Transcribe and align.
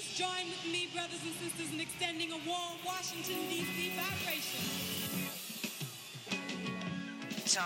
Please 0.00 0.16
join 0.16 0.48
with 0.48 0.72
me, 0.72 0.88
brothers 0.94 1.20
and 1.24 1.34
sisters, 1.34 1.74
in 1.74 1.80
extending 1.80 2.32
a 2.32 2.38
warm 2.48 2.78
Washington, 2.86 3.36
D.C. 3.50 3.92
vibration. 3.96 4.60
Tone. 7.44 7.64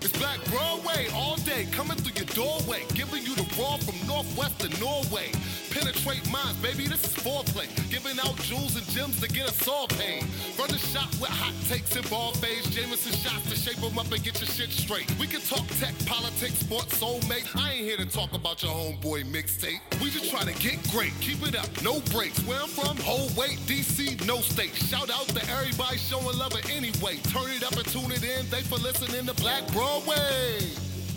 It's 0.00 0.18
Black 0.18 0.44
Broadway 0.44 1.08
all 1.12 1.36
day, 1.38 1.66
coming 1.72 1.96
through 1.96 2.14
your 2.14 2.26
doorway, 2.34 2.84
giving 2.94 3.24
you 3.24 3.34
the 3.34 3.42
raw 3.58 3.78
from 3.78 4.06
Northwest 4.06 4.60
to 4.60 4.68
Norway. 4.80 5.32
Penetrate 5.80 6.30
minds, 6.30 6.58
baby, 6.60 6.86
this 6.86 7.02
is 7.04 7.14
foreplay. 7.24 7.64
Giving 7.90 8.20
out 8.20 8.36
jewels 8.42 8.76
and 8.76 8.86
gems 8.90 9.18
to 9.20 9.28
get 9.28 9.48
us 9.48 9.66
all 9.66 9.88
paid. 9.88 10.24
Run 10.58 10.68
the 10.68 10.76
shop 10.76 11.08
with 11.12 11.30
hot 11.30 11.54
takes 11.70 11.96
and 11.96 12.08
ball 12.10 12.32
fades, 12.32 12.68
Jameson 12.68 13.12
shots 13.12 13.48
to 13.48 13.56
shape 13.56 13.80
them 13.80 13.98
up 13.98 14.12
and 14.12 14.22
get 14.22 14.38
your 14.40 14.48
shit 14.48 14.68
straight. 14.68 15.10
We 15.18 15.26
can 15.26 15.40
talk 15.40 15.66
tech, 15.80 15.94
politics, 16.04 16.58
sports, 16.58 17.00
soulmate. 17.00 17.48
I 17.56 17.72
ain't 17.72 17.84
here 17.86 17.96
to 17.96 18.04
talk 18.04 18.34
about 18.34 18.62
your 18.62 18.72
homeboy 18.72 19.24
mixtape. 19.32 19.80
We 20.02 20.10
just 20.10 20.30
try 20.30 20.42
to 20.44 20.52
get 20.60 20.76
great, 20.90 21.12
keep 21.22 21.40
it 21.48 21.56
up, 21.56 21.70
no 21.82 22.00
breaks. 22.12 22.44
Where 22.44 22.60
I'm 22.60 22.68
from, 22.68 22.98
whole 22.98 23.30
weight, 23.32 23.56
DC, 23.64 24.26
no 24.26 24.36
state. 24.36 24.74
Shout 24.74 25.08
out 25.08 25.28
to 25.28 25.40
everybody 25.48 25.96
showing 25.96 26.36
love 26.36 26.52
anyway. 26.70 27.16
Turn 27.32 27.48
it 27.56 27.64
up 27.64 27.72
and 27.72 27.86
tune 27.88 28.12
it 28.12 28.22
in. 28.22 28.44
They 28.50 28.60
for 28.68 28.76
listening 28.76 29.24
to 29.24 29.34
Black 29.40 29.66
Broadway. 29.72 30.60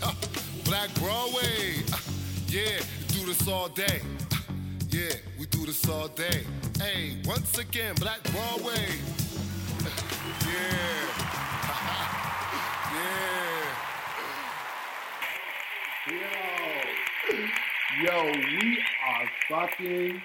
Uh, 0.02 0.14
Black 0.64 0.88
Broadway. 0.94 1.84
Uh, 1.92 1.98
yeah, 2.48 2.80
do 3.08 3.26
this 3.26 3.46
all 3.46 3.68
day. 3.68 4.00
Yeah, 4.94 5.10
we 5.40 5.46
do 5.46 5.66
this 5.66 5.88
all 5.88 6.06
day. 6.06 6.44
Hey, 6.78 7.16
once 7.24 7.58
again, 7.58 7.96
Black 7.96 8.22
Broadway. 8.30 8.76
yeah. 10.46 11.08
yeah. 16.12 16.28
Yo, 17.98 18.04
Yo, 18.04 18.32
we 18.34 18.78
are 19.08 19.28
fucking 19.48 20.22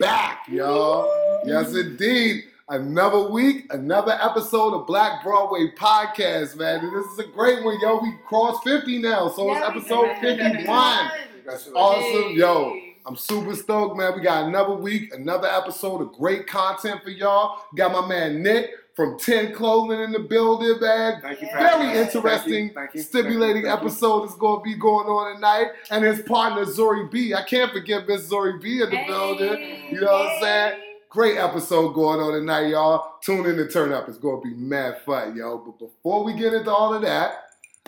back, 0.00 0.48
y'all. 0.48 1.42
Yes, 1.44 1.74
indeed. 1.74 2.44
Another 2.70 3.28
week, 3.28 3.66
another 3.68 4.18
episode 4.22 4.72
of 4.72 4.86
Black 4.86 5.22
Broadway 5.22 5.72
Podcast, 5.78 6.56
man. 6.56 6.80
And 6.82 6.96
this 6.96 7.04
is 7.12 7.18
a 7.18 7.26
great 7.26 7.62
one, 7.62 7.78
yo. 7.82 7.98
We 7.98 8.14
crossed 8.26 8.64
50 8.64 8.96
now, 9.02 9.28
so 9.28 9.54
it's 9.54 9.62
episode 9.62 10.16
51. 10.22 11.10
That's 11.44 11.68
awesome, 11.74 12.32
yo. 12.32 12.85
I'm 13.06 13.14
super 13.16 13.54
stoked, 13.54 13.96
man. 13.96 14.14
We 14.16 14.20
got 14.20 14.46
another 14.48 14.74
week, 14.74 15.14
another 15.14 15.46
episode 15.46 16.00
of 16.02 16.12
great 16.12 16.48
content 16.48 17.04
for 17.04 17.10
y'all. 17.10 17.60
Got 17.76 17.92
my 17.92 18.04
man 18.06 18.42
Nick 18.42 18.70
from 18.96 19.16
10 19.16 19.54
Clothing 19.54 20.00
in 20.00 20.10
the 20.10 20.18
building, 20.18 20.80
man. 20.80 21.20
Thank 21.22 21.40
you 21.40 21.48
for 21.48 21.56
Very 21.58 21.90
us. 21.90 22.14
interesting, 22.14 22.52
Thank 22.52 22.68
you, 22.68 22.74
thank 22.74 22.94
you, 22.94 23.02
stimulating 23.02 23.62
thank 23.62 23.80
you, 23.80 23.88
episode 23.88 24.24
is 24.24 24.34
going 24.34 24.58
to 24.58 24.64
be 24.64 24.74
going 24.74 25.06
on 25.06 25.36
tonight. 25.36 25.68
And 25.92 26.04
his 26.04 26.22
partner, 26.22 26.64
Zori 26.64 27.06
B. 27.06 27.32
I 27.32 27.44
can't 27.44 27.70
forget 27.70 28.08
Miss 28.08 28.26
Zori 28.26 28.58
B 28.58 28.82
in 28.82 28.90
the 28.90 29.04
building. 29.06 29.92
You 29.92 30.00
know 30.00 30.12
what 30.12 30.32
I'm 30.32 30.42
saying? 30.42 30.80
Great 31.08 31.38
episode 31.38 31.92
going 31.94 32.18
on 32.18 32.32
tonight, 32.32 32.68
y'all. 32.70 33.18
Tune 33.22 33.46
in 33.46 33.56
to 33.56 33.68
turn 33.68 33.92
up. 33.92 34.08
It's 34.08 34.18
going 34.18 34.42
to 34.42 34.48
be 34.48 34.54
mad 34.54 35.00
fun, 35.02 35.36
yo. 35.36 35.58
But 35.58 35.78
before 35.78 36.24
we 36.24 36.32
get 36.32 36.54
into 36.54 36.74
all 36.74 36.92
of 36.92 37.02
that, 37.02 37.36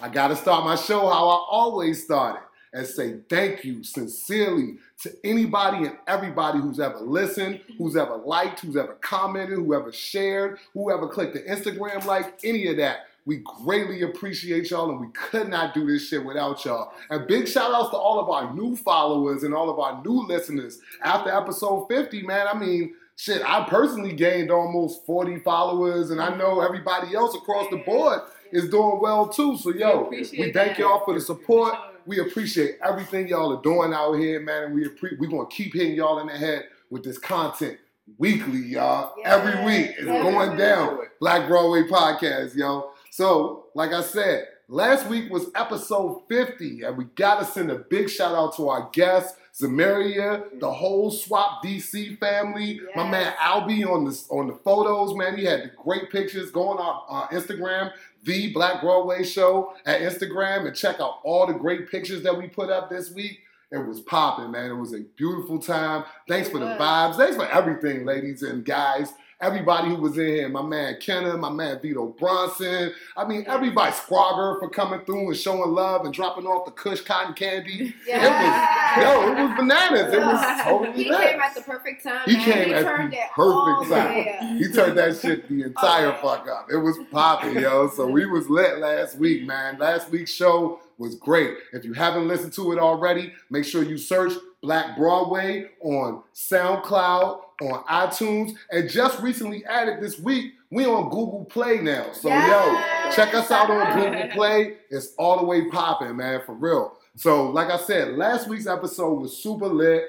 I 0.00 0.08
got 0.10 0.28
to 0.28 0.36
start 0.36 0.64
my 0.64 0.76
show 0.76 1.00
how 1.00 1.28
I 1.28 1.46
always 1.50 2.04
started 2.04 2.42
and 2.72 2.86
say 2.86 3.20
thank 3.28 3.64
you 3.64 3.82
sincerely 3.82 4.76
to 5.02 5.12
anybody 5.22 5.86
and 5.86 5.96
everybody 6.06 6.58
who's 6.58 6.80
ever 6.80 6.98
listened, 6.98 7.60
who's 7.78 7.96
ever 7.96 8.16
liked, 8.16 8.60
who's 8.60 8.76
ever 8.76 8.94
commented, 8.94 9.56
whoever 9.56 9.92
shared, 9.92 10.58
whoever 10.74 11.06
clicked 11.06 11.34
the 11.34 11.40
Instagram 11.42 12.04
like, 12.04 12.38
any 12.42 12.66
of 12.68 12.76
that. 12.78 13.06
We 13.24 13.42
greatly 13.62 14.02
appreciate 14.02 14.70
y'all 14.70 14.90
and 14.90 15.00
we 15.00 15.08
could 15.12 15.48
not 15.48 15.74
do 15.74 15.86
this 15.86 16.08
shit 16.08 16.24
without 16.24 16.64
y'all. 16.64 16.92
And 17.10 17.26
big 17.26 17.46
shout 17.46 17.72
outs 17.72 17.90
to 17.90 17.96
all 17.96 18.18
of 18.18 18.30
our 18.30 18.54
new 18.54 18.74
followers 18.74 19.42
and 19.42 19.54
all 19.54 19.68
of 19.68 19.78
our 19.78 20.02
new 20.02 20.26
listeners. 20.26 20.80
After 21.04 21.30
episode 21.30 21.86
50, 21.88 22.22
man, 22.22 22.46
I 22.52 22.58
mean, 22.58 22.94
shit, 23.16 23.42
I 23.44 23.68
personally 23.68 24.14
gained 24.14 24.50
almost 24.50 25.04
40 25.04 25.40
followers 25.40 26.10
and 26.10 26.20
I 26.22 26.34
know 26.36 26.60
everybody 26.60 27.14
else 27.14 27.34
across 27.36 27.68
the 27.70 27.76
board 27.76 28.20
is 28.50 28.68
doing 28.70 28.98
well 29.00 29.28
too. 29.28 29.58
So 29.58 29.74
yo, 29.74 30.06
appreciate 30.06 30.46
we 30.46 30.52
thank 30.52 30.78
y'all 30.78 31.04
for 31.04 31.14
the 31.14 31.20
support. 31.20 31.74
We 32.08 32.20
appreciate 32.20 32.78
everything 32.82 33.28
y'all 33.28 33.54
are 33.54 33.60
doing 33.60 33.92
out 33.92 34.14
here, 34.14 34.40
man, 34.40 34.64
and 34.64 34.74
we 34.74 34.88
appre- 34.88 35.18
we're 35.18 35.28
gonna 35.28 35.46
keep 35.50 35.74
hitting 35.74 35.94
y'all 35.94 36.20
in 36.20 36.28
the 36.28 36.32
head 36.32 36.64
with 36.88 37.04
this 37.04 37.18
content 37.18 37.76
weekly, 38.16 38.60
y'all. 38.60 39.14
Every 39.26 39.62
week 39.62 39.90
it's 39.90 40.08
Every 40.08 40.32
going 40.32 40.56
down. 40.56 41.00
Black 41.20 41.46
Broadway 41.48 41.82
podcast, 41.82 42.56
yo. 42.56 42.92
So, 43.10 43.66
like 43.74 43.92
I 43.92 44.00
said, 44.00 44.46
last 44.68 45.06
week 45.08 45.30
was 45.30 45.50
episode 45.54 46.22
50, 46.30 46.84
and 46.84 46.96
we 46.96 47.04
gotta 47.14 47.44
send 47.44 47.70
a 47.70 47.80
big 47.80 48.08
shout 48.08 48.34
out 48.34 48.56
to 48.56 48.70
our 48.70 48.88
guests. 48.90 49.38
Zamaria, 49.60 50.60
the 50.60 50.72
whole 50.72 51.10
Swap 51.10 51.64
DC 51.64 52.16
family. 52.18 52.80
My 52.94 53.10
man 53.10 53.34
Albie 53.34 53.84
on 53.84 54.04
the 54.04 54.24
on 54.30 54.46
the 54.46 54.54
photos, 54.54 55.16
man. 55.16 55.36
He 55.36 55.44
had 55.44 55.64
the 55.64 55.70
great 55.76 56.10
pictures. 56.10 56.50
Go 56.52 56.68
on 56.68 56.78
our, 56.78 57.04
our 57.08 57.28
Instagram, 57.30 57.90
the 58.24 58.52
Black 58.52 58.80
Broadway 58.80 59.24
Show 59.24 59.72
at 59.86 60.00
Instagram, 60.00 60.66
and 60.66 60.76
check 60.76 61.00
out 61.00 61.20
all 61.24 61.46
the 61.46 61.52
great 61.52 61.90
pictures 61.90 62.22
that 62.22 62.36
we 62.36 62.48
put 62.48 62.70
up 62.70 62.90
this 62.90 63.10
week. 63.12 63.40
It 63.70 63.86
was 63.86 64.00
popping, 64.00 64.50
man. 64.50 64.70
It 64.70 64.74
was 64.74 64.94
a 64.94 65.00
beautiful 65.16 65.58
time. 65.58 66.04
Thanks 66.26 66.48
for 66.48 66.58
the 66.58 66.66
vibes. 66.66 67.16
Thanks 67.16 67.36
for 67.36 67.46
everything, 67.46 68.06
ladies 68.06 68.42
and 68.42 68.64
guys. 68.64 69.12
Everybody 69.40 69.88
who 69.90 69.96
was 69.96 70.18
in 70.18 70.26
here, 70.26 70.48
my 70.48 70.62
man 70.62 70.96
Kenna, 71.00 71.36
my 71.36 71.48
man 71.50 71.78
Vito 71.80 72.06
Bronson. 72.06 72.92
I 73.16 73.24
mean, 73.24 73.44
everybody, 73.46 73.92
Scrogger 73.92 74.58
for 74.58 74.68
coming 74.68 75.00
through 75.04 75.28
and 75.28 75.36
showing 75.36 75.70
love 75.70 76.04
and 76.04 76.12
dropping 76.12 76.44
off 76.44 76.64
the 76.64 76.72
Kush 76.72 77.02
cotton 77.02 77.34
candy. 77.34 77.94
Yeah. 78.04 78.96
It 78.96 79.04
was, 79.04 79.04
yo, 79.04 79.30
it 79.30 79.48
was 79.48 79.56
bananas. 79.56 80.12
It 80.12 80.18
was 80.18 80.62
totally 80.64 81.04
He 81.04 81.08
lit. 81.10 81.30
came 81.30 81.40
at 81.40 81.54
the 81.54 81.60
perfect 81.60 82.02
time. 82.02 82.22
He 82.26 82.32
man. 82.36 82.44
came 82.44 82.68
he 82.68 82.74
at 82.74 82.82
turned 82.82 83.12
the 83.12 83.18
perfect 83.32 83.90
time. 83.92 84.56
He 84.58 84.72
turned 84.72 84.98
that 84.98 85.16
shit 85.18 85.48
the 85.48 85.62
entire 85.66 86.12
fuck 86.14 86.48
up. 86.48 86.66
It 86.72 86.78
was 86.78 86.98
popping, 87.12 87.60
yo. 87.60 87.88
So 87.90 88.08
we 88.08 88.26
was 88.26 88.50
lit 88.50 88.78
last 88.78 89.18
week, 89.18 89.46
man. 89.46 89.78
Last 89.78 90.10
week's 90.10 90.32
show 90.32 90.80
was 90.98 91.14
great. 91.14 91.54
If 91.72 91.84
you 91.84 91.92
haven't 91.92 92.26
listened 92.26 92.54
to 92.54 92.72
it 92.72 92.80
already, 92.80 93.32
make 93.50 93.64
sure 93.64 93.84
you 93.84 93.98
search 93.98 94.32
Black 94.62 94.96
Broadway 94.96 95.70
on 95.80 96.24
SoundCloud, 96.34 97.40
on 97.60 97.82
iTunes, 97.84 98.52
and 98.70 98.88
just 98.88 99.20
recently 99.20 99.64
added 99.64 100.00
this 100.00 100.18
week, 100.18 100.52
we 100.70 100.86
on 100.86 101.04
Google 101.10 101.44
Play 101.46 101.78
now. 101.80 102.12
So 102.12 102.28
Yes. 102.28 103.06
yo, 103.06 103.12
check 103.24 103.34
us 103.34 103.50
out 103.50 103.70
on 103.70 103.98
Google 103.98 104.28
Play. 104.30 104.76
It's 104.90 105.14
all 105.18 105.38
the 105.38 105.44
way 105.44 105.68
popping, 105.70 106.16
man, 106.16 106.40
for 106.46 106.54
real. 106.54 106.92
So, 107.16 107.50
like 107.50 107.68
I 107.70 107.78
said, 107.78 108.16
last 108.16 108.48
week's 108.48 108.66
episode 108.66 109.20
was 109.20 109.36
super 109.36 109.66
lit. 109.66 110.04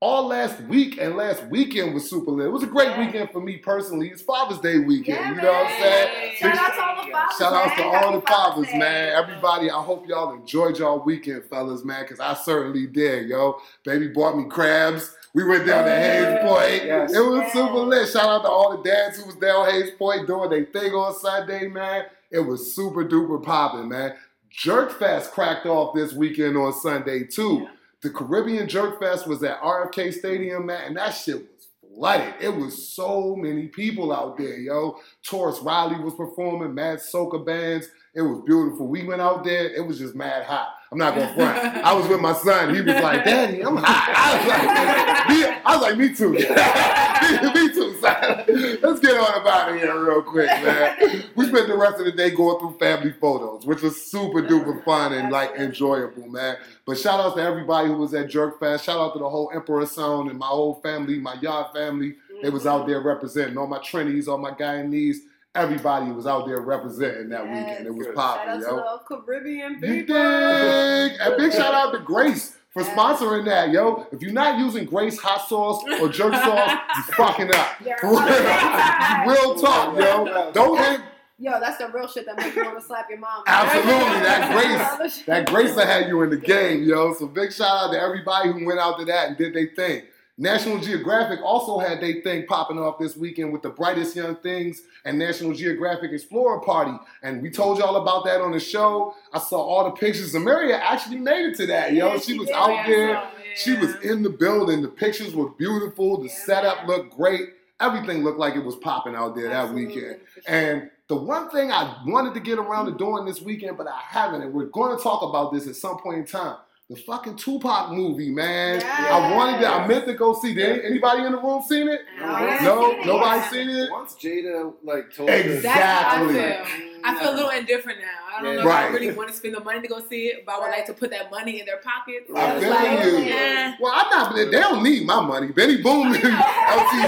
All 0.00 0.26
last 0.26 0.60
week 0.62 0.98
and 1.00 1.16
last 1.16 1.44
weekend 1.46 1.94
was 1.94 2.10
super 2.10 2.32
lit. 2.32 2.46
It 2.46 2.50
was 2.50 2.64
a 2.64 2.66
great 2.66 2.88
Yeah. 2.88 3.06
weekend 3.06 3.30
for 3.30 3.40
me 3.40 3.58
personally. 3.58 4.08
It's 4.08 4.20
Father's 4.22 4.58
Day 4.58 4.80
weekend. 4.80 5.18
Yeah, 5.20 5.30
you 5.30 5.36
know 5.36 5.52
what 5.52 5.66
I'm 5.68 5.80
saying? 5.80 6.32
Shout 6.40 6.56
out 6.58 6.74
to 6.74 6.82
all 6.82 6.96
the 7.06 7.12
fathers. 7.12 7.38
Shout 7.38 7.52
out 7.52 7.76
to 7.76 7.84
all 7.84 8.12
the 8.12 8.20
fathers, 8.26 8.66
Day. 8.66 8.78
man. 8.78 9.12
Everybody, 9.12 9.70
I 9.70 9.80
hope 9.80 10.08
y'all 10.08 10.32
enjoyed 10.34 10.78
y'all 10.80 11.04
weekend, 11.04 11.44
fellas, 11.44 11.84
man, 11.84 12.02
because 12.02 12.18
I 12.18 12.34
certainly 12.34 12.88
did, 12.88 13.28
yo. 13.28 13.60
Baby 13.84 14.08
bought 14.08 14.36
me 14.36 14.46
crabs. 14.48 15.14
We 15.34 15.44
went 15.44 15.66
down 15.66 15.84
to 15.84 15.90
Hains 15.90 16.40
Point. 16.40 16.84
Yes. 16.84 17.12
It 17.12 17.20
was 17.20 17.52
super 17.52 17.78
lit. 17.78 18.08
Shout 18.08 18.28
out 18.28 18.42
to 18.42 18.48
all 18.48 18.76
the 18.76 18.82
dads 18.82 19.18
who 19.18 19.24
was 19.24 19.36
down 19.36 19.70
Hains 19.70 19.90
Point 19.92 20.26
doing 20.26 20.50
their 20.50 20.66
thing 20.66 20.92
on 20.92 21.14
Sunday, 21.14 21.68
man. 21.68 22.04
It 22.30 22.40
was 22.40 22.74
super 22.74 23.04
duper 23.04 23.42
popping, 23.42 23.88
man. 23.88 24.14
Jerk 24.50 24.98
Fest 24.98 25.32
cracked 25.32 25.64
off 25.64 25.94
this 25.94 26.12
weekend 26.12 26.56
on 26.58 26.74
Sunday, 26.74 27.24
too. 27.24 27.66
The 28.02 28.10
Caribbean 28.10 28.68
Jerk 28.68 29.00
Fest 29.00 29.26
was 29.26 29.42
at 29.42 29.60
RFK 29.62 30.12
Stadium, 30.12 30.66
man, 30.66 30.88
and 30.88 30.96
that 30.96 31.10
shit 31.10 31.36
was 31.36 31.68
flooded. 31.80 32.34
It 32.40 32.54
was 32.54 32.88
so 32.88 33.34
many 33.34 33.68
people 33.68 34.12
out 34.12 34.36
there, 34.36 34.58
yo. 34.58 34.98
Tarrus 35.24 35.64
Riley 35.64 35.98
was 36.02 36.14
performing, 36.14 36.74
mad 36.74 36.98
soca 36.98 37.44
bands. 37.44 37.86
It 38.14 38.22
was 38.22 38.42
beautiful. 38.44 38.86
We 38.86 39.04
went 39.04 39.22
out 39.22 39.44
there, 39.44 39.72
it 39.72 39.86
was 39.86 39.98
just 39.98 40.14
mad 40.14 40.44
hot. 40.44 40.74
I'm 40.92 40.98
not 40.98 41.14
gonna 41.14 41.32
front. 41.34 41.56
I 41.58 41.94
was 41.94 42.06
with 42.06 42.20
my 42.20 42.34
son. 42.34 42.74
He 42.74 42.82
was 42.82 43.02
like, 43.02 43.24
Daddy, 43.24 43.64
I'm 43.64 43.78
hot. 43.78 44.12
I 44.14 44.36
was 44.36 44.46
like, 44.46 45.38
me, 45.38 45.62
I 45.64 45.74
was 45.74 45.82
like, 45.82 45.96
me 45.96 46.14
too. 46.14 46.32
me 47.54 47.72
too, 47.72 47.98
son. 47.98 48.80
Let's 48.82 49.00
get 49.00 49.16
on 49.18 49.40
about 49.40 49.72
it 49.72 49.78
here 49.78 50.04
real 50.04 50.20
quick, 50.20 50.48
man. 50.48 51.24
We 51.34 51.46
spent 51.46 51.68
the 51.68 51.78
rest 51.78 51.98
of 51.98 52.04
the 52.04 52.12
day 52.12 52.30
going 52.30 52.58
through 52.58 52.76
family 52.78 53.12
photos, 53.12 53.64
which 53.64 53.80
was 53.80 54.02
super 54.02 54.42
duper 54.42 54.84
fun 54.84 55.14
and 55.14 55.32
like 55.32 55.54
enjoyable, 55.56 56.28
man. 56.28 56.58
But 56.84 56.98
shout 56.98 57.20
out 57.20 57.36
to 57.36 57.42
everybody 57.42 57.88
who 57.88 57.96
was 57.96 58.12
at 58.12 58.28
Jerk 58.28 58.60
Fest. 58.60 58.84
Shout 58.84 58.98
out 58.98 59.14
to 59.14 59.18
the 59.18 59.30
whole 59.30 59.50
Emperor 59.54 59.86
Sound 59.86 60.28
and 60.28 60.38
my 60.38 60.46
whole 60.46 60.74
family, 60.82 61.18
my 61.18 61.34
yard 61.40 61.68
family. 61.72 62.16
They 62.42 62.50
was 62.50 62.66
out 62.66 62.86
there 62.86 63.00
representing 63.00 63.56
all 63.56 63.66
my 63.66 63.78
Trinities, 63.78 64.28
all 64.28 64.36
my 64.36 64.50
Guyanese. 64.50 65.16
Everybody 65.54 66.10
was 66.12 66.26
out 66.26 66.46
there 66.46 66.60
representing 66.62 67.28
that 67.28 67.44
Yes. 67.44 67.68
weekend. 67.68 67.86
It 67.86 67.94
was 67.94 68.06
Good. 68.06 68.16
Shout 68.16 68.36
popping, 68.38 68.50
out 68.50 68.60
to 68.60 68.66
yo. 68.66 68.76
the 68.76 69.16
Caribbean 69.26 69.72
You 69.74 69.78
people. 69.80 70.14
dig? 70.14 71.12
And 71.20 71.36
big 71.36 71.52
shout 71.52 71.74
out 71.74 71.92
to 71.92 71.98
Grace 71.98 72.56
for 72.70 72.80
Yeah. 72.82 72.94
sponsoring 72.96 73.44
that, 73.44 73.68
yo. 73.68 74.06
If 74.12 74.22
you're 74.22 74.32
not 74.32 74.58
using 74.58 74.86
Grace 74.86 75.18
hot 75.20 75.46
sauce 75.46 75.84
or 76.00 76.08
jerk 76.08 76.32
sauce, 76.44 76.70
you 76.96 77.02
fucking 77.14 77.54
up. 77.54 77.68
You're 77.84 77.96
real. 78.02 78.16
fucking 78.16 78.46
up. 78.46 79.26
Real 79.26 79.54
talk, 79.56 79.98
yo. 79.98 80.50
Don't 80.52 80.78
hit 80.78 81.00
Yo, 81.38 81.58
that's 81.58 81.76
the 81.78 81.88
real 81.88 82.06
shit 82.06 82.24
that 82.24 82.36
makes 82.36 82.54
you 82.54 82.62
want 82.64 82.78
to 82.78 82.84
slap 82.84 83.10
your 83.10 83.18
mom. 83.18 83.42
Absolutely, 83.48 84.20
that 84.20 84.52
grace. 84.52 84.96
grace, 84.96 85.22
that 85.26 85.46
grace 85.50 85.74
that 85.74 85.88
had 85.88 86.06
you 86.06 86.22
in 86.22 86.30
the 86.30 86.36
game, 86.36 86.84
yo. 86.84 87.12
So 87.14 87.26
big 87.26 87.52
shout 87.52 87.68
out 87.86 87.92
to 87.92 88.00
everybody 88.00 88.52
who 88.52 88.64
went 88.64 88.78
out 88.78 88.96
to 89.00 89.04
that 89.06 89.26
and 89.28 89.36
did 89.36 89.52
their 89.52 89.66
thing. 89.74 90.02
National 90.42 90.80
Geographic 90.80 91.38
also 91.44 91.78
had 91.78 92.00
their 92.00 92.20
thing 92.20 92.46
popping 92.46 92.76
off 92.76 92.98
this 92.98 93.16
weekend 93.16 93.52
with 93.52 93.62
the 93.62 93.70
brightest 93.70 94.16
young 94.16 94.34
things 94.34 94.82
and 95.04 95.16
National 95.16 95.52
Geographic 95.52 96.10
Explorer 96.10 96.58
Party, 96.58 96.98
and 97.22 97.40
we 97.40 97.48
told 97.48 97.78
y'all 97.78 97.94
about 97.94 98.24
that 98.24 98.40
on 98.40 98.50
the 98.50 98.58
show. 98.58 99.14
I 99.32 99.38
saw 99.38 99.58
all 99.58 99.84
the 99.84 99.92
pictures. 99.92 100.34
Zamaria 100.34 100.80
actually 100.80 101.18
made 101.18 101.46
it 101.46 101.56
to 101.58 101.66
that, 101.68 101.92
yo. 101.92 102.08
Yeah, 102.08 102.18
she 102.18 102.32
she 102.32 102.38
was 102.40 102.50
out 102.50 102.86
there. 102.86 103.22
She 103.54 103.74
was 103.74 103.94
in 104.02 104.24
the 104.24 104.30
building. 104.30 104.82
The 104.82 104.88
pictures 104.88 105.32
were 105.32 105.50
beautiful. 105.50 106.16
The 106.16 106.26
Yeah, 106.26 106.34
setup 106.44 106.76
man. 106.78 106.86
looked 106.88 107.16
great. 107.16 107.50
Everything 107.78 108.24
looked 108.24 108.40
like 108.40 108.56
it 108.56 108.64
was 108.64 108.74
popping 108.74 109.14
out 109.14 109.36
there 109.36 109.48
that 109.48 109.72
weekend. 109.72 110.18
And 110.48 110.90
the 111.06 111.14
one 111.16 111.50
thing 111.50 111.70
I 111.70 112.02
wanted 112.04 112.34
to 112.34 112.40
get 112.40 112.58
around 112.58 112.86
to 112.86 112.92
doing 112.98 113.26
this 113.26 113.40
weekend, 113.40 113.76
but 113.76 113.86
I 113.86 114.00
haven't, 114.00 114.42
and 114.42 114.52
we're 114.52 114.66
going 114.66 114.96
to 114.96 115.00
talk 115.02 115.22
about 115.22 115.52
this 115.52 115.68
at 115.68 115.76
some 115.76 115.98
point 115.98 116.18
in 116.18 116.24
time. 116.26 116.56
The 116.92 117.00
fucking 117.00 117.36
Tupac 117.36 117.90
movie, 117.92 118.30
man. 118.30 118.82
I 118.84 119.34
wanted 119.34 119.60
to. 119.60 119.66
I 119.66 119.86
meant 119.86 120.04
to 120.06 120.12
go 120.14 120.34
see. 120.34 120.52
Did 120.52 120.84
anybody 120.84 121.24
in 121.24 121.32
the 121.32 121.38
room 121.38 121.62
seen 121.66 121.88
it? 121.88 122.00
No, 122.20 122.26
No, 122.60 122.90
seen 122.92 123.06
nobody 123.06 123.40
yet. 123.40 123.50
seen 123.50 123.70
it. 123.70 123.90
Once 123.90 124.14
Jada 124.14 124.74
like 124.82 125.14
told 125.14 125.30
us- 125.30 125.36
Exactly. 125.44 126.34
That's 126.34 126.60
how 127.02 127.04
I 127.04 127.18
feel. 127.18 127.30
A 127.30 127.34
little 127.34 127.50
indifferent 127.50 127.98
now. 128.00 128.06
I 128.38 128.42
don't 128.42 128.56
know 128.56 128.64
Right. 128.64 128.84
if 128.84 128.90
I 128.90 128.92
really 128.94 129.10
want 129.12 129.28
to 129.30 129.34
spend 129.34 129.54
the 129.54 129.60
money 129.64 129.80
to 129.80 129.88
go 129.88 130.00
see 130.08 130.26
it, 130.26 130.44
but 130.44 130.56
I 130.56 130.58
would 130.60 130.70
like 130.70 130.86
to 130.86 130.92
put 130.92 131.10
that 131.10 131.30
money 131.30 131.60
in 131.60 131.66
their 131.66 131.78
pockets. 131.78 132.30
I 132.34 132.52
It's 132.52 132.62
feel 132.64 132.70
like, 132.70 133.04
you. 133.26 133.32
eh. 133.34 133.74
Well, 133.80 133.92
I'm 133.94 134.10
not. 134.10 134.34
They 134.36 134.50
don't 134.50 134.82
need 134.82 135.06
my 135.06 135.20
money. 135.20 135.48
Benny 135.48 135.78
Boom 135.82 136.08
and 136.12 136.16
LT 136.24 136.28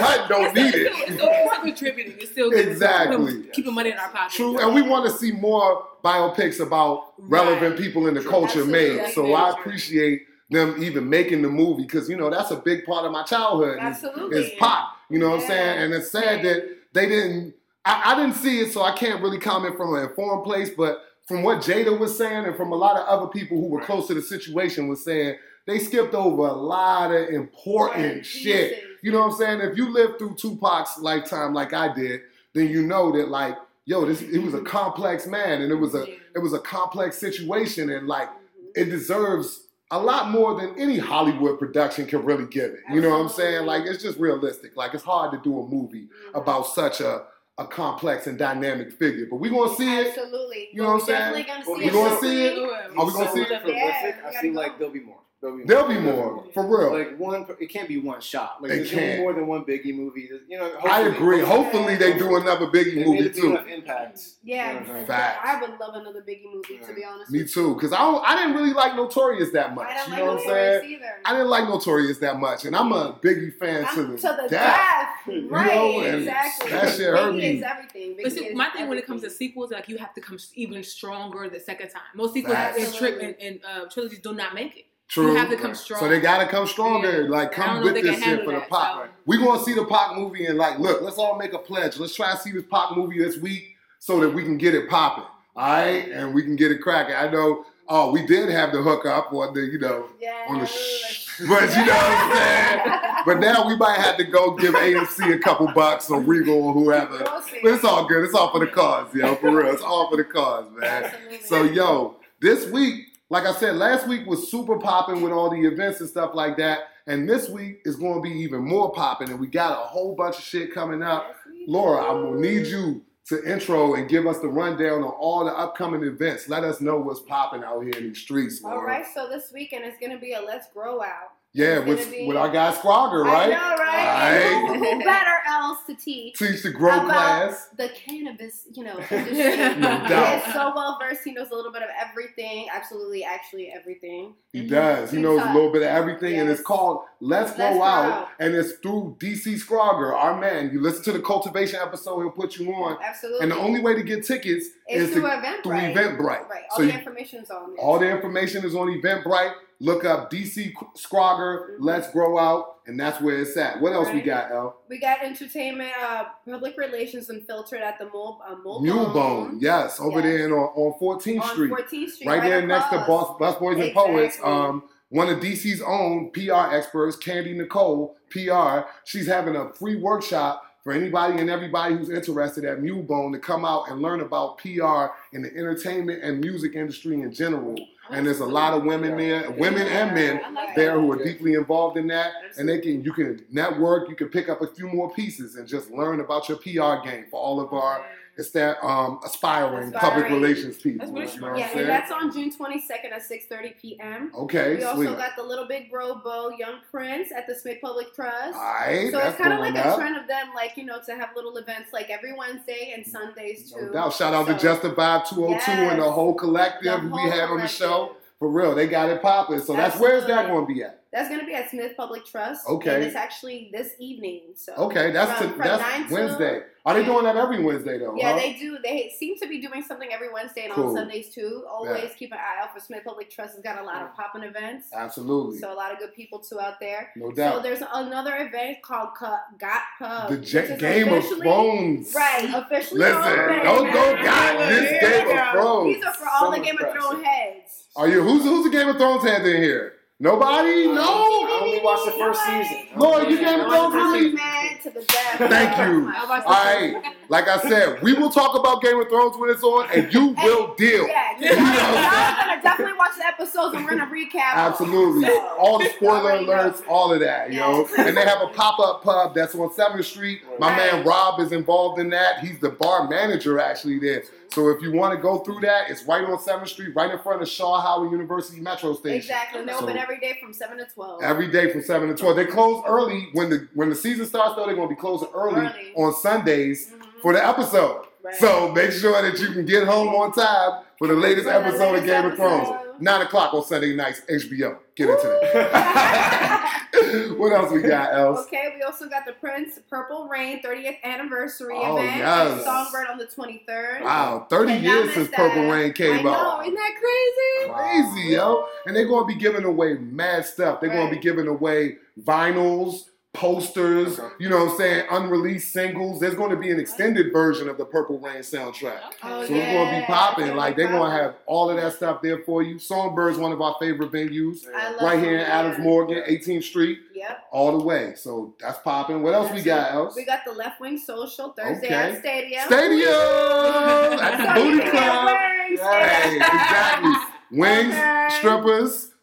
Hutton 0.00 0.28
don't 0.28 0.54
need 0.54 0.74
It's 0.74 0.76
it. 0.76 0.92
still, 1.14 1.28
it's 1.30 1.50
still 1.52 1.60
contributing. 1.62 2.14
It's 2.18 2.30
still 2.30 2.50
good. 2.50 2.66
Exactly. 2.68 3.16
Keeping, 3.34 3.50
keeping 3.52 3.74
money 3.74 3.90
in 3.90 3.98
our 3.98 4.08
pockets. 4.08 4.34
True, 4.36 4.58
and 4.58 4.74
we 4.74 4.82
want 4.82 5.04
to 5.06 5.12
see 5.16 5.30
more 5.32 5.86
biopics 6.04 6.60
about 6.60 7.14
relevant 7.18 7.62
Right. 7.74 7.78
people 7.78 8.06
in 8.06 8.14
the 8.14 8.20
culture 8.22 8.60
Absolutely. 8.60 8.96
made. 8.98 9.12
So 9.14 9.32
I 9.34 9.50
appreciate 9.50 10.22
them 10.50 10.82
even 10.82 11.08
making 11.08 11.42
the 11.42 11.48
movie 11.48 11.82
because 11.84 12.08
you 12.08 12.16
know 12.16 12.28
that's 12.30 12.50
a 12.50 12.56
big 12.56 12.84
part 12.84 13.04
of 13.06 13.12
my 13.12 13.22
childhood. 13.24 13.76
is- 13.76 13.80
Absolutely. 14.04 14.38
Is 14.44 14.52
pop. 14.58 14.90
You 15.10 15.18
know 15.18 15.30
what 15.30 15.40
I'm 15.40 15.46
saying? 15.46 15.78
And 15.84 15.94
it's 15.94 16.10
sad 16.10 16.44
that 16.44 16.68
they 16.92 17.06
didn't. 17.08 17.54
I, 17.86 18.12
I 18.12 18.16
didn't 18.16 18.36
see 18.36 18.60
it, 18.60 18.72
so 18.72 18.82
I 18.82 18.92
can't 18.92 19.20
really 19.22 19.38
comment 19.38 19.76
from 19.76 19.94
an 19.94 20.04
informed 20.08 20.44
place. 20.44 20.70
But 20.70 21.02
from 21.26 21.42
what 21.42 21.58
Jada 21.58 21.98
was 21.98 22.16
saying, 22.16 22.44
and 22.46 22.56
from 22.56 22.72
a 22.72 22.76
lot 22.76 22.96
of 22.98 23.06
other 23.06 23.26
people 23.28 23.58
who 23.58 23.68
were 23.68 23.80
close 23.80 24.06
to 24.08 24.14
the 24.14 24.22
situation 24.22 24.88
was 24.88 25.02
saying, 25.04 25.36
they 25.66 25.78
skipped 25.78 26.14
over 26.14 26.42
a 26.46 26.52
lot 26.52 27.10
of 27.10 27.28
important 27.30 28.14
Right. 28.16 28.26
shit. 28.26 28.82
You 29.02 29.12
know 29.12 29.20
what 29.20 29.32
I'm 29.32 29.36
saying? 29.38 29.60
If 29.60 29.76
you 29.76 29.90
lived 29.90 30.18
through 30.18 30.34
Tupac's 30.36 30.98
lifetime 30.98 31.52
like 31.54 31.72
I 31.72 31.92
did, 31.94 32.20
then 32.54 32.68
you 32.68 32.82
know 32.82 33.12
that 33.12 33.28
like, 33.28 33.56
yo, 33.86 34.04
this 34.04 34.20
he 34.20 34.38
was 34.38 34.54
a 34.54 34.60
complex 34.62 35.26
man 35.26 35.62
and 35.62 35.70
it 35.70 35.76
was 35.76 35.94
a 35.94 36.02
it 36.34 36.40
was 36.42 36.52
a 36.52 36.58
complex 36.60 37.18
situation 37.18 37.90
and 37.90 38.06
like 38.06 38.28
it 38.74 38.86
deserves 38.86 39.68
a 39.90 39.98
lot 39.98 40.30
more 40.30 40.58
than 40.60 40.74
any 40.78 40.98
Hollywood 40.98 41.58
production 41.58 42.06
can 42.06 42.24
really 42.24 42.46
give 42.46 42.70
it. 42.72 42.80
You 42.90 43.00
know 43.00 43.10
what 43.10 43.20
I'm 43.20 43.28
saying? 43.28 43.66
Like 43.66 43.84
it's 43.84 44.02
just 44.02 44.18
realistic. 44.18 44.76
Like 44.76 44.94
it's 44.94 45.04
hard 45.04 45.30
to 45.32 45.40
do 45.48 45.60
a 45.60 45.66
movie 45.68 46.08
Mhm. 46.32 46.40
about 46.42 46.66
such 46.66 47.00
a 47.00 47.26
a 47.56 47.64
complex 47.66 48.26
and 48.26 48.36
dynamic 48.36 48.90
figure. 48.92 49.26
But 49.30 49.36
we 49.36 49.48
gonna 49.48 49.72
see 49.76 50.00
it. 50.00 50.08
Absolutely. 50.08 50.70
You 50.72 50.82
know 50.82 50.88
what 50.88 50.94
I'm 50.94 51.06
saying? 51.06 51.18
Definitely 51.20 51.42
gonna 51.44 51.64
see 51.64 51.72
we 51.74 51.84
it. 51.84 51.92
gonna 51.92 52.20
see 52.20 52.44
it? 52.46 52.58
Are 52.98 53.06
we 53.06 53.12
gonna 53.12 53.32
see 53.32 53.40
it? 53.42 53.50
Yeah, 53.50 54.16
I 54.24 54.30
we 54.30 54.36
feel 54.40 54.54
like 54.54 54.78
there'll 54.78 54.92
be 54.92 55.00
more. 55.00 55.20
There'll 55.44 55.58
be 55.58 55.64
There'll 55.64 55.88
be 55.88 55.98
more 56.00 56.44
for 56.54 56.66
real. 56.66 56.98
Like 56.98 57.18
one, 57.18 57.46
it 57.60 57.66
can't 57.66 57.86
be 57.86 57.98
one 57.98 58.18
shot. 58.22 58.62
Like 58.62 58.70
It 58.72 58.76
there's 58.76 58.90
be 58.90 58.96
can't. 58.96 59.20
more 59.20 59.34
than 59.34 59.46
one 59.46 59.62
Biggie 59.66 59.94
movie. 59.94 60.30
You 60.48 60.58
know, 60.58 60.72
I 60.84 61.02
agree. 61.02 61.40
Hopefully 61.40 61.96
they 61.96 62.16
do 62.16 62.36
another 62.36 62.66
Biggie 62.68 62.94
They 62.94 63.04
movie 63.04 63.20
made 63.20 63.26
a 63.26 63.30
big 63.30 63.34
too. 63.34 63.56
impact. 63.56 64.20
Yeah. 64.42 65.04
Facts. 65.04 65.40
I 65.44 65.60
would 65.60 65.78
love 65.78 65.96
another 65.96 66.22
Biggie 66.22 66.50
movie 66.50 66.78
to 66.86 66.94
be 66.94 67.04
honest. 67.04 67.30
Me 67.30 67.46
too, 67.46 67.74
because 67.74 67.92
I 67.92 67.98
don't, 67.98 68.24
I 68.26 68.36
didn't 68.36 68.54
really 68.56 68.72
like 68.72 68.96
Notorious 68.96 69.50
that 69.52 69.74
much. 69.74 69.86
I 69.86 69.94
don't 69.96 70.06
you 70.06 70.12
like 70.14 70.18
know 70.24 70.26
what 70.34 70.38
I'm 70.44 70.48
saying? 70.48 70.92
either. 70.94 71.12
I 71.26 71.32
didn't 71.32 71.48
like 71.48 71.68
Notorious 71.68 72.18
that 72.20 72.40
much, 72.40 72.64
and 72.64 72.74
I'm 72.74 72.90
a 72.92 73.12
Biggie 73.22 73.54
fan 73.58 73.84
I'm 73.86 73.94
to 73.96 74.02
the, 74.12 74.16
to 74.16 74.38
the 74.42 74.48
death. 74.48 74.50
death. 74.50 75.08
You 75.26 75.48
Right, 75.48 75.74
know, 75.74 76.00
exactly. 76.00 76.70
that 76.70 76.88
shit 76.96 77.06
hurt 77.08 77.34
Biggie 77.34 77.36
me. 77.36 77.56
is 77.58 77.62
everything. 77.62 78.16
But 78.22 78.32
see, 78.32 78.44
is 78.46 78.56
my 78.56 78.68
thing 78.70 78.88
when 78.88 78.96
it 78.98 79.06
comes 79.06 79.22
to 79.22 79.30
sequels, 79.30 79.70
like 79.72 79.88
you 79.88 79.96
have 79.98 80.14
to 80.14 80.20
come 80.20 80.38
even 80.54 80.82
stronger 80.82 81.48
the 81.50 81.60
second 81.60 81.88
time. 81.90 82.02
Most 82.14 82.32
sequels 82.34 82.54
Facts. 82.54 82.78
and, 82.82 82.94
tri- 82.94 83.08
and, 83.26 83.34
and 83.40 83.60
uh, 83.64 83.88
trilogies 83.90 84.20
do 84.20 84.32
not 84.34 84.54
make 84.54 84.76
it. 84.78 84.84
True. 85.08 85.32
You 85.32 85.36
have 85.36 85.50
to 85.50 85.56
come 85.56 85.74
strong. 85.74 86.00
So 86.00 86.08
they 86.08 86.20
gotta 86.20 86.46
come 86.46 86.66
stronger. 86.66 87.22
Yeah. 87.22 87.28
Like 87.28 87.52
come 87.52 87.82
with 87.82 87.94
this 87.94 88.04
shit 88.06 88.22
handle 88.22 88.44
for 88.46 88.52
the 88.52 88.58
that, 88.60 88.68
pop. 88.70 89.04
so- 89.04 89.10
We 89.26 89.38
gonna 89.38 89.62
see 89.62 89.74
the 89.74 89.84
pop 89.84 90.16
movie 90.16 90.46
and 90.46 90.58
like, 90.58 90.78
look, 90.78 91.02
let's 91.02 91.18
all 91.18 91.36
make 91.38 91.52
a 91.52 91.58
pledge. 91.58 91.98
Let's 91.98 92.14
try 92.14 92.32
to 92.32 92.38
see 92.38 92.52
this 92.52 92.64
pop 92.70 92.96
movie 92.96 93.18
this 93.18 93.36
week 93.38 93.76
so 93.98 94.18
that 94.20 94.30
we 94.30 94.42
can 94.42 94.58
get 94.58 94.74
it 94.74 94.88
popping. 94.88 95.24
All 95.56 95.68
right, 95.68 96.08
and 96.10 96.34
we 96.34 96.42
can 96.42 96.56
get 96.56 96.72
it 96.72 96.80
cracking. 96.80 97.14
I 97.14 97.28
know. 97.30 97.64
Oh, 97.86 98.10
we 98.10 98.24
did 98.26 98.48
have 98.48 98.72
the 98.72 98.80
hookup 98.80 99.30
on 99.32 99.52
the, 99.52 99.60
you 99.60 99.78
know, 99.78 100.06
Yeah, 100.18 100.46
on 100.48 100.56
the 100.56 100.64
ooh, 100.64 100.66
sh- 100.66 101.28
but 101.48 101.68
you 101.76 101.84
know 101.84 101.92
what 101.92 102.04
I'm 102.04 102.36
saying. 102.36 103.00
But 103.26 103.40
now 103.40 103.66
we 103.66 103.74
might 103.76 103.98
have 103.98 104.18
to 104.18 104.24
go 104.24 104.54
give 104.54 104.74
AMC 104.74 105.34
a 105.34 105.38
couple 105.38 105.66
bucks 105.72 106.10
or 106.10 106.20
Regal 106.20 106.62
or 106.62 106.74
whoever. 106.74 107.10
We'll. 107.18 107.42
But 107.62 107.72
it's 107.74 107.84
all 107.84 108.06
good. 108.06 108.22
It's 108.22 108.34
all 108.34 108.50
for 108.52 108.58
the 108.60 108.66
cause, 108.70 109.14
yo. 109.14 109.34
For 109.36 109.50
real, 109.50 109.72
it's 109.72 109.80
all 109.82 110.10
for 110.10 110.18
the 110.18 110.24
cause, 110.24 110.66
man. 110.76 111.04
Absolutely. 111.04 111.40
So, 111.40 111.62
yo, 111.62 112.16
this 112.42 112.66
week, 112.70 113.06
like 113.34 113.46
I 113.46 113.52
said, 113.52 113.74
last 113.74 114.06
week 114.06 114.26
was 114.26 114.48
super 114.48 114.78
popping 114.78 115.20
with 115.20 115.32
all 115.32 115.50
the 115.50 115.60
events 115.66 115.98
and 115.98 116.08
stuff 116.08 116.36
like 116.36 116.56
that. 116.58 116.90
And 117.08 117.28
this 117.28 117.48
week 117.48 117.80
is 117.84 117.96
going 117.96 118.22
to 118.22 118.30
be 118.30 118.30
even 118.30 118.62
more 118.62 118.92
popping. 118.92 119.28
And 119.28 119.40
we 119.40 119.48
got 119.48 119.72
a 119.72 119.86
whole 119.88 120.14
bunch 120.14 120.38
of 120.38 120.44
shit 120.44 120.72
coming 120.72 121.02
up. 121.02 121.34
Laura. 121.66 122.04
I'm 122.04 122.22
going 122.22 122.40
to 122.40 122.40
need 122.40 122.68
you 122.68 123.02
to 123.26 123.44
intro 123.44 123.94
and 123.94 124.08
give 124.08 124.28
us 124.28 124.38
the 124.38 124.46
rundown 124.46 125.02
on 125.02 125.10
all 125.10 125.44
the 125.44 125.50
upcoming 125.50 126.04
events. 126.04 126.48
Let 126.48 126.62
us 126.62 126.80
know 126.80 126.98
what's 126.98 127.22
popping 127.22 127.64
out 127.64 127.80
here 127.80 127.94
in 127.96 128.04
these 128.04 128.18
streets, 128.18 128.62
Laura. 128.62 128.78
All 128.78 128.84
right, 128.84 129.04
so 129.12 129.28
this 129.28 129.50
weekend 129.52 129.84
is 129.84 129.94
gonna 130.00 130.18
be 130.18 130.34
a 130.34 130.40
Let's 130.40 130.68
Grow 130.68 131.02
Out. 131.02 131.33
Yeah, 131.56 131.78
with, 131.78 132.10
be- 132.10 132.26
with 132.26 132.36
our 132.36 132.50
guy 132.50 132.72
Scrogger, 132.74 133.22
right? 133.22 133.46
I 133.46 133.50
know, 133.52 133.76
right? 133.82 134.40
Right. 134.42 134.76
Who, 134.76 134.84
who 134.98 134.98
better 135.04 135.30
else 135.48 135.78
to 135.86 135.94
teach 135.94 136.36
Teach 136.36 136.62
the 136.64 136.70
grow 136.72 137.00
class. 137.04 137.68
the 137.76 137.88
cannabis, 137.90 138.66
you 138.74 138.82
know, 138.82 138.94
No 139.10 139.16
industry? 139.16 139.80
doubt. 139.80 140.42
He 140.42 140.48
is 140.48 140.52
so 140.52 140.72
well 140.74 140.98
versed. 141.00 141.22
He 141.24 141.32
knows 141.32 141.50
a 141.50 141.54
little 141.54 141.70
bit 141.72 141.82
of 141.82 141.90
everything. 141.96 142.66
Absolutely, 142.74 143.22
actually 143.22 143.70
everything. 143.72 144.34
He 144.52 144.66
does. 144.66 145.10
He 145.12 145.18
He 145.18 145.22
knows 145.22 145.42
a 145.42 145.52
little 145.54 145.70
bit 145.72 145.82
of 145.82 145.88
everything, 145.88 146.40
and 146.40 146.50
it's 146.50 146.60
called 146.60 147.02
Let's, 147.20 147.50
Let's 147.56 147.58
Go 147.74 147.78
Go 147.78 147.82
Out, 147.84 148.12
Out. 148.12 148.28
and 148.40 148.52
it's 148.54 148.72
through 148.82 149.16
DC 149.20 149.56
Scrogger, 149.58 150.12
our 150.12 150.38
man. 150.40 150.70
You 150.72 150.80
listen 150.80 151.04
to 151.04 151.12
the 151.12 151.20
cultivation 151.20 151.78
episode, 151.80 152.20
he'll 152.20 152.30
put 152.32 152.56
you 152.58 152.72
on. 152.72 152.98
Absolutely. 153.00 153.42
And 153.42 153.52
the 153.52 153.56
only 153.58 153.80
way 153.80 153.94
to 153.94 154.02
get 154.02 154.26
tickets 154.26 154.66
it's 154.88 155.04
is 155.04 155.12
through 155.12 155.22
to, 155.22 155.28
Eventbrite. 155.28 155.62
through 155.62 155.72
Eventbrite. 155.72 156.48
Right. 156.48 156.64
All 156.70 156.76
So 156.78 156.82
the 156.82 156.88
you- 156.92 156.98
information's 156.98 157.50
on 157.50 157.74
there. 157.76 157.84
all 157.84 157.98
the 158.00 158.10
information 158.10 158.64
is 158.64 158.74
on 158.74 158.88
Eventbrite. 158.88 159.52
Look 159.84 160.06
up 160.06 160.30
DC 160.30 160.72
Scrogger, 160.94 161.76
Let's 161.78 162.10
Grow 162.10 162.38
Out, 162.38 162.76
and 162.86 162.98
that's 162.98 163.20
where 163.20 163.38
it's 163.42 163.54
at. 163.58 163.82
What 163.82 163.92
else 163.92 164.08
we 164.10 164.22
got, 164.22 164.50
El? 164.50 164.74
We 164.88 164.98
got 164.98 165.22
entertainment, 165.22 165.92
uh, 166.02 166.24
public 166.48 166.78
relations 166.78 167.28
and 167.28 167.40
unfiltered 167.40 167.82
at 167.82 167.98
the 167.98 168.06
Mule, 168.06 168.40
uh, 168.48 168.54
Mule 168.56 168.80
Mule 168.80 169.10
Bone, 169.12 169.58
yes, 169.60 170.00
over 170.00 170.20
Yes. 170.20 170.22
there 170.22 170.46
in, 170.46 170.52
on, 170.52 170.58
on 170.74 170.98
14th 170.98 171.42
on 171.42 171.48
Street. 171.50 171.70
14th 171.70 172.10
Street. 172.12 172.26
right 172.26 172.42
there 172.42 172.66
next 172.66 172.88
to. 172.90 173.04
Boss, 173.06 173.38
Busboys 173.38 173.84
and 173.84 173.92
Poets. 173.94 174.38
Um, 174.42 174.84
one 175.10 175.28
of 175.28 175.38
DC's 175.40 175.82
own 175.82 176.30
PR 176.32 176.74
experts, 176.74 177.16
Candy 177.18 177.52
Nicole, 177.52 178.16
PR. 178.30 178.88
She's 179.04 179.26
having 179.26 179.54
a 179.54 179.70
free 179.74 179.96
workshop 179.96 180.63
for 180.84 180.92
anybody 180.92 181.40
and 181.40 181.48
everybody 181.48 181.94
who's 181.94 182.10
interested 182.10 182.66
at 182.66 182.78
Mulebone 182.78 183.32
to 183.32 183.38
come 183.38 183.64
out 183.64 183.88
and 183.88 184.02
learn 184.02 184.20
about 184.20 184.58
PR 184.58 185.06
in 185.32 185.40
the 185.40 185.50
entertainment 185.56 186.22
and 186.22 186.40
music 186.40 186.74
industry 186.74 187.22
in 187.22 187.32
general. 187.32 187.74
And 188.10 188.26
there's 188.26 188.40
a 188.40 188.46
lot 188.46 188.74
of 188.74 188.84
women 188.84 189.16
there, 189.16 189.50
women 189.52 189.88
and 189.88 190.14
men 190.14 190.40
there 190.76 191.00
who 191.00 191.10
are 191.12 191.24
deeply 191.24 191.54
involved 191.54 191.96
in 191.96 192.06
that, 192.08 192.32
and 192.58 192.68
they 192.68 192.80
can 192.80 193.02
you 193.02 193.14
can 193.14 193.42
network, 193.50 194.10
you 194.10 194.14
can 194.14 194.28
pick 194.28 194.50
up 194.50 194.60
a 194.60 194.66
few 194.66 194.86
more 194.86 195.10
pieces 195.14 195.56
and 195.56 195.66
just 195.66 195.90
learn 195.90 196.20
about 196.20 196.50
your 196.50 196.58
PR 196.58 197.02
game 197.02 197.24
for 197.30 197.40
all 197.40 197.60
of 197.60 197.72
our 197.72 198.04
it's 198.36 198.50
that 198.50 198.84
um 198.84 199.20
aspiring, 199.24 199.92
public 199.92 200.28
relations 200.28 200.78
people. 200.78 201.06
That's 201.12 201.34
you 201.34 201.40
know 201.40 201.48
what 201.50 201.58
Yeah, 201.58 201.78
and 201.78 201.88
that's 201.88 202.10
on 202.10 202.32
June 202.32 202.50
22nd 202.50 203.12
at 203.12 203.22
6:30 203.22 203.78
p.m. 203.80 204.32
Okay, 204.34 204.76
We 204.76 204.84
also 204.84 205.16
got 205.16 205.36
the 205.36 205.42
Little 205.42 205.66
Big 205.66 205.90
Bro 205.90 206.16
Bo 206.24 206.50
Young 206.50 206.80
Prince 206.90 207.30
at 207.36 207.46
the 207.46 207.54
Smith 207.54 207.78
Public 207.80 208.14
Trust. 208.14 208.56
All 208.56 208.62
right, 208.62 209.10
so 209.10 209.18
it's 209.18 209.36
kind 209.36 209.52
of 209.52 209.60
like 209.60 209.76
up. 209.76 209.94
a 209.94 210.00
trend 210.00 210.16
of 210.16 210.26
them, 210.26 210.48
like 210.54 210.76
you 210.76 210.84
know, 210.84 211.00
to 211.06 211.14
have 211.14 211.30
little 211.36 211.56
events 211.56 211.92
like 211.92 212.10
every 212.10 212.32
Wednesday 212.32 212.92
and 212.96 213.06
Sundays 213.06 213.70
too. 213.70 213.86
No 213.86 213.92
doubt. 213.92 214.12
Shout 214.14 214.34
out 214.34 214.46
to 214.46 214.58
So- 214.58 214.58
Just 214.58 214.82
the 214.82 214.90
Vibe 214.90 215.28
202 215.28 215.70
and 215.70 216.00
the 216.02 216.10
whole 216.10 216.34
collective 216.34 217.02
The 217.02 217.06
we 217.06 217.10
whole 217.10 217.30
had 217.30 217.48
on 217.50 217.60
the 217.60 217.68
show. 217.68 218.16
For 218.40 218.48
real, 218.48 218.74
they 218.74 218.88
got 218.88 219.08
it 219.08 219.22
popping. 219.22 219.60
So 219.60 219.74
that's 219.74 219.98
where's 219.98 220.26
that 220.26 220.48
going 220.48 220.66
to 220.66 220.74
be 220.74 220.82
at? 220.82 221.03
That's 221.14 221.28
gonna 221.28 221.46
be 221.46 221.54
at 221.54 221.70
Smith 221.70 221.92
Public 221.96 222.26
Trust. 222.26 222.68
Okay. 222.68 222.96
And 222.96 223.04
it's 223.04 223.14
actually 223.14 223.70
this 223.72 223.92
evening. 224.00 224.40
So 224.56 224.74
Okay, 224.74 225.12
that's 225.12 225.30
From- 225.38 225.50
to, 225.50 225.54
from 225.56 225.64
that's 225.64 226.10
Wednesday. 226.10 226.62
Are 226.84 226.92
they 226.92 227.04
doing 227.04 227.24
that 227.24 227.36
every 227.36 227.62
Wednesday 227.62 227.98
though? 227.98 228.14
Yeah, 228.16 228.32
huh? 228.32 228.36
they 228.38 228.54
do. 228.54 228.76
They 228.82 229.14
seem 229.16 229.38
to 229.38 229.46
be 229.48 229.62
doing 229.62 229.82
something 229.82 230.12
every 230.12 230.30
Wednesday 230.30 230.64
and 230.64 230.72
Cool. 230.74 230.88
on 230.88 230.96
Sundays 230.96 231.32
too. 231.32 231.64
Always 231.70 232.02
Yeah. 232.02 232.08
keep 232.18 232.32
an 232.32 232.38
eye 232.38 232.62
out 232.62 232.74
for 232.74 232.80
Smith 232.80 233.04
Public 233.06 233.30
Trust. 233.30 233.54
Has 233.54 233.62
got 233.62 233.80
a 233.80 233.84
lot 233.84 234.02
of 234.02 234.08
mm. 234.08 234.16
popping 234.16 234.42
events. 234.42 234.88
Absolutely, 234.92 235.58
So 235.58 235.72
a 235.72 235.74
lot 235.74 235.92
of 235.92 235.98
good 236.00 236.12
people 236.14 236.40
too 236.40 236.60
out 236.60 236.80
there. 236.80 237.12
no 237.14 237.30
doubt. 237.30 237.54
So 237.54 237.62
there's 237.62 237.82
another 237.94 238.34
event 238.36 238.82
called 238.82 239.10
Got 239.20 239.82
Pub. 240.00 240.30
the 240.30 240.38
J- 240.38 240.76
Game 240.78 241.12
of 241.12 241.24
Thrones. 241.24 242.12
Right, 242.12 242.50
officially 242.52 242.98
Listen, 243.00 243.64
don't 243.64 243.92
go 243.92 244.22
got 244.22 244.58
this 244.68 245.00
Game 245.00 245.38
of. 245.38 245.52
Thrones. 245.52 245.94
These 245.94 246.04
are 246.04 246.12
for 246.12 246.28
all 246.28 246.50
the 246.50 246.58
Game 246.60 246.76
of. 246.78 246.92
Thrones 246.92 247.24
heads. 247.24 247.84
Are 247.96 248.08
you 248.08 248.20
who's 248.22 248.42
who's 248.42 248.64
the 248.64 248.70
Game 248.70 248.88
of 248.88 248.96
Thrones 248.96 249.22
head 249.22 249.46
in 249.46 249.62
here? 249.62 249.92
Nobody? 250.24 250.88
I 250.88 250.94
No. 250.94 251.48
only 251.60 251.80
watched 251.82 252.06
the 252.06 252.12
first 252.12 252.40
season. 252.46 252.86
Lord, 252.96 253.30
you 253.30 253.36
Game 253.36 253.60
of 253.60 253.66
Thrones 253.68 253.94
I'm 253.94 254.12
really? 254.14 254.32
mad 254.32 254.80
to 254.82 254.90
the 254.90 255.02
death. 255.02 255.36
Thank 255.38 255.76
you. 255.76 256.08
I 256.08 256.42
All 256.46 256.64
right, 256.64 257.14
like 257.28 257.46
I 257.46 257.58
said, 257.68 258.00
we 258.02 258.14
will 258.14 258.30
talk 258.30 258.58
about 258.58 258.80
Game 258.80 258.98
of 258.98 259.10
Thrones 259.10 259.36
when 259.36 259.50
it's 259.50 259.62
on, 259.62 259.86
and 259.94 260.10
you 260.14 260.28
will 260.42 260.74
deal. 260.76 261.06
Yeah, 261.06 261.38
You 261.38 261.48
y'all 261.50 262.40
gonna 262.40 262.62
definitely 262.62 262.94
watch 262.96 263.16
the 263.18 263.26
episodes 263.26 263.74
and 263.74 263.84
we're 263.84 263.90
gonna 263.98 264.06
recap. 264.10 264.54
Absolutely. 264.54 265.26
So, 265.26 265.46
All 265.58 265.78
the 265.78 265.90
spoiler 265.90 266.32
alerts, 266.38 266.82
all 266.88 267.12
of 267.12 267.20
that, 267.20 267.52
you 267.52 267.60
know. 267.60 267.86
And 267.98 268.16
they 268.16 268.24
have 268.24 268.40
a 268.40 268.48
pop 268.48 268.78
up 268.80 269.02
pub 269.04 269.34
that's 269.34 269.54
on 269.54 269.68
7th 269.74 270.02
Street. 270.06 270.40
My 270.58 270.74
man 270.74 271.04
Rob 271.04 271.38
is 271.40 271.52
involved 271.52 272.00
in 272.00 272.08
that. 272.10 272.38
He's 272.40 272.58
the 272.60 272.70
bar 272.70 273.08
manager 273.10 273.60
actually 273.60 273.98
there. 273.98 274.22
So 274.54 274.68
if 274.70 274.80
you 274.82 274.92
want 274.92 275.14
to 275.16 275.20
go 275.20 275.38
through 275.38 275.60
that, 275.62 275.90
it's 275.90 276.04
right 276.04 276.22
on 276.24 276.38
7th 276.38 276.68
Street, 276.68 276.94
right 276.94 277.10
in 277.10 277.18
front 277.18 277.42
of 277.42 277.48
Shaw 277.48 277.80
Howard 277.80 278.12
University 278.12 278.60
Metro 278.60 278.94
Station. 278.94 279.16
Exactly. 279.16 279.60
And 279.60 279.68
they 279.68 279.72
So- 279.72 279.80
open 279.80 279.98
every 279.98 280.18
day 280.20 280.38
from 280.40 280.52
seven 280.52 280.78
to 280.78 280.84
twelve. 280.86 281.22
Every 281.22 281.48
day 281.50 281.72
from 281.72 281.82
7 281.82 282.08
to 282.08 282.14
12. 282.14 282.36
They 282.36 282.46
close 282.46 282.82
early. 282.86 283.30
When 283.32 283.50
the 283.50 283.66
when 283.74 283.88
the 283.90 283.96
season 283.96 284.26
starts, 284.26 284.54
though, 284.54 284.66
they're 284.66 284.76
going 284.76 284.88
to 284.88 284.94
be 284.94 285.00
closing 285.00 285.28
early, 285.34 285.60
Early. 285.66 285.92
on 285.96 286.14
Sundays 286.14 286.90
Mhm. 286.90 287.20
for 287.20 287.32
the 287.32 287.44
episode. 287.44 288.02
Right. 288.22 288.34
So 288.36 288.70
make 288.72 288.92
sure 288.92 289.20
that 289.20 289.38
you 289.40 289.48
can 289.48 289.64
get 289.66 289.84
home 289.86 290.08
on 290.14 290.32
time 290.32 290.84
for 290.98 291.08
the 291.08 291.14
latest 291.14 291.46
For 291.46 291.52
the 291.52 291.58
episode 291.66 291.82
of 291.82 291.92
latest 291.92 292.06
Game 292.06 292.24
of 292.26 292.36
Thrones. 292.36 292.68
9 293.00 293.22
o'clock 293.22 293.54
on 293.54 293.64
Sunday 293.64 293.94
nights, 293.94 294.22
HBO. 294.30 294.78
Get 294.94 295.08
into 295.10 295.38
that. 295.52 296.80
what 297.36 297.52
else 297.52 297.72
we 297.72 297.82
got, 297.82 298.14
else? 298.14 298.46
Okay, 298.46 298.72
we 298.76 298.82
also 298.82 299.08
got 299.08 299.26
the 299.26 299.32
Prince 299.32 299.78
Purple 299.90 300.28
Rain 300.28 300.62
30th 300.62 301.02
anniversary 301.02 301.74
Oh, 301.76 301.96
event 301.96 302.18
yes. 302.18 302.64
Songbyrd 302.64 303.10
on 303.10 303.18
the 303.18 303.26
23rd. 303.26 304.02
Wow, 304.02 304.46
30 304.48 304.72
And 304.72 304.84
years 304.84 305.14
since 305.14 305.28
Purple 305.28 305.62
that- 305.62 305.72
Rain 305.72 305.90
I 305.90 305.92
came 305.92 306.24
know, 306.24 306.30
out. 306.32 306.62
isn't 306.62 306.74
that 306.74 306.92
crazy? 307.00 307.72
Crazy, 308.14 308.28
yo. 308.34 308.66
And 308.86 308.94
they're 308.94 309.08
going 309.08 309.28
to 309.28 309.34
be 309.34 309.40
giving 309.40 309.64
away 309.64 309.94
mad 309.94 310.46
stuff. 310.46 310.80
They're 310.80 310.90
going 310.90 311.08
to 311.10 311.14
be 311.16 311.20
giving 311.20 311.48
away 311.48 311.96
vinyls, 312.20 313.10
posters, 313.34 314.18
Okay. 314.18 314.32
you 314.38 314.48
know 314.48 314.64
what 314.64 314.70
I'm 314.72 314.76
saying, 314.78 315.04
unreleased 315.10 315.72
singles. 315.72 316.20
There's 316.20 316.34
going 316.36 316.50
to 316.50 316.56
be 316.56 316.70
an 316.70 316.78
extended 316.80 317.32
version 317.32 317.68
of 317.68 317.76
the 317.76 317.84
Purple 317.84 318.18
Rain 318.18 318.38
soundtrack. 318.38 319.00
Oh, 319.22 319.44
So 319.44 319.54
it's 319.54 319.66
going 319.72 319.90
to 319.90 320.00
be 320.00 320.06
popping. 320.06 320.46
it's 320.46 320.56
Like, 320.56 320.76
they're 320.76 320.88
going 320.88 321.10
to 321.10 321.16
have 321.16 321.34
all 321.46 321.68
of 321.68 321.76
that 321.76 321.92
stuff 321.94 322.22
there 322.22 322.38
for 322.46 322.62
you. 322.62 322.76
Songbyrd's 322.76 323.36
one 323.36 323.52
of 323.52 323.60
our 323.60 323.76
favorite 323.80 324.12
venues. 324.12 324.64
I 324.74 324.90
love 324.92 325.02
Right 325.02 325.18
here 325.18 325.34
in 325.34 325.40
Adams 325.40 325.78
Morgan, 325.78 326.22
18th 326.26 326.64
Street, 326.64 327.00
Yep. 327.14 327.38
all 327.50 327.76
the 327.78 327.84
way. 327.84 328.14
So 328.16 328.54
that's 328.60 328.78
popping. 328.78 329.22
What 329.22 329.34
else 329.34 329.52
we 329.52 329.62
got, 329.62 329.90
it. 329.90 329.94
else? 329.94 330.16
We 330.16 330.24
got 330.24 330.40
the 330.46 330.52
Left 330.52 330.80
Wing 330.80 330.96
Social 330.96 331.50
Thursday 331.50 331.86
Okay. 331.86 331.94
at 331.94 332.18
Stadium. 332.20 332.62
Stadium 332.66 333.10
at 333.10 334.38
the 334.38 334.46
So 334.46 334.54
Booty 334.54 334.90
Club. 334.90 335.28
get 335.28 335.68
wings. 335.68 335.80
Hey, 335.80 336.36
exactly. 336.36 337.10
Wings, 337.50 337.94
Okay. 337.94 338.28
strippers, 338.38 339.13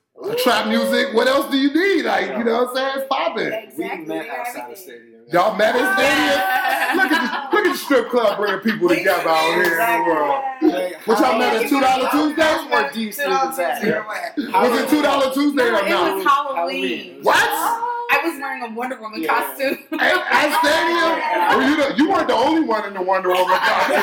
trap 0.43 0.67
music. 0.67 1.13
What 1.13 1.27
else 1.27 1.49
do 1.51 1.57
you 1.57 1.73
need? 1.73 2.05
Like, 2.05 2.37
you 2.37 2.43
know 2.43 2.65
what 2.65 2.69
I'm 2.69 2.75
saying? 2.75 2.93
It's 2.97 3.07
popping. 3.09 3.53
Exactly. 3.53 4.01
We 4.01 4.05
met 4.05 4.29
outside 4.29 4.71
the 4.71 4.75
stadium. 4.75 5.07
Y'all 5.31 5.55
met 5.55 5.75
in 5.75 5.81
stadium? 5.93 6.97
Look 6.97 7.11
at 7.11 7.49
the, 7.51 7.55
look 7.55 7.65
at 7.65 7.71
the 7.71 7.77
strip 7.77 8.09
club 8.09 8.37
bringing 8.37 8.59
people 8.59 8.89
together 8.89 9.29
out 9.29 9.53
here 9.53 9.79
in 9.79 10.03
the 10.03 10.03
world. 10.05 10.43
Hey, 10.59 10.93
What 11.05 11.19
y'all 11.19 11.37
met 11.39 11.55
at 11.63 11.71
$2 11.71 12.11
Tuesday? 12.11 12.41
How 12.41 12.67
much 12.67 12.93
do 12.93 13.01
you 13.01 13.11
see 13.11 13.21
is 13.21 13.57
that? 13.57 14.35
Was 14.37 14.81
it 14.81 14.89
$2 14.89 15.33
Tuesday 15.33 15.67
or 15.67 15.71
No, 15.71 16.07
it 16.11 16.15
was 16.15 16.25
Halloween. 16.25 17.19
What? 17.23 17.90
I 18.12 18.20
was 18.27 18.39
wearing 18.39 18.62
a 18.63 18.75
Wonder 18.75 19.00
Woman 19.00 19.22
Yeah. 19.24 19.30
costume. 19.44 19.77
At, 19.94 20.01
at 20.01 20.60
stadium? 20.60 21.12
Well, 21.50 21.70
you, 21.70 21.77
know, 21.77 21.89
you 21.96 22.10
weren't 22.12 22.27
the 22.27 22.34
only 22.36 22.62
one 22.63 22.86
in 22.86 22.94
the 22.94 23.01
Wonder 23.01 23.30
Woman 23.30 23.48
costume. 23.58 24.01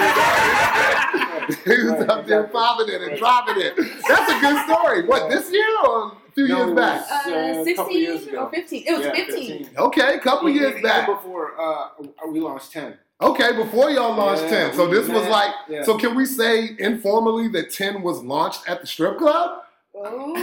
he 1.65 1.83
was 1.85 2.09
up 2.09 2.27
there 2.27 2.45
popping 2.45 2.89
it 2.89 3.03
and 3.03 3.19
dropping 3.19 3.57
it. 3.59 3.77
That's 4.09 4.33
a 4.33 4.41
good 4.41 4.65
story. 4.67 5.07
What, 5.07 5.29
this 5.31 5.53
year 5.53 5.67
or 5.87 6.13
a 6.13 6.13
few 6.35 6.49
No, 6.49 6.65
years 6.67 6.75
back? 6.77 7.01
was- 7.01 7.11
Uh, 7.11 7.31
Uh, 7.59 7.65
a 7.65 7.75
couple 7.75 7.93
years 7.93 8.21
16 8.21 8.35
ago. 8.35 8.45
or 8.45 8.51
15. 8.51 8.85
It 8.87 8.93
was 8.97 9.07
Yeah, 9.07 9.13
15. 9.15 9.69
Okay, 9.77 10.15
a 10.15 10.21
couple 10.21 10.49
years 10.49 10.71
Even 10.71 10.83
back. 10.83 11.07
before 11.07 11.53
uh, 11.61 11.89
we 12.31 12.41
launched 12.41 12.73
10. 12.73 12.95
Okay, 13.21 13.53
before 13.57 13.91
y'all 13.91 14.15
launched 14.17 14.45
Yeah, 14.45 14.69
10. 14.69 14.75
So 14.75 14.87
this 14.89 15.09
was 15.09 15.23
met- 15.25 15.31
like, 15.31 15.55
yeah. 15.69 15.83
so 15.85 15.99
can 15.99 16.15
we 16.15 16.25
say 16.25 16.71
informally 16.79 17.49
that 17.49 17.71
10 17.73 18.01
was 18.03 18.23
launched 18.23 18.69
at 18.69 18.81
the 18.81 18.87
strip 18.87 19.19
club? 19.19 19.65
Oh. 19.95 20.35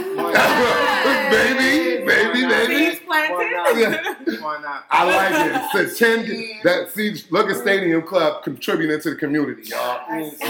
Baby, 1.30 2.04
baby, 2.04 2.46
baby. 2.46 2.76
Seeds 2.90 3.00
planted. 3.04 3.34
Why 3.34 3.50
not? 3.52 4.40
Why 4.42 4.60
not? 4.62 4.84
I 4.90 5.04
like 5.04 5.74
it. 5.74 5.88
Since 5.96 5.98
10, 5.98 6.60
that 6.64 6.92
see, 6.92 7.22
look 7.30 7.48
at 7.48 7.56
Stadium 7.56 8.02
Club 8.02 8.42
contributing 8.42 9.00
to 9.00 9.10
the 9.10 9.16
community, 9.16 9.62
y'all. 9.68 10.00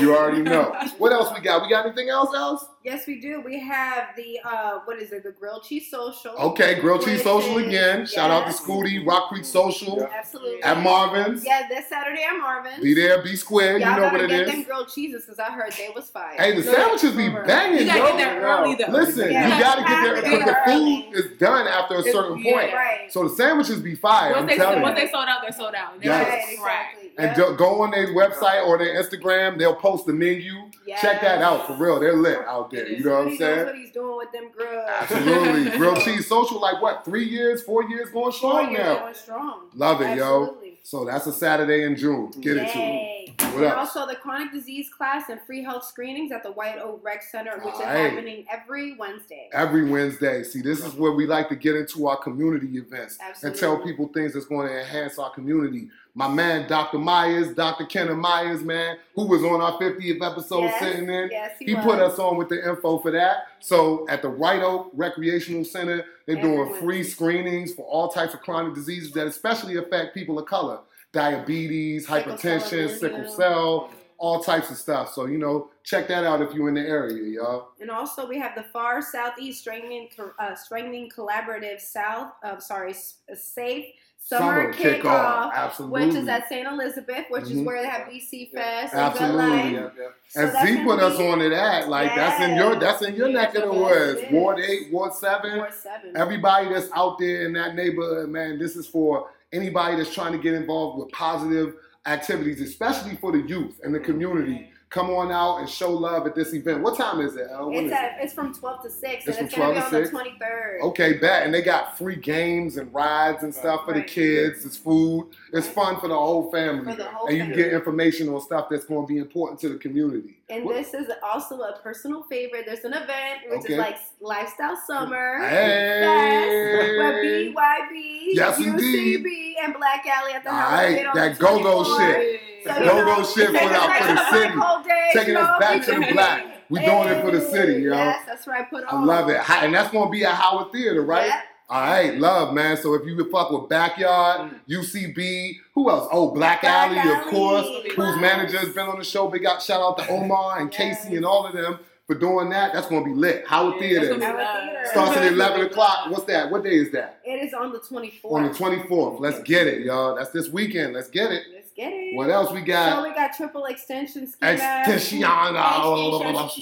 You 0.00 0.16
already 0.16 0.42
know. 0.42 0.74
What 0.98 1.12
else 1.12 1.32
we 1.34 1.40
got? 1.40 1.62
We 1.62 1.68
got 1.70 1.86
anything 1.86 2.08
else, 2.08 2.34
else? 2.34 2.66
Yes, 2.86 3.04
we 3.08 3.18
do. 3.18 3.40
We 3.40 3.58
have 3.58 4.10
the 4.16 4.38
uh, 4.44 4.78
what 4.84 5.02
is 5.02 5.10
it? 5.10 5.24
The 5.24 5.32
grilled 5.32 5.64
cheese 5.64 5.90
social. 5.90 6.30
Okay, 6.36 6.78
Grilled 6.78 7.04
Cheese 7.04 7.20
Social 7.24 7.58
is- 7.58 7.66
again. 7.66 8.06
Shout 8.06 8.30
out 8.30 8.42
to 8.44 8.50
yes. 8.52 8.60
Scooty, 8.60 9.04
Rock 9.04 9.28
Creek 9.28 9.44
Social, 9.44 9.96
Yeah. 9.98 10.16
Absolutely. 10.16 10.62
at 10.62 10.80
Marvin's. 10.80 11.44
Yeah, 11.44 11.66
this 11.68 11.88
Saturday 11.88 12.22
at 12.22 12.38
Marvin's. 12.38 12.80
Be 12.80 12.94
there, 12.94 13.24
be 13.24 13.34
square. 13.34 13.76
Y'all 13.78 13.80
You 13.80 13.96
know 13.96 14.02
gotta 14.02 14.18
what 14.22 14.24
it 14.26 14.28
get 14.28 14.46
them 14.46 14.62
grilled 14.62 14.88
cheeses 14.94 15.24
because 15.24 15.40
I 15.40 15.50
heard 15.50 15.72
they 15.72 15.88
was 15.96 16.08
fire. 16.10 16.36
Hey, 16.38 16.54
the 16.54 16.62
Good. 16.62 16.74
sandwiches 16.76 17.12
be 17.16 17.26
Over. 17.26 17.42
banging, 17.44 17.80
You 17.80 17.86
gotta 17.86 17.98
yo. 17.98 18.06
get 18.06 18.16
there 18.18 18.40
early 18.42 18.74
though. 18.76 18.92
Listen, 18.92 19.32
Yeah. 19.32 19.56
you 19.56 19.60
gotta 19.64 19.82
get 19.82 20.02
there 20.04 20.22
because 20.22 20.44
the 20.44 20.56
food 20.70 21.14
is 21.34 21.38
done 21.40 21.66
after 21.66 21.96
a 21.96 21.98
It's- 21.98 22.14
certain 22.14 22.38
yeah. 22.38 22.52
point. 22.52 22.72
Right. 22.72 23.12
So 23.12 23.24
the 23.28 23.34
sandwiches 23.34 23.80
be 23.80 23.96
fire. 23.96 24.30
Once 24.30 24.42
I'm 24.42 24.46
they, 24.46 24.56
telling 24.58 24.82
once 24.82 24.96
you. 25.00 25.06
they 25.06 25.10
sold 25.10 25.26
out, 25.28 25.42
they're 25.42 25.50
sold 25.50 25.74
out. 25.74 25.98
They 26.00 26.06
Yes. 26.06 26.28
Right, 26.28 26.52
exactly. 26.54 27.05
And 27.18 27.36
Yep. 27.36 27.48
do- 27.48 27.56
go 27.56 27.80
on 27.82 27.90
their 27.92 28.08
website 28.08 28.66
or 28.66 28.76
their 28.76 29.02
Instagram. 29.02 29.58
They'll 29.58 29.74
post 29.74 30.04
the 30.06 30.12
menu. 30.12 30.52
Check 31.00 31.20
that 31.22 31.40
out 31.42 31.66
for 31.66 31.72
real. 31.74 31.98
They're 31.98 32.14
lit 32.14 32.38
out 32.46 32.70
there. 32.70 32.86
You 32.88 33.02
know 33.04 33.18
what 33.18 33.28
I'm 33.28 33.36
saying? 33.36 33.66
what 33.66 33.74
he's 33.74 33.90
doing 33.90 34.16
with 34.18 34.30
them 34.32 34.50
grills. 34.54 34.88
Absolutely. 34.88 35.70
Grilled 35.78 36.00
cheese 36.00 36.26
social, 36.28 36.60
like 36.60 36.80
what? 36.80 37.04
Three 37.04 37.24
years, 37.24 37.62
four 37.62 37.82
years 37.84 38.10
going 38.10 38.24
Four 38.30 38.32
strong 38.32 38.70
years 38.70 38.78
now. 38.84 38.98
going 39.00 39.14
strong. 39.14 39.60
Love 39.74 40.00
it, 40.02 40.16
yo. 40.16 40.42
Absolutely. 40.42 40.78
So 40.82 41.04
that's 41.04 41.26
a 41.26 41.32
Saturday 41.32 41.82
in 41.84 41.96
June. 41.96 42.30
Get 42.40 42.56
it 42.58 42.70
to 42.72 42.78
me. 42.78 43.34
What 43.38 43.54
and 43.56 43.64
else? 43.64 43.96
also 43.96 44.06
the 44.06 44.14
chronic 44.14 44.52
disease 44.52 44.88
class 44.96 45.28
and 45.28 45.40
free 45.46 45.62
health 45.64 45.84
screenings 45.84 46.30
at 46.30 46.42
the 46.44 46.52
White 46.52 46.78
Oak 46.78 47.00
Rec 47.02 47.22
Center, 47.22 47.56
which 47.58 47.74
is 47.74 47.80
Alright. 47.80 48.10
happening 48.12 48.46
every 48.50 48.94
Wednesday. 48.96 49.48
Every 49.52 49.88
Wednesday. 49.90 50.42
See, 50.44 50.60
this 50.62 50.84
is 50.84 50.94
where 50.94 51.12
we 51.12 51.26
like 51.26 51.48
to 51.48 51.56
get 51.56 51.74
into 51.74 52.06
our 52.06 52.16
community 52.18 52.68
events 52.78 53.18
and 53.42 53.54
tell 53.56 53.78
people 53.78 54.08
things 54.14 54.34
that's 54.34 54.46
going 54.46 54.68
to 54.68 54.78
enhance 54.80 55.18
our 55.18 55.30
community. 55.30 55.88
My 56.16 56.28
man, 56.28 56.66
Dr. 56.66 56.96
Myers, 56.96 57.54
Dr. 57.54 57.84
Kenneth 57.84 58.16
Myers, 58.16 58.62
man, 58.62 58.96
who 59.14 59.26
was 59.26 59.44
on 59.44 59.60
our 59.60 59.78
50th 59.78 60.22
episode 60.22 60.62
Yes, 60.62 60.80
sitting 60.80 61.10
in. 61.10 61.28
Yes, 61.30 61.58
he, 61.58 61.66
He 61.66 61.74
put 61.74 61.98
us 61.98 62.18
on 62.18 62.38
with 62.38 62.48
the 62.48 62.66
info 62.66 62.98
for 63.00 63.10
that. 63.10 63.48
So 63.60 64.08
at 64.08 64.22
the 64.22 64.30
White 64.30 64.62
Oak 64.62 64.90
Recreational 64.94 65.62
Center, 65.62 66.06
they're 66.24 66.38
Every 66.38 66.48
doing 66.50 66.80
free 66.80 67.02
screenings 67.02 67.74
for 67.74 67.82
all 67.82 68.08
types 68.08 68.32
of 68.32 68.40
chronic 68.40 68.74
diseases 68.74 69.12
that 69.12 69.26
especially 69.26 69.76
affect 69.76 70.14
people 70.14 70.38
of 70.38 70.46
color. 70.46 70.78
Diabetes, 71.12 72.06
hypertension, 72.06 72.98
sickle 72.98 73.28
cell, 73.30 73.90
all 74.16 74.42
types 74.42 74.70
of 74.70 74.78
stuff. 74.78 75.12
So, 75.12 75.26
you 75.26 75.36
know, 75.36 75.68
check 75.84 76.08
that 76.08 76.24
out 76.24 76.40
if 76.40 76.54
you're 76.54 76.70
in 76.70 76.76
the 76.76 76.80
area, 76.80 77.30
y'all. 77.30 77.72
And 77.78 77.90
also, 77.90 78.26
we 78.26 78.38
have 78.38 78.54
the 78.54 78.64
Far 78.72 79.02
Southeast 79.02 79.60
Strengthening, 79.60 80.08
uh, 80.38 80.54
Strengthening 80.54 81.10
Collaborative 81.10 81.78
South, 81.78 82.32
uh, 82.42 82.58
sorry, 82.58 82.94
Safe 83.34 83.92
Summer, 84.28 84.72
Kickoff, 84.72 85.52
Absolutely. 85.54 86.06
which 86.06 86.14
is 86.16 86.26
at 86.26 86.48
St. 86.48 86.66
Elizabeth, 86.66 87.26
which 87.30 87.44
is 87.44 87.52
Mhm. 87.52 87.64
where 87.64 87.80
they 87.80 87.88
have 87.88 88.08
BC 88.08 88.50
Yeah. 88.52 88.60
Fest 88.60 88.94
and 88.94 89.12
Good 89.12 89.22
Absolutely. 89.22 89.56
Life. 89.56 89.72
Yep, 89.72 89.94
yep. 89.98 90.14
So 90.26 90.40
and 90.40 90.52
Z 90.78 90.84
put 90.84 91.00
us 91.00 91.18
on 91.20 91.38
to 91.38 91.48
that. 91.50 91.88
Like 91.88 92.12
that's 92.16 92.42
in 92.42 92.56
your 92.56 92.74
that's 92.74 93.02
in 93.02 93.14
your 93.14 93.28
neck 93.28 93.54
of 93.54 93.62
the 93.62 93.72
woods. 93.72 94.20
it 94.20 94.24
is. 94.26 94.32
Ward 94.32 94.58
eight, 94.58 94.92
Ward 94.92 95.12
seven. 95.14 95.58
Ward 95.58 95.72
seven. 95.72 96.16
Everybody 96.16 96.68
that's 96.70 96.88
out 96.92 97.18
there 97.18 97.46
in 97.46 97.52
that 97.52 97.76
neighborhood, 97.76 98.28
man, 98.28 98.58
this 98.58 98.74
is 98.74 98.88
for 98.88 99.30
anybody 99.52 99.96
that's 99.96 100.12
trying 100.12 100.32
to 100.32 100.38
get 100.38 100.54
involved 100.54 100.98
with 100.98 101.12
positive 101.12 101.74
activities, 102.06 102.60
especially 102.60 103.14
for 103.16 103.30
the 103.30 103.42
youth 103.42 103.78
and 103.84 103.94
the 103.94 104.00
community. 104.00 104.72
Come 104.96 105.10
on 105.10 105.30
out 105.30 105.58
and 105.58 105.68
show 105.68 105.92
love 105.92 106.26
at 106.26 106.34
this 106.34 106.54
event. 106.54 106.82
What 106.82 106.96
time 106.96 107.20
is 107.20 107.36
it? 107.36 107.48
It's 107.50 107.86
is 107.86 107.92
at, 107.92 108.16
it's 108.20 108.32
from 108.32 108.54
12 108.54 108.82
to 108.84 108.90
6, 108.90 109.26
It's 109.26 109.36
and 109.38 109.46
it's 109.46 109.54
from 109.54 109.62
going 109.74 109.74
to 109.76 109.80
be 109.84 109.90
12 110.08 110.14
on 110.14 110.24
the 110.38 110.44
23rd. 110.44 110.80
Okay, 110.88 111.12
bet. 111.18 111.44
And 111.44 111.52
they 111.54 111.62
got 111.62 111.98
free 111.98 112.16
games 112.16 112.76
and 112.78 112.92
rides 112.94 113.42
and 113.42 113.54
stuff 113.54 113.84
for 113.84 113.92
the 113.94 114.02
kids. 114.02 114.64
It's 114.64 114.76
food. 114.76 115.28
It's 115.52 115.68
fun 115.68 116.00
for 116.00 116.08
the 116.08 116.14
whole 116.16 116.50
family. 116.50 116.84
For 116.92 116.96
the 116.96 117.04
whole 117.04 117.28
and 117.28 117.36
you 117.36 117.42
family. 117.44 117.56
get 117.62 117.72
information 117.74 118.28
on 118.30 118.40
stuff 118.40 118.68
that's 118.70 118.86
going 118.86 119.06
to 119.06 119.12
be 119.12 119.18
important 119.18 119.60
to 119.60 119.68
the 119.68 119.76
community. 119.78 120.38
And 120.48 120.64
What- 120.64 120.76
this 120.76 120.94
is 120.94 121.08
also 121.22 121.60
a 121.60 121.78
personal 121.82 122.22
favorite. 122.24 122.64
There's 122.66 122.84
an 122.84 122.92
event 122.94 123.40
which 123.50 123.60
Okay. 123.60 123.72
is 123.74 123.78
like 123.78 123.96
Lifestyle 124.20 124.76
Summer. 124.86 125.38
Hey. 125.46 126.00
Fest, 126.02 126.98
where 126.98 127.22
BYB, 127.22 128.28
Yes, 128.32 128.58
UCB, 128.58 129.56
and 129.62 129.74
Black 129.74 130.06
Alley 130.06 130.32
at 130.32 130.44
the 130.44 130.50
All 130.50 130.56
house. 130.56 130.72
right, 130.72 130.94
get 130.94 131.06
on 131.06 131.16
that 131.16 131.38
go-go 131.38 131.98
shit. 131.98 132.40
So, 132.66 132.72
That 132.72 132.84
go-go 132.84 133.24
shit 133.24 133.50
taking 133.52 133.68
put 133.68 133.76
out 133.76 133.96
for 133.96 134.08
the 134.08 134.14
back 134.14 134.30
to 134.30 134.36
city. 134.38 134.54
Black 134.54 134.66
Hole 134.66 134.84
Taking 135.12 135.32
you 135.34 135.38
us 135.40 135.60
back 135.60 135.84
to 135.84 135.90
the 135.92 136.12
black. 136.12 136.46
We 136.68 136.80
doing 136.80 137.08
it 137.08 137.20
for 137.22 137.30
the 137.30 137.40
city, 137.40 137.82
yo. 137.82 137.92
Yes, 137.94 138.22
that's 138.26 138.46
right. 138.46 138.68
Put 138.68 138.84
I 138.84 138.88
on. 138.88 139.06
love 139.06 139.28
it. 139.28 139.40
And 139.48 139.72
that's 139.74 139.90
going 139.92 140.06
to 140.08 140.10
be 140.10 140.24
at 140.24 140.34
Howard 140.34 140.72
Theater, 140.72 141.02
right? 141.02 141.26
Yeah. 141.28 141.40
All 141.68 141.80
right, 141.80 142.16
love, 142.18 142.54
man. 142.54 142.76
So 142.76 142.94
if 142.94 143.04
you 143.06 143.16
would 143.16 143.30
fuck 143.30 143.50
with 143.50 143.68
Backyard, 143.68 144.52
UCB, 144.68 145.58
who 145.74 145.90
else? 145.90 146.08
Oh, 146.12 146.30
Black, 146.32 146.60
Black 146.60 146.72
Alley, 146.92 147.12
of 147.20 147.26
course, 147.28 147.66
Yes. 147.84 147.94
whose 147.94 148.16
manager 148.20 148.58
has 148.58 148.68
been 148.70 148.86
on 148.88 148.98
the 148.98 149.04
show. 149.04 149.28
Big 149.28 149.44
out, 149.46 149.60
shout 149.62 149.80
out 149.80 149.98
to 149.98 150.08
Omar 150.10 150.58
and 150.60 150.70
Casey 150.70 151.16
and 151.16 151.24
all 151.24 151.46
of 151.46 151.52
them 151.54 151.78
for 152.06 152.14
doing 152.14 152.50
that. 152.50 152.72
That's 152.72 152.86
going 152.88 153.04
to 153.04 153.10
be 153.10 153.16
lit. 153.16 153.44
Howard 153.48 153.74
Yeah, 153.74 153.80
Theater. 153.80 154.06
that's 154.06 154.20
gonna 154.20 154.36
be 154.36 154.44
Howard. 154.44 154.64
Theater. 154.70 154.86
Starts 154.92 155.16
at 155.16 155.32
11 155.32 155.60
o'clock. 155.66 156.10
What's 156.10 156.24
that? 156.24 156.50
What 156.52 156.62
day 156.62 156.74
is 156.76 156.92
that? 156.92 157.18
It 157.24 157.42
is 157.44 157.52
on 157.54 157.72
the 157.72 157.78
24th. 157.80 158.32
On 158.32 158.42
the 158.44 158.50
24th. 158.50 159.20
Let's 159.20 159.40
get 159.40 159.66
it, 159.66 159.82
y'all. 159.82 160.14
That's 160.14 160.30
this 160.30 160.48
weekend. 160.48 160.94
Let's 160.94 161.08
get 161.08 161.32
it. 161.32 161.42
Get 161.76 161.92
it. 161.92 162.14
What 162.16 162.30
else 162.30 162.50
we 162.52 162.60
So 162.60 162.66
got? 162.66 163.02
we 163.02 163.12
got 163.14 163.34
triple 163.36 163.66
extension 163.66 164.26
ski. 164.26 164.38
Extension, 164.46 165.20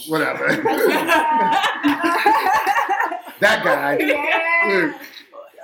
whatever. 0.09 0.49
that 3.41 3.61
guy. 3.65 3.97
yeah. 4.01 4.93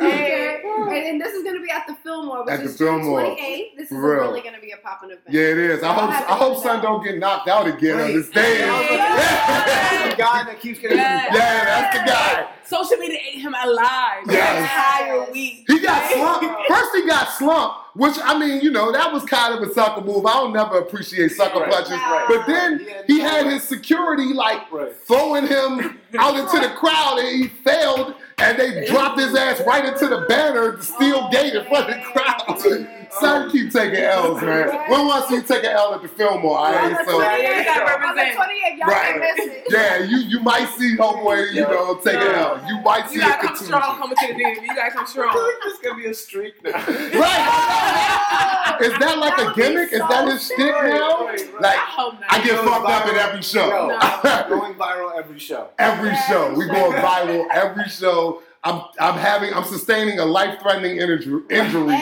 And, 0.00 0.96
and 0.96 1.20
this 1.20 1.34
is 1.34 1.42
going 1.42 1.56
to 1.56 1.62
be 1.62 1.70
at 1.70 1.86
the 1.86 1.94
Fillmore, 1.96 2.44
which 2.44 2.52
At 2.54 2.60
the 2.60 2.66
is 2.66 2.78
June 2.78 3.00
Fillmore. 3.02 3.22
28th. 3.36 3.76
This 3.76 3.86
is 3.86 3.98
real. 3.98 4.02
really 4.22 4.40
going 4.40 4.54
to 4.54 4.60
be 4.60 4.70
a 4.72 4.76
popping 4.78 5.10
event. 5.10 5.26
Yeah, 5.28 5.42
it 5.42 5.58
is. 5.58 5.82
I 5.82 5.92
hope 5.92 6.10
I 6.10 6.36
hope 6.36 6.62
son 6.62 6.80
don't 6.82 7.04
get 7.04 7.18
knocked 7.18 7.48
out 7.48 7.66
again 7.66 8.00
on 8.00 8.14
the 8.14 8.22
stage. 8.22 8.60
That's 8.60 10.10
the 10.14 10.16
guy 10.22 10.44
that 10.44 10.58
keeps 10.60 10.78
getting. 10.80 10.96
Yeah. 10.96 11.26
Yeah, 11.34 11.64
that's 11.64 11.98
the 11.98 12.04
guy. 12.10 12.48
Social 12.70 12.96
media 12.98 13.18
ate 13.32 13.40
him 13.40 13.54
alive. 13.54 14.26
the 14.26 14.32
Yes. 14.34 14.60
entire 14.62 15.32
week. 15.32 15.64
He 15.66 15.80
got 15.80 16.10
slumped. 16.12 16.46
First, 16.68 16.94
he 16.94 17.06
got 17.06 17.28
slumped, 17.32 17.76
which 17.96 18.14
I 18.22 18.38
mean, 18.38 18.60
you 18.60 18.70
know, 18.70 18.92
that 18.92 19.12
was 19.12 19.24
kind 19.24 19.54
of 19.54 19.68
a 19.68 19.72
sucker 19.74 20.00
move. 20.02 20.24
I 20.24 20.34
don't 20.34 20.52
never 20.52 20.78
appreciate 20.78 21.32
sucker 21.32 21.58
Right. 21.60 21.70
punches, 21.72 21.90
Right. 21.90 22.24
but 22.28 22.46
then 22.46 22.86
he 23.08 23.18
had 23.18 23.46
his 23.46 23.64
security 23.64 24.32
like 24.32 24.70
Right. 24.70 24.92
throwing 25.06 25.46
him 25.48 25.98
out 26.18 26.36
into 26.36 26.58
the 26.60 26.68
crowd, 26.76 27.18
and 27.18 27.28
he 27.42 27.48
failed, 27.48 28.14
and 28.38 28.56
they 28.56 28.86
dropped 28.86 29.18
his 29.18 29.34
ass 29.34 29.60
right 29.66 29.84
into 29.84 30.06
the 30.06 30.26
banner, 30.28 30.76
the 30.76 30.82
steel 30.84 31.22
oh, 31.26 31.30
gate 31.30 31.54
in 31.54 31.64
front 31.66 31.90
of 31.90 31.96
the 31.96 32.02
crowd. 32.12 32.88
Son, 33.18 33.48
oh. 33.48 33.50
keep 33.50 33.72
taking 33.72 33.96
L's, 34.00 34.40
man. 34.42 34.68
When 34.90 35.06
once 35.06 35.30
you 35.30 35.42
take 35.42 35.64
an 35.64 35.70
L 35.72 35.94
at 35.94 36.02
the 36.02 36.08
Fillmore, 36.08 36.58
all 36.58 36.64
On 36.66 36.92
right? 36.92 37.06
So. 37.06 37.18
28th, 37.20 37.58
You 37.58 37.64
gotta 37.64 37.80
on 37.80 37.86
the 38.00 38.06
represent. 38.06 38.38
28th, 38.38 38.78
y'all 38.78 38.88
Right. 38.88 39.06
can't 39.06 39.20
miss 39.20 39.46
it. 39.46 39.66
Yeah, 39.70 39.98
you 40.04 40.18
you 40.18 40.40
might 40.40 40.68
see 40.78 40.96
homeboy, 40.96 41.52
you 41.52 41.62
know, 41.62 41.94
take 41.96 42.14
an 42.14 42.34
L. 42.34 42.60
You 42.68 42.80
might 42.82 43.08
see 43.08 43.16
You 43.16 43.22
a 43.22 43.24
gotta 43.24 43.38
come 43.38 43.46
contusion. 43.48 43.66
strong 43.66 43.98
coming 43.98 44.16
to 44.16 44.26
the 44.28 44.34
DMV. 44.34 44.62
You 44.62 44.74
gotta 44.76 44.90
come 44.92 45.06
strong. 45.06 45.52
This 45.64 45.72
is 45.74 45.78
gonna 45.80 45.96
be 45.96 46.06
a 46.06 46.14
streak 46.14 46.62
now. 46.62 46.70
Right. 46.72 48.76
Oh. 48.80 48.84
Is 48.84 48.92
that 48.98 49.18
like 49.18 49.36
That 49.36 49.42
a 49.42 49.46
would 49.46 49.56
be 49.56 49.62
gimmick? 49.62 49.92
Is 49.92 50.00
that 50.00 50.28
his 50.28 50.42
sick. 50.46 50.56
shtick 50.56 50.72
now? 50.72 51.26
Right, 51.26 51.52
right. 51.52 51.60
Like 51.60 51.76
I. 51.76 52.18
I 52.30 52.44
get 52.44 52.56
Goes 52.56 52.68
fucked 52.68 52.86
up 52.88 53.02
viral. 53.02 53.08
at 53.08 53.16
every 53.28 53.42
show. 53.42 53.68
Yo, 53.68 54.48
going 54.58 54.74
viral 54.74 55.18
every 55.18 55.38
show. 55.38 55.68
every 55.78 56.14
show. 56.28 56.54
We 56.54 56.66
going 56.66 56.92
viral 56.92 57.46
every 57.52 57.88
show. 57.88 58.42
I'm 58.62 58.82
I'm 58.98 59.14
having 59.14 59.54
I'm 59.54 59.64
sustaining 59.64 60.18
a 60.18 60.24
life 60.24 60.60
threatening 60.60 60.98
injury 60.98 61.42
injury 61.50 61.94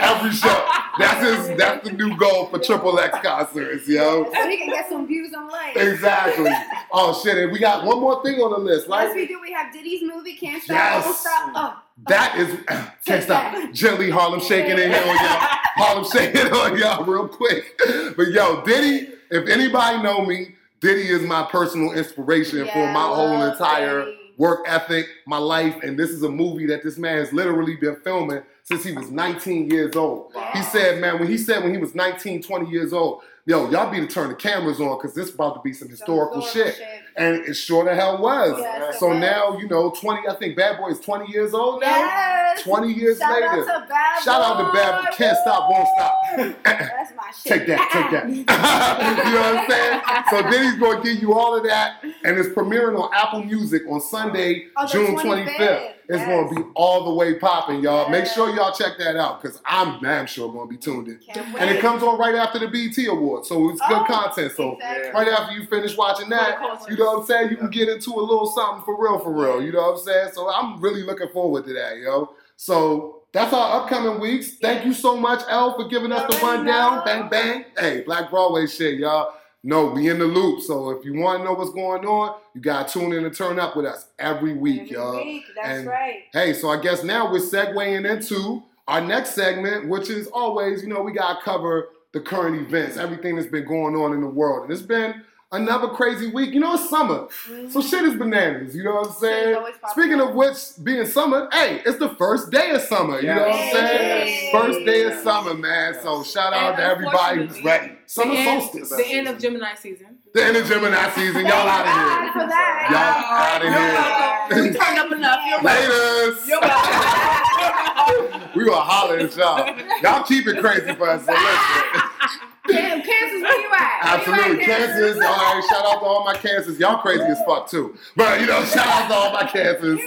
every 0.00 0.32
show. 0.32 0.68
That's 0.98 1.24
his 1.48 1.56
that's 1.58 1.88
the 1.88 1.92
new 1.92 2.16
goal 2.16 2.46
for 2.46 2.58
Triple 2.58 2.98
X 2.98 3.16
concerts, 3.22 3.86
yo. 3.86 4.24
So 4.32 4.48
he 4.48 4.56
can 4.56 4.70
get 4.70 4.88
some 4.88 5.06
views 5.06 5.32
online. 5.34 5.76
Exactly. 5.76 6.50
Oh 6.92 7.18
shit, 7.22 7.38
and 7.38 7.52
we 7.52 7.60
got 7.60 7.84
one 7.84 8.00
more 8.00 8.22
thing 8.24 8.40
on 8.40 8.50
the 8.50 8.58
list, 8.58 8.88
Yes, 8.88 9.14
we 9.14 9.26
do. 9.26 9.40
We 9.40 9.52
have 9.52 9.72
Diddy's 9.72 10.02
movie, 10.02 10.34
Can't 10.34 10.62
Stop, 10.62 10.74
Yes. 10.74 11.04
Won't 11.04 11.16
Stop. 11.16 11.52
Oh, 11.54 11.74
oh, 11.76 11.82
That 12.08 12.36
is 12.38 12.58
can't 13.06 13.22
stop. 13.22 13.72
Gently 13.72 14.10
Harlem 14.10 14.40
shaking 14.40 14.78
in 14.78 14.90
here 14.90 15.00
on 15.00 15.06
y'all. 15.06 15.16
Harlem 15.76 16.04
shaking 16.10 16.52
on 16.52 16.76
y'all 16.76 17.04
real 17.04 17.28
quick. 17.28 17.80
But 18.16 18.28
yo, 18.32 18.62
Diddy, 18.64 19.12
if 19.30 19.48
anybody 19.48 20.02
know 20.02 20.24
me, 20.24 20.56
Diddy 20.80 21.08
is 21.08 21.22
my 21.22 21.44
personal 21.44 21.92
inspiration 21.92 22.66
for 22.66 22.86
my 22.92 23.06
whole 23.06 23.42
entire 23.42 24.06
Diddy. 24.06 24.19
Work 24.40 24.64
ethic, 24.66 25.06
my 25.26 25.36
life, 25.36 25.76
and 25.82 25.98
this 25.98 26.08
is 26.08 26.22
a 26.22 26.28
movie 26.28 26.64
that 26.64 26.82
this 26.82 26.96
man 26.96 27.18
has 27.18 27.30
literally 27.30 27.76
been 27.76 27.96
filming 27.96 28.42
since 28.62 28.82
he 28.82 28.90
was 28.90 29.10
19 29.10 29.70
years 29.70 29.94
old. 29.94 30.32
He 30.54 30.62
said, 30.62 30.98
man, 30.98 31.18
when 31.18 31.28
he 31.28 31.36
said 31.36 31.62
when 31.62 31.74
he 31.74 31.78
was 31.78 31.94
19, 31.94 32.42
20 32.42 32.70
years 32.70 32.94
old, 32.94 33.20
yo, 33.44 33.68
y'all 33.70 33.90
be 33.90 34.00
to 34.00 34.06
turn 34.06 34.30
the 34.30 34.34
cameras 34.34 34.80
on 34.80 34.96
because 34.96 35.14
this 35.14 35.34
about 35.34 35.56
to 35.56 35.60
be 35.60 35.74
some 35.74 35.90
historical 35.90 36.40
shit. 36.40 36.80
And 37.20 37.46
it 37.46 37.54
sure 37.54 37.84
the 37.84 37.94
hell 37.94 38.16
was. 38.20 38.56
Yes, 38.58 38.98
so 38.98 39.12
now, 39.12 39.58
you 39.58 39.68
know, 39.68 39.90
20, 39.90 40.26
I 40.26 40.34
think 40.36 40.56
Bad 40.56 40.78
Boy 40.78 40.88
is 40.88 41.00
20 41.00 41.30
years 41.30 41.52
old 41.52 41.82
now. 41.82 41.88
Yes. 41.96 42.62
20 42.62 42.92
years 42.92 43.18
Shout 43.18 43.32
later. 43.32 43.46
out 43.70 43.82
to 43.82 43.86
Bad 43.88 44.22
Shout 44.22 44.42
out 44.42 44.56
to 44.66 44.72
Bad 44.72 45.02
Boy. 45.02 45.10
Boy. 45.10 45.16
Can't 45.16 45.36
stop, 45.38 45.70
won't 45.70 45.88
stop. 45.96 46.14
That's 46.64 47.12
my 47.14 47.30
shit. 47.42 47.52
Take 47.52 47.66
that, 47.68 47.90
take 47.92 48.10
that. 48.10 48.28
you 49.26 49.32
know 49.34 49.40
what 49.40 49.56
I'm 49.56 49.70
saying? 49.70 50.24
So 50.30 50.42
then 50.50 50.64
he's 50.72 50.80
going 50.80 51.02
to 51.02 51.12
give 51.12 51.22
you 51.22 51.34
all 51.34 51.54
of 51.56 51.62
that, 51.64 52.02
and 52.24 52.38
it's 52.38 52.48
premiering 52.48 52.98
on 52.98 53.10
Apple 53.14 53.44
Music 53.44 53.82
on 53.88 54.00
Sunday, 54.00 54.66
the 54.76 54.86
June 54.86 55.16
25th. 55.16 55.56
25th. 55.56 55.92
It's 56.12 56.18
Yes. 56.18 56.26
going 56.26 56.48
to 56.48 56.54
be 56.64 56.68
all 56.74 57.04
the 57.04 57.14
way 57.14 57.34
popping, 57.34 57.84
y'all. 57.84 58.10
Make 58.10 58.26
sure 58.26 58.52
y'all 58.52 58.72
check 58.72 58.94
that 58.98 59.14
out, 59.14 59.40
because 59.40 59.60
I'm 59.64 60.00
damn 60.02 60.26
sure 60.26 60.50
going 60.52 60.66
to 60.66 60.70
be 60.70 60.76
tuned 60.76 61.06
in. 61.06 61.20
And 61.56 61.70
it 61.70 61.80
comes 61.80 62.02
on 62.02 62.18
right 62.18 62.34
after 62.34 62.58
the 62.58 62.66
BT 62.66 63.06
Awards, 63.06 63.48
so 63.48 63.70
it's 63.70 63.80
good 63.86 63.98
Oh, 63.98 64.04
content. 64.04 64.52
So 64.56 64.72
exactly. 64.72 65.12
right 65.12 65.28
after 65.28 65.54
you 65.54 65.66
finish 65.66 65.96
watching 65.96 66.28
that, 66.30 66.58
you 66.90 66.96
know 66.96 67.09
what 67.12 67.20
I'm 67.20 67.26
saying? 67.26 67.50
You 67.50 67.56
can 67.56 67.70
get 67.70 67.88
into 67.88 68.10
a 68.14 68.20
little 68.20 68.46
something 68.46 68.84
for 68.84 69.00
real, 69.00 69.18
for 69.18 69.32
real. 69.32 69.62
You 69.62 69.72
know 69.72 69.80
what 69.82 69.98
I'm 69.98 70.04
saying? 70.04 70.30
So 70.34 70.48
I'm 70.52 70.80
really 70.80 71.02
looking 71.02 71.28
forward 71.32 71.64
to 71.66 71.72
that, 71.74 71.98
yo. 71.98 72.30
So 72.56 73.22
that's 73.32 73.52
our 73.54 73.80
upcoming 73.82 74.20
weeks. 74.20 74.54
Thank 74.58 74.84
you 74.84 74.92
so 74.92 75.16
much, 75.16 75.40
Elle, 75.48 75.74
for 75.76 75.88
giving 75.88 76.12
us 76.12 76.30
the 76.32 76.38
You 76.38 76.42
already 76.44 76.62
rundown. 76.70 77.04
Bang, 77.04 77.28
bang. 77.28 77.64
Hey, 77.78 78.00
Black 78.02 78.30
Broadway 78.30 78.66
shit, 78.66 78.98
y'all. 78.98 79.34
No, 79.62 79.86
we 79.86 80.08
in 80.08 80.18
the 80.18 80.24
loop. 80.24 80.62
So 80.62 80.90
if 80.90 81.04
you 81.04 81.14
want 81.14 81.40
to 81.40 81.44
know 81.44 81.52
what's 81.52 81.70
going 81.72 82.04
on, 82.06 82.38
you 82.54 82.60
got 82.62 82.88
to 82.88 82.98
tune 82.98 83.12
in 83.12 83.24
and 83.26 83.34
turn 83.34 83.58
up 83.58 83.76
with 83.76 83.84
us 83.86 84.06
every 84.18 84.54
week, 84.54 84.80
Every 84.82 84.92
y'all. 84.92 85.16
week, 85.16 85.44
That's 85.54 85.78
And- 85.80 85.86
right. 85.88 86.22
Hey, 86.32 86.54
so 86.54 86.70
I 86.70 86.80
guess 86.80 87.04
now 87.04 87.30
we're 87.30 87.40
segueing 87.40 88.08
into 88.10 88.62
our 88.88 89.00
next 89.02 89.30
segment, 89.34 89.88
which 89.88 90.08
is 90.10 90.26
always, 90.28 90.82
you 90.82 90.88
know, 90.88 91.02
we 91.02 91.12
got 91.12 91.38
to 91.38 91.44
cover 91.44 91.90
the 92.12 92.20
current 92.20 92.56
events, 92.56 92.96
everything 92.96 93.36
that's 93.36 93.46
been 93.48 93.66
going 93.66 93.94
on 93.94 94.12
in 94.14 94.20
the 94.22 94.26
world. 94.26 94.64
And 94.64 94.72
it's 94.72 94.82
been 94.82 95.22
another 95.52 95.88
crazy 95.88 96.28
week. 96.28 96.52
You 96.52 96.60
know, 96.60 96.74
it's 96.74 96.88
summer. 96.88 97.26
So 97.70 97.80
shit 97.80 98.04
is 98.04 98.14
bananas. 98.16 98.74
You 98.74 98.84
know 98.84 98.94
what 98.94 99.08
I'm 99.08 99.12
Mm-hmm. 99.12 99.24
Shit 99.24 99.48
is 99.48 99.54
saying? 99.54 99.74
Speaking 99.90 100.20
of 100.20 100.34
which, 100.34 100.56
being 100.82 101.06
summer, 101.06 101.48
hey, 101.52 101.82
it's 101.84 101.98
the 101.98 102.10
first 102.10 102.50
day 102.50 102.70
of 102.70 102.82
summer. 102.82 103.20
You 103.20 103.34
know 103.34 103.42
what 103.42 103.52
I'm 103.52 103.72
saying? 103.72 104.28
Yes. 104.28 104.52
First 104.52 104.84
day 104.86 105.02
of 105.04 105.14
summer, 105.22 105.54
man. 105.54 105.94
So 106.02 106.22
shout 106.22 106.52
out 106.52 106.70
And 106.70 106.76
to 106.78 106.84
everybody 106.84 107.46
who's 107.46 107.62
ready. 107.64 107.92
Summer 108.06 108.32
the 108.34 108.38
end, 108.40 108.62
solstice. 108.62 108.90
The 108.90 109.06
end 109.06 109.28
of 109.28 109.38
Gemini 109.38 109.74
season. 109.74 110.18
The 110.34 110.44
end 110.44 110.56
of 110.56 110.66
Gemini 110.66 111.10
season. 111.10 111.42
Y'all 111.46 111.52
out 111.68 111.86
of 111.86 111.92
here. 111.92 112.32
for 112.42 112.48
that. 112.48 112.88
Y'all 112.90 113.24
outta 113.36 113.64
You're 113.64 113.74
here. 113.74 113.92
welcome. 113.92 114.72
We 114.72 114.78
turned 114.78 114.98
up 114.98 115.12
enough. 115.12 115.40
You're 115.46 115.62
welcome. 115.62 115.90
Laters. 115.92 116.46
You're 116.48 116.60
welcome. 116.60 118.40
We 118.56 118.64
gonna 118.64 118.80
holler 118.80 119.18
at 119.18 119.36
y'all. 119.36 119.76
Y'all 120.02 120.24
keep 120.24 120.46
it 120.48 120.58
crazy 120.60 120.92
for 120.94 121.08
us. 121.08 121.24
So 121.24 121.32
listen. 121.32 122.40
Cancers, 122.72 123.42
where 123.42 123.60
you 123.60 123.70
at? 123.74 124.00
Absolutely. 124.02 124.64
Cancers. 124.64 125.16
All 125.16 125.22
right. 125.22 125.62
Shout 125.68 125.84
out 125.84 126.00
to 126.00 126.04
all 126.06 126.24
my 126.24 126.34
Cancers. 126.34 126.78
Y'all 126.78 126.98
crazy 126.98 127.22
as 127.24 127.40
fuck 127.46 127.68
too. 127.68 127.96
But 128.16 128.40
you 128.40 128.46
know, 128.46 128.64
shout 128.64 128.86
out 128.86 129.08
to 129.08 129.14
all 129.14 129.32
my 129.32 129.44
Cancers. 129.44 130.00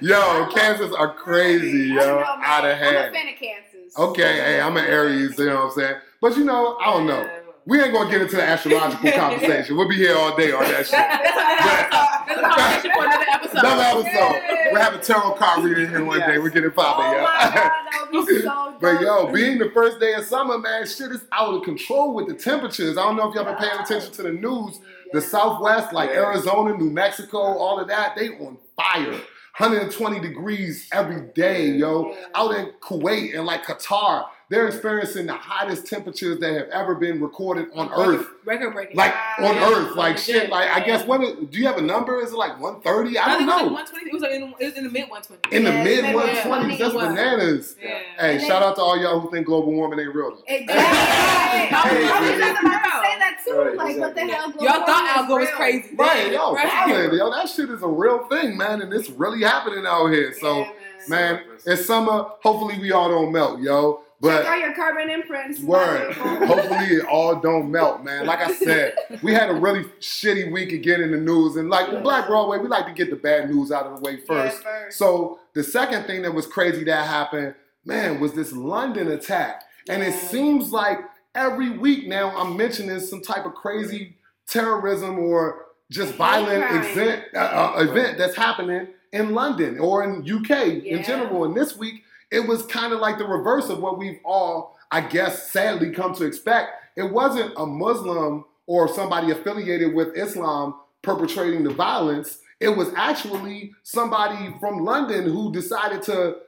Yo, 0.00 0.46
Cancers 0.54 0.92
are 0.92 1.14
crazy, 1.14 1.88
yo. 1.94 2.18
Out 2.20 2.64
of 2.64 2.70
I'm 2.70 2.72
a 2.72 2.76
hand. 2.76 3.14
fan 3.14 3.28
of 3.28 3.34
Cancers. 3.40 3.96
Okay, 3.98 4.22
hey, 4.36 4.60
I'm 4.60 4.76
an 4.76 4.84
Aries, 4.84 5.38
you 5.38 5.46
know 5.46 5.54
what 5.56 5.64
I'm 5.64 5.70
saying? 5.72 5.96
But 6.20 6.36
you 6.36 6.44
know, 6.44 6.76
I 6.78 6.86
don't 6.92 7.06
know. 7.06 7.26
We 7.66 7.82
ain't 7.82 7.92
gonna 7.92 8.08
get 8.10 8.22
into 8.22 8.36
the 8.36 8.42
astrological 8.44 9.10
conversation. 9.16 9.76
We'll 9.76 9.88
be 9.88 9.96
here 9.96 10.16
all 10.16 10.36
day 10.36 10.52
on 10.52 10.62
that 10.62 10.86
shit. 10.86 10.92
That's 10.92 12.38
a 12.38 12.42
conversation 12.42 12.90
for 12.94 13.04
another 13.04 13.26
episode. 13.32 13.58
Another 13.58 13.82
episode. 13.82 14.42
We'll 14.72 14.82
have 14.82 14.94
a 14.94 14.98
tarot 14.98 15.32
card 15.34 15.64
reading 15.64 15.88
here 15.88 16.04
one 16.04 16.20
day. 16.20 16.38
We're 16.38 16.48
getting 16.50 16.70
it 16.70 16.74
Oh 16.76 16.82
popping, 16.82 17.06
my 17.06 17.12
yo. 17.16 17.24
God, 17.24 17.52
that 17.52 18.08
would 18.12 18.26
be 18.26 18.40
so 18.42 18.76
But 18.80 19.00
yo, 19.00 19.32
being 19.32 19.58
the 19.58 19.70
first 19.74 19.98
day 20.00 20.14
of 20.14 20.24
summer, 20.24 20.58
man, 20.58 20.86
shit 20.86 21.10
is 21.10 21.24
out 21.32 21.54
of 21.54 21.62
control 21.64 22.14
with 22.14 22.28
the 22.28 22.34
temperatures. 22.34 22.96
I 22.96 23.02
don't 23.02 23.16
know 23.16 23.28
if 23.28 23.34
y'all 23.34 23.44
been 23.44 23.56
paying 23.56 23.80
attention 23.80 24.12
to 24.12 24.22
the 24.22 24.32
news. 24.32 24.78
The 25.12 25.20
Southwest, 25.20 25.92
like 25.92 26.10
Yeah. 26.10 26.26
Arizona, 26.26 26.76
New 26.76 26.90
Mexico, 26.90 27.38
all 27.38 27.80
of 27.80 27.88
that, 27.88 28.14
they 28.16 28.28
on 28.38 28.58
fire. 28.76 29.20
120 29.58 30.20
degrees 30.20 30.88
every 30.92 31.22
day, 31.34 31.68
yo. 31.70 32.14
Out 32.34 32.54
in 32.54 32.72
Kuwait 32.80 33.34
and 33.36 33.46
like 33.46 33.64
Qatar, 33.64 34.26
they're 34.48 34.68
experiencing 34.68 35.26
the 35.26 35.32
hottest 35.34 35.86
temperatures 35.88 36.38
that 36.38 36.52
have 36.54 36.68
ever 36.68 36.94
been 36.94 37.20
recorded 37.20 37.66
on 37.74 37.90
Earth. 37.92 38.28
Record 38.44 38.74
breaking. 38.74 38.96
Like 38.96 39.12
on 39.40 39.56
Yeah. 39.56 39.70
Earth, 39.72 39.96
like 39.96 40.18
shit. 40.18 40.34
Legit. 40.36 40.50
Like 40.50 40.70
I 40.70 40.80
guess 40.80 41.00
Yeah. 41.00 41.06
what? 41.06 41.22
is- 41.22 41.34
Do 41.50 41.58
you 41.58 41.66
have 41.66 41.78
a 41.78 41.82
number? 41.82 42.20
Is 42.20 42.32
it 42.32 42.36
like 42.36 42.60
130? 42.60 43.18
I 43.18 43.24
I 43.24 43.26
don't 43.26 43.38
think 43.38 43.50
it 43.50 43.52
was 43.52 43.56
like 43.56 43.64
know. 43.66 43.72
120. 43.72 44.06
It 44.06 44.12
was 44.12 44.22
like 44.22 44.30
in, 44.32 44.42
it 44.60 44.64
was 44.66 44.74
in 44.78 44.84
the 44.84 44.90
mid 44.90 45.10
120s. 45.10 45.52
In 45.52 45.64
the 45.64 45.72
mid 45.72 46.04
it's 46.04 46.14
one 46.14 46.26
like 46.26 46.42
twenties, 46.44 46.78
that's 46.78 46.94
bananas. 46.94 47.76
Yeah. 47.82 47.88
Hey, 48.18 48.32
And 48.36 48.40
shout 48.42 48.62
out 48.62 48.76
to 48.76 48.82
all 48.82 48.96
y'all 48.96 49.18
who 49.18 49.30
think 49.32 49.46
global 49.46 49.72
warming 49.72 49.98
ain't 49.98 50.14
real. 50.14 50.38
Exactly. 50.46 50.74
I 50.76 51.82
was 51.82 51.90
Hey, 51.90 52.38
just 52.38 52.60
about 52.60 52.62
to 52.62 52.90
hey. 52.90 53.02
say 53.02 53.18
that 53.18 53.36
too. 53.44 53.52
Right, 53.56 53.76
like, 53.76 53.98
what 53.98 54.14
the 54.14 54.20
hell? 54.22 54.50
global 54.52 54.64
Y'all 54.64 54.72
thought 54.86 54.86
warming 54.86 55.10
Al 55.16 55.26
Gore 55.26 55.40
was 55.40 55.50
crazy. 55.50 55.90
Right, 55.96 56.32
yo, 56.32 56.52
Right. 56.54 56.66
violent, 56.86 57.12
yo, 57.14 57.30
that 57.32 57.48
shit 57.48 57.68
is 57.70 57.82
a 57.82 57.88
real 57.88 58.26
thing, 58.28 58.56
man, 58.56 58.80
and 58.80 58.92
it's 58.92 59.10
really 59.10 59.42
happening 59.42 59.84
out 59.86 60.06
here. 60.12 60.32
So, 60.40 60.58
Yeah, 60.58 60.68
man, 61.08 61.40
it's 61.64 61.84
summer. 61.86 62.26
Hopefully, 62.42 62.78
we 62.80 62.92
all 62.92 63.08
don't 63.08 63.32
melt, 63.32 63.60
yo. 63.60 64.02
Check 64.22 64.32
out 64.32 64.44
But 64.44 64.58
your 64.60 64.74
carbon 64.74 65.10
imprints. 65.10 65.60
word, 65.60 66.14
hopefully, 66.14 66.96
it 66.96 67.04
all 67.06 67.36
don't 67.36 67.70
melt, 67.70 68.02
man. 68.02 68.24
Like 68.26 68.40
I 68.40 68.52
said, 68.54 68.94
we 69.22 69.32
had 69.34 69.50
a 69.50 69.54
really 69.54 69.84
shitty 70.00 70.50
week 70.52 70.72
again 70.72 71.02
in 71.02 71.10
the 71.10 71.18
news, 71.18 71.56
and 71.56 71.68
like 71.68 71.90
with 71.92 72.02
Black 72.02 72.26
Broadway, 72.26 72.58
we 72.58 72.68
like 72.68 72.86
to 72.86 72.92
get 72.94 73.10
the 73.10 73.16
bad 73.16 73.50
news 73.50 73.70
out 73.70 73.86
of 73.86 73.96
the 73.96 74.02
way 74.02 74.16
first. 74.16 74.62
Yeah, 74.64 74.70
first. 74.84 74.98
So 74.98 75.38
the 75.54 75.62
second 75.62 76.04
thing 76.06 76.22
that 76.22 76.32
was 76.32 76.46
crazy 76.46 76.82
that 76.84 77.06
happened, 77.06 77.54
man, 77.84 78.18
was 78.20 78.32
this 78.32 78.52
London 78.52 79.08
attack. 79.12 79.62
And 79.88 80.02
it 80.02 80.14
seems 80.14 80.72
like 80.72 80.98
every 81.34 81.70
week 81.78 82.08
now 82.08 82.34
I'm 82.36 82.56
mentioning 82.56 82.98
some 83.00 83.20
type 83.22 83.44
of 83.44 83.54
crazy 83.54 84.16
terrorism 84.48 85.18
or 85.18 85.66
just 85.90 86.14
violent 86.14 86.64
event, 86.74 87.24
uh, 87.34 87.38
uh, 87.38 87.86
event 87.88 88.18
that's 88.18 88.34
happening 88.34 88.88
in 89.12 89.34
London 89.34 89.78
or 89.78 90.02
in 90.02 90.22
UK 90.28 90.48
Yeah. 90.82 90.96
in 90.96 91.02
general. 91.04 91.44
And 91.44 91.54
this 91.56 91.76
week 91.76 92.02
it 92.30 92.46
was 92.46 92.64
kind 92.66 92.92
of 92.92 93.00
like 93.00 93.18
the 93.18 93.24
reverse 93.24 93.68
of 93.68 93.80
what 93.80 93.98
we've 93.98 94.20
all, 94.24 94.76
I 94.90 95.00
guess, 95.00 95.50
sadly 95.50 95.90
come 95.90 96.14
to 96.14 96.24
expect. 96.24 96.70
It 96.96 97.12
wasn't 97.12 97.52
a 97.56 97.66
Muslim 97.66 98.44
or 98.66 98.88
somebody 98.88 99.30
affiliated 99.30 99.94
with 99.94 100.16
Islam 100.16 100.74
perpetrating 101.02 101.62
the 101.62 101.72
violence. 101.72 102.38
It 102.58 102.70
was 102.70 102.88
actually 102.96 103.74
somebody 103.82 104.54
from 104.58 104.84
London 104.84 105.24
who 105.24 105.52
decided 105.52 106.02
to 106.04 106.38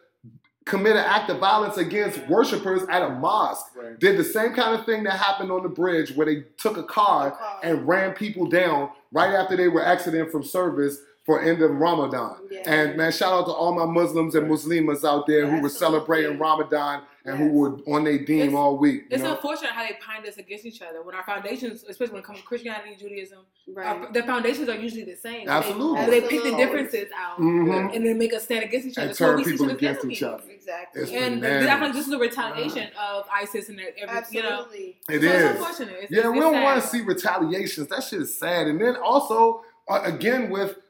commit 0.65 0.97
an 0.97 1.05
act 1.05 1.31
of 1.31 1.39
violence 1.39 1.79
against 1.79 2.27
worshipers 2.29 2.83
at 2.91 3.03
a 3.03 3.09
mosque. 3.09 3.75
Right. 3.75 3.99
Did 3.99 4.19
the 4.19 4.25
same 4.25 4.53
kind 4.53 4.79
of 4.79 4.85
thing 4.85 5.03
that 5.05 5.15
happened 5.15 5.51
on 5.51 5.63
the 5.63 5.69
bridge 5.69 6.15
where 6.15 6.27
they 6.27 6.45
took 6.59 6.77
a 6.77 6.83
car 6.83 7.39
and 7.63 7.89
ran 7.89 8.13
people 8.13 8.47
down 8.47 8.91
right 9.11 9.33
after 9.35 9.57
they 9.57 9.69
were 9.69 9.85
exiting 9.85 10.29
from 10.29 10.43
service 10.43 10.99
for 11.29 11.43
end 11.43 11.61
of 11.61 11.71
Ramadan. 11.73 12.37
Yeah. 12.51 12.63
And 12.65 12.97
man, 12.97 13.13
shout 13.13 13.35
out 13.35 13.45
to 13.45 13.53
all 13.53 13.75
my 13.75 13.85
Muslims 13.85 14.35
and 14.35 14.51
Muslimas 14.51 15.05
out 15.07 15.27
there 15.27 15.47
who 15.47 15.61
were 15.61 15.69
celebrating 15.69 16.39
Ramadan 16.39 17.03
and 17.27 17.37
who 17.37 17.49
were 17.53 17.73
on 17.95 18.05
their 18.05 18.17
deen 18.25 18.41
It's- 18.45 18.55
all 18.55 18.79
week. 18.79 19.03
You 19.03 19.07
It's 19.11 19.23
know? 19.23 19.33
unfortunate 19.35 19.73
how 19.73 19.83
they 19.87 19.99
bind 20.09 20.27
us 20.27 20.39
against 20.39 20.65
each 20.65 20.81
other 20.81 21.03
when 21.03 21.15
our 21.15 21.23
foundations, 21.25 21.85
especially 21.87 22.15
when 22.15 22.21
it 22.23 22.25
comes 22.25 22.39
to 22.41 22.45
Christianity, 22.47 22.97
Judaism, 22.99 23.41
Right. 23.71 23.87
our, 23.87 24.11
the 24.11 24.23
foundations 24.23 24.71
are 24.71 24.77
usually 24.77 25.05
the 25.05 25.17
same. 25.17 25.45
They- 25.45 25.53
Absolutely. 25.53 26.07
They, 26.07 26.21
pick 26.29 26.43
the 26.45 26.57
differences 26.57 27.09
out 27.15 27.39
Mhm. 27.39 27.95
and 27.95 28.07
then 28.07 28.17
make 28.17 28.33
us 28.33 28.45
stand 28.45 28.65
against 28.65 28.87
each 28.87 28.97
other. 28.97 29.09
And 29.09 29.17
So 29.17 29.27
we 29.37 29.43
turn 29.43 29.45
see 29.45 29.51
people 29.53 29.67
each 29.67 29.69
other 29.69 29.75
as 29.75 29.81
against 29.99 30.05
each 30.07 30.23
other. 30.23 30.43
Exactly. 30.49 31.03
It's 31.03 31.13
And 31.13 31.41
bananas. 31.43 31.69
I 31.69 31.79
feel 31.81 31.93
this 31.93 32.07
is 32.07 32.13
a 32.15 32.19
retaliation 32.19 32.89
of 32.99 33.27
ISIS 33.31 33.69
and 33.69 33.79
every, 33.81 33.93
you 34.01 34.07
know. 34.07 34.13
Absolutely. 34.15 34.97
It 35.11 35.21
so 35.21 35.27
is. 35.29 35.43
It's 35.43 35.51
unfortunate. 35.61 35.97
It's, 36.05 36.11
Yeah, 36.13 36.19
it's, 36.21 36.29
we 36.31 36.41
don't 36.41 36.63
want 36.63 36.83
to 36.83 36.89
see 36.89 37.03
retaliations. 37.03 37.89
That 37.89 38.03
shit 38.03 38.23
is 38.23 38.39
sad. 38.39 38.67
And 38.69 38.81
then 38.81 38.97
also, 38.97 39.63
uh, 39.89 40.01
again, 40.05 40.49
with 40.49 40.71
vi- 40.71 40.83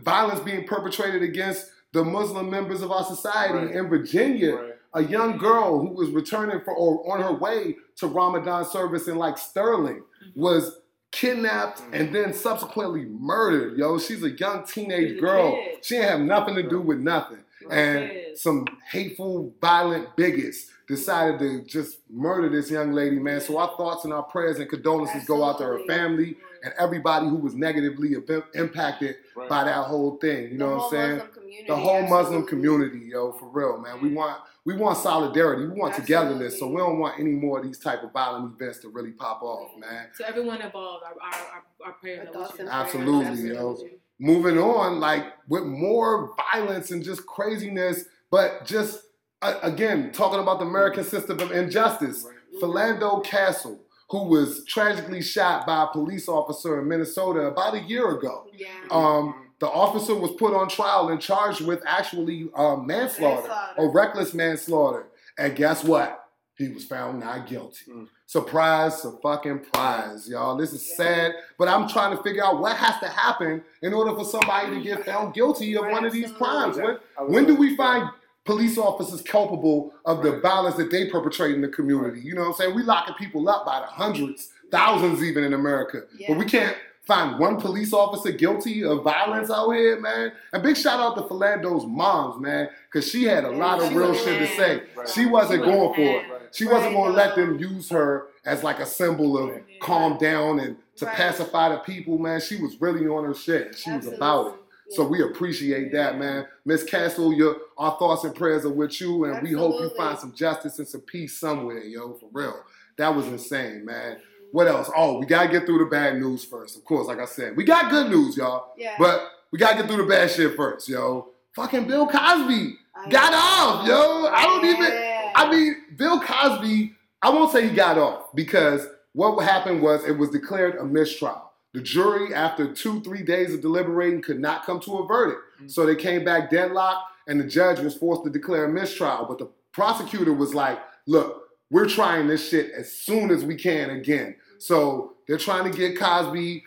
violence 0.00 0.40
being 0.40 0.66
perpetrated 0.66 1.22
against 1.22 1.70
the 1.92 2.04
Muslim 2.04 2.50
members 2.50 2.82
of 2.82 2.90
our 2.90 3.04
society 3.04 3.54
Right. 3.66 3.74
in 3.76 3.88
Virginia, 3.88 4.54
Right. 4.56 4.74
a 4.94 5.02
young 5.04 5.38
girl 5.38 5.78
who 5.80 5.88
was 5.94 6.10
returning 6.10 6.60
for 6.64 6.74
or 6.74 7.12
on 7.12 7.22
her 7.22 7.32
way 7.32 7.76
to 7.96 8.06
Ramadan 8.06 8.64
service 8.64 9.08
in 9.08 9.16
like 9.16 9.38
Sterling 9.38 10.02
Mm-hmm. 10.24 10.40
was 10.40 10.78
kidnapped 11.10 11.82
and 11.92 12.14
then 12.14 12.32
subsequently 12.32 13.04
murdered. 13.04 13.76
Yo, 13.76 13.98
she's 13.98 14.22
a 14.22 14.30
young 14.30 14.64
teenage 14.64 15.10
She's 15.12 15.20
girl. 15.20 15.58
She 15.82 15.96
didn't 15.96 16.08
have 16.10 16.20
nothing 16.20 16.54
to 16.54 16.62
do 16.62 16.80
with 16.80 16.98
nothing. 17.00 17.38
And 17.70 18.10
some 18.34 18.66
hateful, 18.90 19.52
violent 19.60 20.16
bigots 20.16 20.70
decided 20.88 21.38
to 21.40 21.62
just 21.64 21.98
murder 22.10 22.48
this 22.48 22.70
young 22.70 22.92
lady, 22.92 23.18
man. 23.18 23.40
So 23.40 23.58
our 23.58 23.68
thoughts 23.76 24.04
and 24.04 24.12
our 24.12 24.22
prayers 24.24 24.58
and 24.58 24.68
condolences 24.68 25.24
go 25.26 25.44
out 25.44 25.58
to 25.58 25.64
her 25.64 25.80
family 25.86 26.36
and 26.62 26.72
everybody 26.78 27.26
who 27.28 27.36
was 27.36 27.54
negatively 27.54 28.14
im- 28.14 28.42
impacted 28.54 29.16
Right. 29.34 29.48
by 29.48 29.64
that 29.64 29.84
whole 29.86 30.16
thing. 30.18 30.50
You 30.52 30.58
know 30.58 30.76
what 30.76 30.84
I'm 30.84 30.90
saying? 30.90 31.22
The 31.66 31.76
whole 31.76 32.02
Muslim 32.06 32.46
community, 32.46 33.08
yo, 33.10 33.32
for 33.32 33.48
real, 33.48 33.78
man. 33.78 34.00
We 34.00 34.12
want 34.14 34.38
we 34.64 34.76
want 34.76 34.96
solidarity. 34.98 35.66
We 35.66 35.72
want 35.80 35.94
togetherness. 35.96 36.58
So 36.58 36.68
we 36.68 36.76
don't 36.76 36.98
want 37.00 37.18
any 37.18 37.32
more 37.32 37.58
of 37.58 37.64
these 37.64 37.78
type 37.78 38.02
of 38.04 38.12
violent 38.12 38.54
events 38.54 38.78
to 38.80 38.88
really 38.90 39.10
pop 39.10 39.42
off, 39.42 39.76
man. 39.76 40.06
So 40.14 40.24
everyone 40.24 40.60
involved, 40.62 41.04
our, 41.04 41.10
our, 41.20 41.34
our, 41.54 41.62
our 41.86 41.92
prayers 41.94 42.28
Our 42.34 42.42
are 42.42 42.46
thoughts 42.48 42.60
Absolutely, 42.60 43.48
yo. 43.54 43.76
Moving 44.20 44.58
on, 44.58 45.00
like 45.00 45.24
with 45.48 45.64
more 45.64 46.34
violence 46.52 46.92
and 46.92 47.02
just 47.02 47.26
craziness, 47.26 48.04
but 48.30 48.64
just 48.64 49.00
uh, 49.42 49.58
again 49.62 50.12
talking 50.12 50.38
about 50.38 50.60
the 50.60 50.64
American 50.66 51.02
system 51.04 51.40
of 51.40 51.50
injustice. 51.50 52.24
Philando 52.60 53.24
Castile, 53.24 53.80
who 54.12 54.24
was 54.24 54.62
tragically 54.66 55.22
shot 55.22 55.66
by 55.66 55.84
a 55.84 55.86
police 55.86 56.28
officer 56.28 56.78
in 56.78 56.86
Minnesota 56.86 57.46
about 57.46 57.72
a 57.74 57.80
year 57.80 58.10
ago. 58.10 58.46
Yeah. 58.52 58.68
Um, 58.90 59.46
the 59.58 59.68
officer 59.68 60.14
was 60.14 60.32
put 60.32 60.52
on 60.52 60.68
trial 60.68 61.08
and 61.08 61.18
charged 61.18 61.62
with 61.62 61.82
actually 61.86 62.50
uh, 62.54 62.76
manslaughter 62.76 63.48
Manslaughter. 63.48 63.74
or 63.78 63.90
reckless 63.90 64.34
manslaughter. 64.34 65.06
And 65.38 65.56
guess 65.56 65.82
what? 65.82 66.26
He 66.58 66.68
was 66.68 66.84
found 66.84 67.20
not 67.20 67.46
guilty. 67.46 67.90
Mm. 67.90 68.08
Surprise, 68.26 69.02
a 69.06 69.12
fucking 69.22 69.60
prize, 69.72 70.28
y'all. 70.28 70.58
This 70.58 70.74
is 70.74 70.94
sad, 70.94 71.32
but 71.58 71.68
I'm 71.68 71.88
trying 71.88 72.14
to 72.14 72.22
figure 72.22 72.44
out 72.44 72.60
what 72.60 72.76
has 72.76 73.00
to 73.00 73.08
happen 73.08 73.62
in 73.80 73.94
order 73.94 74.14
for 74.14 74.26
somebody 74.26 74.76
to 74.76 74.82
get 74.82 75.06
found 75.06 75.32
guilty 75.32 75.74
of 75.78 75.86
one 75.86 76.04
of 76.04 76.12
these 76.12 76.30
crimes. 76.32 76.76
When, 76.76 76.98
when 77.28 77.46
do 77.46 77.54
we 77.56 77.76
find 77.76 78.10
police 78.44 78.76
officers 78.78 79.22
culpable 79.22 79.92
of 80.04 80.22
the 80.22 80.40
violence 80.40 80.76
that 80.76 80.90
they 80.90 81.08
perpetrate 81.08 81.54
in 81.54 81.60
the 81.60 81.68
community? 81.68 82.20
You 82.20 82.34
know 82.34 82.42
what 82.42 82.48
I'm 82.48 82.54
saying? 82.54 82.74
We 82.74 82.82
locking 82.82 83.14
people 83.14 83.48
up 83.48 83.64
by 83.64 83.80
the 83.80 83.86
hundreds, 83.86 84.50
thousands 84.70 85.22
even 85.22 85.44
in 85.44 85.54
America. 85.54 86.02
Yeah. 86.16 86.28
But 86.28 86.38
we 86.38 86.44
can't 86.44 86.76
find 87.02 87.38
one 87.38 87.60
police 87.60 87.92
officer 87.92 88.30
guilty 88.30 88.84
of 88.84 89.02
violence 89.02 89.50
out 89.50 89.70
here, 89.70 90.00
man. 90.00 90.32
And 90.52 90.62
big 90.62 90.76
shout 90.76 91.00
out 91.00 91.16
to 91.16 91.22
Philando's 91.28 91.84
moms, 91.84 92.40
man, 92.40 92.68
because 92.90 93.08
she 93.10 93.24
had 93.24 93.44
a 93.44 93.50
Yeah, 93.50 93.56
lot 93.56 93.80
of 93.82 93.88
she 93.88 93.94
real 93.96 94.14
shit 94.14 94.38
to 94.38 94.46
say. 94.56 94.82
Right. 94.96 95.08
She 95.08 95.26
wasn't 95.26 95.64
She 95.64 95.70
going 95.70 95.94
for 95.94 96.00
it. 96.00 96.30
Right. 96.30 96.40
She 96.52 96.66
wasn't 96.66 96.94
going 96.94 97.10
to 97.10 97.16
let 97.16 97.34
them 97.34 97.58
use 97.58 97.88
her 97.90 98.28
as 98.44 98.62
like 98.62 98.78
a 98.78 98.86
symbol 98.86 99.38
of 99.38 99.50
Right. 99.50 99.80
calm 99.80 100.16
down 100.18 100.60
and 100.60 100.76
to 100.96 101.06
pacify 101.06 101.70
the 101.70 101.78
people, 101.78 102.18
man. 102.18 102.40
She 102.40 102.56
was 102.56 102.80
really 102.80 103.06
on 103.08 103.24
her 103.24 103.34
shit. 103.34 103.76
She 103.76 103.90
was 103.90 104.06
about 104.06 104.48
it. 104.48 104.54
Absolutely. 104.92 105.18
So 105.18 105.24
we 105.26 105.30
appreciate 105.32 105.92
that, 105.92 106.18
man. 106.18 106.46
Miss 106.64 106.84
Castile, 106.84 107.32
your 107.32 107.56
our 107.78 107.96
thoughts 107.98 108.24
and 108.24 108.34
prayers 108.34 108.64
are 108.64 108.72
with 108.72 109.00
you, 109.00 109.24
and 109.24 109.42
we 109.42 109.52
hope 109.52 109.80
you 109.80 109.90
find 109.96 110.18
some 110.18 110.32
justice 110.34 110.78
and 110.78 110.88
some 110.88 111.00
peace 111.02 111.38
somewhere, 111.38 111.82
yo, 111.82 112.14
for 112.14 112.28
real. 112.32 112.62
That 112.98 113.14
was 113.14 113.26
insane, 113.26 113.84
man. 113.84 114.18
What 114.52 114.68
else? 114.68 114.90
Oh, 114.94 115.18
we 115.18 115.26
gotta 115.26 115.48
get 115.48 115.64
through 115.64 115.78
the 115.78 115.86
bad 115.90 116.18
news 116.20 116.44
first. 116.44 116.76
Of 116.76 116.84
course, 116.84 117.06
like 117.06 117.18
I 117.18 117.24
said, 117.24 117.56
we 117.56 117.64
got 117.64 117.90
good 117.90 118.10
news, 118.10 118.36
y'all, 118.36 118.72
Yeah. 118.76 118.96
but 118.98 119.30
we 119.50 119.58
gotta 119.58 119.78
get 119.78 119.86
through 119.86 120.02
the 120.02 120.08
bad 120.08 120.30
shit 120.30 120.54
first, 120.56 120.88
yo. 120.88 121.28
Fucking 121.56 121.86
Bill 121.86 122.06
Cosby 122.06 122.76
I- 122.94 123.08
got 123.08 123.32
off, 123.34 123.86
yo. 123.86 124.26
I 124.28 124.42
don't 124.44 124.64
even. 124.66 124.92
Yeah. 124.92 125.32
I 125.34 125.50
mean, 125.50 125.76
Bill 125.96 126.20
Cosby, 126.20 126.94
I 127.22 127.30
won't 127.30 127.50
say 127.50 127.66
he 127.68 127.74
got 127.74 127.96
off 127.98 128.34
because 128.34 128.86
what 129.14 129.38
happened 129.42 129.80
was 129.82 130.04
it 130.04 130.12
was 130.18 130.30
declared 130.30 130.76
a 130.76 130.84
mistrial. 130.84 131.50
The 131.74 131.80
jury, 131.80 132.34
after 132.34 132.72
two, 132.72 133.00
three 133.00 133.22
days 133.22 133.54
of 133.54 133.62
deliberating, 133.62 134.20
could 134.20 134.40
not 134.40 134.66
come 134.66 134.78
to 134.80 134.98
a 134.98 135.06
verdict. 135.06 135.40
Mm. 135.62 135.70
So 135.70 135.86
they 135.86 135.96
came 135.96 136.24
back 136.24 136.50
deadlocked, 136.50 137.06
and 137.28 137.40
the 137.40 137.44
judge 137.44 137.78
was 137.78 137.96
forced 137.96 138.24
to 138.24 138.30
declare 138.30 138.66
a 138.66 138.68
mistrial. 138.68 139.24
But 139.24 139.38
the 139.38 139.48
prosecutor 139.72 140.34
was 140.34 140.54
like, 140.54 140.78
look, 141.06 141.48
we're 141.70 141.88
trying 141.88 142.26
this 142.26 142.50
shit 142.50 142.70
as 142.72 142.92
soon 142.92 143.30
as 143.30 143.44
we 143.44 143.54
can 143.56 143.90
again. 143.90 144.36
So 144.58 145.14
they're 145.26 145.38
trying 145.38 145.70
to 145.70 145.76
get 145.76 145.98
Cosby. 145.98 146.62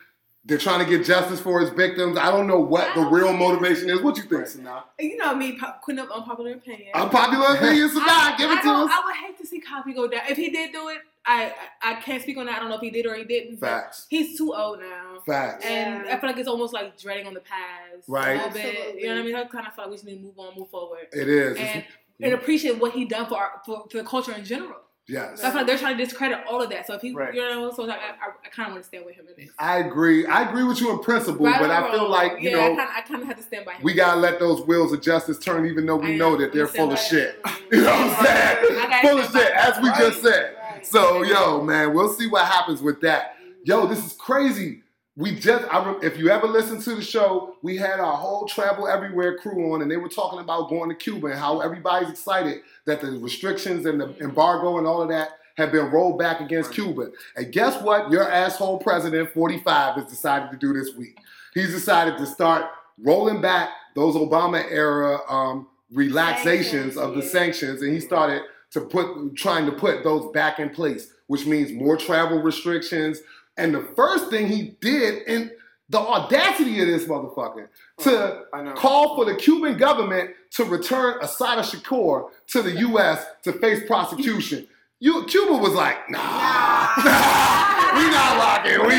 They're 0.47 0.57
trying 0.57 0.83
to 0.83 0.89
get 0.89 1.05
justice 1.05 1.39
for 1.39 1.59
his 1.59 1.71
victims. 1.71 2.17
I 2.17 2.29
don't 2.29 2.47
know 2.47 2.59
what 2.59 2.93
the 2.93 3.01
real 3.01 3.33
motivation 3.33 3.89
is. 3.89 4.01
What 4.01 4.17
you 4.17 4.23
think, 4.23 4.43
Sanaa? 4.43 4.83
You 4.99 5.17
know 5.17 5.35
me, 5.35 5.59
putting 5.83 5.99
up 5.99 6.09
unpopular 6.11 6.53
opinion. 6.53 6.89
Unpopular 6.93 7.55
opinion, 7.55 7.89
Sanaa. 7.95 8.37
Give 8.37 8.49
I 8.51 8.59
it 8.59 8.61
to 8.63 8.69
us. 8.69 8.91
I 8.91 9.01
would 9.05 9.15
hate 9.15 9.37
to 9.39 9.47
see 9.47 9.59
Cosby 9.59 9.93
go 9.93 10.07
down. 10.07 10.21
If 10.29 10.37
he 10.37 10.49
did 10.49 10.71
do 10.71 10.89
it, 10.89 10.99
I 11.27 11.53
I 11.81 11.91
I 11.93 12.01
can't 12.01 12.21
speak 12.21 12.38
on 12.38 12.45
that. 12.45 12.57
I 12.57 12.59
don't 12.59 12.69
know 12.69 12.75
if 12.75 12.81
he 12.81 12.89
did 12.91 13.05
or 13.05 13.15
he 13.15 13.23
didn't. 13.23 13.57
Facts. 13.57 14.05
He's 14.09 14.38
too 14.38 14.53
old 14.53 14.79
now. 14.79 15.19
Facts. 15.25 15.65
And 15.65 16.05
Yeah. 16.05 16.15
I 16.15 16.19
feel 16.19 16.29
like 16.29 16.38
it's 16.39 16.47
almost 16.47 16.73
like 16.73 16.97
dreading 16.99 17.27
on 17.27 17.33
the 17.33 17.39
past 17.41 18.07
Right. 18.07 18.31
a 18.31 18.35
little 18.35 18.49
bit. 18.51 18.65
Absolutely. 18.65 19.01
You 19.01 19.07
know 19.09 19.15
what 19.15 19.21
I 19.21 19.25
mean? 19.25 19.35
I 19.35 19.43
kind 19.45 19.67
of 19.67 19.73
feel 19.73 19.85
like 19.85 19.89
we 19.91 19.95
just 19.95 20.05
need 20.05 20.17
to 20.17 20.21
move 20.23 20.38
on, 20.39 20.53
move 20.57 20.69
forward, 20.69 21.07
It 21.13 21.27
is. 21.27 21.57
and 21.57 21.67
It's- 21.67 21.83
and 22.21 22.33
appreciate 22.33 22.77
what 22.77 22.93
he 22.93 23.05
done 23.05 23.25
for 23.27 23.35
our 23.38 23.61
for, 23.65 23.85
for 23.91 23.97
the 23.97 24.03
culture 24.03 24.31
in 24.33 24.45
general. 24.45 24.77
Yes. 25.07 25.41
So 25.41 25.47
I 25.47 25.49
feel 25.51 25.57
like 25.59 25.67
they're 25.67 25.77
trying 25.77 25.97
to 25.97 26.03
discredit 26.03 26.39
all 26.49 26.61
of 26.63 26.69
that. 26.71 26.88
So 26.88 26.95
if 26.95 27.01
he, 27.01 27.13
Right. 27.13 27.31
you 27.33 27.41
know, 27.41 27.71
so 27.71 27.88
I, 27.88 27.93
I, 27.93 27.97
I 28.43 28.49
kind 28.49 28.69
of 28.69 28.73
want 28.73 28.81
to 28.83 28.88
stand 28.88 29.05
with 29.05 29.13
him 29.15 29.27
in 29.27 29.35
this. 29.45 29.53
I 29.59 29.77
agree. 29.77 30.25
I 30.25 30.49
agree 30.49 30.63
with 30.63 30.81
you 30.81 30.89
in 30.91 30.97
principle, 30.99 31.45
Right 31.45 31.59
but 31.59 31.69
I 31.69 31.91
feel 31.91 32.09
like, 32.09 32.41
you 32.41 32.49
yeah, 32.49 32.55
know, 32.55 32.63
I 32.63 32.67
kinda, 32.69 32.88
I 32.95 33.01
kind 33.01 33.21
of 33.21 33.27
have 33.27 33.38
to 33.38 33.43
stand 33.43 33.65
by 33.65 33.73
him. 33.73 33.83
we 33.83 33.93
gotta 33.93 34.19
let 34.19 34.39
those 34.39 34.61
wheels 34.65 34.93
of 34.93 35.01
justice 35.01 35.38
turn, 35.38 35.67
even 35.67 35.85
though 35.85 35.97
we 35.97 36.13
I 36.13 36.15
know 36.15 36.31
know. 36.31 36.38
that 36.38 36.53
they're 36.53 36.65
full 36.67 36.85
of 36.85 36.91
Listen, 36.91 37.17
shit. 37.19 37.41
You 37.71 37.81
know 37.81 37.91
what 37.91 38.19
I'm 38.19 38.25
saying? 38.25 39.01
Full 39.01 39.19
of 39.19 39.31
shit, 39.31 39.51
as 39.51 39.79
we 39.83 39.89
Right. 39.89 39.99
just 39.99 40.21
said. 40.23 40.57
So, 40.86 41.24
yo, 41.24 41.62
man, 41.62 41.93
we'll 41.93 42.13
see 42.13 42.28
what 42.28 42.45
happens 42.45 42.82
with 42.82 43.02
that. 43.02 43.36
Yo, 43.63 43.88
this 43.88 44.06
is 44.06 44.13
crazy. 44.13 44.82
We 45.17 45.36
just, 45.36 45.65
I, 45.74 45.98
if 46.04 46.17
you 46.17 46.30
ever 46.30 46.45
listen 46.45 46.82
to 46.82 46.95
the 46.95 47.02
show, 47.02 47.56
we 47.62 47.78
had 47.78 48.00
our 48.00 48.17
whole 48.17 48.48
Travel 48.48 48.88
Everywhere 48.88 49.38
crew 49.38 49.74
on, 49.74 49.82
and 49.82 49.89
they 49.89 49.98
were 49.98 50.10
talking 50.10 50.39
about 50.39 50.69
going 50.69 50.89
to 50.89 50.95
Cuba 50.95 51.28
and 51.28 51.39
how 51.39 51.62
everybody's 51.62 52.10
excited 52.10 52.62
that 52.86 53.00
the 53.02 53.12
restrictions 53.12 53.86
and 53.86 54.00
the 54.00 54.15
embargo 54.19 54.78
and 54.78 54.86
all 54.86 55.02
of 55.02 55.10
that 55.10 55.30
have 55.56 55.71
been 55.71 55.89
rolled 55.89 56.19
back 56.19 56.41
against 56.41 56.71
Right. 56.71 56.76
Cuba. 56.76 57.12
And 57.38 57.52
guess 57.52 57.82
what? 57.82 58.12
Your 58.12 58.30
asshole 58.30 58.80
president, 58.80 59.32
45, 59.32 59.95
has 59.95 60.06
decided 60.06 60.52
to 60.52 60.58
do 60.58 60.74
this 60.74 60.93
week. 60.95 61.17
He's 61.54 61.71
decided 61.71 62.17
to 62.17 62.26
start 62.26 62.65
rolling 63.00 63.39
back 63.39 63.69
those 63.95 64.15
Obama 64.15 64.69
era 64.69 65.19
um, 65.30 65.67
relaxations 65.91 66.95
Sanctions, 66.95 66.98
of 66.98 67.15
the 67.15 67.21
yeah. 67.21 67.30
sanctions, 67.30 67.82
and 67.82 67.93
he 67.93 68.02
started 68.02 68.41
to 68.75 68.81
put 68.81 69.35
trying 69.38 69.65
to 69.65 69.71
put 69.71 70.03
those 70.03 70.29
back 70.33 70.59
in 70.59 70.69
place, 70.69 71.13
which 71.27 71.45
means 71.45 71.71
more 71.71 71.95
travel 71.95 72.41
restrictions. 72.41 73.19
And 73.55 73.73
the 73.73 73.88
first 73.95 74.29
thing 74.29 74.47
he 74.47 74.75
did, 74.81 75.25
and 75.29 75.49
the 75.88 75.99
audacity 75.99 76.81
of 76.81 76.88
this 76.88 77.05
motherfucker, 77.05 77.69
to 77.99 78.43
oh, 78.51 78.73
call 78.75 79.15
for 79.15 79.23
the 79.23 79.35
Cuban 79.35 79.77
government 79.77 80.31
to 80.51 80.65
return 80.65 81.15
Assata 81.21 81.61
Shakur 81.61 82.29
to 82.47 82.61
the 82.61 82.71
U.S. 82.79 83.25
to 83.43 83.53
face 83.53 83.88
prosecution. 83.88 84.67
You, 85.05 85.23
Cuba 85.25 85.53
was 85.57 85.73
like, 85.73 86.09
nah, 86.09 86.17
nah, 86.17 86.95
we 87.95 88.09
not 88.09 88.37
rocking. 88.41 88.87
We, 88.87 88.95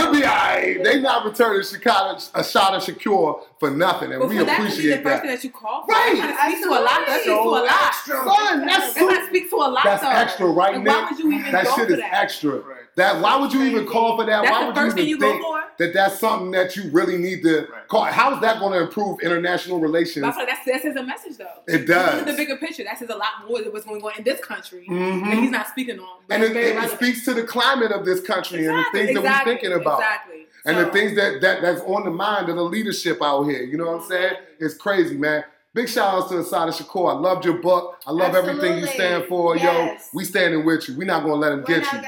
you'll 0.00 0.12
be 0.12 0.24
all 0.24 0.32
right. 0.32 0.78
They 0.84 1.00
not 1.00 1.24
returning 1.24 1.62
Shikata, 1.62 2.30
Assata 2.36 2.76
Shakur 2.76 3.42
for 3.58 3.68
nothing, 3.72 4.12
and 4.12 4.20
But 4.20 4.28
we 4.28 4.38
for 4.38 4.44
that 4.44 4.58
to 4.58 4.62
be 4.62 4.68
the 4.68 4.72
appreciate 5.00 5.02
that. 5.02 5.24
that 5.24 5.42
you 5.42 5.50
call 5.50 5.86
for, 5.86 5.90
Right. 5.92 6.14
that 6.18 6.46
speaks 6.46 6.62
to 6.62 6.68
a 6.68 6.70
lot. 6.70 7.04
That 7.04 7.20
speaks 7.22 7.24
to 7.26 7.32
a 7.32 7.42
lot. 7.42 7.94
Son, 8.36 8.64
that's 8.64 8.94
That 8.94 9.00
so 9.00 9.20
of 9.22 9.26
speaks 9.26 9.50
to 9.50 9.56
a 9.56 9.58
lot. 9.58 9.82
That's 9.82 10.02
though. 10.02 10.08
extra, 10.10 10.46
right, 10.46 10.74
And 10.76 10.84
Nick? 10.84 10.92
why 10.94 11.08
would 11.10 11.18
you 11.18 11.32
even 11.32 11.50
That 11.50 11.64
go 11.64 11.74
shit 11.74 11.86
for 11.88 11.94
is 11.94 11.98
that? 11.98 12.14
extra. 12.14 12.50
Right. 12.60 12.76
That 13.00 13.20
why 13.22 13.36
would 13.36 13.50
you 13.50 13.62
even 13.62 13.86
call 13.86 14.16
for 14.18 14.26
that? 14.26 14.42
That's 14.42 14.50
why 14.50 14.60
the 14.60 14.66
would 14.66 14.74
first 14.76 14.96
you 14.98 15.02
thing 15.02 15.08
even 15.08 15.08
you 15.08 15.18
go 15.18 15.30
think 15.32 15.42
for. 15.42 15.62
that 15.78 15.94
that's 15.94 16.18
something 16.20 16.50
that 16.50 16.76
you 16.76 16.90
really 16.90 17.16
need 17.16 17.42
to 17.44 17.60
Right. 17.72 17.88
call? 17.88 18.04
How 18.04 18.34
is 18.34 18.40
that 18.42 18.60
going 18.60 18.72
to 18.74 18.80
improve 18.84 19.20
international 19.22 19.80
relations? 19.80 20.26
But 20.26 20.44
that's, 20.46 20.66
that 20.66 20.82
says 20.82 20.96
a 20.96 21.02
message, 21.02 21.38
though. 21.38 21.46
It 21.66 21.86
does. 21.86 22.26
The 22.26 22.34
bigger 22.34 22.56
picture. 22.58 22.84
That 22.84 22.98
says 22.98 23.08
a 23.08 23.16
lot 23.16 23.48
more 23.48 23.62
than 23.62 23.72
what's 23.72 23.86
going 23.86 24.02
on 24.02 24.12
in 24.18 24.24
this 24.24 24.38
country 24.40 24.86
Mhm. 24.86 25.24
that 25.24 25.38
he's 25.38 25.50
not 25.50 25.68
speaking 25.68 25.98
on. 25.98 26.18
And 26.28 26.42
it, 26.42 26.54
it 26.54 26.90
speaks 26.90 27.24
to 27.24 27.32
the 27.32 27.42
climate 27.44 27.90
of 27.90 28.04
this 28.04 28.20
country 28.20 28.66
and 28.66 28.76
the 28.76 28.80
Exactly, 28.80 29.00
things 29.06 29.14
that 29.22 29.22
we're 29.46 29.52
thinking 29.54 29.72
about. 29.72 29.98
Exactly. 30.00 30.46
And 30.66 30.76
So- 30.76 30.84
the 30.84 30.90
things 30.90 31.16
that, 31.16 31.40
that 31.40 31.62
that's 31.62 31.80
on 31.86 32.04
the 32.04 32.10
mind 32.10 32.50
of 32.50 32.56
the 32.56 32.62
leadership 32.62 33.22
out 33.22 33.44
here. 33.44 33.62
You 33.62 33.78
know 33.78 33.86
what 33.86 34.02
I'm 34.02 34.08
saying? 34.08 34.34
It's 34.58 34.74
crazy, 34.74 35.16
man. 35.16 35.44
Big 35.72 35.88
shout 35.88 36.12
outs 36.14 36.28
to 36.30 36.38
Assata 36.40 36.72
Shakur. 36.72 37.14
I 37.14 37.16
loved 37.16 37.44
your 37.44 37.54
book. 37.54 37.96
I 38.04 38.10
love 38.10 38.34
everything 38.34 38.78
you 38.78 38.86
stand 38.88 39.26
for. 39.26 39.56
Yes. 39.56 39.64
Yo, 40.02 40.08
we 40.18 40.24
standing 40.24 40.64
with 40.66 40.88
you. 40.88 40.96
We're 40.98 41.04
not 41.06 41.22
gonna 41.22 41.36
let 41.36 41.52
him 41.52 41.60
We're 41.60 41.64
get 41.80 41.92
you. 41.92 42.00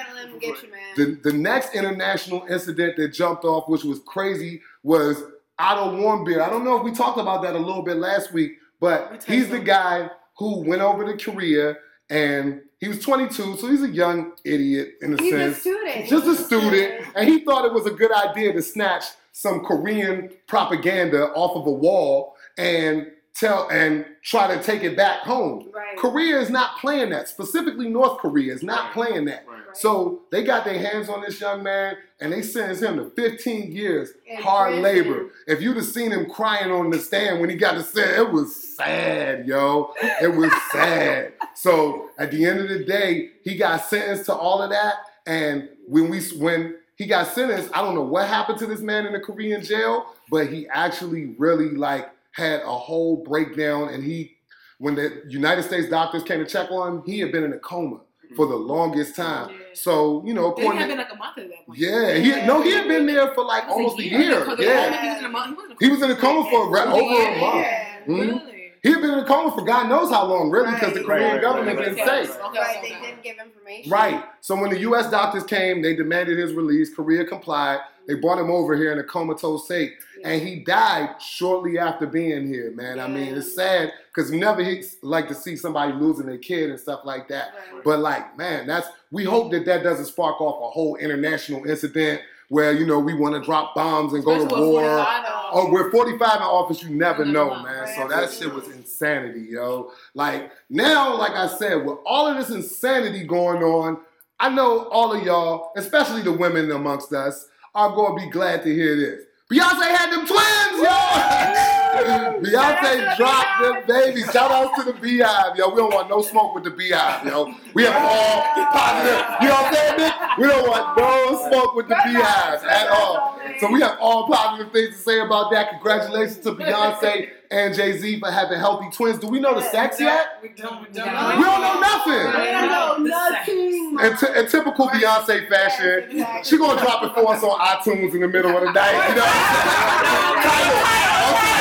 Gonna 0.42 0.54
let 0.54 0.62
him 0.64 0.70
get 0.70 0.96
you, 0.96 1.06
man. 1.06 1.18
The, 1.22 1.30
the 1.30 1.36
next 1.36 1.74
international 1.74 2.46
incident 2.50 2.96
that 2.96 3.08
jumped 3.12 3.44
off, 3.44 3.68
which 3.68 3.84
was 3.84 4.00
crazy, 4.06 4.60
was 4.82 5.22
Otto 5.58 5.96
Warmbier. 5.96 6.40
I 6.42 6.50
don't 6.50 6.64
know 6.64 6.76
if 6.76 6.82
we 6.84 6.92
talked 6.92 7.18
about 7.18 7.42
that 7.42 7.54
a 7.54 7.58
little 7.58 7.82
bit 7.82 7.96
last 7.96 8.32
week, 8.32 8.58
but 8.80 9.24
he's 9.26 9.48
the 9.48 9.58
guy 9.60 10.10
who 10.38 10.58
went 10.64 10.82
over 10.82 11.04
to 11.04 11.22
Korea 11.22 11.76
and 12.10 12.60
he 12.78 12.88
was 12.88 12.98
22, 13.00 13.56
so 13.58 13.68
he's 13.68 13.82
a 13.82 13.88
young 13.88 14.32
idiot 14.44 14.94
in 15.02 15.14
a 15.14 15.22
He's 15.22 15.32
a 15.32 15.54
student. 15.54 16.08
Just 16.08 16.26
a 16.26 16.30
He's 16.30 16.46
student, 16.46 17.06
and 17.14 17.28
he 17.28 17.44
thought 17.44 17.64
it 17.64 17.72
was 17.72 17.86
a 17.86 17.92
good 17.92 18.10
idea 18.12 18.52
to 18.52 18.60
snatch 18.60 19.04
some 19.30 19.60
Korean 19.64 20.30
propaganda 20.48 21.28
off 21.34 21.56
of 21.56 21.66
a 21.66 21.72
wall 21.72 22.34
and 22.58 23.06
tell 23.34 23.68
and 23.70 24.04
try 24.22 24.52
to 24.54 24.62
take 24.62 24.82
it 24.82 24.96
back 24.96 25.20
home. 25.20 25.70
Right. 25.72 25.96
Korea 25.96 26.38
is 26.40 26.50
not 26.50 26.76
playing 26.80 27.10
that. 27.10 27.28
Specifically, 27.28 27.88
North 27.88 28.18
Korea 28.18 28.52
is 28.52 28.62
not 28.62 28.86
Right. 28.86 28.92
playing 28.92 29.24
that. 29.26 29.46
Right. 29.72 29.76
So 29.76 30.22
they 30.30 30.42
got 30.44 30.64
their 30.64 30.78
hands 30.78 31.08
on 31.08 31.22
this 31.22 31.40
young 31.40 31.62
man 31.62 31.96
and 32.20 32.32
they 32.32 32.42
sentenced 32.42 32.82
him 32.82 32.96
to 32.96 33.10
15 33.10 33.72
years 33.72 34.10
In 34.26 34.40
hard 34.42 34.80
prison. 34.80 34.82
labor. 34.82 35.30
If 35.46 35.60
you'd 35.60 35.76
have 35.76 35.86
seen 35.86 36.10
him 36.12 36.28
crying 36.30 36.70
on 36.70 36.90
the 36.90 36.98
stand 36.98 37.40
when 37.40 37.50
he 37.50 37.56
got 37.56 37.76
the 37.76 37.82
sentence, 37.82 38.18
it 38.18 38.30
was 38.32 38.76
sad, 38.76 39.46
yo. 39.46 39.92
It 40.20 40.34
was 40.34 40.52
sad. 40.72 41.32
So 41.54 42.10
at 42.18 42.30
the 42.30 42.44
end 42.44 42.60
of 42.60 42.68
the 42.68 42.84
day, 42.84 43.30
he 43.44 43.56
got 43.56 43.84
sentenced 43.84 44.26
to 44.26 44.34
all 44.34 44.62
of 44.62 44.70
that. 44.70 44.94
And 45.26 45.68
when 45.86 46.08
we 46.10 46.20
when 46.38 46.76
he 46.96 47.06
got 47.06 47.26
sentenced, 47.28 47.70
I 47.74 47.82
don't 47.82 47.94
know 47.94 48.02
what 48.02 48.28
happened 48.28 48.58
to 48.60 48.66
this 48.66 48.80
man 48.80 49.06
in 49.06 49.12
the 49.12 49.20
Korean 49.20 49.62
jail, 49.62 50.06
but 50.30 50.48
he 50.48 50.68
actually 50.68 51.34
really 51.38 51.70
like 51.70 52.10
had 52.32 52.60
a 52.62 52.66
whole 52.72 53.16
breakdown 53.24 53.88
and 53.88 54.02
he 54.02 54.36
when 54.78 54.96
the 54.96 55.22
United 55.28 55.62
States 55.62 55.88
doctors 55.88 56.24
came 56.24 56.40
to 56.40 56.46
check 56.46 56.68
on 56.72 56.96
him, 56.96 57.02
he 57.06 57.20
had 57.20 57.30
been 57.30 57.44
in 57.44 57.52
a 57.52 57.58
coma 57.58 58.00
for 58.36 58.46
the 58.46 58.56
longest 58.56 59.16
time. 59.16 59.50
Yeah. 59.50 59.56
So, 59.74 60.22
you 60.26 60.34
know, 60.34 60.54
They 60.54 60.62
according 60.62 60.80
had 60.80 60.88
been 60.88 60.98
like 60.98 61.12
a 61.12 61.16
month 61.16 61.38
at 61.38 61.48
that 61.48 61.66
point. 61.66 61.78
yeah, 61.78 62.14
he 62.14 62.46
no, 62.46 62.62
he 62.62 62.72
had 62.72 62.88
been 62.88 63.06
there 63.06 63.28
for 63.34 63.44
like 63.44 63.66
was 63.68 63.76
almost 63.76 63.98
a 63.98 64.02
year. 64.04 64.20
year. 64.20 64.56
Yeah, 64.58 65.00
He 65.02 65.08
was 65.08 65.18
in 65.18 65.24
a 65.24 65.28
month. 65.28 65.58
he 65.80 65.88
was 65.88 66.02
in 66.02 66.10
a 66.10 66.16
coma 66.16 66.48
for 66.50 66.70
right 66.70 66.86
over 66.88 66.98
a 66.98 67.40
month. 67.40 67.56
Yeah. 67.66 67.98
Mhm. 68.06 68.18
Really? 68.18 68.48
He 68.82 68.90
had 68.90 69.00
been 69.00 69.10
in 69.12 69.18
a 69.20 69.24
coma 69.24 69.52
for 69.54 69.62
God 69.64 69.88
knows 69.88 70.10
how 70.10 70.24
long, 70.26 70.50
really, 70.50 70.72
because 70.72 70.92
the 70.94 71.04
Korean 71.04 71.22
Right, 71.22 71.32
right, 71.34 71.40
government 71.40 71.78
right, 71.78 71.84
didn't 71.94 72.06
right, 72.06 72.26
say. 72.26 72.32
right. 72.32 72.52
Right, 72.52 72.78
they 72.82 72.88
didn't 72.88 73.22
give 73.22 73.36
information. 73.38 73.90
Right. 73.92 74.24
So 74.40 74.56
when 74.60 74.70
the 74.70 74.80
U.S. 74.80 75.08
doctors 75.08 75.44
came, 75.44 75.82
they 75.82 75.94
demanded 75.94 76.36
his 76.36 76.52
release. 76.52 76.92
Korea 76.92 77.24
complied. 77.24 77.78
They 78.06 78.14
brought 78.14 78.38
him 78.38 78.50
over 78.50 78.76
here 78.76 78.92
in 78.92 78.98
a 78.98 79.04
comatose 79.04 79.64
state, 79.64 79.94
and 80.24 80.42
he 80.42 80.56
died 80.60 81.20
shortly 81.20 81.78
after 81.78 82.06
being 82.06 82.46
here. 82.46 82.72
Man, 82.72 82.98
I 82.98 83.08
mean, 83.08 83.34
it's 83.34 83.54
sad 83.54 83.92
because 84.12 84.30
you 84.32 84.38
never 84.38 84.64
like 85.02 85.28
to 85.28 85.34
see 85.34 85.56
somebody 85.56 85.92
losing 85.92 86.26
their 86.26 86.38
kid 86.38 86.70
and 86.70 86.80
stuff 86.80 87.00
like 87.04 87.28
that. 87.28 87.54
Right. 87.72 87.84
But 87.84 88.00
like, 88.00 88.36
man, 88.36 88.66
that's 88.66 88.88
we 89.10 89.24
hope 89.24 89.52
that 89.52 89.64
that 89.66 89.82
doesn't 89.82 90.06
spark 90.06 90.40
off 90.40 90.62
a 90.62 90.70
whole 90.70 90.96
international 90.96 91.64
incident 91.64 92.22
where 92.52 92.72
you 92.72 92.84
know 92.84 92.98
we 92.98 93.14
want 93.14 93.34
to 93.34 93.40
drop 93.40 93.74
bombs 93.74 94.12
and 94.12 94.22
go 94.22 94.46
to 94.46 94.54
war. 94.54 94.82
45. 94.82 95.24
Oh, 95.54 95.70
we're 95.70 95.90
45 95.90 96.20
in 96.20 96.42
office, 96.42 96.82
you 96.82 96.90
never 96.90 97.24
know, 97.24 97.48
know. 97.48 97.62
man. 97.62 97.80
Right, 97.80 97.96
So 97.96 98.08
that 98.08 98.30
shit 98.30 98.52
was 98.52 98.68
insanity, 98.68 99.46
yo. 99.50 99.92
Like 100.14 100.52
now, 100.68 101.16
like 101.16 101.32
I 101.32 101.46
said, 101.46 101.86
with 101.86 101.98
all 102.04 102.26
of 102.26 102.36
this 102.36 102.54
insanity 102.54 103.24
going 103.24 103.62
on, 103.62 104.00
I 104.38 104.48
know 104.48 104.88
all 104.88 105.14
of 105.14 105.22
y'all, 105.22 105.72
especially 105.76 106.20
the 106.22 106.32
women 106.32 106.70
amongst 106.72 107.12
us, 107.12 107.48
are 107.74 107.94
gonna 107.94 108.14
be 108.14 108.30
glad 108.30 108.62
to 108.62 108.74
hear 108.74 108.96
this. 108.96 109.20
Beyonce 109.50 109.86
had 109.86 110.10
them 110.12 110.26
twins, 110.26 110.82
yo. 110.82 111.78
Beyonce 111.92 113.16
dropped 113.16 113.62
them 113.62 113.82
baby. 113.86 114.22
Shout 114.22 114.50
out 114.50 114.74
to 114.76 114.84
the 114.84 114.98
Beehive, 114.98 115.56
yo. 115.56 115.68
We 115.70 115.76
don't 115.76 115.92
want 115.92 116.08
no 116.08 116.22
smoke 116.22 116.54
with 116.54 116.64
the 116.64 116.70
Beehive, 116.70 117.26
yo. 117.26 117.52
We 117.74 117.84
have 117.84 117.94
all 118.02 118.42
positive. 118.72 119.20
You 119.42 119.48
know 119.48 119.54
what 119.54 119.66
I'm 119.66 119.74
saying, 119.74 119.96
Nick? 119.98 120.14
We 120.38 120.46
don't 120.46 120.68
want 120.68 120.96
no 120.98 121.48
smoke 121.50 121.74
with 121.74 121.88
the 121.88 121.96
Beehive 122.04 122.64
at 122.64 122.88
all. 122.88 123.38
So 123.60 123.70
we 123.70 123.80
have 123.82 123.98
all 124.00 124.26
positive 124.26 124.72
things 124.72 124.96
to 124.96 125.02
say 125.02 125.20
about 125.20 125.50
that. 125.52 125.70
Congratulations 125.70 126.38
to 126.38 126.52
Beyonce 126.52 127.28
and 127.50 127.74
Jay 127.74 127.98
Z 127.98 128.18
for 128.20 128.30
having 128.30 128.58
healthy 128.58 128.88
twins. 128.96 129.18
Do 129.18 129.28
we 129.28 129.38
know 129.38 129.54
the 129.54 129.62
sex 129.70 130.00
yet? 130.00 130.38
We 130.42 130.48
don't. 130.50 130.80
We 130.80 130.88
We 130.88 130.94
don't. 130.94 131.12
don't. 131.12 131.38
We 131.38 131.44
don't 131.44 131.60
know 131.60 131.80
nothing. 131.80 132.26
We 132.40 132.46
don't 132.50 132.68
know 132.68 132.96
nothing. 132.98 133.98
In, 134.00 134.16
t- 134.16 134.38
in 134.40 134.46
typical 134.48 134.88
Beyonce 134.88 135.46
fashion, 135.48 136.04
exactly. 136.10 136.44
she 136.44 136.56
gonna 136.56 136.80
drop 136.80 137.02
it 137.04 137.12
for 137.14 137.30
us 137.34 137.42
on 137.42 137.58
iTunes 137.60 138.14
in 138.14 138.20
the 138.22 138.28
middle 138.28 138.56
of 138.56 138.62
the 138.62 138.72
night. 138.72 139.08
You 139.10 139.14
know 139.16 139.20
what 139.22 140.42
I'm 140.46 141.42
saying? 141.42 141.51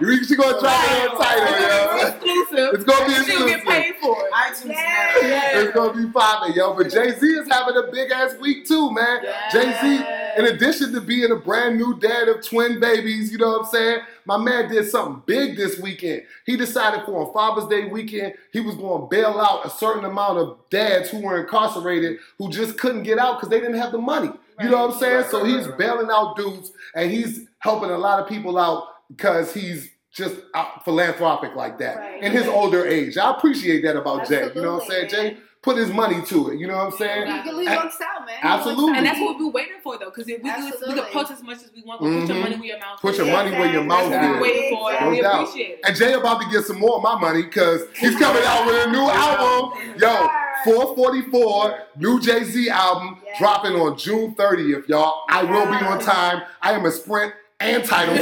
You 0.00 0.24
she 0.24 0.36
gonna 0.36 0.60
drop 0.60 0.84
it 0.84 1.10
on 1.10 1.16
Tidal, 1.18 1.60
yo. 1.60 2.08
Exclusive. 2.08 2.74
It's 2.74 2.84
gonna 2.84 3.06
be 3.06 3.14
She'll 3.30 3.46
get 3.46 3.64
paid 3.64 3.94
for 4.00 4.16
it. 4.26 4.32
iTunes 4.32 4.68
Yeah. 4.68 5.20
now. 5.54 5.60
It's 5.60 5.74
gonna 5.74 5.92
be 6.06 6.12
popping, 6.12 6.54
yo. 6.54 6.74
But 6.74 6.90
Jay 6.90 7.12
Z 7.12 7.26
is 7.26 7.48
having 7.50 7.76
a 7.76 7.90
big 7.90 8.10
ass 8.10 8.34
week 8.40 8.66
too, 8.66 8.90
man. 8.92 9.20
Yes. 9.22 9.52
Jay 9.52 9.72
Z, 9.80 10.04
in 10.38 10.46
addition 10.54 10.92
to 10.92 11.00
being 11.00 11.30
a 11.30 11.36
brand 11.36 11.76
new 11.78 11.98
dad 11.98 12.28
of 12.28 12.44
twin 12.46 12.78
babies, 12.80 13.32
you 13.32 13.38
know 13.38 13.48
what 13.52 13.60
I'm 13.62 13.70
saying? 13.70 14.00
My 14.26 14.36
man 14.36 14.68
did 14.68 14.88
something 14.90 15.22
big 15.24 15.56
this 15.56 15.78
weekend. 15.80 16.22
He 16.44 16.56
decided 16.56 17.04
for 17.04 17.26
on 17.26 17.32
Father's 17.32 17.68
Day 17.68 17.86
weekend, 17.88 18.34
he 18.52 18.60
was 18.60 18.74
going 18.74 19.02
to 19.02 19.06
bail 19.06 19.40
out 19.40 19.64
a 19.64 19.70
certain 19.70 20.04
amount 20.04 20.38
of 20.38 20.58
dads 20.68 21.10
who 21.10 21.20
were 21.20 21.40
incarcerated 21.40 22.18
who 22.38 22.50
just 22.50 22.76
couldn't 22.78 23.04
get 23.04 23.18
out 23.18 23.36
because 23.36 23.48
they 23.50 23.60
didn't 23.60 23.78
have 23.78 23.92
the 23.92 23.98
money. 23.98 24.30
You 24.60 24.70
know 24.70 24.86
what 24.86 24.94
I'm 24.94 24.98
saying? 24.98 25.24
So 25.30 25.44
he's 25.44 25.68
bailing 25.78 26.08
out 26.10 26.34
dudes 26.36 26.72
and 26.94 27.10
he's 27.10 27.46
helping 27.58 27.90
a 27.90 27.98
lot 27.98 28.18
of 28.20 28.28
people 28.28 28.58
out 28.58 28.88
because 29.10 29.52
he's 29.54 29.90
just 30.12 30.36
out 30.54 30.84
philanthropic 30.84 31.54
like 31.54 31.78
that 31.78 31.96
Right. 31.98 32.22
in 32.22 32.32
his 32.32 32.46
older 32.46 32.86
age. 32.86 33.18
I 33.18 33.30
appreciate 33.32 33.82
that 33.82 33.96
about 33.96 34.26
Jay. 34.28 34.50
You 34.54 34.62
know 34.62 34.74
what 34.74 34.84
I'm 34.84 34.88
saying? 34.90 35.04
Absolutely, 35.06 35.34
Jay 35.34 35.40
put 35.62 35.76
his 35.76 35.90
money 35.92 36.22
to 36.24 36.50
it. 36.50 36.58
You 36.60 36.68
know 36.68 36.76
what 36.76 36.92
I'm 36.92 36.98
saying? 36.98 37.30
Legally 37.30 37.66
And- 37.66 37.76
works 37.76 37.98
out, 38.00 38.24
man. 38.24 38.36
Absolutely. 38.42 38.96
And 38.98 39.06
that's 39.06 39.18
what 39.20 39.36
we're 39.38 39.50
waiting 39.50 39.80
for, 39.82 39.98
though, 39.98 40.06
because 40.06 40.24
we, 40.26 40.34
could- 40.34 40.44
we 40.44 40.50
Absolutely. 40.50 40.94
could 40.94 41.10
post 41.12 41.32
as 41.32 41.42
much 41.42 41.56
as 41.58 41.70
we 41.74 41.82
want, 41.82 42.00
but 42.00 42.08
put 42.08 42.28
your 42.28 42.38
money 42.42 42.56
where 42.56 42.64
your 42.68 42.78
mouth 42.78 43.00
Put 43.00 43.12
is. 43.12 43.18
your 43.18 43.26
money 43.26 43.50
where 43.50 43.72
your 43.72 43.84
mouth 43.84 44.08
That's 44.10 44.22
what 44.22 44.24
is. 44.24 44.30
we're 44.36 44.42
waiting 44.42 44.76
for, 44.78 44.92
and 44.92 45.04
No 45.04 45.10
we 45.10 45.20
doubt. 45.20 45.34
appreciate 45.42 45.70
it. 45.70 45.80
And 45.84 45.96
Jay 45.96 46.12
about 46.14 46.40
to 46.42 46.48
get 46.50 46.64
some 46.64 46.78
more 46.78 46.96
of 46.96 47.02
my 47.02 47.18
money 47.18 47.42
because 47.42 47.82
he's 47.96 48.16
coming 48.16 48.42
out 48.46 48.64
with 48.66 48.86
a 48.86 48.90
new 48.92 49.00
album. 49.10 49.78
Yo, 49.98 50.28
444 50.64 51.78
new 51.98 52.20
Jay 52.20 52.44
Z 52.44 52.70
album 52.70 53.20
Yes. 53.24 53.38
dropping 53.38 53.72
on 53.74 53.98
June 53.98 54.34
30th, 54.34 54.88
y'all. 54.88 55.24
I 55.28 55.42
will 55.42 55.66
be 55.66 55.84
on 55.84 55.98
time. 55.98 56.42
I 56.62 56.72
am 56.72 56.84
a 56.86 56.90
Sprint 56.90 57.32
and 57.60 57.84
Tidal. 57.84 58.14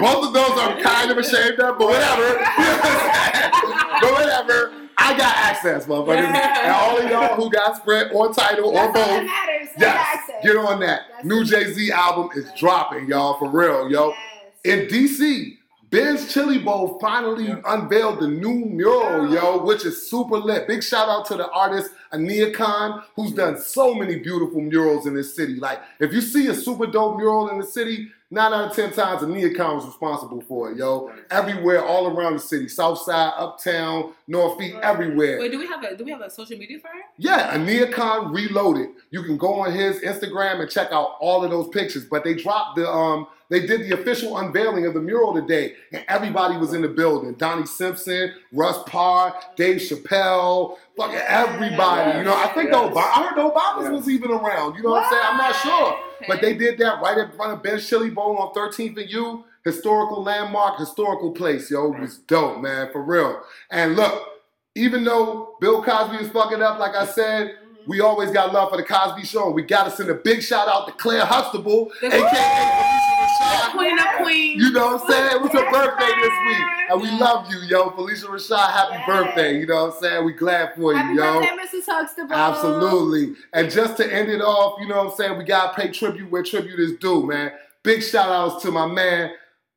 Both 0.00 0.28
of 0.28 0.32
those 0.32 0.52
I'm 0.58 0.80
kind 0.82 1.10
of 1.10 1.18
ashamed 1.18 1.60
of, 1.60 1.78
but 1.78 1.88
whatever. 1.88 2.38
but 4.00 4.12
whatever. 4.12 4.72
I 4.96 5.16
got 5.16 5.34
access, 5.36 5.86
motherfuckers. 5.86 6.24
And 6.24 6.72
all 6.72 6.98
of 6.98 7.10
y'all 7.10 7.34
who 7.34 7.50
got 7.50 7.76
Sprint 7.76 8.12
or 8.14 8.32
Tidal 8.32 8.70
or 8.70 8.74
That's 8.74 8.92
that 8.94 9.08
both. 9.08 9.26
matters. 9.26 9.68
Yes, 9.78 10.30
get 10.42 10.56
on 10.56 10.80
that. 10.80 11.02
That's 11.12 11.24
New. 11.24 11.44
Jay 11.44 11.72
Z 11.72 11.90
album 11.92 12.30
is 12.34 12.50
dropping, 12.58 13.08
y'all, 13.08 13.38
for 13.38 13.48
real, 13.50 13.90
yo. 13.90 14.08
Yes. 14.08 14.18
In 14.64 14.86
DC, 14.88 15.56
Ben's 15.90 16.32
Chili 16.32 16.58
Bowl 16.58 17.00
finally 17.00 17.48
unveiled 17.66 18.20
the 18.20 18.28
new 18.28 18.54
mural, 18.54 19.28
yo, 19.32 19.58
which 19.64 19.84
is 19.84 20.08
super 20.08 20.36
lit. 20.36 20.68
Big 20.68 20.84
shout 20.84 21.08
out 21.08 21.26
to 21.26 21.36
the 21.36 21.50
artist 21.50 21.90
Aniekan, 22.12 23.02
who's 23.16 23.32
done 23.32 23.60
so 23.60 23.92
many 23.92 24.20
beautiful 24.20 24.60
murals 24.60 25.06
in 25.06 25.14
this 25.14 25.34
city. 25.34 25.54
Like, 25.54 25.80
if 25.98 26.12
you 26.12 26.20
see 26.20 26.46
a 26.46 26.54
super 26.54 26.86
dope 26.86 27.16
mural 27.16 27.48
in 27.50 27.58
the 27.58 27.66
city, 27.66 28.08
nine 28.30 28.52
out 28.52 28.70
of 28.70 28.76
ten 28.76 28.92
times 28.92 29.22
Aniekan 29.22 29.74
was 29.74 29.84
responsible 29.84 30.40
for 30.42 30.70
it, 30.70 30.76
yo. 30.76 31.10
Everywhere, 31.28 31.84
all 31.84 32.06
around 32.06 32.34
the 32.34 32.40
city, 32.40 32.68
South 32.68 32.98
Side, 32.98 33.32
Uptown, 33.36 34.12
Northeast, 34.28 34.76
everywhere. 34.84 35.40
Wait, 35.40 35.50
do 35.50 35.58
we 35.58 35.66
have 35.66 35.82
a 35.82 35.96
do 35.96 36.04
we 36.04 36.12
have 36.12 36.20
a 36.20 36.30
social 36.30 36.56
media 36.56 36.78
for 36.78 36.86
her? 36.86 37.00
Yeah, 37.16 37.56
Aniekan 37.56 38.32
Reloaded. 38.32 38.90
You 39.10 39.24
can 39.24 39.36
go 39.36 39.54
on 39.54 39.72
his 39.72 39.98
Instagram 40.02 40.60
and 40.60 40.70
check 40.70 40.92
out 40.92 41.16
all 41.18 41.42
of 41.42 41.50
those 41.50 41.68
pictures. 41.70 42.04
But 42.04 42.22
they 42.22 42.34
dropped 42.34 42.76
the 42.76 42.88
um, 42.88 43.26
they 43.50 43.66
did 43.66 43.82
the 43.82 44.00
official 44.00 44.38
unveiling 44.38 44.86
of 44.86 44.94
the 44.94 45.00
mural 45.00 45.34
today, 45.34 45.74
and 45.92 46.04
everybody 46.08 46.56
was 46.56 46.72
in 46.72 46.82
the 46.82 46.88
building. 46.88 47.34
Donnie 47.34 47.66
Simpson, 47.66 48.32
Russ 48.52 48.78
Parr, 48.86 49.34
Dave 49.56 49.78
Chappelle, 49.82 50.76
fucking 50.96 51.16
everybody. 51.26 52.18
You 52.18 52.24
know, 52.24 52.34
I 52.36 52.46
think 52.54 52.70
Yes. 52.70 52.78
the 52.78 52.78
Ob- 52.78 52.96
I 52.96 53.26
heard 53.26 53.36
the 53.36 53.50
Obamas 53.50 53.82
Yes. 53.82 53.92
was 53.92 54.08
even 54.08 54.30
around. 54.30 54.76
You 54.76 54.82
know 54.84 54.90
what 54.90 55.04
I'm 55.04 55.10
saying? 55.10 55.22
I'm 55.26 55.36
not 55.36 55.56
sure. 55.56 55.92
Okay. 55.92 56.26
But 56.28 56.40
they 56.40 56.54
did 56.54 56.78
that 56.78 57.02
right 57.02 57.18
in 57.18 57.30
front 57.32 57.52
of 57.52 57.62
Ben 57.62 57.78
Chili 57.80 58.10
Bowl 58.10 58.36
on 58.38 58.52
13th 58.54 58.96
and 58.98 59.10
U. 59.10 59.44
Historical 59.64 60.22
landmark, 60.22 60.78
historical 60.78 61.32
place, 61.32 61.70
yo. 61.70 61.92
It 61.92 62.00
was 62.00 62.16
dope, 62.18 62.60
man, 62.62 62.90
for 62.92 63.02
real. 63.02 63.42
And 63.70 63.94
look, 63.94 64.26
even 64.74 65.04
though 65.04 65.56
Bill 65.60 65.82
Cosby 65.82 66.16
is 66.16 66.30
fucking 66.30 66.62
up, 66.62 66.78
like 66.78 66.94
I 66.94 67.04
said, 67.04 67.48
mm-hmm. 67.48 67.90
we 67.90 68.00
always 68.00 68.30
got 68.30 68.54
love 68.54 68.70
for 68.70 68.76
the 68.78 68.84
Cosby 68.84 69.24
Show. 69.26 69.50
We 69.50 69.62
got 69.62 69.84
to 69.84 69.90
send 69.90 70.08
a 70.08 70.14
big 70.14 70.42
shout 70.42 70.66
out 70.68 70.86
to 70.86 70.92
Claire 70.94 71.26
Huxtable, 71.26 71.90
The- 72.00 72.06
aka 72.06 73.09
Phylicia 73.38 73.50
Rashad. 73.60 73.70
Queen 73.72 73.98
of 73.98 74.06
Queens. 74.22 74.62
You 74.62 74.72
know 74.72 74.86
what 74.94 75.02
I'm 75.02 75.08
saying? 75.10 75.30
It 75.36 75.42
was 75.42 75.52
her 75.52 75.70
birthday 75.70 76.12
this 76.20 76.32
week. 76.46 76.66
And 76.90 77.00
we 77.02 77.10
love 77.18 77.50
you, 77.50 77.58
yo. 77.68 77.90
Phylicia 77.90 78.26
Rashad, 78.26 78.70
happy 78.72 78.94
Yes. 78.94 79.06
birthday. 79.06 79.58
You 79.60 79.66
know 79.66 79.84
what 79.86 79.94
I'm 79.96 80.00
saying? 80.00 80.24
We 80.24 80.32
glad 80.32 80.74
for 80.74 80.92
you, 80.92 80.98
Happy 80.98 81.14
yo. 81.16 81.40
birthday, 81.40 81.56
Mrs. 81.78 81.86
Huxtable. 81.86 82.34
Absolutely. 82.34 83.34
And 83.52 83.70
just 83.70 83.96
to 83.98 84.12
end 84.12 84.28
it 84.30 84.40
off, 84.42 84.80
you 84.80 84.88
know 84.88 84.96
what 85.04 85.10
I'm 85.12 85.16
saying? 85.16 85.38
We 85.38 85.44
got 85.44 85.74
to 85.74 85.80
pay 85.80 85.88
tribute 85.90 86.30
where 86.30 86.42
tribute 86.42 86.78
is 86.80 86.92
due, 86.98 87.26
man. 87.26 87.52
Big 87.82 88.02
shout 88.02 88.28
outs 88.28 88.62
to 88.62 88.70
my 88.70 88.86
man, 88.86 89.30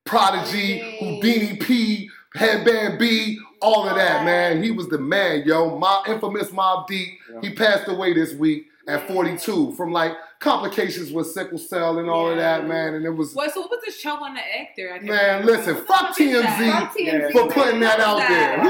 Prodigy, 0.05 0.97
Houdini 0.99 1.57
P, 1.57 2.09
Headband 2.35 2.99
B, 2.99 3.39
all 3.61 3.87
of 3.87 3.95
that, 3.95 4.25
man. 4.25 4.61
He 4.61 4.71
was 4.71 4.89
the 4.89 4.97
man, 4.97 5.43
yo. 5.45 5.77
My 5.77 6.03
infamous 6.07 6.49
Mobb 6.49 6.87
Deep. 6.87 7.19
He 7.41 7.53
passed 7.53 7.87
away 7.87 8.13
this 8.13 8.33
week 8.33 8.67
at 8.87 9.07
42 9.07 9.73
from 9.73 9.91
like 9.91 10.11
complications 10.39 11.11
with 11.13 11.27
sickle 11.27 11.57
cell 11.57 11.99
and 11.99 12.09
all 12.09 12.29
of 12.29 12.35
that, 12.37 12.67
man. 12.67 12.95
And 12.95 13.05
it 13.05 13.09
was, 13.11 13.33
What? 13.33 13.53
So 13.53 13.61
what 13.61 13.69
was 13.71 13.79
the 13.85 13.91
show 13.93 14.15
on 14.21 14.33
the 14.33 14.41
actor? 14.41 14.89
I 14.93 14.97
can't 14.97 15.05
man, 15.05 15.39
remember. 15.45 15.51
listen, 15.53 15.75
fuck 15.85 16.15
the 16.17 16.33
fuck 16.33 16.35
is 16.35 16.43
TMZ? 16.45 16.71
Fuck 16.71 16.97
TMZ. 16.97 17.31
for 17.31 17.47
putting 17.53 17.79
that 17.79 17.99
out 18.01 18.19
Who's 18.19 18.27
there. 18.29 18.59
Who- 18.59 18.69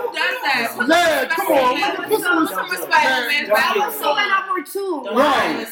Who 0.00 0.12
does 0.12 0.36
that? 0.42 0.74
Put 0.76 0.88
Man, 0.88 1.28
some 1.28 1.46
come 1.46 1.52
on, 1.52 1.74
respect. 1.74 1.96
put 1.96 2.20
some 2.22 2.38
Put 2.46 2.48
some 2.50 2.70
respect. 2.70 2.70
respect, 2.72 3.04
Man, 3.04 3.28
man. 3.28 3.48
That 3.50 3.74
was 3.76 3.94
so 3.94 4.14
my 4.14 4.26
number 4.26 4.62
two. 4.68 5.04
Right. 5.14 5.66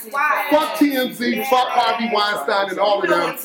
Fuck 0.51 0.75
TMZ, 0.79 1.45
fuck 1.51 1.69
Harvey 1.69 2.11
Weinstein 2.15 2.71
and 2.71 2.79
all 2.79 3.03
of 3.03 3.09
them. 3.09 3.37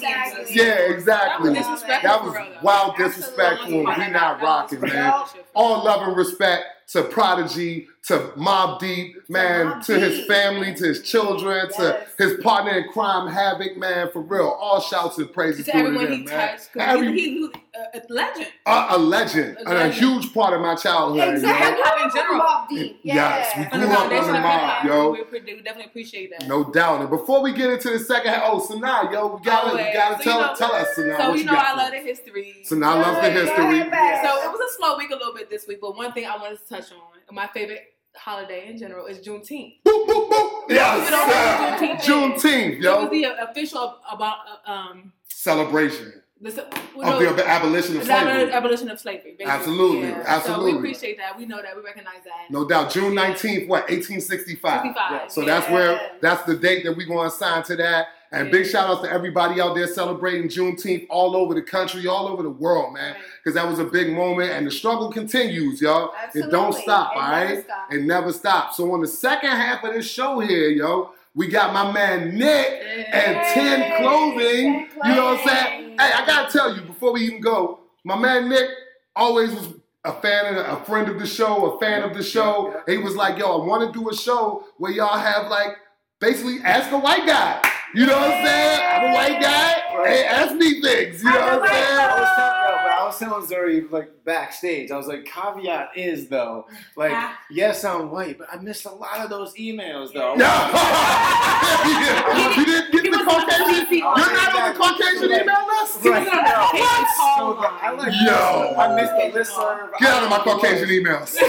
Yeah, 0.49 0.91
exactly. 0.91 1.53
That 1.53 2.23
was 2.23 2.35
wild 2.61 2.91
Absolutely. 2.99 3.05
disrespectful. 3.07 3.89
and 3.89 4.03
We 4.05 4.09
not 4.11 4.41
rocking, 4.41 4.81
man. 4.81 5.13
All 5.55 5.83
love 5.83 6.07
and 6.07 6.15
respect 6.15 6.65
to 6.89 7.03
Prodigy, 7.03 7.87
to 8.07 8.17
Mobb 8.37 8.79
Deep, 8.79 9.15
man, 9.29 9.81
to 9.83 9.99
his 9.99 10.25
family, 10.25 10.73
to 10.73 10.83
his 10.87 11.03
children, 11.03 11.69
to 11.77 11.99
his 12.17 12.35
partner 12.41 12.71
in 12.79 12.89
crime, 12.89 13.27
Havoc, 13.31 13.77
man, 13.77 14.09
for 14.11 14.21
real. 14.21 14.47
All 14.47 14.79
shouts 14.81 15.17
and 15.17 15.31
praises 15.31 15.65
To 15.65 15.71
to 15.71 15.77
everyone 15.77 16.05
them, 16.05 16.13
he 16.13 16.23
man. 16.23 16.49
touched. 16.57 16.69
Every- 16.77 17.11
he, 17.13 17.29
he, 17.39 17.45
uh, 17.45 17.49
was 17.93 18.03
a, 18.09 18.13
legend. 18.13 18.47
a, 18.65 18.85
a 18.91 18.97
legend, 18.97 19.57
A 19.57 19.69
and 19.69 19.77
a 19.77 19.89
huge 19.91 20.33
part 20.33 20.53
of 20.53 20.61
my 20.61 20.75
childhood. 20.75 21.19
you 21.19 21.25
know? 21.25 21.33
Exactly. 21.33 22.03
In 22.03 22.09
general. 22.15 22.39
Mobb 22.41 22.69
Deep. 22.69 22.99
Yes, 23.03 23.57
we 23.57 23.65
grew 23.79 23.87
up 23.89 23.97
foundation 23.99 24.31
mob, 24.41 24.85
yo. 24.85 25.11
We, 25.11 25.19
definitely 25.61 25.85
appreciate 25.85 26.31
that. 26.31 26.47
No 26.47 26.63
doubt. 26.71 27.01
And 27.01 27.09
before 27.09 27.41
we 27.43 27.53
get 27.53 27.69
into 27.69 27.89
the 27.91 27.99
second 27.99 28.31
half, 28.33 28.43
oh, 28.45 28.59
so 28.59 28.79
now, 28.79 29.11
yo, 29.11 29.35
we 29.35 29.43
gotta, 29.43 29.75
we 29.75 29.83
gotta 29.93 30.21
So, 30.23 30.29
tell, 30.31 30.39
you 30.41 30.47
know- 30.47 30.55
tell 30.55 30.73
us, 30.73 30.95
so 30.95 31.03
now, 31.03 31.17
So 31.17 31.33
you 31.33 31.39
you 31.41 31.45
know 31.45 31.53
I 31.55 31.75
love 31.75 31.91
the 31.91 31.97
history. 31.99 32.55
So 32.63 32.75
now 32.75 32.95
I 32.95 33.01
love 33.01 33.23
the 33.23 33.29
history. 33.29 33.55
go 33.55 33.69
ahead, 33.69 33.91
back. 33.91 34.25
So 34.25 34.49
it 34.49 34.51
was 34.51 34.59
a 34.71 34.77
slow 34.77 34.97
week 34.97 35.11
a 35.11 35.15
little 35.15 35.33
bit 35.33 35.49
this 35.49 35.67
week, 35.67 35.79
but 35.81 35.95
one 35.95 36.11
thing 36.13 36.25
I 36.25 36.37
wanted 36.37 36.59
to 36.59 36.67
touch 36.67 36.91
on, 36.91 36.97
my 37.31 37.47
favorite 37.47 37.81
holiday 38.15 38.67
in 38.67 38.77
general, 38.77 39.05
is 39.05 39.19
Juneteenth. 39.19 39.75
Boop, 39.85 40.07
boop, 40.07 40.29
boop. 40.29 40.63
Yes, 40.69 41.05
You 41.05 41.11
know 41.11 41.27
what 41.27 41.99
Juneteenth. 42.01 42.81
Juneteenth, 42.81 42.83
It 42.83 43.01
was 43.01 43.09
the 43.09 43.49
official 43.49 43.99
about 44.11 44.37
uh, 44.65 44.71
um 44.71 45.13
Celebration 45.27 46.21
the, 46.41 46.63
of 46.65 47.35
the 47.37 47.43
abolition 47.47 47.97
of 47.97 48.03
slavery. 48.03 48.51
abolition 48.51 48.89
of 48.89 48.99
slavery. 48.99 49.31
basically. 49.37 49.45
Absolutely, 49.45 50.07
Yeah. 50.09 50.23
absolutely. 50.25 50.71
So 50.71 50.73
we 50.73 50.79
appreciate 50.79 51.17
that. 51.17 51.37
We 51.37 51.45
know 51.45 51.61
that. 51.61 51.75
We 51.75 51.81
recognize 51.81 52.23
that. 52.23 52.49
No 52.49 52.67
doubt. 52.67 52.91
June 52.91 53.13
19th, 53.13 53.67
what, 53.67 53.89
1865. 53.89 54.81
65. 54.81 55.31
So 55.31 55.41
yeah. 55.41 55.47
that's 55.47 55.69
where 55.71 56.11
that's 56.21 56.43
the 56.43 56.55
date 56.55 56.83
that 56.85 56.95
we're 56.95 57.07
going 57.07 57.29
to 57.29 57.35
assign 57.35 57.63
to 57.63 57.75
that. 57.77 58.07
And 58.31 58.51
big 58.51 58.67
shout 58.67 58.89
outs 58.89 59.01
to 59.01 59.11
everybody 59.11 59.59
out 59.59 59.73
there 59.73 59.87
celebrating 59.87 60.49
Juneteenth 60.49 61.07
all 61.09 61.35
over 61.35 61.55
the 61.55 61.63
country, 61.63 62.07
all 62.07 62.27
over 62.27 62.43
the 62.43 62.49
world, 62.49 62.93
man. 62.93 63.15
Because 63.37 63.55
that 63.55 63.67
was 63.67 63.79
a 63.79 63.85
big 63.85 64.11
moment, 64.13 64.51
and 64.51 64.67
the 64.67 64.71
struggle 64.71 65.11
continues, 65.11 65.81
y'all. 65.81 66.13
It 66.35 66.51
don't 66.51 66.73
stop, 66.73 67.13
It 67.15 67.19
all 67.19 67.31
never 67.31 67.61
stops. 67.61 67.95
It 67.95 68.01
never 68.03 68.33
stops. 68.33 68.77
So 68.77 68.91
on 68.93 69.01
the 69.01 69.07
second 69.07 69.49
half 69.49 69.83
of 69.83 69.93
this 69.93 70.09
show 70.09 70.39
here, 70.39 70.69
yo, 70.69 71.11
we 71.33 71.47
got 71.47 71.73
my 71.73 71.91
man 71.91 72.37
Nick 72.37 72.83
and 73.11 73.35
10 73.53 74.01
clothing. 74.01 74.89
10 74.89 75.09
You 75.09 75.15
know 75.15 75.25
what 75.25 75.39
I'm 75.39 75.47
saying? 75.47 75.89
Hey, 75.97 76.11
I 76.13 76.23
gotta 76.25 76.51
tell 76.51 76.75
you 76.75 76.81
before 76.81 77.13
we 77.13 77.21
even 77.21 77.41
go, 77.41 77.79
my 78.03 78.17
man 78.17 78.47
Nick 78.47 78.69
always 79.15 79.51
was 79.53 79.73
a 80.05 80.13
fan 80.21 80.55
of 80.55 80.81
a 80.81 80.85
friend 80.85 81.09
of 81.09 81.19
the 81.19 81.27
show, 81.27 81.73
a 81.73 81.79
fan 81.79 82.03
of 82.03 82.15
the 82.15 82.23
show. 82.23 82.81
He 82.87 82.97
was 82.97 83.15
like, 83.15 83.37
yo, 83.37 83.61
I 83.61 83.65
want 83.65 83.91
to 83.91 83.99
do 83.99 84.09
a 84.09 84.13
show 84.15 84.65
where 84.77 84.91
y'all 84.91 85.17
have 85.17 85.47
like 85.47 85.77
basically 86.19 86.59
ask 86.63 86.91
a 86.91 86.99
white 86.99 87.25
guy. 87.25 87.68
You 87.95 88.05
know 88.05 88.17
what 88.19 88.29
I'm 88.31 88.45
saying? 88.45 88.81
I'm 88.85 89.09
a 89.09 89.13
white 89.13 89.41
guy. 89.41 89.73
Hey, 90.05 90.23
ask 90.25 90.53
me 90.55 90.79
things. 90.81 91.23
You 91.23 91.29
know 91.31 91.39
I'm 91.39 91.59
what 91.59 91.71
I'm 91.71 91.75
saying? 91.75 91.99
I 91.99 92.19
was 92.19 92.29
telling, 92.37 92.61
yo, 92.61 92.69
but 92.83 92.91
I 92.91 92.93
was 93.05 93.17
telling 93.19 93.45
Zuri 93.47 93.91
like 93.91 94.09
backstage. 94.25 94.91
I 94.91 94.97
was 94.97 95.07
like, 95.07 95.25
caveat 95.25 95.89
is 95.95 96.27
though, 96.29 96.67
like, 96.95 97.11
Ah. 97.13 97.37
yes, 97.49 97.83
I'm 97.83 98.11
white, 98.11 98.37
but 98.37 98.47
I 98.53 98.57
missed 98.57 98.85
a 98.85 98.91
lot 98.91 99.19
of 99.19 99.29
those 99.29 99.53
emails 99.55 100.13
though. 100.13 100.35
No. 100.35 100.45
you 102.55 102.65
didn't 102.65 102.91
get 102.91 103.03
He 103.03 103.09
the 103.09 103.17
on 103.17 103.25
the 103.25 103.31
Caucasian. 103.31 103.85
CC 103.87 103.91
You're 103.99 104.15
not 104.15 104.55
on 104.55 104.73
the 104.73 104.79
Caucasian 104.79 105.31
email 105.31 105.65
list. 105.81 106.01
He 106.03 106.09
was 106.09 106.19
on 106.19 106.25
the 106.25 106.31
no, 106.31 106.41
Caucasian 106.41 107.01
it's 107.01 107.17
call 107.17 107.55
so 107.55 107.61
bad. 107.61 107.73
I 107.81 107.83
like 107.91 108.13
Yo. 108.21 108.75
I 108.77 108.79
missed 108.95 109.13
the 109.13 109.31
listserv. 109.39 109.89
Get 109.99 110.09
out 110.09 110.23
of 110.23 110.29
my 110.29 110.39
Caucasian 110.39 110.89
emails. 110.89 111.35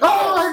oh 0.00 0.36
my 0.36 0.48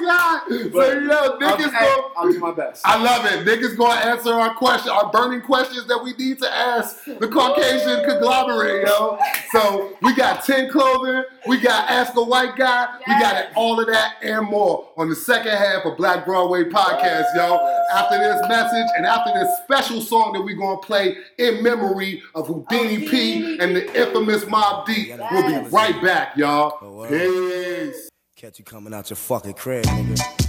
God! 0.75 0.93
So 0.93 0.99
yo, 0.99 1.37
Nick 1.37 1.59
I'll, 1.59 1.65
is 1.65 1.73
hey. 1.73 1.95
I'll 2.17 2.31
do 2.31 2.39
my 2.39 2.51
best. 2.51 2.81
I 2.85 3.01
love 3.01 3.25
it. 3.25 3.45
Nick 3.45 3.61
is 3.61 3.75
going 3.75 3.97
to 3.97 4.05
answer 4.05 4.33
our 4.33 4.53
question, 4.55 4.91
our 4.91 5.11
burning 5.11 5.41
questions 5.41 5.87
that 5.87 6.01
we 6.03 6.13
need 6.13 6.39
to 6.39 6.49
ask 6.51 7.03
the 7.05 7.27
Caucasian 7.27 8.05
conglomerate, 8.05 8.87
yo. 8.87 9.17
So 9.51 9.97
we 10.01 10.15
got 10.15 10.45
10 10.45 10.71
clothing, 10.71 11.23
we 11.47 11.59
got 11.59 11.89
Ask 11.89 12.15
a 12.15 12.23
White 12.23 12.55
Guy, 12.55 12.87
we 13.07 13.13
got 13.19 13.37
it, 13.37 13.49
all 13.55 13.79
of 13.79 13.87
that 13.87 14.15
and 14.21 14.47
more 14.47 14.89
on 14.97 15.09
the 15.09 15.15
second 15.15 15.51
half 15.51 15.85
of 15.85 15.97
Black 15.97 16.25
Broadway 16.25 16.63
Podcast, 16.65 17.35
yo. 17.35 17.57
After 17.93 18.17
this 18.17 18.41
message 18.47 18.87
and 18.97 19.05
after 19.05 19.31
this 19.33 19.49
special 19.63 20.01
song 20.01 20.33
that 20.33 20.41
we're 20.41 20.55
going 20.55 20.79
to 20.79 20.85
play 20.85 21.17
in 21.37 21.63
memory 21.63 22.21
of 22.33 22.47
Houdini 22.47 23.07
P 23.07 23.59
and 23.59 23.75
the 23.75 23.85
infamous 23.99 24.45
Mobb 24.45 24.85
Deep, 24.85 25.13
we'll 25.31 25.63
be 25.63 25.69
right 25.69 26.01
back, 26.03 26.35
y'all. 26.37 26.77
Oh, 26.81 26.91
wow. 26.91 27.09
Peace. 27.09 28.09
Catch 28.35 28.59
you 28.59 28.65
coming 28.65 28.93
out 28.93 29.09
your 29.09 29.17
fucking 29.17 29.53
crib, 29.53 29.85
nigga. 29.85 30.44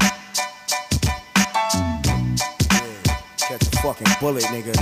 Fucking 3.83 4.07
bullet, 4.21 4.45
nigga. 4.45 4.75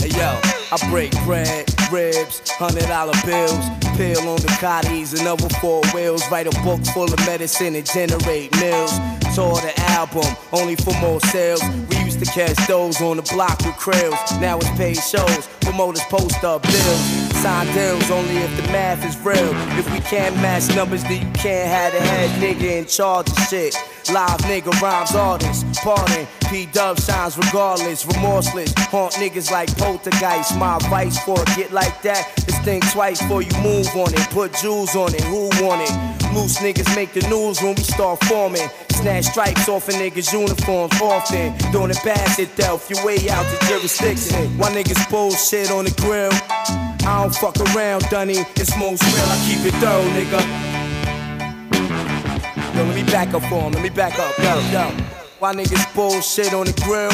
Hey 0.00 0.10
yo, 0.18 0.40
I 0.72 0.90
break 0.90 1.12
bread, 1.24 1.72
ribs, 1.92 2.42
hundred 2.50 2.88
dollar 2.88 3.14
bills, 3.24 3.64
pill 3.96 4.28
on 4.28 4.40
the 4.40 4.52
cotties 4.58 5.20
another 5.20 5.48
four 5.60 5.82
wheels. 5.94 6.28
Write 6.30 6.48
a 6.48 6.62
book 6.62 6.84
full 6.86 7.12
of 7.12 7.18
medicine 7.26 7.76
and 7.76 7.86
generate 7.86 8.50
mills. 8.58 8.98
Tour 9.34 9.54
the 9.56 9.72
album, 9.90 10.26
only 10.52 10.76
for 10.76 10.94
more 11.00 11.20
sales. 11.20 11.62
We 11.90 11.98
used 11.98 12.18
to 12.20 12.24
to 12.24 12.30
catch 12.30 12.56
those 12.66 13.00
on 13.00 13.16
the 13.16 13.22
block 13.22 13.58
with 13.60 13.74
krills. 13.74 14.40
Now 14.40 14.56
it's 14.58 14.70
paid 14.70 14.96
shows, 14.96 15.48
promoters 15.60 16.02
post 16.04 16.42
up 16.44 16.62
bills. 16.62 17.23
Sign 17.44 17.66
deals 17.74 18.10
only 18.10 18.38
if 18.38 18.56
the 18.56 18.62
math 18.72 19.04
is 19.04 19.18
real. 19.18 19.50
If 19.78 19.92
we 19.92 20.00
can't 20.00 20.34
match 20.36 20.74
numbers, 20.74 21.02
then 21.02 21.26
you 21.26 21.32
can't 21.34 21.68
have 21.68 21.92
the 21.92 22.00
head 22.00 22.30
nigga 22.40 22.78
in 22.78 22.86
charge 22.86 23.28
of 23.28 23.38
shit. 23.50 23.76
Live 24.10 24.40
nigga 24.48 24.72
rhymes 24.80 25.14
artists, 25.14 25.62
pardon. 25.80 26.26
P 26.48 26.64
Dub 26.72 26.98
shines 26.98 27.36
regardless, 27.36 28.06
remorseless. 28.06 28.72
Haunt 28.88 29.12
niggas 29.20 29.50
like 29.50 29.68
poltergeist. 29.76 30.56
My 30.56 30.76
advice 30.76 31.22
for 31.22 31.38
a 31.38 31.44
get 31.54 31.70
like 31.70 32.00
that 32.00 32.32
is 32.48 32.56
think 32.60 32.82
twice 32.90 33.20
before 33.20 33.42
you 33.42 33.52
move 33.62 33.94
on 33.94 34.14
it. 34.14 34.26
Put 34.30 34.54
jewels 34.54 34.96
on 34.96 35.14
it, 35.14 35.24
who 35.24 35.50
want 35.62 35.82
it? 35.82 35.92
Loose 36.32 36.56
niggas 36.60 36.96
make 36.96 37.12
the 37.12 37.28
news 37.28 37.60
when 37.60 37.74
we 37.74 37.82
start 37.82 38.24
forming. 38.24 38.70
Snatch 38.88 39.26
stripes 39.26 39.68
off 39.68 39.86
a 39.90 39.92
niggas' 39.92 40.32
uniforms 40.32 40.98
often. 40.98 41.52
Doing 41.72 41.90
it 41.90 42.00
bad 42.02 42.38
it 42.38 42.56
Delph, 42.56 42.88
your 42.88 43.04
way 43.04 43.28
out 43.28 43.44
the 43.44 43.66
jurisdiction. 43.68 44.56
Why 44.56 44.70
niggas 44.70 45.10
bullshit 45.10 45.70
on 45.70 45.84
the 45.84 45.94
grill? 46.00 46.32
I 47.06 47.22
don't 47.22 47.34
fuck 47.34 47.56
around, 47.74 48.08
Dunny. 48.08 48.38
It's 48.56 48.76
most 48.78 49.02
real, 49.02 49.26
I 49.26 49.36
keep 49.46 49.66
it 49.66 49.74
thorough, 49.74 50.04
nigga. 50.16 50.40
Yo, 52.74 52.82
let 52.82 52.94
me 52.94 53.02
back 53.12 53.34
up 53.34 53.42
for 53.42 53.60
him. 53.60 53.72
Let 53.72 53.82
me 53.82 53.90
back 53.90 54.18
up. 54.18 54.36
Yo, 54.38 54.58
yo. 54.70 54.90
Why 55.38 55.54
niggas 55.54 55.94
bullshit 55.94 56.54
on 56.54 56.66
the 56.66 56.72
grill? 56.82 57.10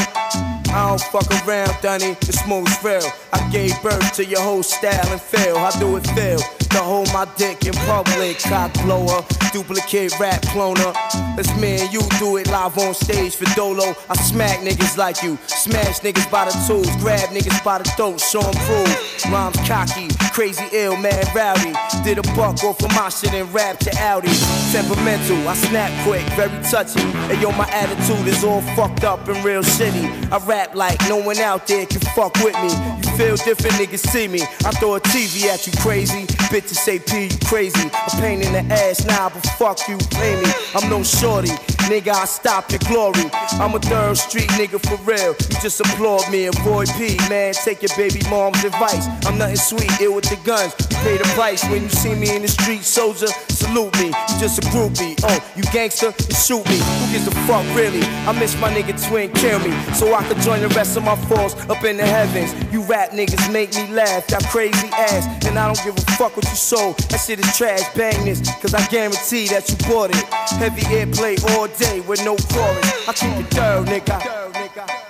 I 0.73 0.89
don't 0.89 1.01
fuck 1.01 1.29
around, 1.45 1.77
Dunny. 1.83 2.17
It's 2.23 2.47
most 2.47 2.83
real. 2.85 3.03
I 3.33 3.51
gave 3.51 3.83
birth 3.83 4.13
to 4.15 4.25
your 4.25 4.41
whole 4.41 4.63
style 4.63 5.11
and 5.11 5.21
feel. 5.21 5.57
I 5.57 5.77
do 5.81 5.97
it 5.97 6.07
feel? 6.11 6.60
To 6.71 6.79
hold 6.79 7.13
my 7.13 7.27
dick 7.37 7.67
in 7.67 7.75
public, 7.87 8.39
cock 8.39 8.73
blower, 8.85 9.25
duplicate 9.53 10.19
rap 10.21 10.41
cloner. 10.43 10.95
Let's 11.37 11.51
you 11.93 12.01
do 12.19 12.37
it 12.37 12.49
live 12.49 12.79
on 12.79 12.95
stage 12.95 13.35
for 13.35 13.47
Dolo. 13.57 13.95
I 14.09 14.15
smack 14.17 14.61
niggas 14.61 14.97
like 14.97 15.23
you, 15.23 15.37
smash 15.47 16.01
niggas 16.01 16.31
by 16.31 16.45
the 16.45 16.53
tools, 16.67 16.91
grab 16.97 17.29
niggas 17.31 17.65
by 17.65 17.79
the 17.79 17.85
throat, 17.97 18.21
show 18.21 18.41
'em 18.41 18.55
prove. 18.67 19.33
Rhymes 19.33 19.57
cocky, 19.67 20.09
crazy 20.33 20.65
ill, 20.73 20.97
mad 20.97 21.27
rowdy. 21.35 21.73
Did 22.05 22.19
a 22.19 22.23
buck 22.35 22.63
off 22.63 22.83
of 22.83 22.91
my 22.95 23.09
shit 23.09 23.35
and 23.35 23.53
rap 23.53 23.79
to 23.81 23.91
Audi. 24.01 24.33
Temperamental, 24.73 25.49
I 25.49 25.55
snap 25.55 25.91
quick, 26.05 26.25
very 26.35 26.63
touchy. 26.71 27.01
And 27.31 27.41
yo, 27.41 27.51
my 27.53 27.69
attitude 27.71 28.27
is 28.27 28.45
all 28.45 28.63
fucked 28.77 29.05
up 29.05 29.27
and 29.29 29.45
real 29.45 29.63
shitty. 29.63 30.07
I 30.33 30.39
rap 30.47 30.75
like 30.75 31.01
no 31.09 31.17
one 31.17 31.39
out 31.39 31.67
there 31.67 31.87
can 31.87 32.01
fuck 32.15 32.35
with 32.45 32.55
me. 32.63 32.71
You 33.03 33.11
feel 33.17 33.37
different, 33.37 33.75
niggas 33.77 34.07
see 34.09 34.29
me. 34.29 34.43
I 34.65 34.71
throw 34.79 34.95
a 34.95 35.01
TV 35.01 35.49
at 35.49 35.67
you 35.67 35.73
crazy. 35.81 36.27
Bitches 36.61 36.77
say 36.77 36.99
P, 36.99 37.25
you 37.25 37.39
crazy. 37.47 37.89
A 37.89 38.11
pain 38.21 38.43
in 38.43 38.53
the 38.53 38.75
ass, 38.75 39.07
nah, 39.07 39.31
but 39.31 39.47
fuck 39.57 39.89
you, 39.89 39.97
pay 40.11 40.37
me. 40.37 40.51
I'm 40.75 40.91
no 40.91 41.03
shorty, 41.03 41.49
nigga, 41.89 42.13
I 42.13 42.27
stop 42.27 42.71
your 42.71 42.81
glory. 42.81 43.25
I'm 43.53 43.75
a 43.75 43.79
third 43.79 44.19
street 44.19 44.51
nigga 44.61 44.79
for 44.79 45.01
real. 45.09 45.33
You 45.33 45.57
just 45.63 45.81
applaud 45.81 46.31
me, 46.31 46.47
avoid 46.47 46.89
P, 46.99 47.17
man. 47.31 47.55
Take 47.55 47.81
your 47.81 47.97
baby 47.97 48.21
mom's 48.29 48.63
advice. 48.63 49.09
I'm 49.25 49.39
nothing 49.39 49.57
sweet, 49.57 49.91
ill 50.03 50.17
with 50.17 50.29
the 50.29 50.37
guns. 50.45 50.75
You 50.91 50.97
pay 50.99 51.17
the 51.17 51.25
price 51.33 51.65
when 51.71 51.85
you 51.85 51.89
see 51.89 52.15
me 52.15 52.37
in 52.37 52.43
the 52.43 52.49
street, 52.49 52.83
soldier. 52.83 53.29
Salute 53.49 53.97
me, 53.97 54.07
you 54.09 54.35
just 54.39 54.59
a 54.59 54.63
groupie. 54.69 55.19
Oh, 55.25 55.41
you 55.57 55.63
gangster, 55.73 56.13
you 56.29 56.35
shoot 56.35 56.65
me. 56.69 56.77
Who 56.77 57.13
gives 57.13 57.27
a 57.27 57.33
fuck, 57.49 57.65
really? 57.75 58.03
I 58.29 58.39
miss 58.39 58.55
my 58.61 58.69
nigga 58.69 58.93
twin, 59.09 59.33
kill 59.33 59.61
me. 59.61 59.73
So 59.95 60.15
I 60.15 60.23
could 60.29 60.41
join 60.41 60.61
the 60.61 60.69
rest 60.77 60.99
of 60.99 61.05
my 61.05 61.17
force 61.25 61.55
up 61.71 61.83
in 61.85 61.97
the 61.97 62.05
heavens. 62.05 62.53
You 62.71 62.83
rap 62.83 63.13
niggas 63.13 63.51
make 63.51 63.75
me 63.75 63.89
laugh, 63.95 64.27
that 64.27 64.45
crazy 64.45 64.89
ass. 64.93 65.25
And 65.47 65.59
I 65.59 65.73
don't 65.73 65.83
give 65.85 65.97
a 65.97 66.11
fuck 66.13 66.37
what 66.37 66.50
you 66.51 66.57
sold. 66.57 66.99
That 67.11 67.19
shit 67.19 67.39
is 67.39 67.57
trash, 67.57 67.83
bang 67.95 68.25
this, 68.25 68.41
cause 68.61 68.75
I 68.75 68.87
guarantee 68.89 69.47
that 69.49 69.69
you 69.71 69.77
bought 69.89 70.11
it. 70.11 70.25
Heavy 70.59 70.83
airplay 70.83 71.43
all 71.57 71.69
day 71.69 72.01
with 72.01 72.25
no 72.25 72.37
chorus. 72.37 73.09
I 73.09 73.13
keep 73.13 73.37
it 73.37 73.47
thorough, 73.55 73.85
nigga. 73.85 75.10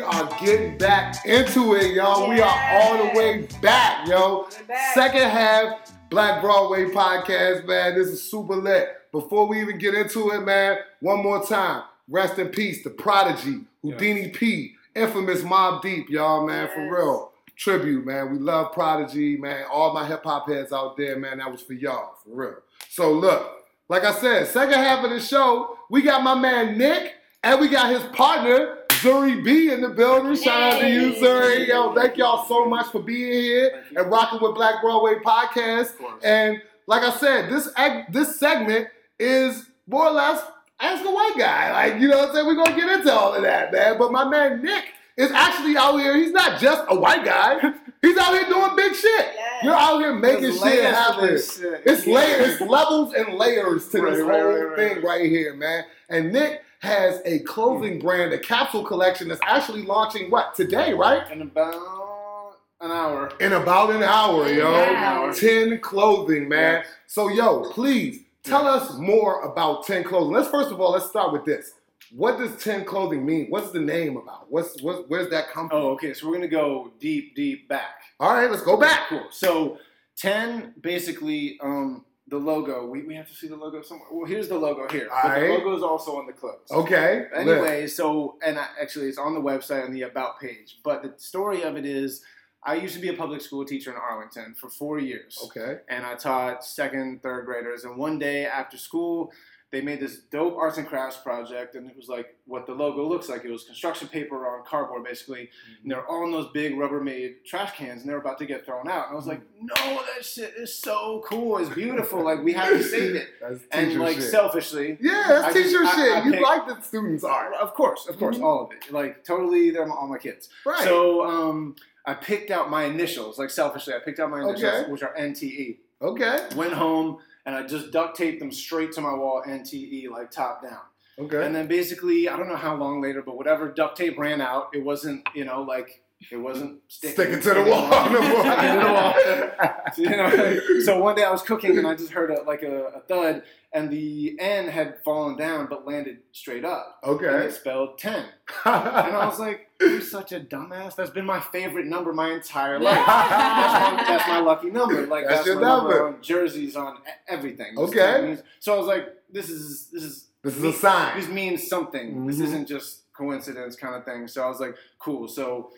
We 0.00 0.06
are 0.06 0.30
getting 0.40 0.78
back 0.78 1.26
into 1.26 1.74
it, 1.74 1.92
y'all. 1.92 2.26
We 2.26 2.40
are 2.40 2.58
all 2.72 2.96
the 2.96 3.18
way 3.18 3.46
back, 3.60 4.08
yo. 4.08 4.48
back. 4.66 4.94
Second 4.94 5.28
half, 5.28 5.92
Black 6.08 6.40
Broadway 6.40 6.86
podcast, 6.86 7.66
man. 7.66 7.94
This 7.94 8.08
is 8.08 8.22
super 8.22 8.56
lit. 8.56 8.88
Before 9.12 9.46
we 9.46 9.60
even 9.60 9.76
get 9.76 9.92
into 9.92 10.30
it, 10.30 10.40
man, 10.40 10.78
one 11.00 11.22
more 11.22 11.44
time. 11.44 11.82
Rest 12.08 12.38
in 12.38 12.48
peace, 12.48 12.82
the 12.82 12.88
prodigy, 12.88 13.66
Houdini 13.82 14.28
P, 14.30 14.72
infamous 14.96 15.42
Mobb 15.42 15.82
Deep, 15.82 16.08
y'all, 16.08 16.46
man, 16.46 16.70
for 16.74 16.90
real. 16.90 17.32
Tribute, 17.54 18.06
man. 18.06 18.32
We 18.32 18.38
love 18.38 18.72
Prodigy, 18.72 19.36
man. 19.36 19.66
All 19.70 19.92
my 19.92 20.06
hip 20.06 20.24
hop 20.24 20.48
heads 20.48 20.72
out 20.72 20.96
there, 20.96 21.18
man. 21.18 21.40
That 21.40 21.52
was 21.52 21.60
for 21.60 21.74
y'all, 21.74 22.14
for 22.24 22.30
real. 22.30 22.56
So 22.88 23.12
look, 23.12 23.66
like 23.90 24.04
I 24.04 24.14
said, 24.14 24.46
second 24.46 24.78
half 24.78 25.04
of 25.04 25.10
the 25.10 25.20
show, 25.20 25.76
we 25.90 26.00
got 26.00 26.22
my 26.22 26.34
man 26.34 26.78
Nick, 26.78 27.16
and 27.42 27.60
we 27.60 27.68
got 27.68 27.90
his 27.92 28.02
partner, 28.14 28.78
Zuri 29.00 29.42
B 29.42 29.70
in 29.72 29.80
the 29.80 29.88
building. 29.88 30.36
Shout 30.36 30.74
out 30.74 30.80
to 30.80 30.88
you, 30.90 31.12
Zuri. 31.14 31.66
Yo, 31.66 31.94
thank 31.94 32.16
y'all 32.16 32.46
so 32.46 32.66
much 32.66 32.86
for 32.86 33.00
being 33.00 33.32
here 33.32 33.84
and 33.96 34.10
rocking 34.10 34.40
with 34.40 34.54
Black 34.54 34.82
Broadway 34.82 35.14
Podcast. 35.24 35.92
And 36.22 36.60
like 36.86 37.02
I 37.02 37.10
said, 37.16 37.50
this 37.50 37.68
eg- 37.76 38.12
this 38.12 38.38
segment 38.38 38.88
is 39.18 39.66
more 39.86 40.06
or 40.06 40.10
less 40.12 40.42
ask 40.80 41.04
a 41.04 41.10
white 41.10 41.34
guy. 41.38 41.72
Like, 41.72 42.00
you 42.00 42.08
know 42.08 42.18
what 42.18 42.28
I'm 42.30 42.34
saying? 42.34 42.46
We're 42.46 42.62
gonna 42.62 42.76
get 42.76 42.90
into 42.98 43.12
all 43.12 43.34
of 43.34 43.42
that, 43.42 43.72
man. 43.72 43.96
But 43.98 44.12
my 44.12 44.24
man 44.28 44.62
Nick 44.62 44.84
is 45.16 45.30
actually 45.30 45.76
out 45.76 45.96
here. 45.98 46.16
He's 46.16 46.32
not 46.32 46.60
just 46.60 46.84
a 46.88 46.98
white 46.98 47.24
guy. 47.24 47.58
He's 48.02 48.16
out 48.16 48.32
here 48.32 48.48
doing 48.48 48.76
big 48.76 48.94
shit. 48.94 49.04
Yes. 49.34 49.62
You're 49.64 49.74
out 49.74 49.98
here 49.98 50.14
making 50.14 50.52
shit 50.58 50.84
happen. 50.84 51.36
shit. 51.36 51.82
It's 51.84 52.06
layers, 52.06 52.52
it's 52.54 52.60
levels 52.70 53.12
and 53.12 53.34
layers 53.34 53.88
to 53.90 54.00
Right, 54.00 54.14
this 54.14 54.22
right, 54.24 54.40
whole 54.40 54.50
right, 54.52 54.62
right, 54.68 54.76
thing 54.76 54.94
right. 54.96 55.04
right 55.20 55.26
here, 55.30 55.54
man. 55.54 55.84
And 56.08 56.32
Nick 56.32 56.62
has 56.80 57.20
a 57.24 57.38
clothing 57.40 57.98
brand, 57.98 58.32
a 58.32 58.38
capsule 58.38 58.84
collection 58.84 59.28
that's 59.28 59.40
actually 59.44 59.82
launching 59.82 60.30
what 60.30 60.54
today, 60.54 60.92
right? 60.92 61.30
In 61.30 61.42
about 61.42 62.56
an 62.80 62.90
hour. 62.90 63.32
In 63.40 63.52
about 63.52 63.90
an 63.90 64.02
hour, 64.02 64.48
yo. 64.48 64.72
Wow. 64.72 65.32
Ten 65.32 65.78
clothing, 65.80 66.48
man. 66.48 66.82
So, 67.06 67.28
yo, 67.28 67.70
please 67.70 68.24
tell 68.42 68.66
us 68.66 68.94
more 68.96 69.42
about 69.42 69.86
Ten 69.86 70.02
Clothing. 70.02 70.32
Let's 70.32 70.48
first 70.48 70.70
of 70.70 70.80
all 70.80 70.92
let's 70.92 71.06
start 71.06 71.32
with 71.32 71.44
this. 71.44 71.74
What 72.12 72.38
does 72.38 72.56
Ten 72.62 72.84
Clothing 72.84 73.24
mean? 73.24 73.46
What's 73.50 73.70
the 73.70 73.80
name 73.80 74.16
about? 74.16 74.50
What's 74.50 74.80
what, 74.82 75.08
where's 75.10 75.30
that 75.30 75.50
come 75.50 75.68
from? 75.68 75.78
Oh, 75.78 75.90
okay. 75.90 76.14
So 76.14 76.26
we're 76.26 76.34
gonna 76.34 76.48
go 76.48 76.92
deep, 76.98 77.36
deep 77.36 77.68
back. 77.68 78.02
All 78.18 78.32
right, 78.32 78.50
let's 78.50 78.62
go 78.62 78.78
back. 78.78 79.08
Cool. 79.08 79.26
So 79.30 79.78
ten, 80.16 80.74
basically, 80.80 81.58
um, 81.62 82.04
the 82.30 82.38
logo. 82.38 82.86
We, 82.86 83.02
we 83.02 83.14
have 83.16 83.28
to 83.28 83.34
see 83.34 83.48
the 83.48 83.56
logo 83.56 83.82
somewhere. 83.82 84.08
Well, 84.10 84.26
here's 84.26 84.48
the 84.48 84.58
logo 84.58 84.88
here. 84.88 85.08
But 85.10 85.24
Alright. 85.24 85.48
the 85.48 85.54
logo 85.54 85.76
is 85.76 85.82
also 85.82 86.16
on 86.16 86.26
the 86.26 86.32
clothes. 86.32 86.70
Okay. 86.70 87.26
Anyway, 87.34 87.86
so 87.86 88.36
and 88.42 88.58
I, 88.58 88.66
actually, 88.80 89.08
it's 89.08 89.18
on 89.18 89.34
the 89.34 89.40
website 89.40 89.84
on 89.84 89.92
the 89.92 90.02
about 90.02 90.40
page. 90.40 90.78
But 90.82 91.02
the 91.02 91.12
story 91.16 91.62
of 91.62 91.76
it 91.76 91.84
is, 91.84 92.22
I 92.62 92.74
used 92.74 92.94
to 92.94 93.00
be 93.00 93.08
a 93.08 93.14
public 93.14 93.40
school 93.40 93.64
teacher 93.64 93.90
in 93.90 93.96
Arlington 93.96 94.54
for 94.54 94.68
four 94.68 94.98
years. 94.98 95.38
Okay. 95.44 95.78
and 95.88 96.04
I 96.06 96.14
taught 96.14 96.64
second, 96.64 97.22
third 97.22 97.46
graders. 97.46 97.84
And 97.84 97.96
one 97.96 98.18
day 98.18 98.46
after 98.46 98.76
school, 98.76 99.32
they 99.72 99.80
made 99.80 100.00
this 100.00 100.18
dope 100.32 100.56
arts 100.56 100.78
and 100.78 100.86
crafts 100.88 101.16
project, 101.18 101.76
and 101.76 101.88
it 101.88 101.96
was 101.96 102.08
like 102.08 102.34
what 102.46 102.66
the 102.66 102.72
logo 102.72 103.06
looks 103.06 103.28
like. 103.28 103.44
It 103.44 103.50
was 103.52 103.62
construction 103.62 104.08
paper 104.08 104.44
on 104.48 104.64
cardboard, 104.64 105.04
basically. 105.04 105.48
And 105.82 105.90
they're 105.92 106.04
all 106.06 106.24
in 106.24 106.32
those 106.32 106.48
big 106.52 106.74
Rubbermaid 106.74 107.44
trash 107.46 107.76
cans, 107.76 108.00
and 108.00 108.10
they're 108.10 108.18
about 108.18 108.38
to 108.38 108.46
get 108.46 108.66
thrown 108.66 108.88
out. 108.88 109.06
And 109.06 109.12
I 109.12 109.16
was 109.16 109.26
like, 109.28 109.42
no, 109.60 109.74
that 110.16 110.24
shit 110.24 110.54
is 110.56 110.74
so 110.74 111.22
cool. 111.24 111.58
It's 111.58 111.72
beautiful. 111.72 112.24
Like 112.24 112.42
we 112.42 112.52
have 112.54 112.70
to 112.70 112.82
save 112.82 113.14
it. 113.14 113.28
That's 113.40 113.60
And 113.70 113.98
like 114.00 114.16
shit. 114.16 114.24
selfishly, 114.30 114.98
yeah, 115.00 115.24
that's 115.28 115.44
I 115.56 115.62
teacher 115.62 115.78
I- 115.84 115.94
shit. 115.94 116.12
I 116.16 116.24
you 116.24 116.30
picked- 116.32 116.42
like 116.42 116.66
the 116.66 116.80
students' 116.82 117.22
art. 117.22 117.54
of 117.54 117.72
course, 117.74 118.08
of 118.08 118.18
course, 118.18 118.38
Mhm. 118.38 118.42
all 118.44 118.64
of 118.64 118.72
it. 118.72 118.92
Like 118.92 119.22
totally, 119.24 119.70
they're 119.70 119.88
all 119.88 120.08
my 120.08 120.18
kids. 120.18 120.48
Right. 120.66 120.82
So 120.82 121.24
um, 121.24 121.76
I 122.04 122.14
picked 122.14 122.50
out 122.50 122.70
my 122.70 122.84
initials, 122.84 123.38
like 123.38 123.50
selfishly, 123.50 123.94
I 123.94 124.00
picked 124.00 124.18
out 124.18 124.30
my 124.30 124.40
initials, 124.40 124.64
Okay. 124.64 124.90
which 124.90 125.02
are 125.04 125.14
NTE. 125.16 125.78
okay. 126.02 126.48
Went 126.56 126.72
home 126.72 127.18
and 127.50 127.58
I 127.58 127.66
just 127.66 127.90
duct 127.90 128.16
taped 128.16 128.38
them 128.38 128.52
straight 128.52 128.92
to 128.92 129.00
my 129.00 129.12
wall, 129.12 129.42
NTE, 129.44 130.08
like 130.08 130.30
top 130.30 130.62
down. 130.62 130.78
Okay. 131.18 131.44
And 131.44 131.52
then 131.52 131.66
basically, 131.66 132.28
I 132.28 132.36
don't 132.36 132.48
know 132.48 132.54
how 132.54 132.76
long 132.76 133.02
later, 133.02 133.22
but 133.22 133.36
whatever 133.36 133.68
duct 133.68 133.96
tape 133.96 134.16
ran 134.18 134.40
out, 134.40 134.68
it 134.72 134.84
wasn't, 134.84 135.28
you 135.34 135.44
know, 135.44 135.62
like 135.62 136.04
it 136.30 136.36
wasn't 136.36 136.78
sticking, 136.86 137.14
Sticking 137.14 137.40
to 137.40 137.54
the 137.54 137.64
wall. 137.68 137.90
no 138.08 138.20
more. 138.22 138.42
Sticking 138.42 138.80
to 138.80 138.86
the 138.86 138.92
wall. 138.92 139.14
So, 139.92 140.02
you 140.02 140.10
know, 140.10 140.80
so 140.84 141.00
one 141.00 141.16
day 141.16 141.24
I 141.24 141.32
was 141.32 141.42
cooking 141.42 141.76
and 141.76 141.84
I 141.84 141.96
just 141.96 142.12
heard 142.12 142.30
a, 142.30 142.42
like 142.42 142.62
a, 142.62 142.84
a 142.84 143.00
thud, 143.00 143.42
and 143.72 143.90
the 143.90 144.36
N 144.38 144.68
had 144.68 145.02
fallen 145.04 145.36
down 145.36 145.66
but 145.68 145.84
landed 145.84 146.18
straight 146.30 146.64
up. 146.64 147.00
Okay. 147.02 147.26
And 147.26 147.44
it 147.44 147.52
spelled 147.54 147.98
10. 147.98 148.24
And 148.64 148.76
I 149.16 149.26
was 149.26 149.40
like, 149.40 149.69
you're 149.80 150.00
such 150.00 150.32
a 150.32 150.40
dumbass. 150.40 150.94
That's 150.96 151.10
been 151.10 151.24
my 151.26 151.40
favorite 151.40 151.86
number 151.86 152.12
my 152.12 152.32
entire 152.32 152.78
life. 152.88 153.04
that's, 153.06 153.96
my, 153.96 154.04
that's 154.06 154.28
my 154.28 154.40
lucky 154.40 154.70
number. 154.70 155.06
Like 155.06 155.24
That's 155.24 155.36
that's, 155.38 155.46
your 155.46 155.56
my 155.56 155.68
number. 155.68 155.90
number. 155.90 156.08
on 156.16 156.22
jerseys, 156.22 156.76
on 156.76 156.96
e- 156.96 157.10
everything. 157.28 157.74
This 157.76 157.88
Okay. 157.90 158.26
means- 158.26 158.42
So 158.60 158.74
I 158.74 158.78
was 158.78 158.86
like, 158.86 159.08
this 159.32 159.48
is 159.48 159.88
this 159.92 160.02
is 160.02 160.26
this 160.42 160.56
is 160.56 160.64
a 160.64 160.72
sign. 160.72 161.18
this 161.18 161.28
means 161.28 161.66
something. 161.68 162.26
This 162.26 162.38
Mhm. 162.38 162.44
isn't 162.44 162.66
just 162.68 163.12
coincidence 163.12 163.76
kind 163.76 163.94
of 163.94 164.04
thing. 164.04 164.26
So 164.28 164.42
I 164.42 164.48
was 164.48 164.60
like, 164.60 164.74
cool. 164.98 165.28
So 165.28 165.70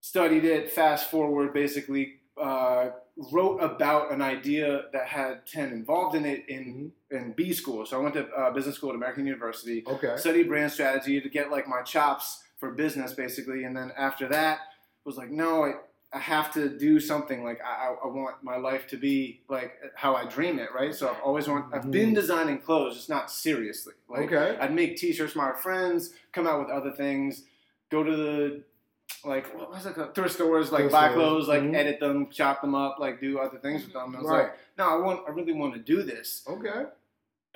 studied 0.00 0.44
it. 0.44 0.70
Fast 0.70 1.10
forward, 1.10 1.52
basically 1.52 2.14
uh, 2.40 2.90
wrote 3.32 3.58
about 3.58 4.12
an 4.12 4.20
idea 4.20 4.82
that 4.92 5.06
had 5.06 5.46
ten 5.46 5.72
involved 5.72 6.14
in 6.14 6.24
it 6.26 6.44
in 6.48 6.92
in 7.10 7.32
B 7.32 7.52
school. 7.52 7.86
So 7.86 7.98
I 7.98 8.02
went 8.02 8.14
to 8.14 8.26
uh, 8.28 8.50
business 8.50 8.74
school 8.76 8.90
at 8.90 8.96
American 8.96 9.26
University. 9.26 9.82
Okay. 9.86 10.16
Studied 10.16 10.48
brand 10.48 10.70
strategy 10.72 11.20
to 11.20 11.28
get 11.28 11.50
like 11.50 11.66
my 11.66 11.82
chops 11.82 12.42
for 12.58 12.70
business, 12.72 13.12
basically. 13.12 13.64
And 13.64 13.76
then 13.76 13.92
after 13.96 14.28
that, 14.28 14.60
was 15.04 15.16
like, 15.16 15.30
no, 15.30 15.64
I, 15.64 15.74
I 16.12 16.18
have 16.18 16.52
to 16.54 16.68
do 16.68 16.98
something. 17.00 17.44
Like 17.44 17.60
I, 17.64 17.94
I- 18.02 18.06
want 18.06 18.42
my 18.42 18.56
life 18.56 18.86
to 18.88 18.96
be 18.96 19.40
like 19.48 19.72
how 19.94 20.14
I 20.14 20.24
dream 20.24 20.58
it, 20.58 20.70
right? 20.74 20.94
So 20.94 21.08
I've 21.10 21.20
always 21.22 21.48
want. 21.48 21.72
I've 21.74 21.90
been 21.90 22.14
designing 22.14 22.58
clothes, 22.58 22.94
just 22.96 23.08
not 23.10 23.30
seriously. 23.30 23.94
Like 24.08 24.32
Okay. 24.32 24.56
I'd 24.58 24.74
make 24.74 24.96
T-shirts 24.96 25.32
for 25.34 25.38
my 25.38 25.52
friends, 25.52 26.12
come 26.32 26.46
out 26.46 26.60
with 26.60 26.70
other 26.70 26.92
things, 26.92 27.42
go 27.90 28.02
to 28.02 28.16
the 28.16 28.62
like 29.24 29.46
what 29.56 29.70
was 29.70 29.86
it 29.86 29.94
called? 29.94 30.14
thrift 30.14 30.34
stores, 30.34 30.72
like 30.72 30.82
Thrift 30.82 30.92
buy 30.92 31.10
stores, 31.10 31.14
clothes, 31.16 31.48
like 31.48 31.62
mhm. 31.62 31.74
edit 31.74 32.00
them, 32.00 32.28
chop 32.30 32.60
them 32.60 32.74
up, 32.74 32.98
like 32.98 33.20
do 33.20 33.38
other 33.38 33.58
things 33.58 33.84
with 33.84 33.92
them. 33.92 34.14
And 34.14 34.16
I 34.16 34.20
was 34.20 34.30
Right. 34.30 34.42
like, 34.44 34.56
no, 34.78 34.88
I 34.88 34.96
want, 35.04 35.20
I 35.28 35.30
really 35.32 35.52
want 35.52 35.74
to 35.74 35.80
do 35.80 36.02
this. 36.02 36.42
Okay. 36.48 36.84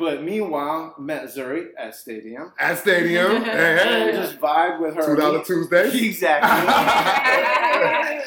But 0.01 0.23
meanwhile, 0.25 0.95
met 0.99 1.25
Zuri 1.27 1.69
at 1.79 1.95
Stadium. 1.95 2.53
At 2.59 2.79
Stadium. 2.79 3.45
hey, 3.45 3.79
And 3.81 4.11
hey. 4.11 4.13
just 4.17 4.39
vibe 4.41 4.81
with 4.81 4.95
her. 4.97 5.07
Two 5.15 5.17
dollar 5.21 5.45
Tuesday. 5.45 5.91
Exactly. 6.07 6.51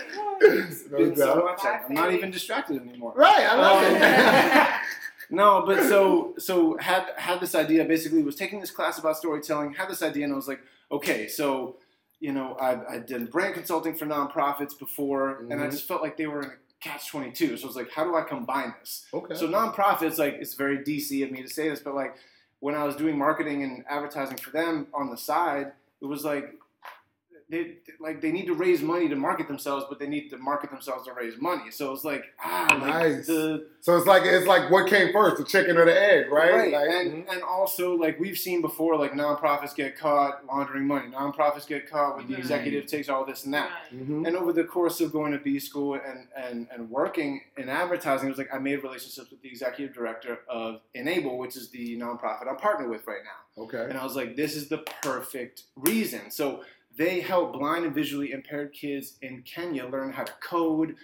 no 0.92 0.98
Did 0.98 1.18
so 1.18 1.36
much. 1.44 1.60
I'm 1.66 1.94
not 1.94 2.14
even 2.14 2.32
distracted 2.32 2.82
anymore. 2.82 3.14
Right, 3.16 3.46
I 3.50 3.56
love 3.56 3.84
Um, 3.84 3.96
it. 3.96 4.82
no, 5.30 5.64
but 5.66 5.84
so 5.84 6.34
so 6.38 6.78
had 6.80 7.08
had 7.18 7.40
this 7.40 7.56
idea. 7.56 7.84
Basically, 7.86 8.22
was 8.24 8.36
taking 8.36 8.60
this 8.60 8.72
class 8.72 9.00
about 9.00 9.18
storytelling. 9.18 9.74
Had 9.74 9.90
this 9.90 10.04
idea, 10.04 10.26
and 10.26 10.34
I 10.34 10.36
was 10.36 10.48
like, 10.48 10.62
okay, 10.92 11.28
so 11.28 11.78
you 12.20 12.32
know, 12.34 12.56
I 12.60 12.96
I 12.96 13.00
did 13.00 13.32
brand 13.32 13.54
consulting 13.56 13.96
for 13.96 14.06
nonprofits 14.06 14.78
before, 14.78 15.40
and 15.50 15.54
I 15.62 15.68
Mhm. 15.68 15.72
just 15.72 15.88
felt 15.88 16.02
like 16.02 16.18
they 16.18 16.28
were 16.28 16.42
in 16.42 16.50
a 16.50 16.54
catch 16.84 17.10
twenty 17.10 17.32
two. 17.32 17.58
So 17.58 17.68
it's 17.68 17.76
like, 17.76 17.92
how 17.92 18.04
do 18.04 18.16
I 18.16 18.22
combine 18.22 18.74
this? 18.80 19.06
okay. 19.14 19.36
So 19.36 19.48
nonprofits, 19.48 20.18
like 20.18 20.36
it's 20.36 20.54
very 20.54 20.80
DC 20.80 21.24
of 21.24 21.32
me 21.32 21.42
to 21.42 21.50
say 21.50 21.70
this, 21.70 21.80
but 21.80 21.96
like 21.96 22.16
when 22.60 22.76
I 22.76 22.84
was 22.84 22.96
doing 22.96 23.18
marketing 23.18 23.64
and 23.64 23.84
advertising 23.90 24.38
for 24.38 24.52
them 24.52 24.88
on 24.94 25.10
the 25.10 25.18
side, 25.18 25.72
it 26.02 26.06
was 26.06 26.24
like 26.24 26.54
they 27.50 27.78
like 28.00 28.22
they 28.22 28.32
need 28.32 28.46
to 28.48 28.54
raise 28.54 28.82
money 28.82 29.08
to 29.10 29.16
market 29.16 29.48
themselves, 29.48 29.86
but 29.90 30.00
they 30.00 30.08
need 30.08 30.30
to 30.30 30.38
market 30.38 30.70
themselves 30.72 31.06
to 31.08 31.14
raise 31.14 31.40
money. 31.40 31.72
So 31.72 31.92
it's 31.94 32.04
like 32.04 32.24
ah, 32.44 32.68
like 32.82 32.82
Nice. 33.16 33.28
the 33.28 33.68
So 33.82 33.98
it's 33.98 34.08
like 34.08 34.24
it's 34.26 34.48
like 34.48 34.72
what 34.72 34.88
came 34.90 35.12
first, 35.14 35.38
the 35.38 35.44
chicken 35.44 35.78
or 35.78 35.86
the 35.86 36.00
egg, 36.00 36.32
right? 36.32 36.54
right, 36.54 36.72
Like, 36.74 36.90
and 36.90 37.28
and 37.30 37.44
also 37.44 37.96
like 37.96 38.20
we've 38.20 38.38
seen 38.38 38.62
before, 38.62 38.96
like 38.98 39.12
nonprofits 39.14 39.76
get 39.76 39.98
caught 39.98 40.46
laundering 40.46 40.86
money. 40.88 41.10
Nonprofits 41.12 41.68
get 41.68 41.90
caught 41.90 42.18
with 42.18 42.28
the 42.28 42.34
Right. 42.34 42.40
executive 42.40 42.86
takes 42.88 43.10
all 43.10 43.26
this 43.26 43.46
and 43.46 43.54
that. 43.54 43.72
mhm. 43.94 44.26
And 44.28 44.36
over 44.36 44.52
the 44.54 44.64
course 44.64 45.00
of 45.02 45.12
going 45.12 45.32
to 45.34 45.38
B 45.40 45.60
school 45.60 45.94
and, 45.96 46.28
and, 46.36 46.68
and 46.74 46.90
working 46.90 47.42
in 47.58 47.70
advertising, 47.70 48.28
it 48.28 48.32
was 48.32 48.38
like 48.38 48.54
I 48.54 48.58
made 48.60 48.82
relationships 48.84 49.30
with 49.30 49.42
the 49.42 49.50
executive 49.50 49.94
director 49.94 50.40
of 50.48 50.82
inABLE, 50.96 51.38
which 51.38 51.56
is 51.56 51.70
the 51.70 51.98
nonprofit 51.98 52.48
I'm 52.50 52.58
partnered 52.58 52.90
with 52.90 53.06
right 53.08 53.22
now. 53.24 53.64
Okay. 53.64 53.84
And 53.88 53.98
I 53.98 54.04
was 54.04 54.16
like, 54.16 54.36
this 54.36 54.56
is 54.56 54.68
the 54.70 54.80
perfect 55.04 55.64
reason. 55.76 56.32
So 56.32 56.64
they 56.98 57.20
help 57.22 57.54
blind 57.54 57.86
and 57.86 57.94
visually 57.96 58.32
impaired 58.32 58.74
kids 58.74 59.18
in 59.22 59.42
Kenya 59.44 59.88
learn 59.88 60.12
how 60.12 60.24
to 60.24 60.34
code, 60.42 60.96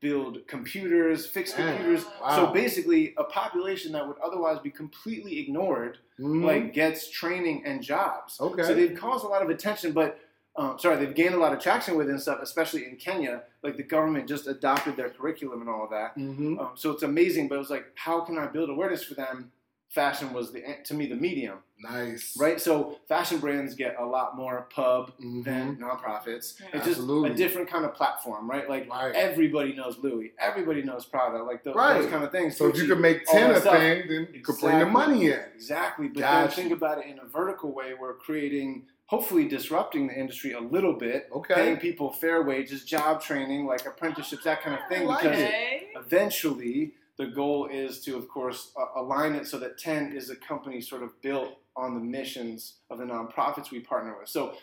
build 0.00 0.46
computers, 0.46 1.26
fix 1.26 1.52
computers. 1.52 2.04
Wow. 2.20 2.36
So 2.36 2.46
basically, 2.52 3.14
a 3.16 3.24
population 3.24 3.92
that 3.92 4.06
would 4.06 4.18
otherwise 4.22 4.58
be 4.60 4.70
completely 4.70 5.38
ignored, 5.40 5.98
Mhm. 6.18 6.44
like 6.44 6.72
gets 6.74 7.10
training 7.10 7.64
and 7.64 7.82
jobs. 7.82 8.40
Okay. 8.40 8.62
So 8.62 8.74
they've 8.74 8.96
caused 8.96 9.24
a 9.24 9.28
lot 9.28 9.42
of 9.42 9.50
attention, 9.50 9.92
but 9.92 10.20
um, 10.58 10.78
sorry, 10.78 10.96
they've 10.96 11.14
gained 11.14 11.34
a 11.34 11.38
lot 11.38 11.52
of 11.52 11.60
traction 11.60 11.96
with 11.96 12.08
and 12.08 12.18
stuff, 12.18 12.38
especially 12.40 12.86
in 12.86 12.96
Kenya. 12.96 13.42
Like 13.62 13.76
the 13.76 13.82
government 13.82 14.26
just 14.26 14.46
adopted 14.46 14.96
their 14.96 15.10
curriculum 15.10 15.60
and 15.60 15.68
all 15.68 15.84
of 15.84 15.90
that. 15.90 16.16
Mhm. 16.16 16.58
Um, 16.58 16.70
so 16.76 16.90
it's 16.92 17.02
amazing, 17.02 17.48
but 17.48 17.56
it 17.56 17.58
was 17.58 17.68
like, 17.68 17.84
how 17.94 18.20
can 18.22 18.38
I 18.38 18.46
build 18.46 18.70
awareness 18.70 19.04
for 19.04 19.12
them? 19.14 19.52
Fashion 19.88 20.32
was 20.32 20.52
the 20.52 20.62
to 20.84 20.94
me 20.94 21.06
the 21.06 21.14
medium, 21.16 21.58
Nice. 21.78 22.36
right? 22.38 22.60
So 22.60 22.98
fashion 23.08 23.38
brands 23.38 23.74
get 23.74 23.96
a 23.98 24.04
lot 24.04 24.36
more 24.36 24.66
pub 24.74 25.12
Mhm. 25.18 25.44
than 25.44 25.76
nonprofits. 25.76 26.60
Yeah. 26.60 26.66
It's 26.74 26.86
just 26.86 27.00
a 27.00 27.30
different 27.34 27.70
kind 27.70 27.84
of 27.84 27.94
platform, 27.94 28.50
right? 28.50 28.68
Like 28.68 28.90
Right. 28.90 29.14
everybody 29.14 29.72
knows 29.74 29.96
Louis, 29.98 30.34
everybody 30.38 30.82
knows 30.82 31.06
Prada, 31.06 31.42
like 31.42 31.62
the, 31.62 31.72
Right. 31.72 32.00
those 32.00 32.10
kind 32.10 32.24
of 32.24 32.30
things. 32.32 32.56
So 32.56 32.66
if 32.66 32.76
you 32.76 32.84
Gucci, 32.84 32.88
could 32.88 33.00
make 33.00 33.24
ten 33.26 33.50
a 33.52 33.60
stuff. 33.60 33.76
thing, 33.78 34.08
then 34.08 34.28
you 34.34 34.42
could 34.42 34.58
bring 34.60 34.78
the 34.80 34.86
money 34.86 35.26
in. 35.30 35.40
Exactly. 35.54 36.08
But 36.08 36.20
Gotcha. 36.20 36.56
then 36.56 36.68
think 36.68 36.72
about 36.78 36.98
it 36.98 37.06
in 37.06 37.18
a 37.18 37.24
vertical 37.24 37.72
way. 37.72 37.94
We're 37.94 38.14
creating, 38.14 38.88
hopefully 39.06 39.46
disrupting 39.48 40.08
the 40.08 40.14
industry 40.18 40.52
a 40.52 40.60
little 40.60 40.94
bit, 40.94 41.28
Okay. 41.32 41.54
paying 41.54 41.76
people 41.78 42.12
fair 42.12 42.42
wages, 42.42 42.84
job 42.84 43.22
training, 43.22 43.64
like 43.64 43.86
apprenticeships, 43.86 44.44
that 44.44 44.60
kind 44.62 44.74
of 44.78 44.86
thing. 44.88 45.02
I 45.02 45.04
like 45.06 45.22
because 45.22 45.38
it. 45.40 45.88
Eventually 45.94 46.94
the 47.18 47.26
goal 47.26 47.66
is 47.72 48.00
to, 48.02 48.16
of 48.16 48.28
course, 48.28 48.72
uh, 48.78 49.00
align 49.00 49.34
it 49.34 49.46
so 49.46 49.58
that 49.58 49.78
10 49.78 50.12
is 50.16 50.30
a 50.30 50.36
company 50.36 50.80
sort 50.80 51.02
of 51.02 51.10
built 51.22 51.58
on 51.76 51.94
the 51.94 52.00
missions 52.00 52.74
of 52.90 52.98
the 52.98 53.04
nonprofits 53.04 53.70
we 53.70 53.80
partner 53.80 54.14
with. 54.18 54.28
So 54.28 54.54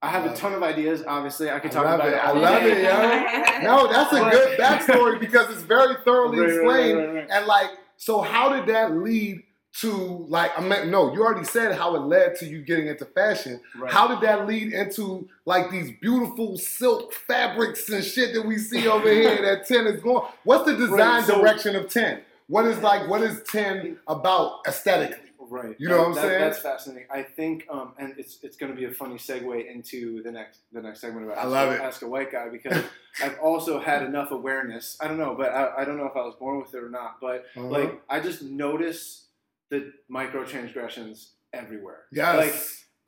I 0.00 0.08
have 0.08 0.24
a 0.24 0.28
Love 0.28 0.36
ton 0.36 0.52
of 0.54 0.62
ideas, 0.62 1.02
obviously. 1.06 1.50
I 1.50 1.58
could 1.58 1.72
talk 1.72 1.84
love 1.84 2.00
about 2.00 2.08
it. 2.08 2.14
it. 2.14 2.24
I 2.24 2.30
love 2.32 2.62
it, 2.62 2.82
yo. 2.82 3.68
No, 3.68 3.92
that's 3.92 4.12
a 4.12 4.30
good 4.30 4.58
backstory 4.58 5.18
because 5.18 5.50
it's 5.50 5.62
very 5.62 5.96
thoroughly 6.04 6.38
Right, 6.38 6.46
right, 6.48 6.54
explained. 6.56 6.98
right, 6.98 7.06
right, 7.06 7.14
right. 7.16 7.28
And 7.30 7.46
like, 7.46 7.70
so 7.96 8.20
how 8.20 8.50
did 8.54 8.66
that 8.74 8.96
lead 8.96 9.42
to 9.80 9.90
like? 10.28 10.50
I 10.58 10.62
mean, 10.62 10.90
no, 10.90 11.12
you 11.12 11.22
already 11.22 11.44
said 11.46 11.74
how 11.76 11.94
it 11.96 12.00
led 12.00 12.36
to 12.36 12.46
you 12.46 12.62
getting 12.62 12.86
into 12.88 13.04
fashion. 13.04 13.60
Right. 13.76 13.92
How 13.92 14.06
did 14.08 14.20
that 14.22 14.46
lead 14.46 14.72
into 14.72 15.28
like 15.44 15.70
these 15.70 15.92
beautiful 16.00 16.56
silk 16.58 17.12
fabrics 17.12 17.88
and 17.88 18.04
shit 18.04 18.34
that 18.34 18.46
we 18.46 18.58
see 18.58 18.88
over 18.88 19.10
here 19.12 19.40
that 19.42 19.66
Ten 19.66 19.86
is 19.86 20.00
going? 20.02 20.24
What's 20.44 20.64
the 20.64 20.76
design 20.76 20.98
Right, 20.98 21.24
so- 21.24 21.38
direction 21.40 21.76
of 21.76 21.88
Ten? 21.90 22.22
What 22.48 22.64
is 22.64 22.78
like? 22.78 23.08
What 23.08 23.20
is 23.22 23.42
Ten 23.42 23.98
about 24.06 24.60
aesthetically? 24.66 25.24
Right. 25.50 25.76
You 25.78 25.88
know 25.88 25.98
what 25.98 26.06
I'm 26.08 26.14
That- 26.14 26.20
saying? 26.22 26.40
That's 26.40 26.58
fascinating. 26.58 27.06
I 27.10 27.22
think, 27.22 27.66
um, 27.70 27.92
and 27.98 28.14
it's 28.18 28.38
it's 28.42 28.56
going 28.58 28.70
to 28.70 28.76
be 28.76 28.84
a 28.84 28.90
funny 28.90 29.14
segue 29.16 29.66
into 29.74 30.22
the 30.22 30.30
next 30.30 30.58
the 30.72 30.82
next 30.82 31.00
segment 31.00 31.24
about 31.24 31.38
I 31.38 31.42
ask, 31.42 31.50
love 31.50 31.72
it. 31.72 31.80
ask 31.80 32.02
a 32.02 32.08
white 32.08 32.30
guy 32.32 32.48
because 32.50 32.82
I've 33.22 33.38
also 33.38 33.80
had 33.80 34.02
enough 34.02 34.30
awareness. 34.30 34.98
I 35.00 35.08
don't 35.08 35.16
know, 35.18 35.34
but 35.34 35.50
I, 35.52 35.70
I 35.78 35.84
don't 35.86 35.96
know 35.96 36.04
if 36.06 36.14
I 36.16 36.20
was 36.20 36.34
born 36.38 36.60
with 36.60 36.74
it 36.74 36.82
or 36.82 36.90
not. 36.90 37.16
But 37.20 37.46
Uh-huh. 37.56 37.66
like, 37.66 38.02
I 38.10 38.20
just 38.20 38.42
notice 38.42 39.24
the 39.70 39.92
microtransgressions 40.10 41.30
everywhere. 41.52 42.04
Yes. 42.12 42.36
Like, 42.36 42.54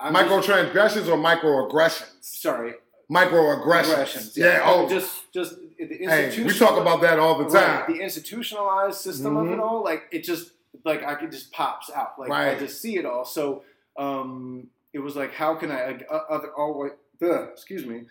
I'm 0.02 0.14
Microtransgressions 0.14 1.08
or 1.08 1.16
microaggressions? 1.18 1.98
just, 2.20 2.42
sorry. 2.42 2.74
Microaggressions. 3.10 3.92
Aggressions. 3.92 4.36
Yeah. 4.36 4.62
Oh, 4.64 4.88
just 4.88 5.32
just 5.34 5.56
the 5.78 5.86
hey, 6.06 6.42
we 6.44 6.52
talk 6.56 6.80
about 6.80 7.00
that 7.02 7.18
all 7.18 7.36
the 7.38 7.44
Right, 7.44 7.86
time. 7.86 7.92
the 7.92 8.00
institutionalized 8.00 9.00
system 9.00 9.36
of 9.36 9.46
Mhm. 9.48 9.54
it 9.54 9.60
all, 9.60 9.82
like 9.82 10.04
it 10.12 10.22
just 10.22 10.52
like 10.84 11.02
I 11.02 11.16
could 11.16 11.32
just 11.32 11.50
pops 11.52 11.90
out. 11.90 12.18
Like 12.18 12.30
I 12.30 12.50
Right. 12.50 12.58
just 12.58 12.80
see 12.80 12.96
it 12.98 13.04
all. 13.04 13.24
So 13.24 13.64
um, 13.96 14.68
it 14.92 15.00
was 15.00 15.16
like, 15.16 15.32
how 15.34 15.56
can 15.56 15.70
I 15.72 15.98
uh, 16.08 16.20
other 16.30 16.52
all 16.56 16.88
ugh, 17.22 17.48
excuse 17.52 17.84
me, 17.84 18.04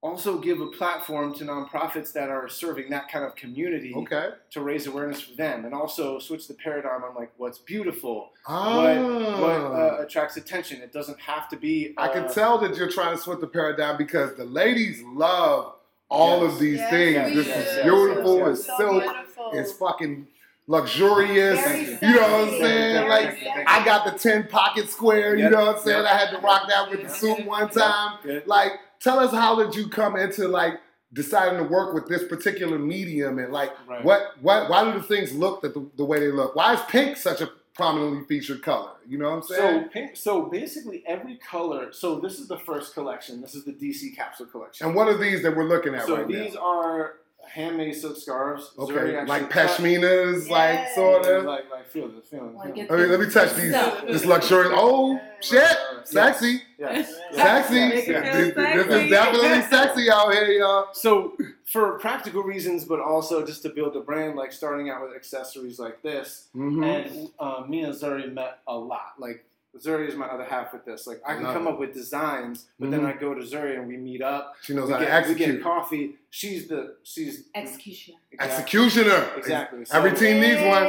also 0.00 0.38
give 0.38 0.60
a 0.60 0.66
platform 0.68 1.34
to 1.34 1.44
nonprofits 1.44 2.12
that 2.12 2.28
are 2.28 2.48
serving 2.48 2.88
that 2.90 3.10
kind 3.10 3.24
of 3.24 3.34
community 3.34 3.92
Okay. 3.96 4.30
to 4.50 4.60
raise 4.60 4.86
awareness 4.86 5.20
for 5.20 5.34
them, 5.34 5.64
and 5.64 5.74
also 5.74 6.18
switch 6.20 6.46
the 6.46 6.54
paradigm 6.54 7.02
on 7.02 7.14
like 7.16 7.32
what's 7.36 7.58
beautiful, 7.58 8.30
Ah. 8.46 8.76
what 8.76 9.40
what 9.40 9.50
uh, 9.50 9.96
attracts 10.02 10.36
attention. 10.36 10.80
It 10.82 10.92
doesn't 10.92 11.18
have 11.20 11.48
to 11.48 11.56
be. 11.56 11.94
I 11.96 12.08
can 12.08 12.24
uh, 12.24 12.32
tell 12.32 12.58
that 12.58 12.76
you're 12.76 12.90
trying 12.90 13.16
to 13.16 13.20
switch 13.22 13.40
the 13.40 13.48
paradigm 13.48 13.96
because 13.96 14.34
the 14.36 14.44
ladies 14.44 15.02
love 15.02 15.74
all 16.10 16.42
Yes. 16.44 16.52
of 16.54 16.58
these 16.60 16.78
Yes, 16.78 16.90
things. 16.90 17.30
we 17.30 17.34
This 17.42 17.46
do. 17.46 17.52
is 17.52 17.82
beautiful. 17.84 18.38
yes, 18.38 18.58
It's 18.58 18.66
So 18.66 18.76
silk. 18.78 19.02
beautiful. 19.02 19.50
It's 19.54 19.72
fucking 19.72 20.26
luxurious. 20.68 22.00
You 22.02 22.14
know 22.14 22.20
what 22.22 22.30
I'm 22.30 22.50
saying? 22.50 22.94
Very 22.94 23.08
Like 23.08 23.30
sexy. 23.32 23.64
I 23.66 23.84
got 23.84 24.04
the 24.12 24.18
ten 24.18 24.46
pocket 24.46 24.88
square. 24.90 25.34
You 25.36 25.50
know 25.50 25.66
what 25.66 25.76
I'm 25.78 25.82
saying? 25.82 26.04
Yep. 26.04 26.12
I 26.12 26.16
had 26.16 26.30
to 26.30 26.38
rock 26.38 26.68
that 26.68 26.90
with 26.90 27.02
the 27.02 27.08
suit 27.08 27.44
one 27.44 27.68
time. 27.70 28.18
Good. 28.22 28.46
Like, 28.46 28.72
tell 29.00 29.18
us 29.18 29.30
how 29.32 29.56
did 29.62 29.74
you 29.74 29.88
come 29.88 30.16
into 30.16 30.48
like 30.48 30.74
deciding 31.12 31.58
to 31.58 31.64
work 31.64 31.94
with 31.94 32.06
this 32.08 32.24
particular 32.28 32.78
medium 32.78 33.38
and 33.38 33.52
like 33.52 33.70
Right. 33.88 34.04
what 34.04 34.32
what 34.42 34.68
why 34.68 34.84
do 34.84 34.98
the 34.98 35.02
things 35.04 35.32
look 35.32 35.62
the, 35.62 35.88
the 35.96 36.04
way 36.04 36.20
they 36.20 36.30
look? 36.30 36.54
Why 36.56 36.74
is 36.74 36.80
pink 36.88 37.16
such 37.16 37.40
a 37.40 37.50
prominently 37.74 38.24
featured 38.26 38.62
color? 38.62 38.90
You 39.06 39.18
know 39.18 39.30
what 39.30 39.36
I'm 39.36 39.42
saying? 39.44 39.82
So, 39.84 39.88
pink, 39.88 40.16
so 40.16 40.42
basically, 40.46 41.02
every 41.06 41.36
color. 41.36 41.92
So 41.92 42.18
this 42.18 42.38
is 42.38 42.46
the 42.48 42.58
first 42.58 42.92
collection. 42.92 43.40
This 43.40 43.54
is 43.54 43.64
the 43.64 43.72
DC 43.72 44.14
capsule 44.16 44.46
collection. 44.46 44.86
and 44.86 44.94
what 44.96 45.08
are 45.08 45.16
these 45.16 45.42
that 45.44 45.56
we're 45.56 45.64
looking 45.68 45.94
at 45.94 46.04
so 46.06 46.16
right 46.16 46.28
now? 46.28 46.36
So 46.36 46.42
these 46.44 46.56
are 46.56 47.14
handmade 47.48 47.94
silk 47.94 48.18
scarves. 48.18 48.72
Okay, 48.78 49.16
actually 49.16 49.26
like 49.26 49.48
cut- 49.48 49.70
pashminas, 49.78 50.50
like 50.50 50.74
Yes. 50.74 50.94
sort 50.94 51.24
of. 51.26 51.44
Like, 51.44 51.70
like 51.70 51.88
feel 51.88 52.08
this, 52.08 52.26
feel. 52.28 52.52
Like 52.54 52.76
it- 52.76 52.88
this. 52.88 52.90
I 52.90 52.96
mean, 53.00 53.10
let 53.10 53.20
me 53.20 53.30
touch 53.30 53.54
these. 53.54 53.72
This 54.06 54.26
luxurious. 54.26 54.72
Oh 54.74 55.18
shit, 55.40 55.62
Yes. 55.62 56.10
sexy, 56.10 56.60
Yes. 56.78 57.12
sexy. 57.34 57.74
Make 57.88 58.08
it 58.08 58.22
This, 58.22 58.54
feel 58.54 58.84
this 58.84 59.04
is 59.04 59.10
definitely 59.10 59.62
sexy 59.70 60.10
out 60.10 60.32
here, 60.32 60.46
y'all. 60.52 60.88
So 60.92 61.36
for 61.64 61.98
practical 61.98 62.42
reasons, 62.42 62.84
but 62.84 63.00
also 63.00 63.44
just 63.44 63.62
to 63.62 63.68
build 63.70 63.96
a 63.96 64.00
brand, 64.00 64.36
like 64.36 64.52
starting 64.52 64.88
out 64.90 65.02
with 65.02 65.14
accessories 65.16 65.78
like 65.78 66.02
this, 66.02 66.48
Mhm. 66.54 66.84
and 66.86 67.30
uh, 67.40 67.64
me 67.68 67.80
and 67.80 67.94
Zuri 67.94 68.32
met 68.32 68.60
a 68.68 68.76
lot. 68.76 69.14
Like 69.18 69.44
Zuri 69.76 70.08
is 70.08 70.14
my 70.16 70.26
other 70.26 70.44
half 70.44 70.72
with 70.72 70.84
this. 70.84 71.06
Like 71.06 71.20
I 71.26 71.34
can 71.34 71.42
Love 71.44 71.54
come 71.54 71.66
it. 71.66 71.70
up 71.72 71.78
with 71.80 71.94
designs, 71.94 72.66
but 72.80 72.90
then 72.90 73.00
Mhm. 73.00 73.14
I 73.16 73.18
go 73.18 73.34
to 73.34 73.40
Zuri 73.42 73.76
and 73.78 73.86
we 73.88 73.96
meet 73.96 74.22
up. 74.22 74.54
She 74.62 74.72
knows 74.74 74.86
we 74.88 74.94
how 74.94 74.98
to 75.00 75.04
get, 75.04 75.28
we 75.28 75.34
get 75.34 75.62
coffee. 75.62 76.14
She's 76.30 76.68
the 76.68 76.96
she's 77.02 77.44
Execution. 77.54 78.14
exactly- 78.32 78.54
Executioner. 78.62 79.26
Exactly. 79.36 79.84
Every 79.92 80.10
So- 80.10 80.16
team 80.16 80.40
needs 80.40 80.62
one. 80.62 80.84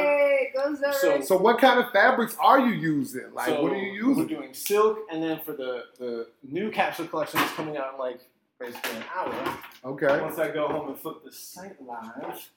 Hey, 0.80 0.90
go 0.90 0.96
Zuri. 0.96 1.18
So- 1.18 1.20
So 1.22 1.36
what 1.36 1.58
kind 1.58 1.78
of 1.80 1.90
fabrics 1.92 2.36
are 2.40 2.60
you 2.60 2.72
using? 2.72 3.32
Like 3.34 3.46
So 3.46 3.62
what 3.62 3.72
are 3.72 3.76
you 3.76 3.92
using? 3.92 4.06
We're 4.16 4.22
using? 4.22 4.36
doing 4.36 4.54
silk, 4.54 4.98
and 5.10 5.22
then 5.22 5.40
for 5.44 5.52
the 5.52 5.84
the 5.98 6.26
new 6.42 6.70
capsule 6.70 7.06
collection 7.06 7.40
is 7.40 7.50
coming 7.52 7.76
out 7.76 7.94
in 7.94 7.98
like 7.98 8.20
basically 8.58 8.96
an 8.96 9.04
hour. 9.16 9.58
Okay. 9.84 10.20
Once 10.20 10.38
I 10.38 10.50
go 10.50 10.68
home 10.68 10.88
and 10.88 10.98
flip 10.98 11.24
the 11.24 11.32
site 11.32 11.76
live. 11.82 12.50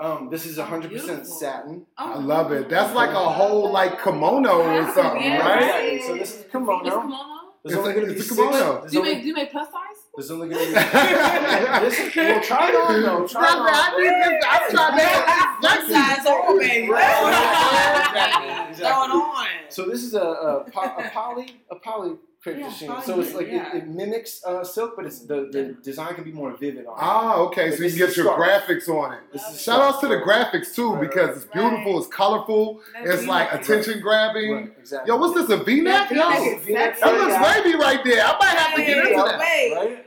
Um, 0.00 0.28
this 0.30 0.46
is 0.46 0.58
100% 0.58 0.88
Beautiful. 0.90 1.24
satin. 1.24 1.84
Oh, 1.98 2.12
I 2.12 2.18
love 2.18 2.52
it. 2.52 2.68
That's 2.68 2.94
like 2.94 3.10
a 3.10 3.14
whole 3.38 3.72
like 3.72 4.00
kimono 4.00 4.60
or 4.62 4.92
something, 4.92 5.22
Yeah, 5.24 5.38
right? 5.48 5.62
Exactly. 5.62 6.02
So 6.02 6.14
this 6.14 6.34
is 6.36 6.40
It's 6.42 6.52
kimono. 6.52 6.84
kimono. 6.84 7.18
There's 7.64 7.74
It's 7.74 7.76
only 7.78 7.90
a- 7.90 7.94
going 7.94 8.06
to 8.06 8.14
be 8.14 8.20
it's 8.20 8.30
a 8.30 8.34
kimono. 8.36 8.78
There's 8.82 8.92
Do 8.92 8.98
you 8.98 9.00
only, 9.02 9.14
make 9.14 9.22
do 9.22 9.28
you 9.28 9.34
make 9.34 9.50
plus 9.50 9.66
size? 9.72 9.87
There's 10.18 10.32
only 10.32 10.48
going 10.48 10.66
to 10.66 10.72
be. 10.72 10.74
this 11.86 12.00
is, 12.00 12.16
well, 12.16 12.40
try 12.42 12.70
it 12.70 12.74
on 12.74 13.02
though. 13.02 13.28
Try 13.28 13.44
it 13.44 13.56
on. 13.56 13.68
I 13.70 13.94
need 13.96 14.10
this. 14.24 14.44
I'm 14.50 14.70
trying 14.72 14.98
to 14.98 15.68
One 15.68 15.82
size 15.88 16.26
on, 16.26 16.58
baby. 16.58 16.86
Exactly, 16.86 18.48
exactly. 18.68 18.82
Going 18.82 19.10
on. 19.12 19.46
So 19.68 19.84
this 19.84 20.02
is 20.02 20.14
a, 20.14 20.20
a, 20.20 20.56
a 20.64 21.10
poly 21.12 21.62
a 21.70 21.76
poly 21.76 22.16
crepe 22.42 22.58
Yeah, 22.58 22.66
machine. 22.66 22.92
So 23.04 23.20
it's 23.20 23.34
like 23.34 23.48
yeah. 23.48 23.76
it, 23.76 23.82
it 23.82 23.88
mimics 23.88 24.44
uh, 24.44 24.64
silk, 24.64 24.94
but 24.96 25.06
it's 25.06 25.20
the, 25.20 25.48
the 25.50 25.76
design 25.82 26.14
can 26.14 26.24
be 26.24 26.32
more 26.32 26.56
vivid 26.56 26.86
on 26.86 26.92
it. 26.92 27.02
Ah, 27.02 27.36
okay. 27.36 27.70
So 27.70 27.82
you 27.82 27.90
can 27.90 27.98
get 27.98 28.16
your 28.16 28.26
scarf. 28.26 28.64
graphics 28.64 28.88
on 28.88 29.14
it. 29.14 29.20
This 29.32 29.60
Shout 29.60 29.80
outs 29.80 30.00
to 30.00 30.08
the 30.08 30.16
graphics 30.16 30.74
too 30.74 30.94
Right, 30.94 31.08
because 31.08 31.36
it's 31.36 31.52
beautiful, 31.52 31.98
it's 31.98 32.08
colorful, 32.08 32.80
it's 33.02 33.26
like 33.26 33.52
attention 33.52 34.00
grabbing. 34.00 34.52
Right, 34.52 34.72
exactly. 34.78 35.08
Yo, 35.08 35.16
what's 35.16 35.34
this? 35.34 35.50
A 35.50 35.62
V-neck? 35.62 36.08
That 36.10 36.16
Yo, 36.16 36.58
V-neck 36.58 36.94
is 36.94 37.00
that 37.00 37.14
looks 37.14 37.32
yeah. 37.32 37.62
wavy 37.62 37.76
right 37.76 38.04
there. 38.04 38.24
I 38.24 38.38
might 38.38 38.58
have 38.58 38.74
to 38.76 38.84
get 38.84 38.98
into 38.98 39.22
that. 39.22 39.38
Wait, 39.38 40.04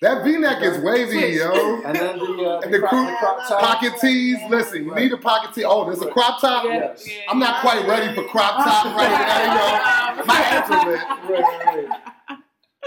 Right? 0.00 0.14
That 0.14 0.24
V-neck 0.24 0.62
is 0.62 0.78
wavy, 0.82 1.36
yo. 1.36 1.82
And 1.82 1.96
then 1.96 2.18
the, 2.18 2.24
uh, 2.24 2.60
And 2.60 2.72
the 2.74 2.78
crop, 2.78 2.90
crew- 2.90 3.06
the 3.06 3.16
crop 3.18 3.48
top. 3.48 3.60
Pocket 3.60 3.92
tees. 4.00 4.38
Listen, 4.48 4.84
you 4.84 4.94
need 4.94 5.12
a 5.12 5.16
pocket 5.16 5.54
tee. 5.54 5.64
Oh, 5.64 5.84
there's 5.84 6.02
a 6.02 6.06
crop 6.10 6.40
top. 6.40 6.64
Yes. 6.64 7.08
I'm 7.28 7.38
not 7.38 7.60
quite 7.60 7.86
ready 7.86 8.14
for 8.14 8.24
crop 8.24 8.56
top 8.64 8.84
right 8.96 9.10
now, 9.10 10.18
yo. 10.18 10.24
My 10.24 10.34
hands 10.34 10.70
are 10.70 10.86
lit. 10.90 11.00
Right, 11.28 11.88
right, 11.90 12.02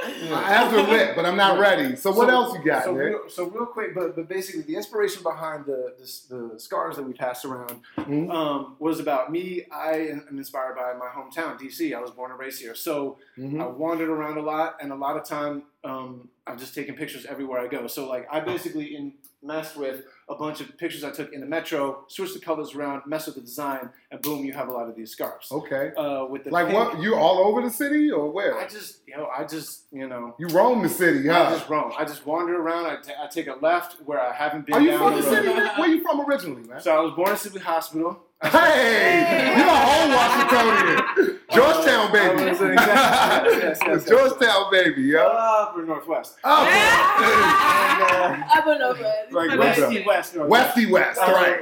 right. 0.04 0.30
My 0.30 0.42
hands 0.44 0.74
are 0.74 1.16
but 1.16 1.26
I'm 1.26 1.36
not 1.38 1.60
ready. 1.60 1.96
So 1.96 2.12
what 2.12 2.30
else 2.30 2.58
you 2.58 2.64
got, 2.64 2.84
so 2.84 2.94
man? 2.94 3.06
real, 3.06 3.20
so 3.30 3.46
real 3.50 3.66
quick, 3.66 3.94
but 3.96 4.16
but 4.16 4.28
basically 4.28 4.62
the 4.64 4.76
inspiration 4.76 5.24
behind 5.24 5.66
the 5.66 5.94
the, 6.00 6.36
the 6.54 6.60
scarves 6.60 6.98
that 6.98 7.04
we 7.04 7.14
passed 7.14 7.46
around 7.46 7.82
Mhm. 7.98 8.32
um, 8.34 8.76
was 8.80 9.00
about 9.00 9.32
me. 9.32 9.66
I 9.72 9.94
am 9.94 10.28
inspired 10.32 10.76
by 10.76 10.94
my 10.94 11.08
hometown, 11.08 11.60
DC. 11.60 11.94
I 11.96 12.00
was 12.02 12.12
born 12.12 12.32
and 12.32 12.40
raised 12.40 12.62
here, 12.62 12.76
so 12.76 13.18
Mhm. 13.38 13.62
I 13.62 13.68
wandered 13.68 14.10
around 14.10 14.38
a 14.38 14.42
lot, 14.42 14.78
and 14.82 14.92
a 14.92 14.96
lot 14.96 15.18
of 15.18 15.24
time 15.24 15.64
um, 15.84 16.30
I'm 16.46 16.60
just 16.60 16.76
taking 16.76 16.96
pictures 16.96 17.26
everywhere 17.26 17.60
I 17.60 17.68
go. 17.68 17.88
So 17.88 18.08
like 18.08 18.28
I 18.32 18.40
basically 18.40 18.96
in, 18.96 19.14
messed 19.44 19.76
with 19.76 20.04
a 20.30 20.36
bunch 20.36 20.62
of 20.62 20.78
pictures 20.78 21.04
I 21.04 21.12
took 21.12 21.34
in 21.34 21.40
the 21.42 21.46
metro, 21.46 22.06
switched 22.08 22.34
the 22.34 22.40
colors 22.40 22.76
around, 22.76 23.02
messed 23.06 23.28
with 23.28 23.36
the 23.36 23.42
design, 23.42 23.90
and 24.12 24.22
boom, 24.22 24.46
you 24.46 24.54
have 24.54 24.68
a 24.70 24.72
lot 24.72 24.88
of 24.88 24.96
these 24.96 25.12
scarves. 25.12 25.52
Okay. 25.52 25.92
Uh, 25.98 26.26
with 26.26 26.44
the 26.44 26.52
Like 26.52 26.68
pink- 26.68 26.78
what? 26.78 27.02
You 27.02 27.16
all 27.16 27.40
over 27.40 27.62
the 27.62 27.70
city 27.70 28.12
or 28.12 28.30
where? 28.32 28.58
I 28.58 28.68
just 28.68 29.00
you 29.08 29.18
know 29.18 29.28
I 29.36 29.44
just 29.46 29.86
you 29.92 30.08
know. 30.08 30.36
You 30.40 30.48
roam 30.50 30.82
the 30.84 30.90
city, 30.90 31.28
huh? 31.28 31.44
I 31.44 31.50
just 31.52 31.70
roam. 31.70 31.92
I 31.98 32.06
just 32.06 32.26
wander 32.26 32.56
around. 32.62 32.86
I 32.86 32.98
I 33.24 33.28
take 33.28 33.48
a 33.48 33.56
left 33.62 34.02
where 34.06 34.20
I 34.22 34.34
haven't 34.34 34.66
been. 34.66 34.76
Are 34.76 34.82
you 34.82 34.92
down 34.92 35.00
from 35.14 35.22
the 35.22 35.28
road. 35.28 35.46
city? 35.46 35.80
Where 35.80 35.90
you 35.90 36.02
from 36.02 36.22
originally, 36.22 36.64
man? 36.68 36.80
So 36.82 36.96
I 36.96 37.00
was 37.02 37.14
born 37.14 37.30
in 37.32 37.38
Sibley 37.38 37.62
Hospital. 37.62 38.20
Hey, 38.44 39.54
you're 39.58 39.68
a 39.68 39.70
whole 39.70 40.10
Washingtonian. 40.10 41.40
Georgetown, 41.52 42.12
baby. 42.12 42.50
exactly. 42.50 42.76
Yes, 42.76 43.58
yes, 43.62 43.62
yes, 43.62 43.80
yes. 43.86 44.06
Georgetown, 44.10 44.72
baby, 44.72 45.02
yo. 45.04 45.20
Upper 45.28 45.86
Northwest. 45.86 46.38
Oh, 46.44 46.64
And, 46.64 48.44
I 48.44 48.62
don't 48.66 48.80
know, 48.80 48.94
but 48.94 49.06
uh, 49.06 49.12
like 49.32 49.60
West 49.60 49.80
Westy 49.82 50.00
up. 50.00 50.06
West. 50.08 50.36
Northwest. 50.36 50.76
Westy 50.78 50.92
West, 50.92 51.20
all 51.20 51.34
right. 51.34 51.60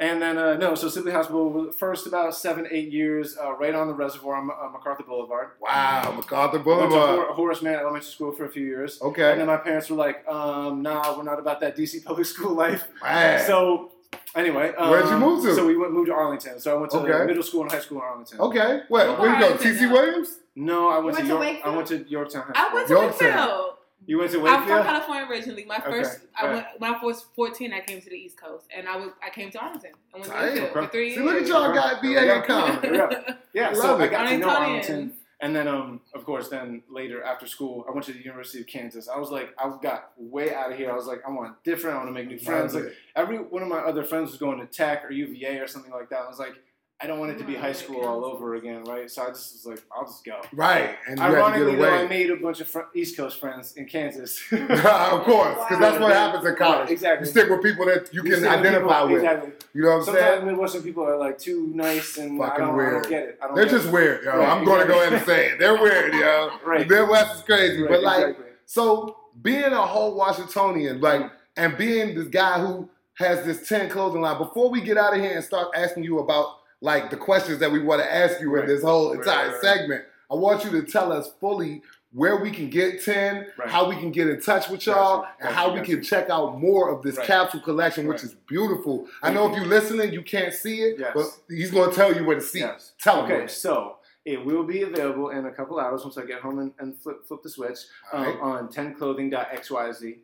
And 0.00 0.22
then 0.22 0.38
uh, 0.38 0.54
no, 0.56 0.74
so 0.76 0.88
Sibley 0.88 1.10
Hospital 1.10 1.50
was 1.50 1.74
first 1.74 2.06
about 2.06 2.32
seven, 2.34 2.68
eight 2.70 2.90
years, 2.92 3.36
uh, 3.36 3.52
right 3.54 3.74
on 3.74 3.88
the 3.88 3.94
reservoir 3.94 4.36
on 4.36 4.48
uh, 4.48 4.68
MacArthur 4.70 5.02
Boulevard. 5.02 5.48
Wow, 5.60 6.12
MacArthur 6.14 6.60
Boulevard. 6.60 7.18
Went 7.18 7.28
to 7.30 7.34
Horace 7.34 7.62
Mann 7.62 7.74
Elementary 7.74 8.08
School 8.10 8.30
for 8.32 8.44
a 8.44 8.48
few 8.48 8.64
years. 8.64 9.00
Okay. 9.02 9.32
And 9.32 9.40
then 9.40 9.48
my 9.48 9.56
parents 9.56 9.90
were 9.90 9.96
like, 9.96 10.26
um, 10.28 10.82
"Nah, 10.82 11.16
we're 11.16 11.24
not 11.24 11.40
about 11.40 11.58
that 11.62 11.76
DC 11.76 12.04
public 12.04 12.26
school 12.26 12.54
life." 12.54 12.86
Man. 13.02 13.44
So 13.44 13.90
anyway, 14.34 14.74
um, 14.76 14.90
Where'd 14.90 15.06
you 15.08 15.18
move 15.18 15.42
to? 15.44 15.54
So 15.54 15.66
we 15.66 15.76
went 15.76 15.92
moved 15.92 16.08
to 16.08 16.14
Arlington. 16.14 16.60
So 16.60 16.74
I 16.76 16.78
went 16.78 16.90
to 16.92 16.98
Okay. 16.98 17.26
middle 17.26 17.42
school 17.42 17.62
and 17.62 17.70
high 17.70 17.80
school 17.80 17.98
in 17.98 18.04
Arlington. 18.04 18.40
Okay. 18.40 18.80
What? 18.88 19.18
Where 19.18 19.32
you 19.34 19.40
go? 19.40 19.56
TC. 19.56 19.90
Williams? 19.90 20.38
No, 20.56 20.88
I 20.88 20.98
went, 20.98 21.18
You 21.18 21.24
to 21.26 21.36
went 21.36 21.48
to 21.48 21.52
York. 21.54 21.66
I 21.66 21.76
went 21.76 21.88
to 21.88 22.08
Yorktown 22.08 22.42
High 22.42 22.52
School. 22.52 22.70
I 22.70 22.74
went 22.74 22.88
to 22.88 22.92
Yorktown. 22.94 23.28
Wakefield. 23.38 23.74
You 24.06 24.18
went 24.18 24.30
to 24.32 24.38
Wakefield. 24.40 24.62
I'm 24.62 24.68
from 24.68 24.84
California 24.86 25.26
originally. 25.30 25.64
My 25.66 25.76
Okay, 25.76 25.90
first, 25.90 26.20
I 26.36 26.46
right. 26.46 26.54
went, 26.54 26.66
when 26.78 26.94
I 26.94 27.04
was 27.04 27.26
14, 27.36 27.72
I 27.74 27.80
came 27.80 28.00
to 28.00 28.08
the 28.08 28.16
East 28.16 28.40
Coast, 28.40 28.66
and 28.74 28.88
I 28.88 28.96
was 28.96 29.10
I 29.22 29.28
came 29.30 29.50
to 29.50 29.58
Arlington. 29.60 29.90
I 30.14 30.18
went 30.18 30.30
to 30.30 30.36
Nice. 30.36 30.48
Wakefield 30.54 30.72
for 30.72 30.86
three 30.88 31.10
See, 31.14 31.22
years. 31.22 31.26
look 31.26 31.42
at 31.42 31.48
y'all 31.48 31.74
got 31.74 32.00
BA 32.02 32.36
in 32.36 32.42
common. 32.42 32.94
Yeah. 32.94 33.34
Yeah, 33.52 33.68
I 33.70 33.72
so 33.74 33.80
love 33.80 34.00
I 34.00 34.04
it. 34.04 34.10
got 34.10 34.28
to 34.28 34.38
know 34.38 34.48
Arlington, 34.48 35.12
and 35.40 35.54
then 35.54 35.68
um, 35.68 36.00
of 36.14 36.24
course, 36.24 36.48
then 36.48 36.82
later 36.90 37.22
after 37.22 37.46
school, 37.46 37.84
I 37.88 37.92
went 37.92 38.04
to 38.06 38.12
the 38.12 38.18
University 38.18 38.60
of 38.60 38.66
Kansas. 38.66 39.08
I 39.08 39.18
was 39.18 39.30
like, 39.30 39.54
I 39.58 39.72
got 39.80 40.10
way 40.16 40.52
out 40.52 40.72
of 40.72 40.78
here. 40.78 40.90
I 40.90 40.96
was 40.96 41.06
like, 41.06 41.20
I 41.26 41.30
want 41.30 41.62
different. 41.62 41.94
I 41.94 41.98
want 41.98 42.08
to 42.08 42.12
make 42.12 42.26
new 42.26 42.38
friends. 42.38 42.74
Like 42.74 42.92
every 43.14 43.38
one 43.38 43.62
of 43.62 43.68
my 43.68 43.78
other 43.78 44.02
friends 44.02 44.30
was 44.30 44.40
going 44.40 44.58
to 44.58 44.66
Tech 44.66 45.04
or 45.04 45.12
UVA 45.12 45.58
or 45.58 45.68
something 45.68 45.92
like 45.92 46.10
that. 46.10 46.22
I 46.22 46.28
was 46.28 46.40
like, 46.40 46.54
I 47.00 47.06
don't 47.06 47.20
want 47.20 47.30
it 47.30 47.38
to 47.38 47.44
be 47.44 47.54
high 47.54 47.72
school 47.74 48.04
all 48.04 48.24
over 48.24 48.56
again, 48.56 48.82
right? 48.82 49.08
So 49.08 49.22
I 49.22 49.28
just 49.28 49.52
was 49.52 49.66
like, 49.66 49.84
I'll 49.96 50.04
just 50.04 50.24
go. 50.24 50.40
Right. 50.52 50.96
And 51.06 51.16
you 51.16 51.22
had 51.22 51.30
to 51.30 51.36
Ironically, 51.36 51.76
though, 51.76 51.94
I 51.94 52.08
made 52.08 52.28
a 52.28 52.36
bunch 52.36 52.58
of 52.60 52.66
fr- 52.66 52.90
East 52.92 53.16
Coast 53.16 53.38
friends 53.38 53.74
in 53.76 53.86
Kansas. 53.86 54.42
of 54.50 55.22
course, 55.22 55.56
because 55.58 55.78
that's 55.78 56.00
what 56.00 56.10
happens 56.12 56.44
in 56.44 56.56
college. 56.56 56.90
Exactly. 56.90 57.24
You 57.28 57.30
stick 57.30 57.50
with 57.50 57.62
people 57.62 57.86
that 57.86 58.12
you 58.12 58.24
You 58.24 58.34
can 58.34 58.44
identify 58.48 59.02
people- 59.02 59.06
with. 59.14 59.22
Exactly. 59.22 59.52
You 59.74 59.82
know 59.82 59.88
what 59.90 59.94
I'm 59.98 60.04
saying? 60.06 60.16
Sometimes 60.16 60.34
saying? 60.38 60.46
Midwestern 60.46 60.82
people 60.82 61.04
are 61.04 61.16
like 61.16 61.38
too 61.38 61.70
nice 61.72 62.18
and 62.18 62.42
I 62.42 62.56
don't, 62.56 62.80
I 62.80 62.90
don't 62.90 63.08
get 63.08 63.22
it. 63.22 63.38
I 63.40 63.46
don't 63.46 63.54
They're 63.54 63.64
get 63.66 63.70
just 63.74 63.86
it. 63.86 63.92
weird, 63.92 64.24
yo. 64.24 64.30
Right, 64.36 64.48
I'm 64.48 64.64
going 64.64 64.80
to 64.80 64.92
go 64.92 65.00
ahead 65.00 65.12
and 65.12 65.24
say 65.24 65.50
it. 65.50 65.58
They're 65.60 65.80
weird, 65.80 66.12
yo. 66.14 66.50
Right. 66.66 66.88
The 66.88 66.96
Midwest 66.96 67.36
is 67.36 67.42
crazy. 67.42 67.82
Right, 67.82 67.90
but 67.90 68.02
like, 68.02 68.24
exactly. 68.30 68.46
so 68.66 69.16
being 69.40 69.62
a 69.72 69.86
whole 69.86 70.16
Washingtonian, 70.16 71.00
like, 71.00 71.30
and 71.56 71.78
being 71.78 72.16
this 72.16 72.26
guy 72.26 72.58
who 72.60 72.88
has 73.14 73.44
this 73.44 73.68
10 73.68 73.88
clothing 73.88 74.20
line, 74.20 74.38
before 74.38 74.68
we 74.68 74.80
get 74.80 74.96
out 74.98 75.14
of 75.14 75.20
here 75.20 75.34
and 75.36 75.44
start 75.44 75.68
asking 75.76 76.02
you 76.02 76.18
about 76.18 76.57
like 76.80 77.10
the 77.10 77.16
questions 77.16 77.58
that 77.60 77.70
we 77.72 77.80
want 77.80 78.00
to 78.02 78.12
ask 78.14 78.40
you 78.40 78.50
Right. 78.52 78.64
in 78.64 78.68
this 78.70 78.82
whole 78.82 79.12
entire 79.12 79.46
right, 79.48 79.52
right. 79.52 79.60
segment, 79.62 80.04
I 80.30 80.34
want 80.34 80.64
you 80.64 80.70
to 80.72 80.82
tell 80.82 81.12
us 81.12 81.30
fully 81.40 81.82
where 82.12 82.36
we 82.36 82.50
can 82.50 82.70
get 82.70 83.02
10, 83.04 83.46
Right. 83.58 83.68
how 83.68 83.86
we 83.88 83.94
can 83.96 84.10
get 84.10 84.28
in 84.28 84.40
touch 84.40 84.68
with 84.70 84.86
y'all, 84.86 85.26
and 85.40 85.54
how 85.54 85.74
we 85.74 85.80
can 85.82 86.02
check 86.02 86.30
out 86.30 86.58
more 86.58 86.88
of 86.90 87.02
this 87.02 87.18
Right. 87.18 87.26
capsule 87.26 87.60
collection, 87.60 88.06
which 88.06 88.18
Right. 88.22 88.24
is 88.24 88.34
beautiful. 88.46 89.06
I 89.22 89.30
know 89.32 89.50
if 89.50 89.56
you're 89.56 89.66
listening, 89.66 90.12
you 90.12 90.22
can't 90.22 90.54
see 90.54 90.80
it, 90.82 90.98
Yes. 90.98 91.12
but 91.14 91.26
he's 91.54 91.70
going 91.70 91.90
to 91.90 91.96
tell 91.96 92.14
you 92.14 92.24
where 92.24 92.36
to 92.36 92.42
see 92.42 92.60
Yes. 92.60 92.94
it. 92.96 93.02
Tell 93.02 93.24
him. 93.26 93.30
Okay, 93.32 93.46
so 93.46 93.96
it 94.24 94.42
will 94.42 94.64
be 94.64 94.82
available 94.82 95.30
in 95.30 95.44
a 95.46 95.50
couple 95.52 95.78
hours 95.78 96.02
once 96.04 96.16
I 96.16 96.24
get 96.24 96.40
home 96.40 96.58
and, 96.60 96.72
and 96.78 96.96
flip, 96.98 97.26
flip 97.26 97.42
the 97.42 97.50
switch 97.50 97.78
um, 98.12 98.38
on 98.40 98.68
10clothing.xyz. 98.68 100.18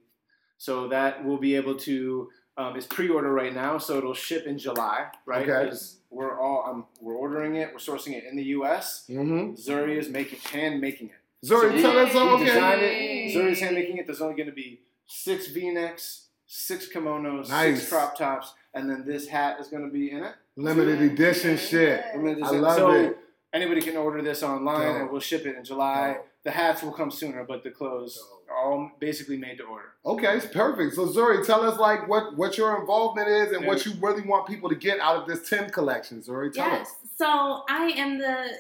So 0.59 0.89
that 0.89 1.23
will 1.25 1.39
be 1.39 1.55
able 1.55 1.75
to, 1.77 2.31
um, 2.57 2.77
it's 2.77 2.87
pre 2.87 3.09
order 3.11 3.33
right 3.33 3.53
now, 3.55 3.77
so 3.77 3.99
it'll 3.99 4.15
ship 4.15 4.47
in 4.47 4.57
July, 4.59 5.09
right? 5.27 5.49
Okay. 5.49 5.71
We're 6.15 6.39
all, 6.41 6.65
um, 6.69 6.87
we're 7.01 7.15
ordering 7.17 7.57
it, 7.57 7.71
we're 7.73 7.79
sourcing 7.79 8.15
it 8.15 8.25
in 8.25 8.37
the 8.37 8.45
US. 8.59 9.05
Mm-hmm. 9.09 9.53
Zuri 9.55 9.99
is 9.99 10.09
making, 10.09 10.39
hand 10.41 10.81
making 10.81 11.09
it. 11.09 11.47
Zuri, 11.47 11.77
So 11.77 11.83
tell 11.83 11.99
us 11.99 12.13
we 12.15 12.19
all. 12.21 12.39
designed 12.39 12.81
Okay. 12.83 13.27
it. 13.27 13.37
Zuri's 13.37 13.61
hand 13.61 13.75
making 13.75 13.99
it. 13.99 14.07
There's 14.07 14.21
only 14.21 14.35
going 14.37 14.49
to 14.49 14.55
be 14.55 14.81
six 15.07 15.49
V-necks, 15.49 16.29
six 16.47 16.89
kimonos, 16.93 17.49
Nice. 17.49 17.79
six 17.81 17.91
crop 17.91 18.17
tops, 18.17 18.55
and 18.75 18.89
then 18.89 19.05
this 19.07 19.29
hat 19.29 19.59
is 19.61 19.69
going 19.69 19.85
to 19.85 19.91
be 19.91 20.11
in 20.11 20.23
it. 20.25 20.35
Limited 20.57 21.03
edition 21.03 21.57
shit. 21.57 22.05
Limited 22.15 22.45
I 22.45 22.51
love 22.51 22.77
so 22.77 22.91
it. 22.93 23.19
Anybody 23.55 23.81
can 23.81 23.97
order 23.97 24.21
this 24.21 24.43
online, 24.43 24.97
and 24.97 25.11
we'll 25.11 25.21
ship 25.21 25.47
it 25.47 25.57
in 25.57 25.65
July. 25.65 26.15
Dope. 26.15 26.29
The 26.43 26.51
hats 26.51 26.83
will 26.83 26.93
come 26.93 27.11
sooner, 27.11 27.43
but 27.45 27.63
the 27.65 27.71
clothes 27.71 28.17
Dope. 28.17 28.51
are 28.51 28.57
all 28.59 28.91
basically 29.01 29.39
made 29.39 29.57
to 29.59 29.65
order. 29.65 29.93
Okay, 30.05 30.37
it's 30.37 30.45
perfect. 30.47 30.95
So 30.95 31.07
Zuri, 31.07 31.47
tell 31.47 31.63
us 31.63 31.79
like 31.79 32.07
what 32.09 32.37
what 32.37 32.59
your 32.59 32.79
involvement 32.79 33.29
is 33.29 33.53
and 33.53 33.65
what 33.67 33.87
you 33.87 33.93
really 34.01 34.23
want 34.23 34.47
people 34.47 34.69
to 34.69 34.75
get 34.75 35.01
out 35.01 35.17
of 35.17 35.27
this 35.27 35.49
10 35.49 35.71
collection. 35.71 36.21
Zuri, 36.21 36.53
tell 36.53 36.67
Yes. 36.69 36.89
us. 36.89 36.95
So 37.17 37.63
I 37.69 37.93
am 37.97 38.19
the 38.19 38.51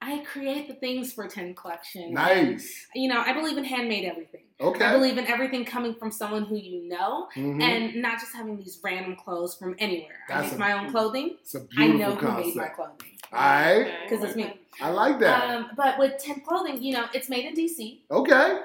I 0.00 0.18
create 0.18 0.68
the 0.68 0.74
things 0.74 1.12
for 1.12 1.26
Ten 1.26 1.54
Collection. 1.54 2.14
Nice. 2.14 2.86
And, 2.94 3.02
you 3.02 3.08
know, 3.08 3.20
I 3.20 3.32
believe 3.32 3.56
in 3.56 3.64
handmade 3.64 4.04
everything. 4.04 4.42
Okay. 4.60 4.84
I 4.84 4.92
believe 4.92 5.18
in 5.18 5.26
everything 5.26 5.64
coming 5.64 5.94
from 5.94 6.10
someone 6.12 6.44
who 6.44 6.56
you 6.56 6.88
know 6.88 7.28
Mhm. 7.36 7.60
and 7.62 7.96
not 8.02 8.18
just 8.20 8.32
having 8.34 8.56
these 8.56 8.78
random 8.82 9.16
clothes 9.16 9.56
from 9.56 9.74
anywhere. 9.78 10.16
I 10.28 10.42
make 10.42 10.52
a- 10.52 10.58
my 10.58 10.72
own 10.72 10.90
clothing. 10.90 11.36
It's 11.40 11.54
a 11.56 11.58
I 11.60 11.62
beautiful 11.62 11.84
I 12.04 12.08
know 12.08 12.14
who 12.14 12.26
made 12.44 12.56
my 12.56 12.68
concept. 12.68 12.76
clothing. 12.76 13.18
All 13.32 13.38
right. 13.40 13.92
Because 14.08 14.24
it's 14.24 14.36
me. 14.36 14.58
I 14.80 14.90
like 14.90 15.18
that. 15.18 15.50
Um, 15.50 15.70
but 15.76 15.98
with 15.98 16.16
Ten 16.18 16.40
Clothing, 16.40 16.80
you 16.82 16.94
know, 16.94 17.06
it's 17.12 17.28
made 17.28 17.44
in 17.44 17.54
DC 17.54 18.00
okay. 18.10 18.60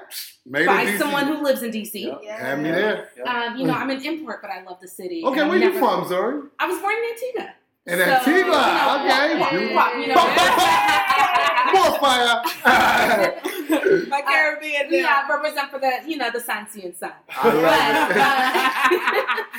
Made 0.46 0.66
by 0.66 0.82
in 0.82 0.86
DC. 0.94 0.98
someone 0.98 1.26
who 1.26 1.42
lives 1.42 1.62
in 1.62 1.70
DC. 1.72 2.02
Yep. 2.22 2.38
Have 2.38 2.58
me 2.60 2.70
there. 2.70 3.10
Yep. 3.16 3.26
Um, 3.26 3.56
you 3.56 3.66
know, 3.66 3.72
I'm 3.80 3.90
an 3.90 4.02
import, 4.04 4.40
but 4.40 4.50
I 4.50 4.62
love 4.62 4.80
the 4.80 4.88
city. 4.88 5.22
Okay, 5.24 5.42
where 5.42 5.52
I'm 5.52 5.54
you 5.62 5.68
never- 5.72 5.78
from, 5.80 6.04
Zuri? 6.04 6.48
I 6.60 6.66
was 6.66 6.78
born 6.78 6.94
in 6.94 7.04
Antigua. 7.10 7.54
And 7.86 8.00
Antigua, 8.00 8.40
you 8.40 8.50
know, 8.50 9.04
okay. 9.04 9.38
walk- 9.38 9.52
You- 9.52 9.74
walk- 9.74 9.94
you 9.96 10.06
know, 10.08 10.14
More 11.74 11.98
fire. 11.98 12.42
My 14.08 14.22
Caribbean. 14.22 14.86
yeah, 14.90 15.26
represent 15.28 15.70
for 15.70 15.78
the 15.78 15.90
you 16.06 16.16
know 16.16 16.30
the 16.30 16.38
Sansian 16.38 16.96
side. 16.96 17.12
I 17.28 17.48
love. 17.52 18.08
But, 18.08 18.16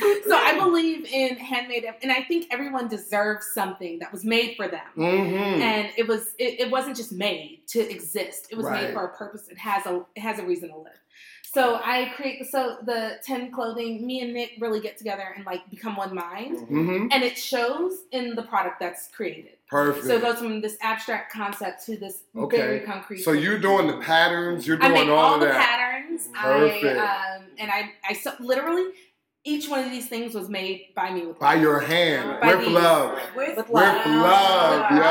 uh, 0.07 0.23
so 0.30 0.36
I 0.38 0.57
believe 0.57 1.05
in 1.05 1.36
handmade, 1.38 1.86
and 2.01 2.11
I 2.11 2.21
think 2.23 2.47
everyone 2.51 2.88
deserves 2.88 3.47
something 3.53 3.99
that 3.99 4.11
was 4.11 4.23
made 4.23 4.55
for 4.55 4.67
them. 4.67 4.86
Mm-hmm. 4.97 5.61
And 5.61 5.89
it 5.97 6.07
was 6.07 6.34
it, 6.39 6.61
it 6.61 6.71
wasn't 6.71 6.95
just 6.95 7.11
made 7.11 7.63
to 7.69 7.80
exist. 7.89 8.47
It 8.49 8.55
was 8.57 8.65
Right. 8.65 8.86
made 8.86 8.93
for 8.93 9.05
a 9.05 9.15
purpose. 9.15 9.47
It 9.49 9.57
has 9.57 9.86
a 9.86 10.03
it 10.15 10.21
has 10.21 10.39
a 10.39 10.45
reason 10.45 10.69
to 10.69 10.78
live. 10.78 10.93
So 11.56 11.80
I 11.82 12.12
create 12.18 12.45
so 12.51 12.78
the 12.86 13.18
ten 13.24 13.49
clothing. 13.49 14.06
Me 14.06 14.20
and 14.22 14.34
Nick 14.34 14.51
really 14.60 14.82
get 14.82 14.97
together 14.97 15.24
and 15.36 15.45
like 15.45 15.68
become 15.70 15.95
one 15.95 16.14
mind, 16.14 16.58
Mm-hmm. 16.68 17.08
and 17.12 17.24
it 17.24 17.38
shows 17.38 17.93
in 18.12 18.36
the 18.36 18.43
product 18.43 18.78
that's 18.82 19.08
created. 19.16 19.53
Perfect. 19.70 20.06
So 20.06 20.16
it 20.18 20.22
goes 20.22 20.38
from 20.38 20.60
this 20.60 20.78
abstract 20.82 21.32
concept 21.32 21.86
to 21.86 21.95
this 21.97 22.24
Okay. 22.38 22.58
very 22.58 22.80
concrete. 22.82 23.22
So 23.24 23.32
you're 23.32 23.58
doing 23.58 23.88
the 23.88 23.97
patterns, 23.97 24.68
you're 24.68 24.76
doing 24.78 24.91
I 24.91 24.93
make 24.95 25.08
all, 25.10 25.18
all, 25.18 25.34
of 25.36 25.39
the 25.39 25.45
that. 25.47 25.66
patterns. 25.66 26.28
Perfect. 26.34 26.99
I 26.99 27.36
um, 27.38 27.43
and 27.58 27.72
I 27.72 27.91
I 28.08 28.14
so, 28.14 28.34
literally 28.41 28.91
each 29.45 29.70
one 29.70 29.80
of 29.86 29.91
these 29.91 30.08
things 30.10 30.34
was 30.34 30.49
made 30.49 30.88
by 30.95 31.12
me 31.12 31.26
with 31.28 31.39
By 31.39 31.53
love. 31.53 31.62
your 31.62 31.80
hand, 31.80 32.41
By 32.41 32.56
with 32.56 32.68
love. 32.68 33.20
With, 33.36 33.56
With 33.56 33.70
With 33.70 33.70
love, 33.70 34.91
yo. 34.91 35.03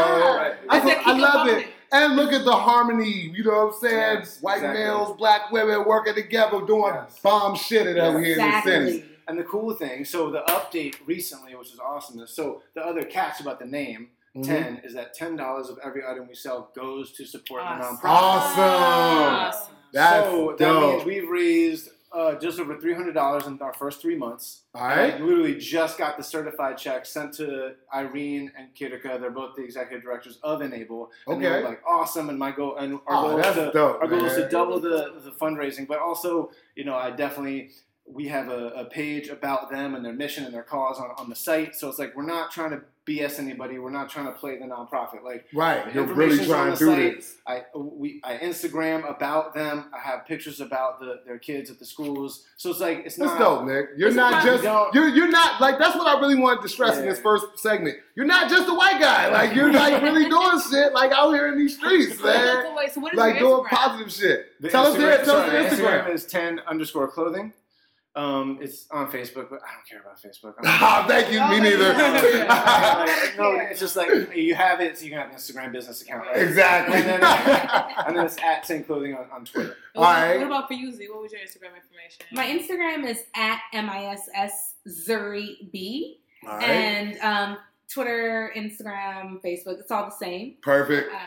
I, 0.68 0.78
a 0.78 1.02
I 1.06 1.12
love 1.18 1.48
it. 1.48 1.68
And 1.94 2.16
look 2.16 2.32
at 2.32 2.44
the 2.44 2.50
harmony, 2.52 3.30
you 3.32 3.44
know 3.44 3.66
what 3.66 3.74
I'm 3.74 3.80
saying? 3.80 4.18
Yes, 4.18 4.40
White 4.40 4.56
exactly. 4.56 4.82
males, 4.82 5.16
black 5.16 5.52
women 5.52 5.84
working 5.86 6.14
together 6.14 6.60
doing 6.66 6.92
Yes. 6.92 7.20
bomb 7.22 7.54
shit 7.54 7.86
at 7.86 7.96
over 7.98 8.18
here 8.20 8.36
in 8.36 8.50
the 8.50 8.62
city. 8.62 9.04
And 9.28 9.38
the 9.38 9.44
cool 9.44 9.72
thing, 9.74 10.04
so 10.04 10.28
the 10.28 10.40
update 10.48 10.96
recently, 11.06 11.54
which 11.54 11.72
is 11.72 11.78
awesome, 11.78 12.18
is 12.20 12.30
so 12.30 12.62
the 12.74 12.84
other 12.84 13.04
catch 13.04 13.40
about 13.40 13.60
the 13.60 13.64
name 13.66 14.08
Mhm. 14.36 14.44
10 14.44 14.80
is 14.82 14.92
that 14.94 15.14
ten 15.14 15.36
dollars 15.36 15.68
of 15.70 15.78
every 15.84 16.04
item 16.04 16.26
we 16.26 16.34
sell 16.34 16.68
goes 16.74 17.12
to 17.12 17.24
support 17.24 17.62
Awesome. 17.62 17.78
the 18.02 18.02
nonprofit. 18.02 18.10
Awesome. 18.10 18.64
Awesome. 18.64 19.74
That's 19.92 20.26
so 20.30 20.56
that 20.58 20.72
means 20.80 21.04
we've 21.04 21.28
raised 21.28 21.90
uh, 22.14 22.34
just 22.38 22.60
over 22.60 22.78
three 22.78 22.94
hundred 22.94 23.12
dollars 23.14 23.46
in 23.46 23.60
our 23.60 23.72
first 23.74 24.00
three 24.00 24.16
months. 24.16 24.62
All 24.74 24.82
I 24.82 25.18
literally 25.18 25.56
just 25.56 25.98
got 25.98 26.16
the 26.16 26.22
certified 26.22 26.78
check 26.78 27.04
sent 27.06 27.34
to 27.34 27.74
Irene 27.92 28.52
and 28.56 28.68
Kitika. 28.74 29.20
They're 29.20 29.30
both 29.30 29.56
the 29.56 29.62
executive 29.64 30.02
directors 30.02 30.38
of 30.42 30.60
inABLE. 30.60 31.08
And 31.26 31.42
they 31.42 31.48
Okay. 31.48 31.64
like 31.64 31.82
awesome. 31.86 32.28
And 32.30 32.38
my 32.38 32.50
goal 32.52 32.76
and 32.76 32.94
our 33.06 33.16
Oh, 33.24 33.28
goal 33.30 33.38
is 33.40 33.54
to 33.56 33.70
dope, 33.72 34.00
our 34.00 34.06
goal 34.08 34.24
is 34.24 34.34
to 34.36 34.48
double 34.48 34.78
the, 34.80 35.14
the 35.24 35.30
fundraising. 35.32 35.86
But 35.86 35.98
also, 35.98 36.50
you 36.76 36.84
know, 36.84 36.94
I 36.94 37.10
definitely 37.10 37.70
we 38.06 38.28
have 38.28 38.48
a, 38.48 38.68
a 38.68 38.84
page 38.84 39.28
about 39.28 39.70
them 39.70 39.94
and 39.94 40.04
their 40.04 40.12
mission 40.12 40.44
and 40.44 40.52
their 40.52 40.62
cause 40.62 40.98
on, 40.98 41.10
on 41.16 41.28
the 41.30 41.34
site. 41.34 41.74
So 41.74 41.88
it's 41.88 41.98
like 41.98 42.14
we're 42.14 42.26
not 42.26 42.50
trying 42.50 42.70
to 42.70 42.82
BS 43.06 43.38
anybody. 43.38 43.78
We're 43.78 43.90
not 43.90 44.08
trying 44.08 44.26
to 44.26 44.32
play 44.32 44.58
the 44.58 44.64
nonprofit. 44.64 45.22
Like 45.22 45.44
Right. 45.52 45.94
You're 45.94 46.04
really 46.04 46.38
trying 46.46 46.70
on 46.72 46.76
to 46.78 46.84
the 46.86 46.90
do 46.96 46.96
site. 47.10 47.16
this. 47.16 47.36
I 47.46 47.62
we 47.76 48.20
I 48.24 48.38
Instagram 48.38 49.08
about 49.14 49.52
them. 49.54 49.86
I 49.92 49.98
have 49.98 50.26
pictures 50.26 50.60
about 50.60 51.00
the 51.00 51.20
their 51.26 51.38
kids 51.38 51.70
at 51.70 51.78
the 51.78 51.84
schools. 51.84 52.44
So 52.56 52.70
it's 52.70 52.80
like 52.80 53.02
it's 53.04 53.16
That's 53.16 53.30
not 53.32 53.38
dope, 53.38 53.66
Nick. 53.66 53.86
You're 53.98 54.10
not 54.12 54.30
not- 54.32 54.44
just 54.44 54.64
dope. 54.64 54.94
you're 54.94 55.08
you're 55.08 55.28
not 55.30 55.60
like 55.60 55.78
that's 55.78 55.94
what 55.96 56.06
I 56.06 56.18
really 56.18 56.36
wanted 56.36 56.62
to 56.62 56.68
stress 56.68 56.96
in 56.96 57.04
this 57.06 57.20
first 57.20 57.44
segment. 57.58 57.98
You're 58.16 58.26
not 58.26 58.48
just 58.48 58.68
a 58.68 58.74
white 58.74 58.98
guy. 59.00 59.28
Like 59.30 59.54
you're 59.54 59.72
like 59.72 60.02
really 60.02 60.28
doing 60.30 60.60
shit 60.70 60.94
like 60.94 61.12
out 61.12 61.32
here 61.32 61.48
in 61.48 61.58
these 61.58 61.76
streets, 61.76 62.22
man. 62.22 62.62
So 62.64 62.74
wait, 62.74 62.92
so 62.92 63.00
what 63.00 63.12
is 63.12 63.18
Like 63.18 63.38
doing 63.38 63.64
positive 63.66 64.10
shit. 64.12 64.46
The 64.62 64.70
Tell 64.70 64.86
us 64.86 64.94
Instagram- 64.94 64.98
there. 64.98 65.24
Tell 65.24 65.36
us 65.36 65.50
sorry, 65.50 65.62
the 65.64 65.76
Instagram. 65.82 66.14
is 66.14 66.24
ten 66.26 66.60
underscore 66.66 67.08
clothing. 67.08 67.52
Um, 68.16 68.58
it's 68.62 68.86
on 68.92 69.10
Facebook, 69.10 69.50
but 69.50 69.60
I 69.62 69.74
don't 69.74 69.86
care 69.90 70.00
about 70.00 70.20
Facebook. 70.22 70.54
I'm- 70.64 70.78
Ah, 70.80 71.04
thank 71.08 71.32
you. 71.32 71.40
Me 71.48 71.58
neither. 71.60 71.92
Like, 72.54 73.36
no, 73.38 73.52
it's 73.70 73.80
just 73.80 73.96
like 73.96 74.08
you 74.36 74.54
have 74.54 74.80
it, 74.80 74.96
so 74.98 75.04
you 75.04 75.10
can 75.10 75.18
have 75.20 75.30
an 75.30 75.36
Instagram 75.36 75.72
business 75.72 76.00
account, 76.02 76.26
right? 76.26 76.36
exactly. 76.42 76.96
And 76.96 77.06
then, 77.08 77.22
and 78.06 78.16
then 78.16 78.24
it's 78.26 78.36
at 78.42 78.62
ten 78.64 78.84
clothing 78.84 79.14
on, 79.14 79.26
on 79.32 79.44
Twitter. 79.44 79.76
What, 79.94 80.06
All 80.06 80.12
right. 80.12 80.38
what 80.38 80.46
about 80.46 80.68
for 80.68 80.74
you, 80.74 80.92
Z? 80.92 81.08
What 81.10 81.22
was 81.22 81.32
your 81.32 81.40
Instagram 81.40 81.74
information? 81.74 82.24
My 82.32 82.46
Instagram 82.46 83.08
is 83.08 83.24
at 83.34 83.60
miss 83.72 84.74
zuri 85.08 85.70
b 85.72 86.20
All 86.46 86.56
right. 86.56 86.62
and 86.68 87.18
um, 87.20 87.58
Twitter, 87.92 88.52
Instagram, 88.56 89.42
Facebook. 89.42 89.80
It's 89.80 89.90
all 89.90 90.04
the 90.04 90.10
same. 90.16 90.54
Perfect. 90.62 91.12
Um, 91.12 91.18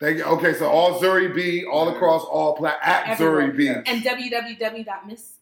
Thank 0.00 0.18
you. 0.18 0.24
Okay, 0.24 0.54
so 0.54 0.68
all 0.68 1.00
Zuri 1.00 1.34
B, 1.34 1.64
all 1.64 1.88
across 1.88 2.22
all 2.24 2.54
plat 2.56 2.78
at 2.82 3.08
Everywhere. 3.08 3.48
Zuri 3.50 3.56
B. 3.56 3.64
Yeah. 3.64 3.82
and 3.84 4.00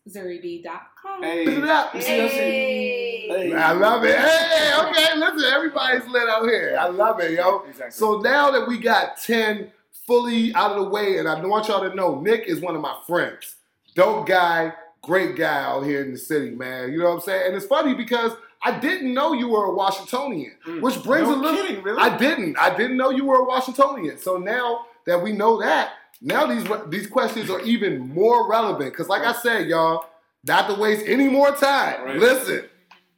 www.misszurib.com. 0.08 1.22
Hey, 1.22 1.44
Look 1.46 1.56
at 1.56 1.62
that. 1.66 1.94
you 1.94 2.00
see 2.02 2.20
us 2.20 2.32
in- 2.32 2.38
Hey. 2.38 3.28
Hey. 3.28 3.52
I 3.54 3.72
love 3.72 4.04
it. 4.04 4.16
Hey, 4.18 4.72
okay, 4.78 5.16
listen, 5.18 5.50
everybody's 5.52 6.06
lit 6.08 6.28
out 6.28 6.44
here. 6.44 6.76
I 6.78 6.88
love 6.88 7.20
it, 7.20 7.32
yo. 7.32 7.64
Exactly. 7.68 7.90
So 7.90 8.20
now 8.20 8.50
that 8.50 8.66
we 8.68 8.78
got 8.78 9.16
10 9.18 9.70
fully 10.06 10.54
out 10.54 10.72
of 10.72 10.84
the 10.84 10.88
way, 10.90 11.18
and 11.18 11.28
I 11.28 11.44
want 11.44 11.68
y'all 11.68 11.88
to 11.88 11.94
know 11.94 12.20
Nick 12.20 12.44
is 12.46 12.60
one 12.60 12.74
of 12.76 12.80
my 12.80 12.94
friends. 13.06 13.56
Dope 13.94 14.26
guy, 14.26 14.72
great 15.02 15.36
guy 15.36 15.62
out 15.64 15.82
here 15.84 16.02
in 16.02 16.12
the 16.12 16.18
city, 16.18 16.50
man. 16.50 16.92
You 16.92 16.98
know 17.00 17.06
what 17.06 17.14
I'm 17.14 17.20
saying? 17.20 17.46
And 17.48 17.56
it's 17.56 17.66
funny 17.66 17.94
because 17.94 18.32
I 18.62 18.78
didn't 18.78 19.12
know 19.14 19.32
you 19.32 19.48
were 19.48 19.64
a 19.64 19.74
Washingtonian, 19.74 20.52
Mm. 20.66 20.80
which 20.82 21.02
brings 21.02 21.28
no 21.28 21.34
a 21.34 21.36
little. 21.36 21.62
kidding, 21.66 21.82
really? 21.82 22.00
I 22.00 22.16
didn't. 22.16 22.56
I 22.58 22.74
didn't 22.76 22.96
know 22.96 23.10
you 23.10 23.24
were 23.24 23.36
a 23.40 23.44
Washingtonian. 23.44 24.18
So 24.18 24.36
now 24.36 24.86
that 25.06 25.22
we 25.22 25.32
know 25.32 25.58
that, 25.60 25.90
now 26.20 26.46
these 26.46 26.66
these 26.88 27.06
questions 27.06 27.50
are 27.50 27.60
even 27.60 27.98
more 28.12 28.48
relevant. 28.48 28.92
Because, 28.92 29.08
like 29.08 29.22
I 29.22 29.32
said, 29.32 29.68
y'all, 29.68 30.06
not 30.44 30.68
to 30.68 30.80
waste 30.80 31.04
any 31.06 31.28
more 31.28 31.50
time. 31.52 32.04
Right. 32.04 32.16
Listen, 32.16 32.64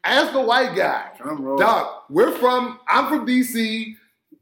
as 0.05 0.33
the 0.33 0.41
white 0.41 0.75
guy, 0.75 1.11
Doc, 1.59 2.05
we're 2.09 2.33
from. 2.33 2.81
I'm 2.89 3.09
from 3.09 3.27
DC. 3.27 3.95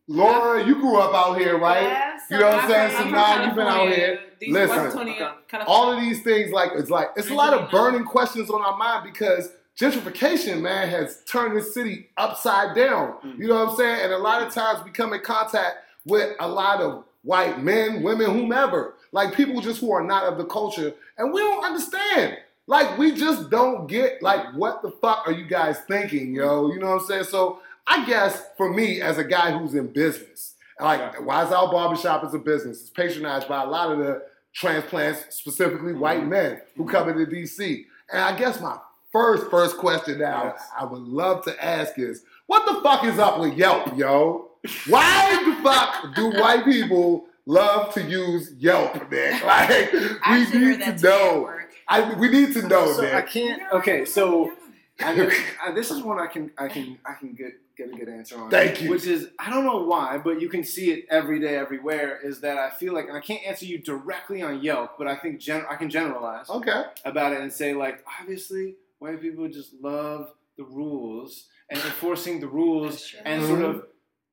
Laura, 0.09 0.65
you 0.65 0.77
grew 0.77 0.99
up 0.99 1.13
out 1.15 1.37
here, 1.39 1.59
right? 1.59 1.83
Yeah, 1.83 2.17
You 2.31 2.39
know 2.39 2.47
what 2.47 2.65
I'm 2.65 2.71
saying? 2.71 2.97
I'm 2.97 3.03
So 3.05 3.11
now 3.11 3.45
you've 3.45 3.57
been 3.57 3.67
out 3.67 3.89
here. 3.89 4.21
These 4.39 4.53
Listen, 4.53 4.77
Washingtonian, 4.77 5.23
Okay. 5.53 5.65
All 5.67 5.93
of 5.93 6.01
these 6.01 6.23
things, 6.23 6.53
like 6.53 6.71
it's 6.75 6.91
like 6.91 7.09
it's 7.17 7.31
a 7.31 7.35
lot 7.35 7.55
of 7.55 7.71
burning 7.71 8.05
questions 8.05 8.51
on 8.51 8.63
our 8.63 8.77
mind 8.77 9.11
because 9.11 9.51
gentrification, 9.79 10.61
man, 10.61 10.89
has 10.89 11.23
turned 11.25 11.57
this 11.57 11.75
city 11.75 12.09
upside 12.17 12.77
down. 12.77 13.17
Mm. 13.25 13.39
You 13.39 13.49
know 13.49 13.65
what 13.65 13.71
I'm 13.71 13.77
saying? 13.77 14.05
And 14.05 14.13
a 14.13 14.19
lot 14.19 14.43
of 14.43 14.53
times 14.53 14.85
we 14.85 14.91
come 14.91 15.13
in 15.13 15.21
contact 15.21 15.77
with 16.05 16.37
a 16.41 16.49
lot 16.49 16.81
of 16.81 17.05
white 17.27 17.62
men, 17.62 18.03
women, 18.03 18.31
whomever, 18.31 18.95
like 19.12 19.35
people 19.35 19.61
just 19.61 19.81
who 19.81 19.93
are 19.93 20.03
not 20.03 20.24
of 20.24 20.39
the 20.39 20.45
culture, 20.45 20.95
and 21.18 21.33
we 21.33 21.41
don't 21.41 21.64
understand. 21.64 22.39
Like 22.68 22.97
we 22.97 23.12
just 23.12 23.51
don't 23.51 23.87
get 23.87 24.22
like 24.22 24.55
what 24.55 24.83
the 24.83 24.91
fuck 24.91 25.24
are 25.27 25.33
you 25.33 25.45
guys 25.45 25.79
thinking, 25.87 26.35
yo? 26.35 26.72
You 26.72 26.79
know 26.79 26.95
what 26.95 27.03
I'm 27.03 27.07
saying? 27.07 27.24
So 27.24 27.61
I 27.87 28.07
guess 28.07 28.43
for 28.57 28.72
me 28.72 29.01
as 29.01 29.18
a 29.18 29.24
guy 29.24 29.57
who's 29.57 29.74
in 29.74 29.89
business, 29.89 30.55
like 30.81 31.24
Wise 31.24 31.53
Out 31.53 31.70
Barbershop 31.70 32.24
is 32.24 32.35
a 32.35 32.39
business. 32.39 32.81
It's 32.81 32.91
patronized 32.91 33.49
by 33.49 33.62
a 33.62 33.66
lot 33.66 33.91
of 33.91 33.99
the 33.99 34.22
transplants, 34.53 35.37
specifically 35.37 35.93
white 35.93 36.20
mm-hmm. 36.20 36.31
men 36.31 36.61
who 36.77 36.87
come 36.87 37.09
into 37.09 37.27
DC. 37.27 37.85
And 38.12 38.22
I 38.22 38.37
guess 38.37 38.61
my 38.61 38.79
first 39.17 39.51
first 39.51 39.79
question 39.79 40.19
now 40.19 40.45
Yes. 40.55 40.69
I 40.79 40.85
would 40.85 41.03
love 41.03 41.43
to 41.45 41.64
ask 41.64 41.99
is, 41.99 42.23
what 42.47 42.67
the 42.67 42.81
fuck 42.83 43.05
is 43.05 43.19
up 43.19 43.41
with 43.41 43.55
Yelp, 43.55 43.97
yo? 43.97 44.51
Why 44.89 45.43
the 45.47 45.62
fuck 45.62 46.14
do 46.14 46.31
white 46.41 46.64
people 46.64 47.25
love 47.47 47.95
to 47.95 48.03
use 48.03 48.53
Yelp, 48.59 49.11
man? 49.11 49.41
Like 49.45 49.93
we 49.93 50.09
actually 50.23 50.64
heard 50.64 50.79
need 50.81 50.99
to 50.99 51.03
know. 51.05 51.51
I, 51.89 52.14
we 52.14 52.29
need 52.29 52.53
to 52.55 52.62
know, 52.69 52.93
so 52.93 53.07
I 53.17 53.23
can't. 53.23 53.62
Okay, 53.73 54.05
so 54.05 54.53
I 55.01 55.14
know, 55.14 55.31
this 55.75 55.91
is 55.91 56.03
one 56.03 56.19
I 56.19 56.27
can 56.27 56.51
I 56.59 56.69
can 56.69 56.99
I 57.07 57.14
can 57.14 57.33
get 57.35 57.53
get 57.77 57.93
a 57.93 57.97
good 57.97 58.09
answer 58.09 58.39
on. 58.41 58.51
Thank 58.51 58.83
you. 58.83 58.91
Which 58.91 59.07
is 59.07 59.29
I 59.39 59.51
don't 59.51 59.64
know 59.64 59.83
why, 59.85 60.19
but 60.19 60.41
you 60.41 60.49
can 60.49 60.64
see 60.64 60.91
it 60.91 61.07
every 61.11 61.39
day, 61.41 61.57
everywhere. 61.57 62.19
Is 62.23 62.41
that 62.41 62.57
I 62.59 62.71
feel 62.71 62.93
like, 62.93 63.07
and 63.09 63.17
I 63.17 63.21
can't 63.21 63.45
answer 63.47 63.67
you 63.67 63.79
directly 63.79 64.43
on 64.43 64.62
Yelp, 64.62 64.99
but 64.99 65.07
I 65.07 65.14
think 65.17 65.39
gen- 65.41 65.67
I 65.71 65.77
can 65.77 65.89
generalize 65.91 66.49
Okay. 66.51 66.83
about 67.05 67.33
it 67.35 67.41
and 67.41 67.53
say 67.53 67.73
like, 67.75 68.05
obviously, 68.21 68.75
white 68.99 69.20
people 69.20 69.49
just 69.49 69.72
love 69.80 70.30
the 70.57 70.64
rules 70.64 71.47
and 71.70 71.78
enforcing 71.80 72.40
the 72.40 72.47
rules 72.49 73.14
and 73.24 73.44
sort 73.44 73.61
Mhm. 73.61 73.68
of 73.70 73.86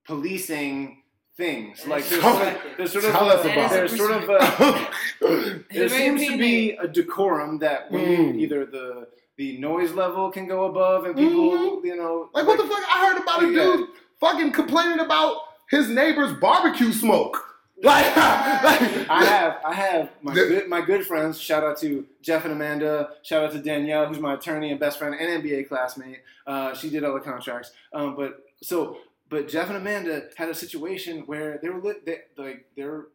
policing 0.06 1.04
things. 1.36 1.86
Like 1.88 2.06
there's 2.08 2.22
sort 2.22 2.48
of, 2.48 2.58
there's 2.78 2.92
sort 2.92 3.06
of 3.06 3.16
a, 3.16 3.44
there's 3.70 3.98
sort 3.98 4.12
of 4.12 4.30
a, 4.30 5.64
there 5.72 5.90
seems 5.90 6.26
to 6.28 6.38
be 6.38 6.72
a 6.74 6.88
decorum 6.88 7.60
that 7.60 7.92
when 7.92 8.06
Mm. 8.06 8.40
either 8.40 8.66
the 8.66 9.08
the 9.36 9.58
noise 9.58 9.92
level 9.94 10.30
can 10.30 10.46
go 10.48 10.66
above 10.66 11.06
and 11.06 11.16
people 11.16 11.82
Mhm. 11.82 11.86
you 11.86 11.96
know 11.96 12.30
Like 12.36 12.46
what 12.46 12.58
the 12.58 12.66
fuck? 12.68 12.84
I 12.96 13.08
heard 13.08 13.20
about 13.22 13.44
a 13.44 13.48
Yeah. 13.48 13.64
dude 13.78 13.90
fucking 14.20 14.52
complaining 14.52 15.00
about 15.00 15.38
his 15.72 15.90
neighbor's 15.90 16.34
barbecue 16.34 16.92
smoke. 16.92 17.44
Like, 17.84 18.16
like 18.16 19.10
I 19.10 19.26
have 19.26 19.58
I 19.66 19.74
have 19.74 20.10
my 20.22 20.34
The- 20.34 20.46
good 20.48 20.70
my 20.70 20.82
good 20.82 21.06
friends. 21.06 21.40
Shout 21.40 21.64
out 21.64 21.78
to 21.80 22.06
Jeff 22.22 22.46
and 22.46 22.54
Amanda. 22.54 23.10
Shout 23.24 23.44
out 23.44 23.52
to 23.52 23.60
Danielle, 23.60 24.08
who's 24.08 24.20
my 24.20 24.36
attorney 24.36 24.72
and 24.72 24.80
best 24.80 24.98
friend 25.00 25.14
and 25.20 25.44
MBA 25.44 25.68
classmate. 25.68 26.20
Uh, 26.48 26.74
she 26.74 26.90
did 26.90 27.04
all 27.04 27.14
the 27.14 27.20
contracts. 27.20 27.72
Um, 27.94 28.16
but 28.16 28.44
so 28.62 28.98
but 29.30 29.48
Jeff 29.48 29.68
and 29.68 29.78
Amanda 29.78 30.30
had 30.38 30.50
a 30.50 30.54
situation 30.56 31.24
where 31.26 31.60
they 31.62 31.70
were 31.70 31.82
lit, 31.82 32.06
they, 32.06 32.20
like 32.38 32.66
they're 32.78 33.06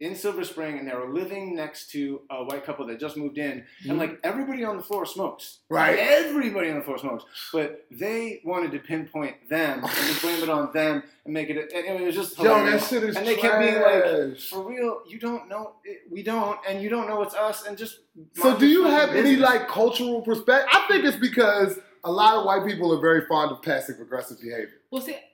in 0.00 0.14
Silver 0.14 0.44
Spring, 0.44 0.78
and 0.78 0.86
they 0.88 0.94
were 0.94 1.08
living 1.12 1.56
next 1.56 1.90
to 1.90 2.20
a 2.30 2.44
white 2.44 2.64
couple 2.64 2.86
that 2.86 3.00
just 3.00 3.16
moved 3.16 3.36
in, 3.36 3.64
Mhm. 3.84 3.90
and 3.90 3.98
like 3.98 4.18
everybody 4.22 4.62
on 4.64 4.76
the 4.76 4.82
floor 4.82 5.04
smokes. 5.04 5.58
Right. 5.68 5.98
Everybody 5.98 6.70
on 6.70 6.76
the 6.78 6.84
floor 6.84 6.98
smokes, 6.98 7.24
but 7.52 7.84
they 7.90 8.40
wanted 8.44 8.70
to 8.72 8.78
pinpoint 8.78 9.48
them 9.48 9.80
and 9.82 9.90
just 9.92 10.22
blame 10.22 10.42
it 10.42 10.48
on 10.48 10.72
them 10.72 11.02
and 11.24 11.34
make 11.34 11.50
it. 11.50 11.72
And 11.74 12.00
it 12.00 12.04
was 12.06 12.14
just 12.14 12.38
Yo, 12.38 12.44
that 12.64 12.80
shit 12.82 13.02
is 13.02 13.16
and 13.16 13.26
they 13.26 13.34
kept 13.34 13.58
being 13.60 13.80
like, 13.80 14.38
"For 14.38 14.62
real, 14.62 15.02
you 15.08 15.18
don't 15.18 15.48
know. 15.48 15.72
We 16.10 16.22
don't, 16.22 16.58
and 16.68 16.80
you 16.80 16.88
don't 16.88 17.08
know 17.08 17.20
it's 17.22 17.34
us." 17.34 17.66
And 17.66 17.76
just 17.76 17.98
So, 18.34 18.56
do 18.56 18.66
you 18.66 18.84
have 18.84 19.08
fucking 19.08 19.26
any 19.26 19.36
like 19.36 19.66
cultural 19.68 20.22
perspective? 20.22 20.68
I 20.72 20.86
think 20.88 21.04
it's 21.04 21.16
because 21.16 21.78
a 22.04 22.12
lot 22.12 22.36
of 22.36 22.44
white 22.44 22.64
people 22.64 22.92
are 22.96 23.00
very 23.00 23.26
fond 23.26 23.50
of 23.50 23.62
passive 23.62 24.00
aggressive 24.00 24.40
behavior. 24.40 24.80
Well, 24.92 25.02
see, 25.02 25.12
I 25.12 25.16
just- 25.16 25.24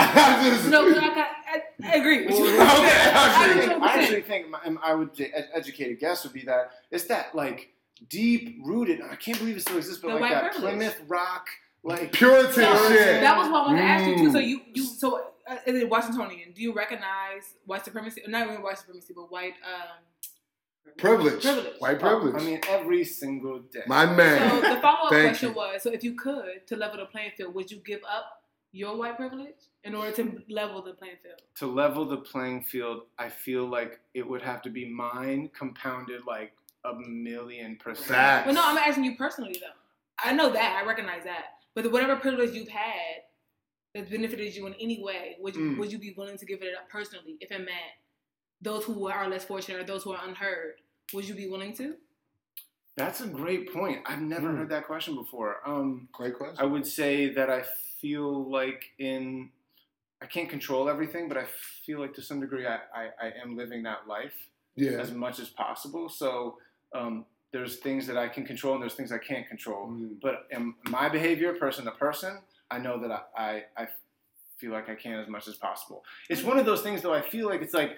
no, 0.70 0.92
'cause 0.92 0.98
I, 1.02 1.14
got, 1.14 1.28
I, 1.46 1.62
I 1.84 1.94
agree 1.96 2.26
with 2.26 2.36
you. 2.38 2.46
Okay, 2.46 2.58
I, 2.60 3.50
okay. 3.52 3.68
think- 3.68 3.82
I 3.82 4.00
actually 4.00 4.22
think 4.22 4.48
my, 4.50 4.58
I 4.82 4.94
would 4.94 5.16
say 5.16 5.30
ed- 5.34 5.48
educated 5.54 5.98
guess 6.00 6.24
would 6.24 6.32
be 6.32 6.42
that 6.42 6.70
it's 6.90 7.04
that 7.04 7.34
like 7.34 7.72
deep 8.08 8.58
rooted. 8.64 9.00
I 9.02 9.16
can't 9.16 9.38
believe 9.38 9.56
it 9.56 9.60
still 9.62 9.76
exists, 9.78 10.00
but 10.02 10.14
The 10.14 10.20
like 10.20 10.32
that 10.32 10.52
privilege. 10.52 10.74
Plymouth 10.76 11.00
Rock, 11.08 11.46
like 11.82 12.12
Puritan 12.12 12.52
So, 12.52 12.88
shit. 12.88 13.20
That 13.20 13.36
was 13.38 13.48
what 13.50 13.62
I 13.62 13.66
wanted 13.66 13.78
to 13.82 13.84
ask 13.86 14.06
you 14.06 14.16
too. 14.16 14.32
So 14.32 14.38
Mm. 14.38 14.46
you, 14.48 14.60
you, 14.74 14.84
so 14.84 15.24
uh, 15.48 15.56
is 15.66 15.82
it 15.82 15.88
Washingtonian? 15.88 16.52
Do 16.52 16.62
you 16.62 16.72
recognize 16.72 17.54
white 17.66 17.84
supremacy? 17.84 18.22
Not 18.28 18.48
even 18.48 18.62
white 18.62 18.78
supremacy, 18.78 19.12
but 19.14 19.30
white 19.32 19.54
um, 19.64 19.98
privilege. 20.98 21.42
Privilege. 21.42 21.74
White 21.78 21.98
privilege. 22.00 22.34
I 22.40 22.44
mean, 22.44 22.60
every 22.68 23.04
single 23.04 23.60
day. 23.60 23.82
My 23.86 24.06
man. 24.06 24.50
So 24.62 24.74
the 24.74 24.80
follow 24.80 25.04
up 25.04 25.08
question 25.08 25.50
you. 25.50 25.54
was: 25.54 25.82
So 25.82 25.90
if 25.90 26.04
you 26.04 26.14
could 26.14 26.66
to 26.66 26.76
level 26.76 26.98
the 26.98 27.06
playing 27.06 27.32
field, 27.36 27.54
would 27.54 27.70
you 27.70 27.78
give 27.78 28.00
up 28.08 28.39
your 28.72 28.96
white 28.96 29.16
privilege 29.16 29.54
in 29.84 29.94
order 29.94 30.12
to 30.12 30.42
level 30.48 30.82
the 30.82 30.92
playing 30.92 31.16
field? 31.22 31.40
to 31.56 31.66
level 31.66 32.04
the 32.06 32.18
playing 32.18 32.62
field, 32.62 33.02
I 33.18 33.28
feel 33.28 33.66
like 33.66 34.00
it 34.14 34.26
would 34.28 34.42
have 34.42 34.62
to 34.62 34.70
be 34.70 34.88
mine 34.88 35.50
compounded 35.56 36.22
like 36.26 36.52
a 36.84 36.94
million 36.94 37.76
percent. 37.76 38.06
Facts. 38.08 38.46
Well, 38.46 38.54
no, 38.54 38.62
I'm 38.64 38.78
asking 38.78 39.04
you 39.04 39.16
personally 39.16 39.56
though. 39.60 39.74
I 40.22 40.32
know 40.32 40.50
that 40.52 40.80
I 40.82 40.86
recognize 40.86 41.24
that, 41.24 41.44
but 41.74 41.90
whatever 41.90 42.16
privilege 42.16 42.54
you've 42.54 42.68
had 42.68 43.22
that 43.94 44.08
benefited 44.10 44.54
you 44.54 44.66
in 44.66 44.74
any 44.74 45.02
way, 45.02 45.36
would 45.40 45.56
you, 45.56 45.62
Mm. 45.62 45.78
would 45.78 45.90
you 45.92 45.98
be 45.98 46.14
willing 46.16 46.38
to 46.38 46.46
give 46.46 46.62
it 46.62 46.74
up 46.76 46.88
personally 46.88 47.36
if 47.40 47.50
it 47.50 47.58
meant 47.58 47.94
those 48.62 48.84
who 48.84 49.08
are 49.08 49.28
less 49.28 49.44
fortunate 49.44 49.80
or 49.80 49.84
those 49.84 50.04
who 50.04 50.12
are 50.12 50.24
unheard? 50.26 50.74
Would 51.12 51.26
you 51.26 51.34
be 51.34 51.48
willing 51.48 51.74
to? 51.78 51.96
That's 52.96 53.20
a 53.20 53.26
great 53.26 53.72
point. 53.72 54.02
I've 54.06 54.20
never 54.20 54.48
Mm. 54.48 54.58
heard 54.58 54.68
that 54.68 54.86
question 54.86 55.14
before. 55.16 55.66
Um, 55.66 56.08
Great 56.12 56.34
question. 56.36 56.56
I 56.58 56.66
would 56.66 56.86
say 56.86 57.30
that 57.34 57.50
I 57.50 57.64
feel 58.00 58.50
like 58.50 58.84
in 58.98 59.50
I 60.22 60.26
can't 60.26 60.50
control 60.50 60.88
everything, 60.88 61.28
but 61.28 61.38
I 61.38 61.44
feel 61.86 61.98
like 61.98 62.12
to 62.14 62.22
some 62.22 62.40
degree 62.40 62.66
I, 62.66 62.78
I, 62.94 63.08
I 63.20 63.32
am 63.42 63.56
living 63.56 63.82
that 63.84 64.06
life 64.06 64.34
yeah. 64.76 64.92
as 64.92 65.12
much 65.12 65.38
as 65.38 65.48
possible. 65.48 66.08
So 66.10 66.58
um, 66.94 67.24
there's 67.52 67.76
things 67.76 68.06
that 68.06 68.18
I 68.18 68.28
can 68.28 68.44
control 68.44 68.74
and 68.74 68.82
there's 68.82 68.94
things 68.94 69.12
I 69.12 69.18
can't 69.18 69.48
control. 69.48 69.88
Mm. 69.88 70.20
But 70.20 70.46
in 70.50 70.74
my 70.90 71.08
behavior, 71.08 71.54
person 71.54 71.86
to 71.86 71.90
person, 71.92 72.38
I 72.70 72.78
know 72.78 73.00
that 73.00 73.10
I, 73.10 73.22
I, 73.36 73.62
I 73.82 73.88
feel 74.58 74.72
like 74.72 74.90
I 74.90 74.94
can 74.94 75.14
as 75.14 75.28
much 75.28 75.48
as 75.48 75.54
possible. 75.54 76.04
It's 76.28 76.42
one 76.42 76.58
of 76.58 76.66
those 76.66 76.82
things 76.82 77.00
though, 77.00 77.14
I 77.14 77.22
feel 77.22 77.48
like 77.48 77.62
it's 77.62 77.74
like 77.74 77.96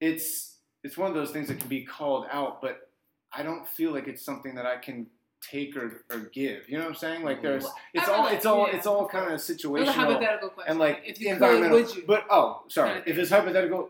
it's 0.00 0.56
it's 0.82 0.96
one 0.96 1.08
of 1.08 1.14
those 1.14 1.30
things 1.30 1.48
that 1.48 1.60
can 1.60 1.68
be 1.68 1.84
called 1.84 2.24
out, 2.32 2.62
but 2.62 2.88
I 3.32 3.42
don't 3.42 3.68
feel 3.68 3.92
like 3.92 4.08
it's 4.08 4.24
something 4.24 4.54
that 4.54 4.64
I 4.64 4.78
can 4.78 5.06
take 5.48 5.76
or, 5.76 6.04
or 6.10 6.18
give. 6.32 6.68
You 6.68 6.78
know 6.78 6.84
what 6.84 6.90
I'm 6.90 6.96
saying? 6.96 7.22
Like 7.24 7.42
there's 7.42 7.66
it's 7.94 8.08
all 8.08 8.14
realize, 8.24 8.34
it's 8.36 8.46
all 8.46 8.66
it's 8.66 8.86
all 8.86 9.08
kind 9.08 9.24
of 9.26 9.30
It 9.30 9.34
was 9.34 9.50
a 9.50 9.54
situational 9.54 9.86
hypothetical 9.92 10.48
question. 10.50 10.70
and 10.70 10.78
like 10.80 11.02
if 11.04 11.20
you 11.20 11.26
could, 11.26 11.32
environmental. 11.34 11.78
would 11.78 11.94
you? 11.94 12.04
But 12.06 12.24
oh, 12.30 12.62
sorry. 12.68 12.94
Kinda 12.94 13.10
If 13.10 13.18
it's 13.18 13.30
hypothetical, 13.30 13.88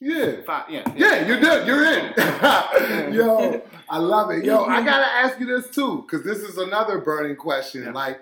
Yeah. 0.00 0.42
fine, 0.44 0.64
yeah, 0.68 0.92
Yeah, 0.96 1.26
you're 1.26 1.40
done. 1.40 1.66
You're 1.66 1.84
in. 1.84 2.12
Yo, 3.14 3.62
I 3.88 3.98
love 3.98 4.30
it. 4.30 4.44
Yo, 4.44 4.64
I 4.64 4.82
gotta 4.84 5.06
ask 5.06 5.38
you 5.38 5.46
this 5.46 5.70
too, 5.70 6.02
because 6.02 6.24
this 6.24 6.38
is 6.38 6.58
another 6.58 6.98
burning 6.98 7.36
question. 7.36 7.84
Yeah. 7.84 7.92
Like, 7.92 8.20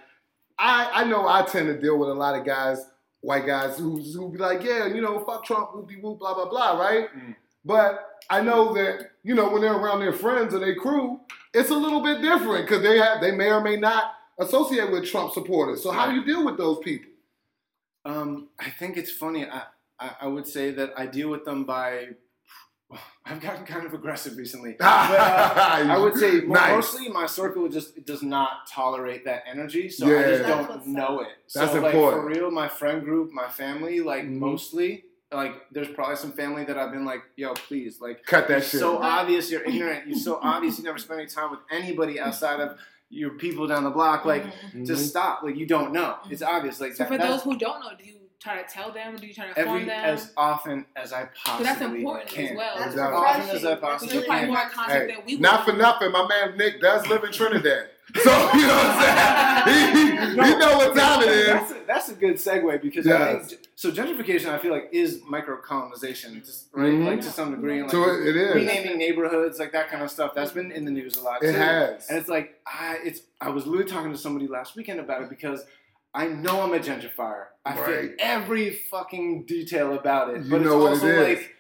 I 0.58 0.90
I 0.92 1.04
know 1.04 1.26
I 1.26 1.42
tend 1.42 1.68
to 1.68 1.80
deal 1.80 1.98
with 1.98 2.10
a 2.10 2.14
lot 2.14 2.38
of 2.38 2.44
guys, 2.44 2.84
white 3.22 3.46
guys, 3.46 3.78
who 3.78 3.98
who 4.02 4.30
be 4.30 4.38
like, 4.38 4.62
yeah, 4.62 4.86
you 4.86 5.00
know, 5.00 5.20
fuck 5.24 5.44
Trump, 5.44 5.70
whoopie 5.72 6.02
whoop, 6.02 6.18
blah 6.18 6.34
blah 6.34 6.48
blah, 6.50 6.78
right? 6.78 7.08
Mm. 7.16 7.34
But 7.64 8.06
I 8.30 8.40
know 8.40 8.72
that 8.74 9.11
you 9.22 9.34
know 9.34 9.50
when 9.50 9.62
they're 9.62 9.76
around 9.76 10.00
their 10.00 10.12
friends 10.12 10.54
or 10.54 10.58
their 10.61 10.74
crew, 10.76 11.20
it's 11.52 11.70
a 11.70 11.74
little 11.74 12.00
bit 12.02 12.22
different 12.22 12.66
because 12.66 12.82
they 12.82 12.98
have 12.98 13.20
they 13.20 13.32
may 13.32 13.50
or 13.50 13.61
may 13.61 13.76
not 13.76 14.14
associate 14.38 14.90
with 14.90 15.04
Trump 15.06 15.32
supporters. 15.32 15.82
So 15.82 15.90
how 15.90 16.08
do 16.11 16.14
you 16.16 16.24
deal 16.24 16.44
with 16.44 16.56
those 16.56 16.78
people? 16.82 17.11
Um, 18.04 18.48
I 18.58 18.70
think 18.70 18.96
it's 18.96 19.11
funny. 19.12 19.44
I, 19.46 19.62
I, 19.98 20.11
I 20.22 20.26
would 20.26 20.46
say 20.46 20.70
that 20.72 20.94
I 20.96 21.06
deal 21.06 21.28
with 21.28 21.44
them 21.44 21.64
by. 21.64 22.08
I've 23.26 23.40
gotten 23.40 23.64
kind 23.66 23.84
of 23.86 23.92
aggressive 23.94 24.36
recently. 24.36 24.72
But, 24.78 24.86
uh, 24.86 25.84
I 25.88 25.98
would 25.98 26.16
say 26.16 26.40
Nice. 26.40 26.70
mostly 26.72 27.08
my 27.11 27.26
circle 27.26 27.68
just 27.68 28.04
does 28.06 28.22
not 28.22 28.66
tolerate 28.68 29.24
that 29.26 29.44
energy, 29.46 29.88
so 29.90 30.08
Yeah. 30.08 30.20
I 30.20 30.22
just 30.24 30.42
don't 30.46 30.86
know 30.86 31.20
it. 31.20 31.28
So 31.46 31.61
That's 31.61 31.74
like 31.74 31.92
important. 31.94 32.22
for 32.22 32.28
real, 32.40 32.50
my 32.50 32.68
friend 32.68 33.04
group, 33.04 33.30
my 33.32 33.48
family, 33.48 34.00
like 34.00 34.24
Mhm. 34.24 34.38
mostly, 34.38 35.04
like 35.32 35.52
there's 35.70 35.88
probably 35.88 36.16
some 36.16 36.32
family 36.32 36.64
that 36.64 36.76
I've 36.76 36.90
been 36.90 37.04
like, 37.04 37.22
yo, 37.36 37.54
please, 37.54 38.00
like 38.00 38.24
Cut 38.26 38.48
that 38.48 38.58
it's 38.58 38.70
shit. 38.70 38.80
so 38.80 38.98
obvious 38.98 39.50
you're 39.50 39.62
ignorant. 39.64 40.08
You're 40.08 40.18
so 40.18 40.38
obvious 40.42 40.78
you 40.78 40.84
never 40.84 40.98
spend 40.98 41.20
any 41.20 41.28
time 41.30 41.50
with 41.50 41.60
anybody 41.70 42.18
outside 42.18 42.60
of 42.60 42.76
your 43.10 43.30
people 43.30 43.66
down 43.66 43.84
the 43.84 43.90
block. 43.90 44.24
Like, 44.24 44.44
Mhm. 44.72 44.86
just 44.86 45.08
stop. 45.08 45.42
Like, 45.42 45.56
you 45.56 45.66
don't 45.66 45.92
know. 45.92 46.16
It's 46.30 46.42
obvious. 46.42 46.80
Like, 46.80 46.92
So 46.92 47.04
that- 47.04 47.08
for 47.08 47.18
those 47.18 47.42
who 47.42 47.56
don't 47.56 47.80
know, 47.80 47.90
do 47.98 48.04
you 48.04 48.14
try 48.40 48.60
to 48.62 48.68
tell 48.68 48.90
them? 48.92 49.16
Do 49.16 49.26
you 49.26 49.34
try 49.34 49.44
to 49.44 49.50
inform 49.60 49.68
every 49.68 49.84
them? 49.88 50.04
as 50.04 50.32
often 50.36 50.86
as 50.96 51.12
I 51.12 51.22
So 51.22 51.28
possibly 51.44 51.64
that's 51.66 51.80
important 51.80 52.28
can. 52.30 52.46
as 52.48 52.56
well. 52.56 52.74
That's 52.76 52.86
as 52.88 52.94
refreshing. 52.96 53.14
often 53.14 53.42
as 53.42 53.48
I 53.48 53.48
That's 53.50 53.80
Because 53.80 53.80
possibly 53.80 54.14
you're 54.14 54.24
probably 54.24 54.40
can. 54.46 54.48
more 54.54 54.70
conscious 54.70 54.94
Hey, 54.94 55.06
than 55.08 55.24
we 55.26 55.36
Not 55.36 55.64
for 55.64 55.72
nothing, 55.72 56.12
my 56.12 56.26
man 56.28 56.56
Nick 56.56 56.80
does 56.80 57.06
live 57.08 57.22
in 57.24 57.32
Trinidad. 57.32 57.88
So, 58.22 58.30
you 58.54 58.66
know 58.66 58.74
what 58.74 58.86
I'm 58.86 59.66
saying? 59.66 59.94
He, 59.94 60.30
he 60.30 60.56
know 60.58 60.76
what 60.78 60.96
time 60.96 61.22
it 61.22 61.28
is. 61.28 61.46
That's 61.48 61.70
a, 61.70 61.76
that's 61.86 62.08
a 62.08 62.14
good 62.14 62.34
segue 62.36 62.82
because 62.82 63.06
Yes. 63.06 63.20
I 63.44 63.46
think 63.48 63.61
so. 63.74 63.90
Gentrification, 63.90 64.46
I 64.50 64.58
feel 64.58 64.72
like, 64.72 64.88
is 64.92 65.20
microcolonization, 65.22 66.44
just, 66.44 66.68
right? 66.72 66.92
Mhm. 66.92 67.06
Like 67.06 67.20
to 67.22 67.28
some 67.30 67.50
degree, 67.52 67.74
and 67.80 67.82
like 67.84 67.90
So 67.92 68.04
it, 68.04 68.36
is. 68.36 68.54
renaming 68.54 68.98
neighborhoods, 68.98 69.58
like 69.58 69.72
that 69.72 69.88
kind 69.90 70.02
of 70.02 70.11
stuff. 70.11 70.32
That's 70.34 70.52
been 70.52 70.72
in 70.72 70.84
the 70.84 70.90
news 70.90 71.16
a 71.16 71.22
lot. 71.22 71.42
It 71.42 71.52
too. 71.52 71.58
has. 71.58 72.08
And 72.08 72.18
it's 72.18 72.28
like 72.28 72.61
I, 72.66 72.98
it's. 73.04 73.20
I 73.40 73.48
was 73.50 73.66
literally 73.66 73.90
talking 73.90 74.12
to 74.12 74.18
somebody 74.18 74.46
last 74.48 74.76
weekend 74.76 75.00
about 75.00 75.22
it 75.22 75.28
because 75.30 75.64
I 76.14 76.26
know 76.26 76.61
I'm 76.62 76.72
a 76.72 76.78
gentrifier. 76.78 77.44
I 77.64 77.76
Right. 77.78 77.86
fit 77.86 78.16
every 78.18 78.70
fucking 78.90 79.44
detail 79.46 79.92
about 79.94 80.30
it. 80.34 80.44
You 80.44 80.50
but 80.50 80.62
know 80.62 80.78
what 80.78 80.92
it's 80.94 81.02
it 81.02 81.06
also 81.18 81.22
is. 81.22 81.38
like. 81.38 81.54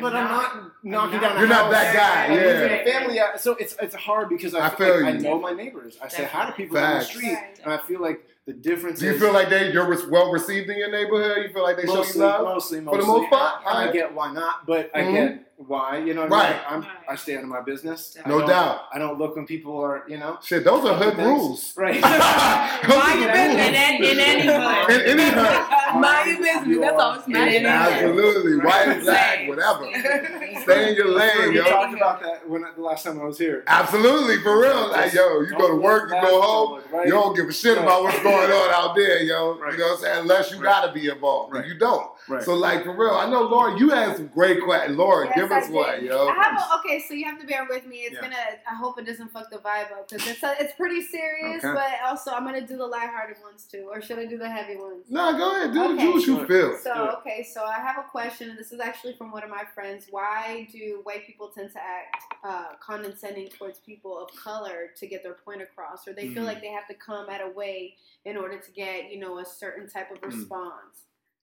But 0.00 0.14
I'm 0.16 0.24
not 0.28 0.72
knocking 0.82 1.20
not- 1.20 1.20
down. 1.22 1.36
a 1.36 1.40
You're 1.40 1.48
not 1.48 1.64
house. 1.64 1.72
that 1.72 1.94
guy, 1.94 2.32
I 2.32 2.34
live 2.36 2.70
yeah. 2.70 2.76
in 2.76 2.80
a 2.88 2.92
family, 2.92 3.20
so 3.38 3.54
it's 3.56 3.76
it's 3.80 3.94
hard 3.94 4.28
because 4.28 4.54
I, 4.54 4.66
I 4.66 4.68
feel 4.70 4.78
feel 4.94 5.02
like 5.02 5.14
I 5.14 5.18
know 5.18 5.40
my 5.40 5.52
neighbors. 5.52 5.98
I 6.02 6.08
say 6.08 6.24
hi 6.24 6.46
to 6.46 6.52
people 6.52 6.78
on 6.78 6.98
the 6.98 7.04
street, 7.04 7.32
Right. 7.34 7.60
and 7.64 7.72
I 7.72 7.78
feel 7.78 8.00
like 8.00 8.26
the 8.46 8.52
difference 8.54 9.00
Do 9.00 9.06
you 9.06 9.12
is 9.12 9.20
feel 9.20 9.32
like 9.32 9.48
they 9.50 9.72
you're 9.72 9.88
well 10.10 10.30
received 10.32 10.70
in 10.70 10.78
your 10.78 10.90
neighborhood? 10.90 11.44
You 11.46 11.52
feel 11.52 11.62
like 11.62 11.76
they 11.76 11.86
show 11.86 11.96
mostly, 11.96 12.20
you 12.20 12.26
love? 12.26 12.44
mostly, 12.44 12.78
For 12.78 12.84
mostly. 12.84 13.00
the 13.00 13.06
most 13.06 13.30
part? 13.30 13.54
And 13.66 13.78
I 13.88 13.92
get 13.92 14.14
why 14.14 14.32
not, 14.32 14.66
but 14.66 14.90
I 14.94 15.00
Mhm. 15.02 15.12
get 15.12 15.49
why. 15.66 15.98
You 15.98 16.14
know 16.14 16.26
what 16.26 16.32
I 16.32 16.48
mean? 16.50 16.52
Right. 16.56 16.62
I'm, 16.68 16.80
Right. 16.80 16.90
I 17.08 17.16
stay 17.16 17.36
out 17.36 17.42
of 17.42 17.48
my 17.48 17.60
business. 17.60 18.16
No 18.26 18.38
don't- 18.38 18.48
doubt. 18.48 18.82
I 18.92 18.98
don't 18.98 19.18
look 19.18 19.36
when 19.36 19.46
people 19.46 19.78
are, 19.78 20.04
you 20.08 20.16
know. 20.16 20.38
Shit, 20.42 20.64
those 20.64 20.84
are 20.86 20.94
hood 20.94 21.14
Thanks. 21.16 21.26
rules. 21.28 21.74
Right. 21.76 22.00
Those 22.80 22.96
Mind 22.96 23.18
are 23.18 23.20
your 23.20 23.32
business 23.32 23.56
rules. 23.56 23.68
in, 23.68 23.74
any- 23.74 24.10
in 24.10 24.20
any 24.20 24.42
hood. 24.46 24.90
In 24.90 25.18
any 25.20 25.30
hood. 25.30 25.66
Mind 26.00 26.28
your 26.30 26.38
business. 26.40 26.78
That's 26.80 27.02
all. 27.02 27.14
It's 27.14 27.28
not 27.28 27.48
in 27.48 27.54
any 27.54 27.58
hood. 27.58 27.68
Absolutely. 28.08 28.56
White, 28.58 29.00
black, 29.02 29.48
whatever. 29.48 30.60
Stay 30.62 30.90
in 30.90 30.94
your 30.96 31.08
lane, 31.10 31.52
yo. 31.52 31.62
we 31.64 31.70
talked 31.70 31.94
about 31.94 32.20
that 32.22 32.48
when 32.48 32.62
the 32.76 32.82
last 32.82 33.04
time 33.04 33.20
I 33.20 33.24
was 33.24 33.38
here. 33.38 33.64
Absolutely, 33.66 34.38
for 34.38 34.60
real. 34.60 34.90
Like, 34.90 35.12
yo, 35.12 35.40
you 35.40 35.54
go 35.58 35.68
to 35.68 35.74
work, 35.76 36.10
you 36.10 36.20
go 36.20 36.40
home, 36.40 36.80
Right. 36.92 37.06
you 37.06 37.12
don't 37.12 37.34
give 37.36 37.48
a 37.48 37.52
shit 37.52 37.76
about 37.78 38.02
what's 38.02 38.22
going 38.22 38.50
on 38.50 38.70
out 38.72 38.94
there, 38.96 39.22
yo. 39.22 39.58
Right. 39.58 39.72
You 39.72 39.78
know 39.78 39.84
what 39.88 39.98
I'm 39.98 40.00
saying? 40.04 40.20
Unless 40.22 40.50
you 40.52 40.56
Right. 40.58 40.64
gotta 40.64 40.92
be 40.92 41.08
involved. 41.08 41.54
Right. 41.54 41.66
You 41.66 41.74
don't. 41.78 42.10
Right. 42.28 42.42
So, 42.42 42.54
like, 42.54 42.84
for 42.84 42.94
real, 42.96 43.14
I 43.14 43.28
know, 43.28 43.42
Laura, 43.42 43.78
you 43.78 43.90
had 43.90 44.16
some 44.16 44.28
great 44.28 44.62
questions. 44.62 44.96
Laura, 44.96 45.26
Yes, 45.26 45.36
give 45.36 45.50
us 45.52 45.68
one, 45.68 46.04
yo. 46.04 46.28
I 46.28 46.34
have 46.34 46.56
a, 46.58 46.78
okay, 46.78 47.02
so 47.06 47.14
you 47.14 47.24
have 47.24 47.40
to 47.40 47.46
bear 47.46 47.66
with 47.68 47.86
me. 47.86 47.98
It's 47.98 48.14
Yeah. 48.14 48.20
gonna. 48.22 48.36
I 48.70 48.74
hope 48.74 48.98
it 48.98 49.04
doesn't 49.06 49.28
fuck 49.32 49.50
the 49.50 49.58
vibe 49.58 49.90
up 49.92 50.08
because 50.08 50.26
it's 50.26 50.40
it's 50.42 50.74
pretty 50.74 51.02
serious, 51.02 51.64
Okay. 51.64 51.72
but 51.74 51.90
also 52.08 52.30
I'm 52.32 52.44
gonna 52.44 52.60
do 52.66 52.76
the 52.76 52.86
lighthearted 52.86 53.36
ones 53.42 53.64
too, 53.66 53.88
or 53.90 54.00
should 54.00 54.18
I 54.18 54.26
do 54.26 54.38
the 54.38 54.48
heavy 54.48 54.76
ones? 54.76 55.06
No, 55.08 55.36
go 55.36 55.50
ahead. 55.56 55.72
Do, 55.72 55.82
Okay. 55.92 56.02
do 56.02 56.12
what 56.12 56.26
you 56.26 56.46
feel. 56.46 56.76
So 56.78 57.16
okay, 57.20 57.42
so 57.42 57.64
I 57.64 57.74
have 57.80 57.98
a 57.98 58.08
question, 58.08 58.50
and 58.50 58.58
this 58.58 58.70
is 58.72 58.80
actually 58.80 59.14
from 59.16 59.30
one 59.32 59.42
of 59.42 59.50
my 59.50 59.64
friends. 59.74 60.06
Why 60.10 60.68
do 60.72 61.00
white 61.04 61.26
people 61.26 61.48
tend 61.48 61.72
to 61.72 61.78
act 61.82 62.16
uh, 62.44 62.74
condescending 62.80 63.48
towards 63.48 63.78
people 63.80 64.18
of 64.18 64.30
color 64.36 64.90
to 64.96 65.06
get 65.06 65.22
their 65.22 65.34
point 65.34 65.62
across, 65.62 66.06
or 66.08 66.12
they 66.12 66.28
feel 66.28 66.42
Mm. 66.42 66.46
like 66.46 66.60
they 66.60 66.68
have 66.70 66.86
to 66.88 66.94
come 66.94 67.28
at 67.28 67.40
a 67.40 67.48
way 67.48 67.96
in 68.24 68.36
order 68.36 68.58
to 68.58 68.70
get 68.72 69.10
you 69.10 69.18
know 69.18 69.38
a 69.38 69.44
certain 69.44 69.88
type 69.88 70.10
of 70.10 70.18
Mm. 70.20 70.30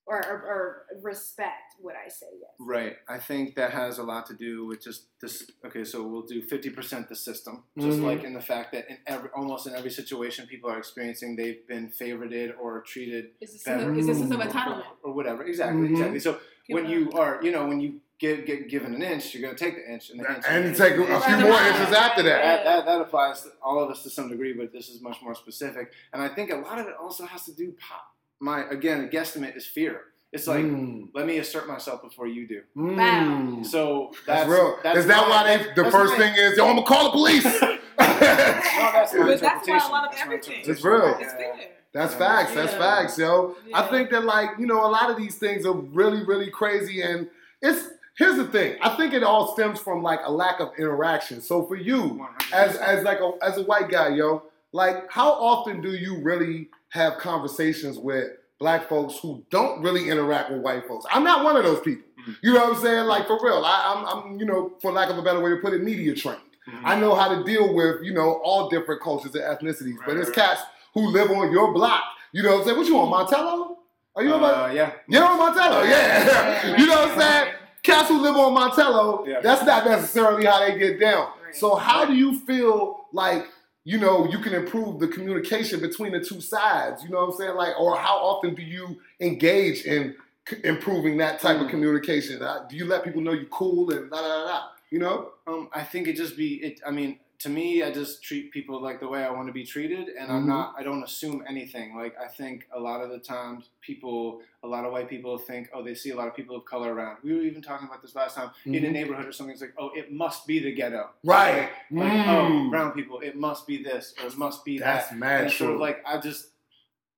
Response 0.08 0.26
or, 0.26 0.32
or, 0.32 0.42
or 0.42 1.02
respect? 1.02 1.74
Would 1.80 1.94
I 1.94 2.08
say 2.08 2.26
yes? 2.40 2.50
Right. 2.58 2.96
I 3.08 3.18
think 3.18 3.54
that 3.56 3.70
has 3.72 3.98
a 3.98 4.02
lot 4.02 4.26
to 4.26 4.34
do 4.34 4.66
with 4.66 4.82
just 4.82 5.04
this. 5.20 5.50
Okay, 5.64 5.84
so 5.84 6.02
we'll 6.06 6.22
do 6.22 6.42
fifty 6.42 6.70
percent 6.70 7.08
the 7.08 7.14
system, 7.16 7.64
just 7.78 7.98
Mhm. 7.98 8.04
like 8.04 8.24
in 8.24 8.34
the 8.34 8.40
fact 8.40 8.72
that 8.72 8.88
in 8.90 8.98
every, 9.06 9.30
almost 9.36 9.66
in 9.66 9.74
every 9.74 9.90
situation 9.90 10.46
people 10.46 10.70
are 10.70 10.78
experiencing, 10.78 11.36
they've 11.36 11.66
been 11.68 11.88
favorited 11.90 12.52
or 12.60 12.80
treated 12.82 13.30
Is 13.40 13.52
this, 13.52 13.62
better, 13.64 13.94
is 13.94 14.06
this 14.06 14.20
of 14.20 14.30
or- 14.32 14.34
entitlement? 14.44 14.84
or 15.02 15.12
whatever. 15.12 15.44
Exactly, 15.44 15.82
Mhm. 15.88 15.90
exactly. 15.92 16.18
So 16.20 16.40
when 16.68 16.86
Keep 16.86 16.92
you 16.94 17.12
are, 17.12 17.40
you 17.42 17.52
know, 17.52 17.66
when 17.66 17.80
you 17.80 18.00
get, 18.18 18.44
get 18.46 18.68
given 18.68 18.94
an 18.94 19.02
inch, 19.02 19.32
you're 19.34 19.42
gonna 19.42 19.56
take 19.56 19.76
the 19.76 19.92
inch 19.92 20.10
and 20.10 20.18
the 20.20 20.28
inch. 20.34 20.44
And 20.48 20.64
you 20.66 20.74
take 20.74 20.94
a, 20.94 21.00
inch. 21.00 21.10
a 21.10 21.20
few 21.20 21.36
more 21.46 21.60
inches 21.62 21.94
after 21.94 22.22
that. 22.24 22.42
That, 22.42 22.64
that, 22.64 22.86
that 22.86 23.00
applies 23.00 23.42
to 23.42 23.50
all 23.62 23.78
of 23.82 23.88
us 23.90 24.02
to 24.02 24.10
some 24.10 24.28
degree, 24.28 24.52
but 24.52 24.72
this 24.72 24.88
is 24.88 25.00
much 25.00 25.22
more 25.22 25.34
specific. 25.36 25.92
And 26.12 26.20
I 26.20 26.28
think 26.28 26.50
a 26.50 26.56
lot 26.56 26.78
of 26.80 26.88
it 26.88 26.94
also 27.00 27.24
has 27.26 27.44
to 27.44 27.52
do. 27.54 27.72
pop- 27.78 28.14
My 28.40 28.64
again, 28.70 29.04
a 29.04 29.08
guesstimate 29.08 29.56
is 29.56 29.66
fear. 29.66 30.00
It's 30.32 30.46
like 30.46 30.64
Mm. 30.64 31.08
let 31.14 31.26
me 31.26 31.38
assert 31.38 31.66
myself 31.66 32.02
before 32.02 32.26
you 32.26 32.46
do. 32.46 32.60
Mm. 32.76 33.64
So 33.64 34.10
That's, 34.26 34.26
that's, 34.26 34.48
real. 34.50 34.78
That's 34.82 34.98
is 34.98 35.06
that 35.06 35.22
my- 35.22 35.28
why 35.28 35.56
they, 35.56 35.64
the 35.82 35.90
first 35.90 36.12
my- 36.12 36.18
thing 36.18 36.34
is, 36.36 36.56
yo, 36.58 36.66
I'm 36.68 36.76
gonna 36.76 36.86
call 36.86 37.04
the 37.04 37.10
police? 37.10 37.44
No, 38.00 38.04
that's 38.20 39.12
my 39.14 39.26
But 39.26 39.40
that's 39.40 39.66
why 39.68 39.76
a 39.78 39.88
lot 39.90 40.04
of 40.04 40.10
That's 40.12 40.22
everything. 40.22 40.62
It's 40.64 40.84
real. 40.84 41.16
It's 41.18 41.32
fair. 41.32 41.54
That's 41.92 42.14
facts. 42.14 42.54
That's 42.54 42.72
Yeah. 42.72 42.78
facts, 42.78 43.18
yo. 43.18 43.56
I 43.74 43.82
think 43.88 44.10
that 44.10 44.24
like 44.24 44.50
you 44.58 44.66
know 44.66 44.84
a 44.86 44.90
lot 44.90 45.10
of 45.10 45.16
these 45.16 45.36
things 45.36 45.66
are 45.66 45.72
really 45.74 46.24
really 46.24 46.48
crazy, 46.50 47.02
and 47.02 47.28
it's 47.60 47.88
here's 48.16 48.36
the 48.36 48.44
thing. 48.46 48.76
I 48.82 48.90
think 48.96 49.14
it 49.14 49.24
all 49.24 49.52
stems 49.54 49.80
from 49.80 50.02
like 50.02 50.20
a 50.24 50.30
lack 50.30 50.60
of 50.60 50.70
interaction. 50.78 51.40
So 51.40 51.66
for 51.66 51.74
you, 51.76 52.24
as 52.52 52.76
as 52.76 53.02
like 53.02 53.18
a 53.20 53.32
as 53.42 53.56
a 53.58 53.62
white 53.64 53.88
guy, 53.90 54.08
yo, 54.14 54.44
like 54.72 55.10
how 55.10 55.30
often 55.32 55.80
do 55.80 55.90
you 55.94 56.20
really 56.22 56.68
have 56.90 57.18
conversations 57.18 57.98
with 57.98 58.28
black 58.58 58.88
folks 58.88 59.18
who 59.20 59.44
don't 59.50 59.82
really 59.82 60.08
interact 60.10 60.50
with 60.50 60.60
white 60.60 60.86
folks? 60.88 61.06
I'm 61.10 61.24
not 61.24 61.44
one 61.44 61.56
of 61.56 61.64
those 61.64 61.80
people. 61.80 62.04
Mhm. 62.26 62.36
You 62.42 62.54
know 62.54 62.60
what 62.68 62.76
I'm 62.76 62.82
saying? 62.82 63.04
Like 63.06 63.26
for 63.26 63.38
real, 63.42 63.62
I, 63.64 63.94
I'm 63.94 64.04
I'm 64.32 64.40
you 64.40 64.46
know 64.46 64.72
for 64.82 64.92
lack 64.92 65.08
of 65.10 65.18
a 65.18 65.22
better 65.22 65.40
way 65.40 65.50
to 65.50 65.56
put 65.56 65.72
it, 65.74 65.82
media 65.82 66.14
trained. 66.14 66.40
Mhm. 66.68 66.80
I 66.84 66.98
know 67.00 67.14
how 67.14 67.28
to 67.34 67.44
deal 67.44 67.72
with, 67.74 68.02
you 68.02 68.12
know, 68.12 68.40
all 68.44 68.68
different 68.68 69.00
cultures 69.02 69.34
and 69.34 69.44
ethnicities. 69.44 69.96
but 70.06 70.16
it's 70.16 70.28
right, 70.28 70.34
cats 70.36 70.62
who 70.94 71.08
live 71.08 71.30
on 71.30 71.50
your 71.52 71.72
block. 71.72 72.02
You 72.32 72.42
know 72.42 72.50
what 72.50 72.58
I'm 72.60 72.64
saying? 72.66 72.76
What 72.78 72.86
you 72.86 72.98
on, 72.98 73.08
Montello? 73.26 73.76
Are 74.16 74.22
you 74.24 74.34
on 74.34 74.42
Uh, 74.44 74.48
Montello? 74.68 74.74
yeah. 74.74 74.92
You're 75.08 75.24
on 75.24 75.38
Montello, 75.38 75.88
yeah. 75.88 76.76
you 76.78 76.86
know 76.86 76.96
what 77.00 77.10
I'm 77.12 77.18
saying? 77.20 77.54
Cats 77.82 78.08
who 78.08 78.20
live 78.20 78.36
on 78.36 78.52
Montello, 78.54 79.26
Yeah. 79.26 79.40
that's 79.40 79.62
not 79.64 79.86
necessarily 79.86 80.44
how 80.44 80.58
they 80.58 80.76
get 80.76 80.98
down. 81.00 81.28
Right. 81.44 81.54
So 81.56 81.76
how 81.76 82.04
do 82.04 82.14
you 82.14 82.38
feel 82.40 83.06
like, 83.12 83.46
you 83.90 83.98
know, 83.98 84.16
you 84.28 84.38
can 84.38 84.52
improve 84.52 85.00
the 85.00 85.08
communication 85.08 85.80
between 85.80 86.12
the 86.12 86.20
two 86.20 86.40
sides? 86.42 87.02
You 87.02 87.08
know 87.08 87.20
what 87.24 87.32
I'm 87.32 87.36
saying? 87.38 87.56
Like, 87.56 87.74
or 87.80 87.96
how 87.96 88.16
often 88.30 88.54
do 88.54 88.60
you 88.60 88.84
engage 89.20 89.78
in 89.94 90.14
c- 90.46 90.58
improving 90.64 91.16
that 91.18 91.40
type 91.40 91.58
of 91.62 91.68
Mm. 91.68 91.70
communication? 91.70 92.42
Uh, 92.42 92.66
do 92.68 92.76
you 92.76 92.84
let 92.84 93.02
people 93.02 93.22
know 93.22 93.32
you're 93.32 93.54
cool 93.62 93.90
and 93.94 94.10
da 94.10 94.20
da 94.20 94.44
da? 94.50 94.60
You 94.90 94.98
know? 94.98 95.16
Um, 95.46 95.70
I 95.72 95.82
think 95.90 96.06
it 96.06 96.16
just 96.16 96.36
be 96.36 96.50
it. 96.66 96.80
I 96.86 96.90
mean, 96.90 97.18
to 97.40 97.48
me, 97.48 97.84
I 97.84 97.92
just 97.92 98.22
treat 98.22 98.50
people 98.50 98.82
like 98.82 98.98
the 98.98 99.06
way 99.06 99.22
I 99.24 99.30
want 99.30 99.46
to 99.46 99.52
be 99.52 99.64
treated, 99.64 100.08
and 100.08 100.30
I'm 100.32 100.42
Mhm. 100.42 100.48
not. 100.48 100.74
I 100.76 100.82
don't 100.82 101.04
assume 101.04 101.44
anything. 101.48 101.94
Like 101.94 102.16
I 102.20 102.26
think 102.26 102.66
a 102.72 102.80
lot 102.80 103.00
of 103.00 103.10
the 103.10 103.18
times, 103.20 103.70
people, 103.80 104.42
a 104.64 104.66
lot 104.66 104.84
of 104.84 104.90
white 104.92 105.08
people 105.08 105.38
think, 105.38 105.70
oh, 105.72 105.82
they 105.84 105.94
see 105.94 106.10
a 106.10 106.16
lot 106.16 106.26
of 106.26 106.34
people 106.34 106.56
of 106.56 106.64
color 106.64 106.92
around. 106.92 107.18
We 107.22 107.32
were 107.34 107.42
even 107.42 107.62
talking 107.62 107.86
about 107.86 108.02
this 108.02 108.16
last 108.16 108.34
time 108.34 108.50
in 108.66 108.74
a 108.84 108.88
Mhm. 108.88 108.92
neighborhood 108.92 109.26
or 109.26 109.30
something. 109.32 109.52
It's 109.52 109.62
like, 109.62 109.74
oh, 109.78 109.90
it 109.94 110.10
must 110.12 110.48
be 110.48 110.58
the 110.58 110.72
ghetto. 110.72 111.10
Right. 111.22 111.70
Like, 111.92 112.12
Mm. 112.12 112.26
oh, 112.66 112.70
brown 112.70 112.90
people, 112.92 113.20
it 113.20 113.36
must 113.36 113.68
be 113.68 113.82
this 113.84 114.14
or 114.20 114.26
it 114.26 114.36
must 114.36 114.64
be 114.64 114.78
That's 114.78 115.10
that. 115.10 115.16
mad 115.18 115.40
and 115.42 115.46
it's 115.48 115.56
sort 115.56 115.74
of 115.74 115.80
like 115.80 116.02
I 116.04 116.18
just. 116.18 116.48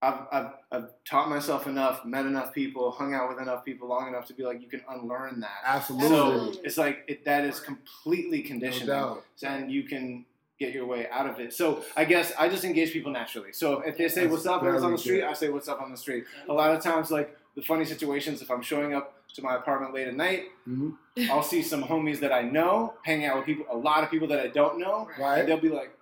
I've, 0.03 0.21
I've, 0.33 0.51
I've 0.73 0.89
taught 1.05 1.29
myself 1.29 1.67
enough, 1.67 2.05
met 2.07 2.25
enough 2.25 2.55
people, 2.55 2.91
hung 2.91 3.13
out 3.13 3.29
with 3.29 3.39
enough 3.39 3.65
people 3.65 3.87
long 3.89 4.09
enough 4.09 4.27
to 4.29 4.35
be 4.35 4.43
like, 4.45 4.63
you 4.63 4.69
can 4.69 4.83
unlearn 4.89 5.41
that. 5.41 5.59
Absolutely. 5.65 6.09
So 6.55 6.61
it's 6.65 6.79
like 6.79 7.05
it, 7.07 7.25
that 7.27 7.45
is 7.45 7.61
completely 7.61 8.43
no 8.43 8.49
conditioning, 8.49 8.87
doubt. 8.89 9.25
and 9.43 9.71
you 9.71 9.83
can 9.83 10.25
get 10.59 10.73
your 10.75 10.87
way 10.87 11.09
out 11.11 11.27
of 11.29 11.39
it. 11.39 11.53
So 11.53 11.85
I 11.97 12.05
guess 12.07 12.33
I 12.39 12.49
just 12.49 12.65
engage 12.65 12.93
people 12.93 13.13
naturally. 13.13 13.53
So 13.53 13.81
if 13.81 13.99
they 13.99 14.09
say 14.09 14.23
That's 14.23 14.33
"What's 14.33 14.47
up?" 14.47 14.63
and 14.63 14.75
it's 14.75 14.85
on 14.85 14.93
the 14.93 14.99
street, 14.99 15.21
good. 15.21 15.25
I 15.25 15.33
say 15.35 15.49
"What's 15.51 15.69
up?" 15.69 15.81
on 15.83 15.91
the 15.91 15.97
street. 15.97 16.25
A 16.49 16.53
lot 16.53 16.75
of 16.75 16.83
times, 16.83 17.11
like 17.11 17.37
the 17.55 17.63
funny 17.63 17.85
situations, 17.85 18.41
if 18.43 18.51
I'm 18.51 18.63
showing 18.63 18.95
up 18.95 19.15
to 19.35 19.43
my 19.43 19.57
apartment 19.57 19.93
late 19.95 20.09
at 20.09 20.17
night, 20.17 20.45
Mhm. 20.69 20.97
I'll 21.31 21.43
see 21.43 21.63
some 21.63 21.83
homies 21.83 22.21
that 22.21 22.33
I 22.33 22.43
know 22.43 22.95
hanging 23.05 23.27
out 23.27 23.37
with 23.37 23.47
people, 23.47 23.67
a 23.71 23.77
lot 23.77 24.03
of 24.05 24.11
people 24.11 24.29
that 24.29 24.41
I 24.41 24.49
don't 24.49 24.79
know, 24.79 25.09
Right. 25.19 25.41
and 25.41 25.49
they'll 25.49 25.61
be 25.61 25.69
like, 25.69 25.93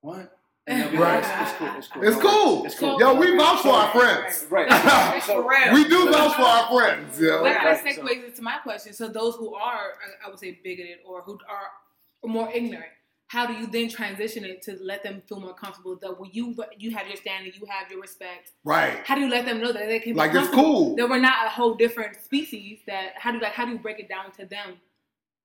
"What?" 0.00 0.38
And 0.68 0.92
they'll 0.92 1.00
Right. 1.00 1.22
like, 1.22 1.48
"It's 1.48 1.52
cool. 1.58 1.68
It's 1.76 1.88
cool. 1.88 2.02
It's 2.04 2.16
don't 2.16 2.22
cool. 2.22 2.66
It's 2.66 2.78
cool." 2.78 3.00
Yo, 3.00 3.14
we 3.14 3.36
vouch 3.36 3.62
for 3.62 3.70
our 3.70 3.90
friends. 3.90 4.46
Right. 4.48 5.22
So- 5.22 5.42
For. 5.42 5.72
We 5.74 5.84
do 5.88 6.10
vouch 6.10 6.34
for 6.36 6.42
our 6.42 6.70
friends. 6.70 7.18
That 7.18 7.24
Yo. 7.26 7.42
Right, 7.42 7.56
kind 7.56 7.68
of 7.78 7.84
right, 7.84 7.94
so- 7.94 8.02
segues 8.02 8.24
into 8.28 8.42
my 8.42 8.58
question. 8.58 8.92
So 8.92 9.08
those 9.08 9.34
who 9.36 9.54
are, 9.54 9.94
I- 10.22 10.26
I 10.26 10.30
would 10.30 10.38
say, 10.38 10.60
bigoted 10.62 10.98
or 11.04 11.22
who 11.22 11.38
are 11.48 12.28
more 12.28 12.48
ignorant, 12.54 12.92
how 13.26 13.46
do 13.46 13.54
you 13.54 13.66
then 13.66 13.88
transition 13.88 14.44
it 14.44 14.62
to 14.62 14.76
let 14.80 15.02
them 15.02 15.22
feel 15.28 15.40
more 15.40 15.54
comfortable 15.54 15.96
that 15.96 16.20
when 16.20 16.30
you 16.32 16.54
you 16.78 16.92
have 16.92 17.08
your 17.08 17.16
standing, 17.16 17.52
you 17.58 17.66
have 17.66 17.90
your 17.90 18.00
respect? 18.00 18.52
Right. 18.62 18.98
How 19.04 19.16
do 19.16 19.22
you 19.22 19.28
let 19.30 19.44
them 19.46 19.60
know 19.60 19.72
that 19.72 19.86
they 19.88 19.98
can 19.98 20.12
be 20.12 20.18
Like 20.18 20.32
it's 20.34 20.48
cool. 20.50 20.94
that 20.96 21.08
we're 21.08 21.18
not 21.18 21.46
a 21.46 21.48
whole 21.48 21.74
different 21.74 22.22
species? 22.22 22.80
That 22.86 23.14
how 23.16 23.32
do 23.32 23.40
like 23.40 23.52
how 23.52 23.64
do 23.64 23.72
you 23.72 23.78
break 23.78 23.98
it 23.98 24.08
down 24.08 24.30
to 24.32 24.44
them? 24.46 24.80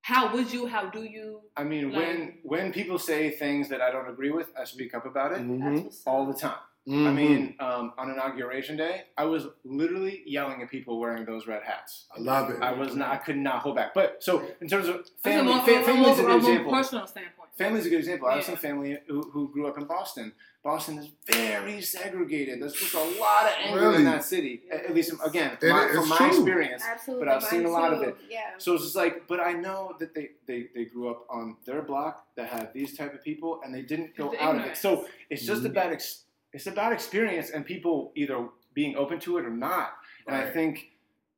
How 0.08 0.34
would 0.34 0.54
you? 0.54 0.68
How 0.68 0.84
do 0.98 1.04
you? 1.04 1.42
I 1.58 1.64
mean, 1.72 1.92
Like- 1.92 1.98
when 2.02 2.18
when 2.44 2.66
people 2.72 2.98
say 2.98 3.30
things 3.30 3.68
that 3.72 3.82
I 3.82 3.90
don't 3.92 4.08
agree 4.08 4.32
with, 4.32 4.50
I 4.62 4.64
speak 4.64 4.92
up 4.98 5.06
about 5.06 5.34
it 5.34 5.40
Mhm. 5.42 5.94
All 6.06 6.26
the 6.26 6.34
time. 6.34 6.62
I 6.88 6.92
Mhm. 6.92 7.16
mean, 7.22 7.56
um, 7.60 7.86
on 7.98 8.10
inauguration 8.10 8.78
day, 8.78 8.96
I 9.18 9.26
was 9.26 9.48
literally 9.66 10.24
yelling 10.26 10.62
at 10.62 10.70
people 10.70 10.94
wearing 11.02 11.26
those 11.26 11.46
red 11.46 11.64
hats. 11.64 12.06
I 12.16 12.22
love 12.22 12.50
it. 12.52 12.62
I 12.62 12.72
was 12.72 12.96
not. 12.96 13.10
I 13.12 13.18
could 13.18 13.36
not 13.50 13.58
hold 13.64 13.76
back. 13.76 13.94
But 13.94 14.24
so 14.24 14.32
in 14.62 14.70
terms 14.70 14.88
of 14.88 15.06
family, 15.22 15.52
a, 15.52 15.60
fa- 15.60 15.66
from 15.66 15.82
a 15.82 15.84
family 15.84 16.12
is 16.12 16.20
a 16.20 16.24
a 16.24 16.28
more 16.30 16.38
example. 16.38 16.72
personal 16.72 17.06
standpoint. 17.06 17.37
Family's 17.58 17.86
a 17.86 17.90
good 17.90 18.00
example. 18.00 18.28
I 18.28 18.32
have 18.36 18.42
Yeah. 18.42 18.46
some 18.46 18.56
family 18.58 18.98
who, 19.08 19.22
who 19.32 19.50
grew 19.52 19.68
up 19.68 19.78
in 19.78 19.86
Boston. 19.86 20.32
Boston 20.64 21.00
is 21.00 21.10
very 21.32 21.82
segregated. 21.82 22.62
There's 22.62 22.74
just 22.74 22.94
a 22.94 23.00
lot 23.00 23.46
of 23.46 23.54
anger 23.64 23.80
Really? 23.82 23.96
in 23.98 24.04
that 24.06 24.24
city. 24.24 24.64
At 24.72 24.86
at 24.86 24.94
least, 24.94 25.14
again, 25.26 25.58
It- 25.62 25.70
my, 25.70 25.86
it's 25.86 25.96
from 25.96 26.10
my 26.10 26.18
true. 26.18 26.28
experience. 26.28 26.84
Absolutely. 26.88 27.26
But 27.26 27.34
I've 27.36 27.44
seen 27.44 27.66
a 27.66 27.70
lot 27.70 27.94
of 27.94 28.02
it. 28.04 28.16
Yeah. 28.30 28.52
So 28.58 28.74
it's 28.76 28.84
just 28.84 28.96
like, 28.96 29.28
but 29.28 29.40
I 29.40 29.54
know 29.54 29.96
that 30.00 30.14
they, 30.14 30.32
they, 30.46 30.68
they 30.76 30.86
grew 30.86 31.10
up 31.10 31.26
on 31.30 31.58
their 31.66 31.82
block 31.82 32.28
that 32.36 32.50
had 32.50 32.74
these 32.74 32.96
type 32.98 33.14
of 33.14 33.24
people, 33.24 33.62
and 33.64 33.74
they 33.74 33.82
didn't 33.82 34.16
go 34.16 34.32
The 34.32 34.44
out 34.44 34.56
of 34.58 34.66
it. 34.66 34.78
So 34.78 35.08
it's 35.30 35.44
just 35.46 35.64
Mhm. 35.64 35.68
about 35.72 35.92
ex- 35.94 36.24
it's 36.54 36.68
about 36.68 36.92
experience 36.94 37.50
and 37.50 37.66
people 37.66 38.12
either 38.16 38.48
being 38.74 38.96
open 38.96 39.20
to 39.22 39.38
it 39.38 39.46
or 39.46 39.50
not. 39.50 39.94
And 40.28 40.36
I 40.36 40.50
think 40.50 40.92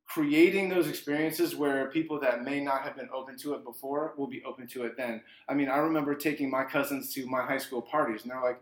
creating 0.10 0.70
those 0.70 0.88
experiences 0.88 1.56
where 1.56 1.86
people 1.90 2.20
that 2.20 2.44
may 2.44 2.60
not 2.60 2.82
have 2.82 2.96
been 2.96 3.10
open 3.14 3.38
to 3.38 3.54
it 3.54 3.64
before 3.64 4.14
will 4.18 4.28
be 4.28 4.44
open 4.44 4.68
to 4.68 4.84
it 4.84 4.98
then. 4.98 5.22
I 5.48 5.54
mean, 5.54 5.70
I 5.70 5.78
remember 5.78 6.16
taking 6.16 6.50
my 6.50 6.64
cousins 6.64 7.14
to 7.14 7.26
my 7.28 7.44
high 7.46 7.60
school 7.60 7.82
parties, 7.82 8.24
and 8.24 8.32
they're 8.32 8.42
like, 8.42 8.60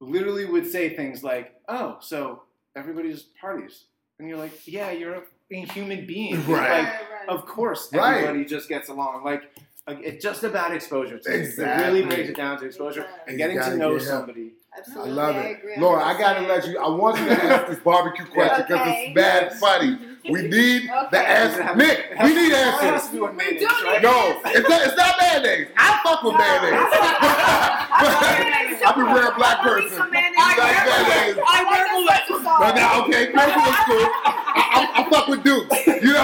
literally 0.00 0.44
would 0.44 0.70
say 0.70 0.94
things 0.94 1.24
like, 1.24 1.54
"Oh, 1.68 1.96
so 2.00 2.42
everybody 2.76 3.10
just 3.10 3.34
parties," 3.36 3.84
and 4.18 4.28
you're 4.28 4.36
like, 4.38 4.66
"Yeah, 4.66 4.90
you're 4.90 5.14
a 5.14 5.22
human 5.72 6.06
being, 6.06 6.46
Right. 6.48 6.82
Like, 6.84 6.92
of 7.28 7.46
course, 7.46 7.90
Right. 7.92 8.18
everybody 8.18 8.44
just 8.44 8.68
gets 8.68 8.88
along. 8.90 9.24
Like, 9.24 9.42
like 9.86 10.00
it's 10.02 10.22
just 10.22 10.44
about 10.44 10.74
exposure. 10.74 11.18
To 11.18 11.30
me. 11.30 11.36
It 11.36 11.40
Exactly. 11.40 11.84
really 11.84 12.02
breaks 12.02 12.28
it 12.30 12.36
down 12.36 12.58
to 12.58 12.66
exposure 12.66 13.06
and 13.26 13.38
getting 13.38 13.58
to 13.58 13.76
know 13.76 13.96
get 13.98 14.06
help. 14.06 14.20
somebody. 14.26 14.52
I 14.96 15.04
love 15.06 15.36
I 15.36 15.40
it. 15.40 15.58
agree 15.58 15.74
Laura, 15.78 16.02
I 16.02 16.18
gotta 16.18 16.46
let 16.46 16.66
you, 16.66 16.78
I 16.78 16.88
want 16.88 17.16
you 17.20 17.26
to 17.26 17.32
ask 17.44 17.68
this 17.68 17.78
barbecue 17.78 18.26
question 18.26 18.64
because 18.68 18.80
Okay. 18.80 19.04
it's 19.06 19.14
bad 19.14 19.52
funny. 19.54 19.98
We 20.30 20.40
need 20.48 20.88
the 20.88 20.96
Okay. 21.06 21.24
answer. 21.24 21.76
Nick, 21.76 22.10
we 22.22 22.34
need 22.34 22.52
It 22.52 22.56
answers. 22.56 23.08
to 23.10 23.16
do 23.16 23.22
with 23.24 23.36
We 23.36 23.58
do 23.58 23.66
right? 23.66 24.00
need 24.00 24.02
No, 24.02 24.40
it's 24.46 24.68
not, 24.68 24.80
it's 24.82 24.96
not 24.96 25.14
mayonnaise. 25.20 25.68
I 25.76 26.00
fuck 26.02 26.22
with 26.22 26.32
No. 26.32 26.38
mayonnaise. 26.38 26.88
I'm 28.86 29.00
a 29.00 29.14
rare 29.14 29.32
black 29.36 29.60
person. 29.60 29.90
Some 29.98 30.10
mayonnaise. 30.10 30.32
Like 30.38 30.86
mayonnaise? 30.86 31.36
I 31.46 31.62
like 31.64 31.88
the 31.92 32.00
special 32.08 32.38
sauce. 32.42 32.60
No, 32.60 32.68
no, 32.74 33.04
okay, 33.04 33.32
careful 33.32 33.62
is 33.68 33.76
cool. 33.84 34.08
I, 34.24 34.62
I, 34.74 35.04
I 35.04 35.10
fuck 35.10 35.28
with 35.28 35.42
Duke. 35.44 35.68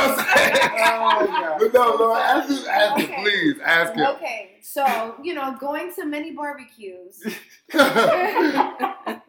You 0.01 0.07
know 0.09 0.15
what 0.15 0.29
I'm 0.31 0.37
saying? 0.37 0.57
Oh, 0.83 1.57
But 1.59 1.73
no, 1.75 1.97
no, 1.97 2.17
ask 2.17 2.49
him, 2.49 2.65
ask 2.69 2.97
him, 2.99 3.05
Okay. 3.11 3.23
please, 3.23 3.57
ask 3.65 3.93
him. 3.95 4.07
Okay, 4.17 4.53
so 4.61 5.15
you 5.23 5.35
know, 5.35 5.57
going 5.61 5.93
to 5.95 6.05
many 6.07 6.33
barbecues, 6.33 7.23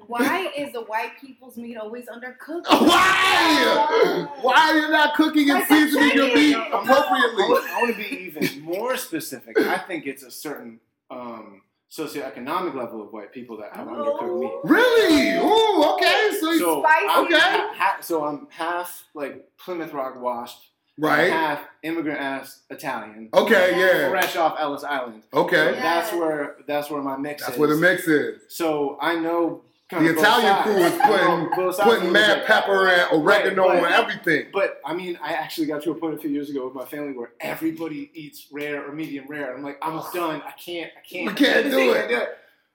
why 0.08 0.52
is 0.58 0.72
the 0.74 0.82
white 0.82 1.12
people's 1.20 1.58
meat 1.58 1.78
always 1.78 2.06
undercooked? 2.08 2.66
Why? 2.70 4.28
Why 4.42 4.56
are 4.72 4.78
you 4.78 4.90
not 4.90 5.16
cooking 5.16 5.50
and 5.50 5.60
Like 5.60 5.68
seasoning 5.68 6.12
your 6.14 6.28
meat 6.34 6.54
chicken. 6.54 6.62
I 6.74 6.80
appropriately? 6.82 7.44
want, 7.44 7.66
I 7.72 7.82
want 7.82 7.96
to 7.96 8.02
be 8.10 8.16
even 8.26 8.62
more 8.62 8.98
specific. 8.98 9.58
I 9.60 9.78
think 9.78 10.06
it's 10.06 10.24
a 10.24 10.32
certain 10.32 10.80
um, 11.10 11.62
socioeconomic 11.92 12.74
level 12.76 13.02
of 13.02 13.12
white 13.12 13.32
people 13.34 13.58
that 13.58 13.76
have 13.76 13.88
oh. 13.88 13.92
undercooked 13.92 14.39
meat. 14.39 14.52
Really? 14.64 15.32
Ooh, 15.38 15.84
okay. 15.94 16.30
So, 16.39 16.58
So, 16.58 16.82
Spicy. 16.82 17.06
I'm, 17.10 17.26
Okay. 17.26 17.39
ha- 17.39 17.74
ha- 17.76 17.98
so 18.02 18.26
I'm 18.26 18.48
half 18.50 19.04
like 19.14 19.46
Plymouth 19.58 19.94
Rock 19.94 20.20
washed, 20.22 20.70
right? 20.98 21.32
half 21.32 21.60
immigrant 21.84 22.20
ass 22.20 22.62
Italian, 22.70 23.30
Okay, 23.34 23.80
yeah. 23.80 24.10
fresh 24.10 24.36
off 24.36 24.56
Ellis 24.60 24.84
Island. 24.84 25.24
So 25.34 25.42
Okay. 25.42 25.74
That's 25.74 26.12
where 26.14 26.58
that's 26.68 26.89
where 26.89 27.02
my 27.02 27.18
mix 27.18 27.42
That's 27.44 27.54
is. 27.54 27.60
where 27.60 27.70
the 27.70 27.78
mix 27.78 28.08
is. 28.08 28.42
So 28.48 28.98
I 29.02 29.16
know 29.16 29.42
kind 29.42 29.71
The 29.92 30.10
Italian 30.12 30.54
sides. 30.56 30.64
crew 30.64 30.78
is 30.84 30.94
putting 31.06 31.50
both 31.56 31.76
sides 31.76 31.80
a 31.80 31.96
putting 31.96 32.12
mad 32.12 32.46
pepper 32.46 32.88
and 32.88 33.12
oregano 33.22 33.68
Right, 33.68 33.82
but- 33.82 33.92
everything. 33.92 34.48
But 34.54 34.80
I 34.86 34.94
mean, 34.94 35.18
I 35.22 35.34
actually 35.34 35.68
got 35.68 35.84
to 35.84 35.92
a 35.92 35.96
point 35.96 36.16
a 36.16 36.18
few 36.18 36.30
years 36.30 36.50
ago 36.50 36.66
with 36.66 36.74
my 36.76 36.86
family 36.86 37.14
where 37.14 37.32
everybody 37.42 38.10
eats 38.14 38.48
rare 38.52 38.88
or 38.88 38.94
medium 38.94 39.26
rare. 39.28 39.56
I'm 39.56 39.64
like, 39.64 39.78
I'm 39.82 40.02
done. 40.14 40.42
I 40.46 40.52
can't. 40.52 40.92
I 40.98 41.02
can't. 41.08 41.28
We 41.28 41.34
can't 41.34 41.70
do 41.70 41.94
it. 41.94 42.30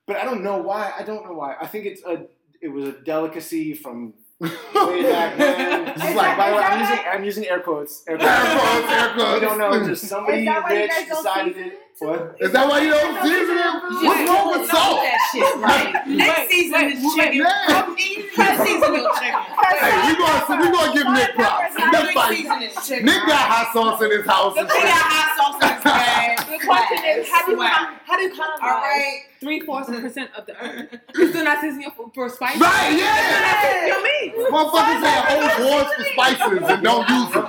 But 0.07 0.17
I 0.17 0.25
don't 0.25 0.43
know 0.43 0.59
why. 0.59 0.93
I 0.97 1.03
don't 1.03 1.25
know 1.27 1.33
why. 1.33 1.57
I 1.61 1.67
think 1.67 1.87
it's 1.87 2.03
a. 2.05 2.27
It 2.63 2.69
was 2.69 2.85
a 2.87 2.93
delicacy 2.93 3.75
from 3.75 4.15
Way 4.41 5.03
back 5.03 5.39
then. 5.39 5.85
This 5.97 6.11
is 6.11 6.15
By 6.15 6.51
the 6.51 6.57
way, 6.57 6.63
I'm 6.63 6.81
using, 6.81 7.05
I'm 7.09 7.25
using 7.25 7.47
air 7.47 7.61
quotes. 7.61 8.03
Air 8.07 8.21
Air 8.21 8.29
quotes, 8.29 8.93
air 8.93 9.15
quotes. 9.15 9.35
We 9.41 9.41
don't 9.41 9.59
know. 9.59 9.87
Just 9.89 10.05
somebody 10.09 10.41
Is 10.41 10.45
that 10.47 10.63
why 10.63 10.73
you 10.75 10.81
rich 10.81 11.09
decided 11.09 11.55
season 11.57 11.65
it. 11.65 11.73
it? 11.73 11.81
What? 12.05 12.37
Is 12.39 12.53
that 12.53 12.69
why 12.69 12.81
you 12.85 12.91
don't 12.91 13.17
season 13.25 13.57
it? 13.57 13.73
What's 14.05 14.29
wrong 14.29 14.47
with 14.53 14.69
salt? 14.69 15.01
that 15.01 15.17
shit, 15.33 15.57
right? 15.57 16.07
Next 16.07 16.51
season 16.53 16.85
is 16.93 17.01
chicken. 17.17 17.41
Yeah. 17.41 17.65
Come 17.69 17.97
eat, 17.99 18.29
come 18.37 18.57
season 18.67 18.93
your 18.93 19.09
chicken. 19.17 19.41
Hey, 19.81 19.93
we 20.05 20.13
gonna 20.21 20.61
we 20.61 20.69
gonna 20.69 20.93
give 20.93 21.09
Nick 21.17 21.33
props. 21.35 21.73
That's 21.73 21.93
Next 22.05 22.17
like 22.17 22.37
season 22.37 22.61
is 22.61 22.75
chicken. 22.87 23.07
Nick 23.09 23.25
got 23.25 23.41
hot 23.49 23.73
sauce 23.73 24.03
in 24.05 24.11
his 24.13 24.27
house. 24.29 24.53
Look, 24.55 24.69
we 24.69 24.83
got 24.85 25.01
hot 25.01 25.33
sauce 25.41 25.57
bag. 25.89 26.39
The 26.47 26.65
question 26.65 27.05
is, 27.05 27.29
how 27.29 27.45
do 27.45 27.51
you 27.53 27.57
Swag. 27.59 27.73
how 28.07 28.17
do 28.17 28.23
you 28.23 28.31
colonize 28.35 28.59
All 28.63 28.81
right. 28.81 29.21
three 29.41 29.61
fourths 29.61 29.91
percent 29.91 30.31
of 30.37 30.47
the 30.47 30.57
earth? 30.63 30.89
You 31.17 31.29
still 31.29 31.45
not 31.45 31.61
seasoning 31.61 31.83
your 31.83 31.91
food 31.93 32.11
for 32.15 32.29
spice. 32.29 32.59
Right, 32.61 32.97
yeah. 32.97 33.87
You 33.87 33.93
know 33.93 34.03
me. 34.03 34.51
Motherfuckers 34.51 35.03
say 35.03 35.17
hold 35.27 35.51
horns 35.71 35.95
for 35.95 36.05
spices 36.05 36.69
and 36.71 36.83
don't 36.83 37.09
use 37.09 37.31
them. 37.33 37.49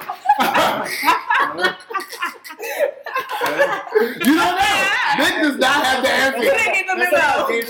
You 4.26 4.36
don't 4.36 4.56
know. 4.58 4.84
Nick 5.18 5.42
does 5.42 5.58
not 5.58 5.84
have 5.86 6.04
the 6.04 6.10
answer. 6.10 6.40
Couldn't 6.40 6.74
get 6.74 6.86
the 6.88 6.96
That's 6.98 7.12
like 7.12 7.22
memo. 7.24 7.48
the 7.48 7.54
Dave 7.54 7.68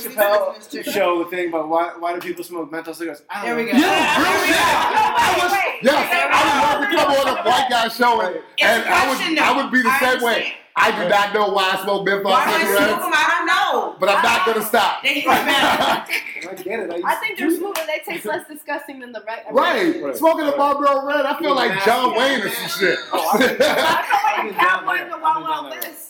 Chappelle 0.85 0.93
show 0.93 1.23
the 1.23 1.29
thing 1.29 1.49
about 1.49 1.69
why 1.69 1.93
why 1.99 2.13
do 2.13 2.19
people 2.19 2.43
smoke 2.43 2.71
menthol 2.71 2.93
cigarettes? 2.93 3.23
I 3.29 3.45
There 3.45 3.55
don't 3.55 3.65
we 3.65 3.71
know. 3.71 3.77
go. 3.79 3.85
Yeah, 3.85 4.17
real 4.17 4.45
shit. 4.45 4.57
I 4.57 5.39
was, 5.41 5.51
yes, 5.83 6.09
I 6.31 6.41
would 6.43 6.59
love 6.63 6.89
to 6.89 6.95
come 6.97 7.09
on 7.11 7.37
a 7.37 7.49
white 7.49 7.67
guy 7.69 7.87
show 7.89 8.21
and, 8.21 8.35
and 8.61 8.83
I 8.87 9.09
would 9.09 9.39
I 9.39 9.51
would 9.63 9.71
be 9.71 9.81
the 9.81 9.99
same 9.99 10.21
way. 10.23 10.53
Understand. 10.77 10.93
I 10.93 11.03
do 11.03 11.09
not 11.09 11.33
know 11.33 11.53
why 11.53 11.71
I 11.73 11.83
smoke 11.83 12.05
menthol 12.05 12.31
Why 12.31 12.45
do 12.45 12.51
I 12.51 12.57
smoke 12.59 12.77
cigarettes, 12.77 13.03
them? 13.03 13.11
I 13.13 13.33
don't 13.37 13.45
know. 13.47 13.95
but 13.99 14.09
I'm 14.09 14.23
not 14.23 14.45
gonna 14.45 14.61
stop. 14.65 15.03
They 15.03 15.13
hit 15.21 15.25
me 15.25 15.31
back. 15.31 16.09
I 16.49 16.53
get 16.55 16.79
it. 16.81 16.91
I, 17.05 17.11
I 17.11 17.15
think 17.15 17.37
they're 17.37 17.49
do 17.49 17.57
smoother. 17.57 17.81
They 17.87 17.99
taste 18.13 18.25
less 18.25 18.47
disgusting 18.47 18.99
than 18.99 19.11
the 19.11 19.23
red. 19.27 19.43
Right, 19.51 20.01
Right. 20.01 20.15
smoking 20.15 20.47
a 20.47 20.55
Marlboro 20.55 21.05
Red, 21.05 21.25
I 21.25 21.37
feel 21.39 21.55
like 21.55 21.83
John 21.83 22.15
Wayne 22.15 22.41
or 22.41 22.49
some 22.49 22.69
shit. 22.79 22.99
Oh, 23.11 23.29
I- 23.33 23.37
I 23.59 24.45
I've 24.45 24.45
feel 24.45 24.45
like 24.45 24.51
a 24.51 24.59
cowboy 24.59 25.01
in 25.03 25.09
the 25.09 25.15
I've 25.15 25.21
Wild 25.21 25.43
been 25.43 25.49
down 25.49 25.63
Wild. 25.69 25.83
West. 25.83 26.03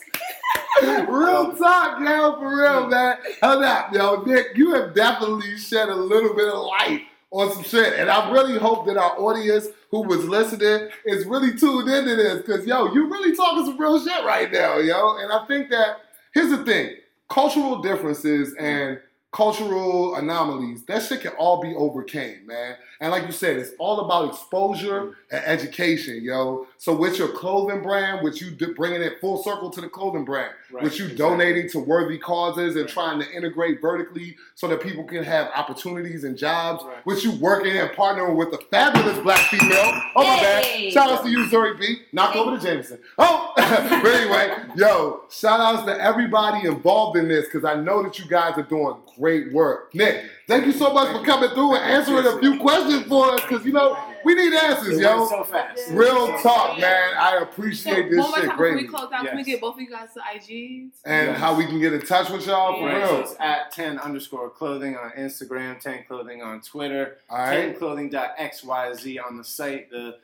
real 1.08 1.56
talk, 1.56 2.00
yo, 2.00 2.36
for 2.38 2.56
real, 2.56 2.86
man. 2.86 3.16
Hold 3.42 3.64
up, 3.64 3.92
yo, 3.92 4.22
Nick, 4.22 4.56
you 4.56 4.74
have 4.74 4.94
definitely 4.94 5.56
shed 5.58 5.88
a 5.88 5.94
little 5.94 6.34
bit 6.34 6.48
of 6.48 6.60
light 6.64 7.02
on 7.30 7.52
some 7.52 7.62
shit, 7.64 7.94
and 7.98 8.08
I 8.10 8.30
really 8.30 8.58
hope 8.58 8.86
that 8.86 8.96
our 8.96 9.18
audience 9.18 9.66
who 9.90 10.02
was 10.02 10.24
listening 10.24 10.88
is 11.06 11.24
really 11.26 11.56
tuned 11.56 11.88
into 11.88 12.16
this, 12.16 12.42
because 12.42 12.66
yo, 12.66 12.92
you 12.92 13.10
really 13.10 13.34
talking 13.34 13.64
some 13.64 13.78
real 13.78 13.98
shit 13.98 14.24
right 14.24 14.52
now, 14.52 14.78
yo. 14.78 15.16
And 15.16 15.32
I 15.32 15.44
think 15.46 15.70
that 15.70 16.02
here's 16.34 16.50
the 16.50 16.64
thing: 16.64 16.96
cultural 17.28 17.80
differences 17.80 18.54
and 18.58 19.00
cultural 19.30 20.14
anomalies, 20.16 20.84
that 20.86 21.02
shit 21.02 21.20
can 21.20 21.32
all 21.32 21.60
be 21.60 21.74
overcame, 21.74 22.46
man. 22.46 22.76
And 23.00 23.12
like 23.12 23.24
you 23.26 23.32
said, 23.32 23.56
it's 23.56 23.70
all 23.78 24.00
about 24.00 24.30
exposure 24.30 25.16
and 25.30 25.44
education, 25.44 26.22
yo. 26.24 26.66
So 26.78 26.94
with 26.96 27.18
your 27.18 27.28
clothing 27.28 27.82
brand, 27.82 28.24
which 28.24 28.40
you 28.40 28.50
bringing 28.74 29.02
it 29.02 29.20
full 29.20 29.42
circle 29.42 29.70
to 29.70 29.80
the 29.80 29.88
clothing 29.88 30.24
brand, 30.24 30.52
Right, 30.72 30.82
which 30.82 30.98
you 30.98 31.04
exactly. 31.04 31.16
donating 31.28 31.68
to 31.70 31.78
worthy 31.78 32.18
causes 32.18 32.74
and 32.76 32.84
Right. 32.86 32.88
trying 32.92 33.20
to 33.20 33.30
integrate 33.30 33.80
vertically 33.80 34.36
so 34.54 34.66
that 34.68 34.80
people 34.82 35.04
can 35.04 35.22
have 35.24 35.50
opportunities 35.54 36.24
and 36.24 36.36
jobs, 36.36 36.82
Right. 36.84 36.96
which 37.04 37.22
you 37.24 37.32
working 37.32 37.76
and 37.76 37.90
partnering 37.90 38.34
with 38.34 38.52
a 38.54 38.58
fabulous 38.70 39.18
black 39.18 39.40
female. 39.50 39.92
Oh 40.16 40.24
my 40.24 40.36
Hey. 40.36 40.84
bad. 40.86 40.92
Shout 40.92 41.10
outs 41.10 41.22
to 41.24 41.30
you, 41.30 41.44
Zuri 41.46 41.78
B. 41.78 41.98
Knock 42.12 42.34
over 42.34 42.56
to 42.56 42.62
Jameson. 42.62 42.98
Oh, 43.18 43.52
but 43.56 44.06
anyway, 44.06 44.52
yo, 44.74 45.20
shout 45.30 45.60
outs 45.60 45.84
to 45.84 46.02
everybody 46.02 46.66
involved 46.66 47.16
in 47.16 47.28
this 47.28 47.44
because 47.44 47.64
I 47.64 47.74
know 47.74 48.02
that 48.02 48.18
you 48.18 48.24
guys 48.26 48.56
are 48.56 48.62
doing 48.62 48.94
great 49.18 49.52
work. 49.52 49.94
Nick, 49.94 50.24
thank 50.46 50.66
you 50.66 50.72
so 50.72 50.92
much 50.92 51.14
for 51.16 51.24
coming 51.24 51.50
through 51.50 51.74
and 51.76 51.84
answering 51.84 52.26
a 52.26 52.38
few 52.40 52.58
questions 52.58 53.04
for 53.06 53.32
us 53.34 53.40
because 53.42 53.64
you 53.66 53.72
know 53.72 53.98
we 54.24 54.34
need 54.34 54.52
answers, 54.54 54.98
yo. 54.98 55.26
so 55.28 55.44
fast. 55.44 55.80
Real 55.90 56.38
talk, 56.38 56.78
man. 56.78 57.14
I 57.18 57.38
appreciate 57.42 57.94
So 57.94 58.00
appreciate 58.00 58.18
one 58.18 58.30
more 58.30 58.36
shit 58.38 58.48
time 58.48 58.56
before 58.58 58.76
we 58.76 58.84
close 58.86 59.12
out, 59.12 59.26
can 59.26 59.36
we 59.36 59.42
get 59.44 59.60
both 59.60 59.74
of 59.74 59.80
you 59.80 59.90
guys 59.90 60.08
to 60.14 60.20
IGs? 60.20 60.90
And 61.04 61.28
Yes. 61.28 61.38
how 61.38 61.54
we 61.56 61.66
can 61.66 61.80
get 61.80 61.92
in 61.92 62.00
touch 62.02 62.30
with 62.30 62.46
y'all 62.46 62.78
for 62.78 62.86
Right, 62.86 63.06
so 63.06 63.12
real. 63.14 63.20
it's 63.22 63.34
at 63.40 63.72
10 63.72 63.98
underscore 63.98 64.50
clothing 64.50 64.96
on 64.96 65.10
Instagram, 65.12 65.80
10 65.80 66.04
clothing 66.06 66.42
on 66.42 66.60
Twitter, 66.60 67.18
All 67.30 67.38
right, 67.38 67.78
10clothing.xyz 67.78 69.18
on 69.26 69.36
the 69.38 69.44
site. 69.44 69.90
The 69.90 70.16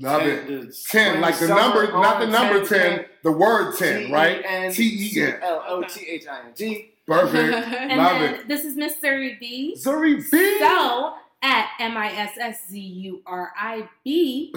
love 0.00 0.22
10, 0.22 0.28
it. 0.30 0.46
the 0.46 0.76
10, 0.90 1.20
like 1.20 1.38
the 1.38 1.48
number, 1.48 1.90
not 1.92 2.20
the 2.20 2.26
number 2.26 2.64
10, 2.64 3.04
the 3.22 3.32
word 3.32 3.76
10, 3.76 4.10
right? 4.10 4.42
T-E-N- 4.42 4.72
T-E-N. 4.72 5.38
C-L-O-T-H-I-N-G. 5.40 6.90
Perfect. 7.06 7.68
And 7.68 7.98
Love 8.00 8.18
then 8.20 8.34
it. 8.34 8.48
this 8.48 8.64
is 8.64 8.76
Miss 8.76 8.94
Zuri 9.02 9.38
B. 9.38 9.76
Zuri 9.78 10.16
B. 10.30 10.58
So 10.58 11.14
at 11.42 11.68
M 11.80 11.96
I 11.96 12.10
S 12.12 12.32
S 12.40 12.68
Z 12.70 12.78
U 12.80 13.20
R 13.26 13.52
I 13.58 13.88
B 14.04 14.52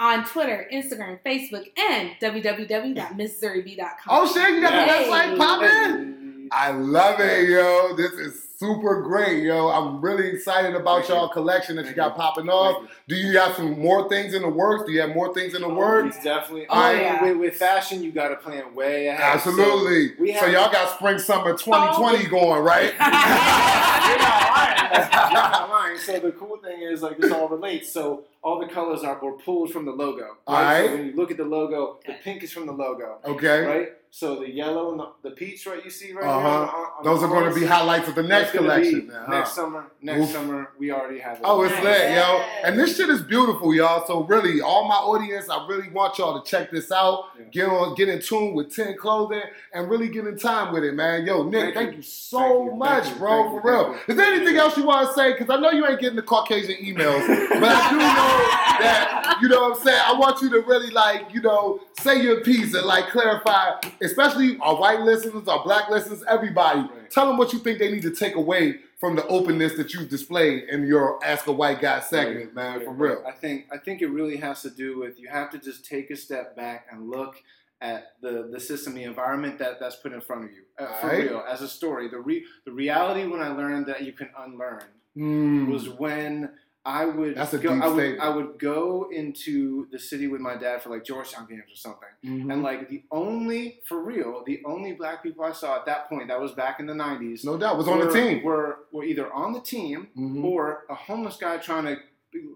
on 0.00 0.24
Twitter, 0.24 0.68
Instagram, 0.72 1.18
Facebook, 1.24 1.66
and 1.78 2.10
www.misszurib.com. 2.20 3.96
Oh 4.08 4.26
shit, 4.32 4.54
you 4.54 4.60
got 4.60 4.70
the 4.72 4.92
Hey. 4.92 5.08
website 5.08 5.36
popping? 5.38 6.48
I 6.52 6.70
love 6.72 7.20
it, 7.20 7.48
yo. 7.48 7.94
This 7.96 8.12
is 8.12 8.47
super 8.58 9.02
great, 9.02 9.44
yo. 9.44 9.68
I'm 9.68 10.00
really 10.00 10.28
excited 10.28 10.74
about 10.74 10.98
Thank 10.98 11.10
you. 11.10 11.14
y'all 11.14 11.28
collection 11.28 11.76
that 11.76 11.86
you 11.86 11.92
got 11.92 12.08
you. 12.12 12.16
popping 12.16 12.48
off. 12.48 12.88
Do 13.06 13.14
you 13.14 13.38
have 13.38 13.54
some 13.54 13.78
more 13.80 14.08
things 14.08 14.34
in 14.34 14.42
the 14.42 14.48
works? 14.48 14.84
Do 14.86 14.92
you 14.92 15.00
have 15.00 15.10
more 15.14 15.32
things 15.32 15.54
in 15.54 15.62
the 15.62 15.68
works? 15.68 16.16
Definitely. 16.22 16.66
Oh, 16.68 16.74
I 16.74 16.92
mean, 16.92 17.02
yeah. 17.02 17.22
with, 17.22 17.36
with 17.36 17.54
fashion, 17.54 18.02
you 18.02 18.10
got 18.10 18.28
to 18.30 18.36
plan 18.36 18.74
way 18.74 19.06
ahead. 19.08 19.20
Absolutely. 19.36 20.08
So, 20.08 20.14
we 20.22 20.34
So 20.34 20.46
y'all 20.46 20.72
got 20.72 20.94
spring 20.96 21.18
summer 21.20 21.56
2020 21.56 22.26
going, 22.26 22.62
right? 22.64 22.92
You're 22.98 24.18
not 24.18 24.50
lying. 24.50 24.78
You're 25.32 25.40
not 25.40 25.70
lying. 25.70 25.98
So 25.98 26.18
the 26.18 26.32
cool 26.32 26.56
thing 26.58 26.82
is, 26.82 27.00
like, 27.02 27.18
this 27.18 27.30
all 27.30 27.48
relates. 27.48 27.92
So 27.92 28.24
all 28.42 28.58
the 28.58 28.66
colors 28.72 29.02
are 29.04 29.18
were 29.22 29.32
pulled 29.32 29.70
from 29.72 29.84
the 29.84 29.92
logo. 29.92 30.36
All 30.46 30.56
So 30.56 30.62
right. 30.62 30.90
when 30.90 31.06
you 31.06 31.12
look 31.14 31.30
at 31.30 31.36
the 31.36 31.44
logo, 31.44 31.98
the 32.06 32.14
pink 32.24 32.42
is 32.42 32.50
from 32.52 32.66
the 32.66 32.72
logo, 32.72 33.18
Okay. 33.24 33.60
right? 33.64 33.88
So 34.10 34.36
the 34.40 34.48
yellow 34.50 34.90
and 34.92 35.00
the, 35.00 35.10
the 35.22 35.30
peach, 35.36 35.66
right? 35.66 35.84
You 35.84 35.90
see 35.90 36.12
right 36.12 36.24
Uh-huh. 36.24 36.40
here. 36.40 36.48
on- 36.48 36.68
on 36.98 37.04
Those 37.04 37.20
the 37.20 37.26
are 37.26 37.28
going 37.28 37.52
to 37.52 37.60
be 37.60 37.66
highlights 37.66 38.08
of 38.08 38.14
the 38.14 38.22
next 38.22 38.47
That's 38.52 38.58
gonna 38.66 38.80
be 38.80 38.90
collection. 38.90 39.08
now, 39.08 39.24
huh? 39.26 39.30
Next 39.38 39.52
summer. 39.54 39.84
Next 40.02 40.20
Oof. 40.20 40.30
summer, 40.30 40.70
we 40.78 40.90
already 40.92 41.18
have 41.20 41.36
it. 41.38 41.42
Oh, 41.44 41.62
it's 41.62 41.72
Nice. 41.74 41.84
lit, 41.84 42.10
yo. 42.16 42.42
And 42.64 42.78
this 42.78 42.96
shit 42.96 43.08
is 43.10 43.22
beautiful, 43.22 43.74
y'all. 43.74 44.06
So 44.06 44.24
really, 44.24 44.60
all 44.60 44.86
my 44.88 44.94
audience, 44.96 45.48
I 45.50 45.66
really 45.68 45.88
want 45.90 46.18
y'all 46.18 46.40
to 46.42 46.48
check 46.50 46.70
this 46.70 46.90
out. 46.92 47.24
Yeah. 47.38 47.44
Get 47.52 47.68
on, 47.68 47.94
get 47.94 48.08
in 48.08 48.20
tune 48.20 48.54
with 48.54 48.74
10 48.74 48.96
Clothing 48.98 49.42
and 49.72 49.88
really 49.90 50.08
get 50.08 50.26
in 50.26 50.38
time 50.38 50.72
with 50.72 50.84
it, 50.84 50.94
man. 50.94 51.26
Yo, 51.26 51.42
Nick, 51.44 51.74
thank, 51.74 51.74
Thank 51.74 51.90
you. 51.92 51.96
you. 51.98 52.02
so 52.02 52.38
Thank 52.38 52.64
you. 52.72 52.74
much, 52.76 53.04
Thank 53.04 53.18
bro, 53.18 53.44
you. 53.54 53.60
for 53.60 53.68
real. 53.70 53.84
Thank 53.94 54.08
Is 54.08 54.16
there 54.16 54.26
anything 54.34 54.56
else 54.56 54.76
you 54.76 54.84
want 54.84 55.08
to 55.08 55.14
say? 55.14 55.32
Because 55.32 55.50
I 55.50 55.60
know 55.60 55.70
you 55.70 55.86
ain't 55.86 56.00
getting 56.00 56.16
the 56.16 56.22
Caucasian 56.22 56.76
emails, 56.84 57.26
but 57.26 57.62
I 57.64 57.90
do 57.90 57.96
know 57.98 58.78
that, 58.80 59.38
you 59.42 59.48
know 59.48 59.62
what 59.68 59.78
I'm 59.78 59.84
saying? 59.84 60.00
I 60.04 60.12
want 60.14 60.40
you 60.42 60.50
to 60.50 60.60
really, 60.60 60.90
like, 60.90 61.32
you 61.34 61.40
know, 61.42 61.80
say 62.00 62.20
your 62.22 62.40
piece 62.42 62.74
and, 62.74 62.86
like, 62.86 63.08
clarify, 63.08 63.72
especially 64.02 64.58
our 64.60 64.76
white 64.76 65.00
listeners, 65.00 65.48
our 65.48 65.62
black 65.64 65.90
listeners, 65.90 66.22
everybody. 66.28 66.88
Right. 67.08 67.12
Tell 67.14 67.26
them 67.26 67.36
what 67.38 67.52
you 67.52 67.58
think 67.58 67.78
they 67.78 67.90
need 67.90 68.02
to 68.02 68.10
take 68.14 68.34
away 68.34 68.80
from 68.98 69.16
the 69.16 69.26
openness 69.28 69.74
that 69.76 69.94
you've 69.94 70.08
displayed 70.08 70.64
in 70.68 70.86
your 70.86 71.24
Ask 71.24 71.46
a 71.46 71.52
White 71.52 71.80
Guy 71.80 72.00
segment, 72.00 72.54
man, 72.54 72.84
for 72.84 72.92
real. 72.92 73.22
I 73.26 73.32
think 73.32 73.66
I 73.72 73.78
think 73.78 74.02
it 74.02 74.08
really 74.08 74.36
has 74.36 74.62
to 74.62 74.70
do 74.70 74.98
with 74.98 75.18
you 75.18 75.28
have 75.28 75.50
to 75.50 75.58
just 75.58 75.84
take 75.84 76.10
a 76.10 76.16
step 76.16 76.56
back 76.56 76.86
and 76.90 77.08
look 77.08 77.36
at 77.80 78.12
the 78.20 78.48
the 78.52 78.58
system, 78.60 78.94
the 78.94 79.04
environment 79.04 79.58
that 79.60 79.78
that's 79.80 79.96
put 79.96 80.12
in 80.12 80.20
front 80.20 80.44
of 80.44 80.50
you. 80.50 80.62
Uh, 80.78 80.86
for 81.00 81.06
Alright. 81.06 81.30
real, 81.30 81.44
as 81.48 81.62
a 81.62 81.68
story, 81.68 82.08
the 82.08 82.18
re, 82.18 82.44
the 82.64 82.72
reality 82.72 83.24
when 83.26 83.40
I 83.40 83.48
learned 83.48 83.86
that 83.86 84.02
you 84.02 84.12
can 84.12 84.28
unlearn 84.38 84.82
Mm. 85.16 85.68
was 85.68 85.88
when 85.88 86.50
I 86.88 87.04
would 87.04 87.34
That's 87.36 87.52
a 87.52 87.58
go, 87.58 87.74
deep 87.74 87.82
I 87.82 87.88
would, 87.88 87.96
statement. 87.96 88.22
I 88.22 88.28
would 88.36 88.58
go 88.58 89.08
into 89.12 89.86
the 89.92 89.98
city 89.98 90.26
with 90.26 90.40
my 90.40 90.56
dad 90.56 90.82
for 90.82 90.88
like 90.88 91.04
Georgetown 91.04 91.46
games 91.46 91.64
or 91.70 91.76
something. 91.76 92.08
Mhm. 92.24 92.50
And 92.52 92.62
like 92.62 92.88
the 92.88 93.02
only, 93.10 93.80
for 93.88 93.98
real, 94.02 94.42
the 94.46 94.62
only 94.64 94.92
black 94.92 95.22
people 95.22 95.44
I 95.44 95.52
saw 95.52 95.76
at 95.76 95.84
that 95.86 96.08
point, 96.08 96.28
that 96.28 96.40
was 96.40 96.52
back 96.52 96.80
in 96.80 96.86
the 96.86 96.94
90s, 96.94 97.44
no 97.44 97.58
doubt, 97.58 97.76
was 97.76 97.88
on 97.88 97.98
the 98.00 98.10
team. 98.10 98.42
Were, 98.42 98.70
were 98.92 99.04
either 99.04 99.30
on 99.32 99.52
the 99.52 99.60
team 99.60 100.08
Mhm. 100.16 100.42
or 100.44 100.84
a 100.88 100.94
homeless 100.94 101.36
guy 101.36 101.58
trying 101.58 101.84
to 101.84 101.96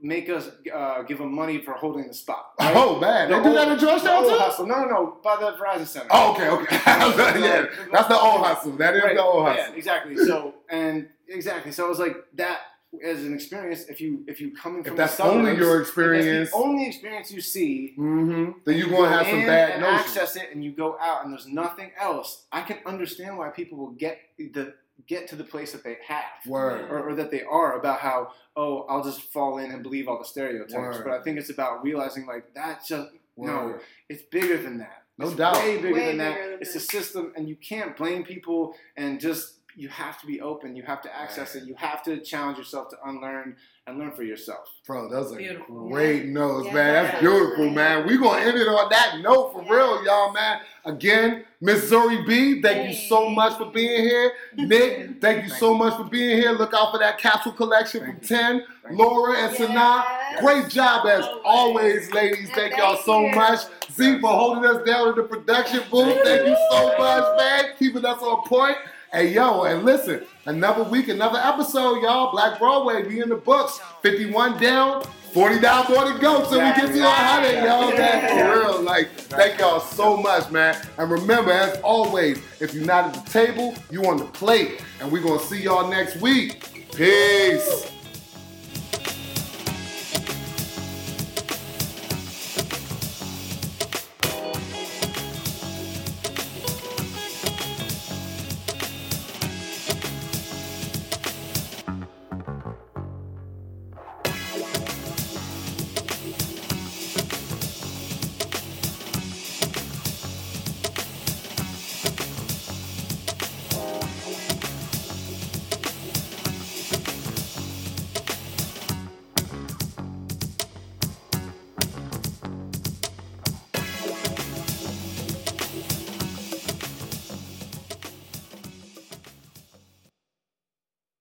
make 0.03 0.29
us 0.29 0.51
uh, 0.73 1.03
give 1.03 1.19
him 1.21 1.33
money 1.35 1.59
for 1.59 1.73
holding 1.73 2.07
the 2.07 2.15
spot. 2.15 2.53
right? 2.61 2.75
Oh, 2.77 2.99
man. 3.01 3.31
They 3.31 3.37
The 3.39 3.43
do 3.43 3.53
that 3.55 3.63
old- 3.69 3.73
in 3.73 3.79
Georgetown, 3.79 4.23
the 4.23 4.29
old 4.31 4.39
too? 4.39 4.45
hustle. 4.45 4.67
No, 4.67 4.77
no, 4.85 4.89
no, 4.95 5.17
by 5.23 5.37
the 5.37 5.53
Verizon 5.59 5.87
Center. 5.87 6.09
Oh, 6.11 6.33
okay, 6.33 6.49
okay. 6.49 6.77
yeah, 6.87 7.67
that's 7.93 8.09
the 8.09 8.19
old 8.19 8.41
hustle. 8.47 8.73
That 8.73 8.95
is 8.97 9.03
Right, 9.03 9.17
the 9.17 9.23
old 9.23 9.45
Yeah, 9.47 9.55
hustle. 9.57 9.75
exactly. 9.75 10.17
So 10.17 10.55
and 10.71 11.09
exactly. 11.29 11.73
So 11.73 11.87
I 11.87 11.89
was 11.89 11.99
like 11.99 12.17
that 12.35 12.59
as 13.03 13.25
an 13.25 13.35
experience. 13.35 13.85
If 13.89 14.01
you 14.01 14.25
if 14.27 14.41
you 14.41 14.53
coming 14.53 14.81
If 14.81 14.89
from 14.89 14.97
that's 14.97 15.17
the 15.17 15.25
only 15.25 15.57
your 15.57 15.73
if 15.73 15.79
that's 15.79 15.89
experience, 15.89 16.51
the 16.51 16.57
only 16.57 16.87
experience 16.87 17.33
you 17.33 17.41
see. 17.41 17.95
mm-hmm, 17.99 18.53
then 18.65 18.77
you're 18.77 18.87
you 18.89 18.93
going 18.93 19.11
to 19.11 19.17
have 19.17 19.27
some 19.27 19.41
in 19.41 19.47
bad 19.47 19.71
and 19.73 19.83
notions. 19.83 20.17
access 20.17 20.37
it, 20.37 20.49
and 20.53 20.65
you 20.65 20.73
go 20.73 20.97
out, 21.01 21.25
and 21.25 21.33
there's 21.33 21.47
nothing 21.47 21.91
else. 22.01 22.47
I 22.53 22.63
can 22.63 22.79
understand 22.87 23.37
why 23.39 23.49
people 23.51 23.79
will 23.79 23.91
get 23.93 24.19
the 24.39 24.75
get 25.09 25.27
to 25.29 25.37
the 25.37 25.45
place 25.45 25.73
that 25.73 25.83
they 25.83 25.99
have. 26.07 26.47
Word. 26.47 26.89
or, 26.91 27.09
or 27.11 27.15
that 27.15 27.31
they 27.31 27.43
are 27.43 27.79
about 27.79 28.01
how 28.01 28.33
oh 28.57 28.83
I'll 28.89 29.03
just 29.05 29.21
fall 29.33 29.59
in 29.59 29.71
and 29.71 29.83
believe 29.83 30.09
all 30.09 30.19
the 30.19 30.25
stereotypes. 30.25 30.75
Word. 30.75 31.05
But 31.05 31.13
I 31.15 31.23
think 31.23 31.39
it's 31.39 31.51
about 31.51 31.83
realizing 31.83 32.27
like 32.27 32.55
that's 32.55 32.89
just 32.89 33.09
no, 33.37 33.79
it's 34.09 34.23
bigger 34.25 34.59
than 34.63 34.79
that. 34.79 34.99
No 35.19 35.27
it's 35.29 35.37
doubt. 35.37 35.57
way 35.57 35.77
bigger 35.77 35.95
Way 35.95 36.07
than 36.09 36.19
that. 36.19 36.39
than 36.39 36.59
it's 36.61 36.73
that. 36.75 36.83
a 36.83 36.87
system, 36.87 37.33
and 37.37 37.49
you 37.49 37.57
can't 37.57 37.97
blame 37.97 38.25
people 38.25 38.75
and 38.97 39.21
just 39.21 39.62
you 39.77 39.89
have 39.89 40.21
to 40.21 40.27
be 40.27 40.41
open. 40.41 40.77
You 40.77 40.83
have 40.83 41.01
to 41.03 41.15
access 41.17 41.55
it. 41.55 41.65
You 41.65 41.75
have 41.77 42.03
to 42.05 42.19
challenge 42.21 42.59
yourself 42.59 42.89
to 42.91 42.97
unlearn 43.07 43.57
and 43.87 43.99
learn 43.99 44.13
for 44.13 44.23
yourself. 44.23 44.69
Bro, 44.87 45.09
those 45.09 45.33
are 45.33 45.37
Beautiful. 45.37 45.89
great 45.89 46.27
notes, 46.27 46.67
Yeah. 46.67 46.75
man. 46.75 47.05
That's 47.05 47.21
beautiful, 47.21 47.71
man. 47.71 48.07
We're 48.07 48.19
going 48.19 48.43
to 48.43 48.49
end 48.49 48.59
it 48.59 48.69
on 48.69 48.89
that 48.91 49.19
note 49.21 49.53
for 49.55 49.63
Yeah. 49.65 49.73
real, 49.75 50.05
y'all, 50.05 50.33
man. 50.33 50.61
Again, 50.85 51.45
Miss 51.61 51.91
Zuri 51.91 52.27
B, 52.27 52.61
thank 52.63 52.89
you 52.89 52.95
so 52.95 53.29
much 53.31 53.57
for 53.57 53.67
being 53.67 54.03
here. 54.03 54.33
Nick, 54.57 55.09
thank 55.21 55.45
you 55.45 55.49
so 55.51 55.75
much 55.75 55.97
for 55.97 56.05
being 56.05 56.37
here. 56.39 56.53
Look 56.53 56.75
out 56.75 56.93
for 56.93 56.99
that 56.99 57.19
capsule 57.19 57.53
collection 57.53 58.01
from 58.05 58.17
Thank 58.21 58.31
you. 58.31 58.37
10. 58.37 58.65
Thank. 58.85 58.99
Laura 58.99 59.37
and 59.39 59.59
Yes. 59.59 59.69
Sanaa, 59.71 60.41
great 60.41 60.69
job 60.69 61.07
as 61.07 61.25
always, 61.45 62.13
ladies. 62.13 62.49
Yeah, 62.51 62.55
Thank 62.55 62.77
y'all 62.77 62.97
so 62.97 63.27
you. 63.27 63.35
much. 63.35 63.61
Z 63.93 64.21
for 64.21 64.29
holding 64.33 64.65
us 64.65 64.85
down 64.87 65.09
in 65.11 65.15
the 65.17 65.23
production 65.25 65.83
booth. 65.91 66.19
Thank 66.25 66.47
you 66.49 66.57
so 66.71 66.99
much, 66.99 67.39
man. 67.39 67.65
Keeping 67.79 68.05
us 68.05 68.23
on 68.23 68.43
point. 68.47 68.77
Hey, 69.15 69.35
yo, 69.35 69.65
and 69.65 69.85
listen, 69.85 70.23
another 70.47 70.85
week, 70.85 71.09
another 71.09 71.39
episode, 71.39 72.01
y'all. 72.01 72.33
Black 72.33 72.59
Broadway, 72.59 73.07
be 73.07 73.21
in 73.21 73.29
the 73.29 73.37
books. 73.37 73.79
51 74.01 74.59
down, 74.59 75.05
40 75.35 75.61
down, 75.61 75.85
more 75.93 76.11
to 76.11 76.19
go 76.19 76.43
So 76.45 76.53
we 76.53 76.75
get 76.75 76.95
to 76.95 76.99
100, 76.99 77.63
y'all, 77.63 77.91
man. 77.91 78.39
For 78.39 78.61
real, 78.61 78.81
like, 78.81 79.11
thank 79.11 79.61
y'all 79.61 79.81
so 79.81 80.17
much, 80.17 80.51
man. 80.51 80.81
And 80.97 81.11
remember, 81.11 81.53
as 81.53 81.79
always, 81.83 82.39
if 82.59 82.73
you're 82.73 82.87
not 82.87 83.15
at 83.15 83.23
the 83.23 83.31
table, 83.31 83.75
you 83.91 84.03
on 84.07 84.17
the 84.17 84.25
plate. 84.25 84.83
And 84.99 85.13
we're 85.13 85.23
going 85.23 85.41
to 85.41 85.45
see 85.45 85.63
y'all 85.63 85.91
next 85.91 86.17
week. 86.23 86.89
Peace. 86.97 87.93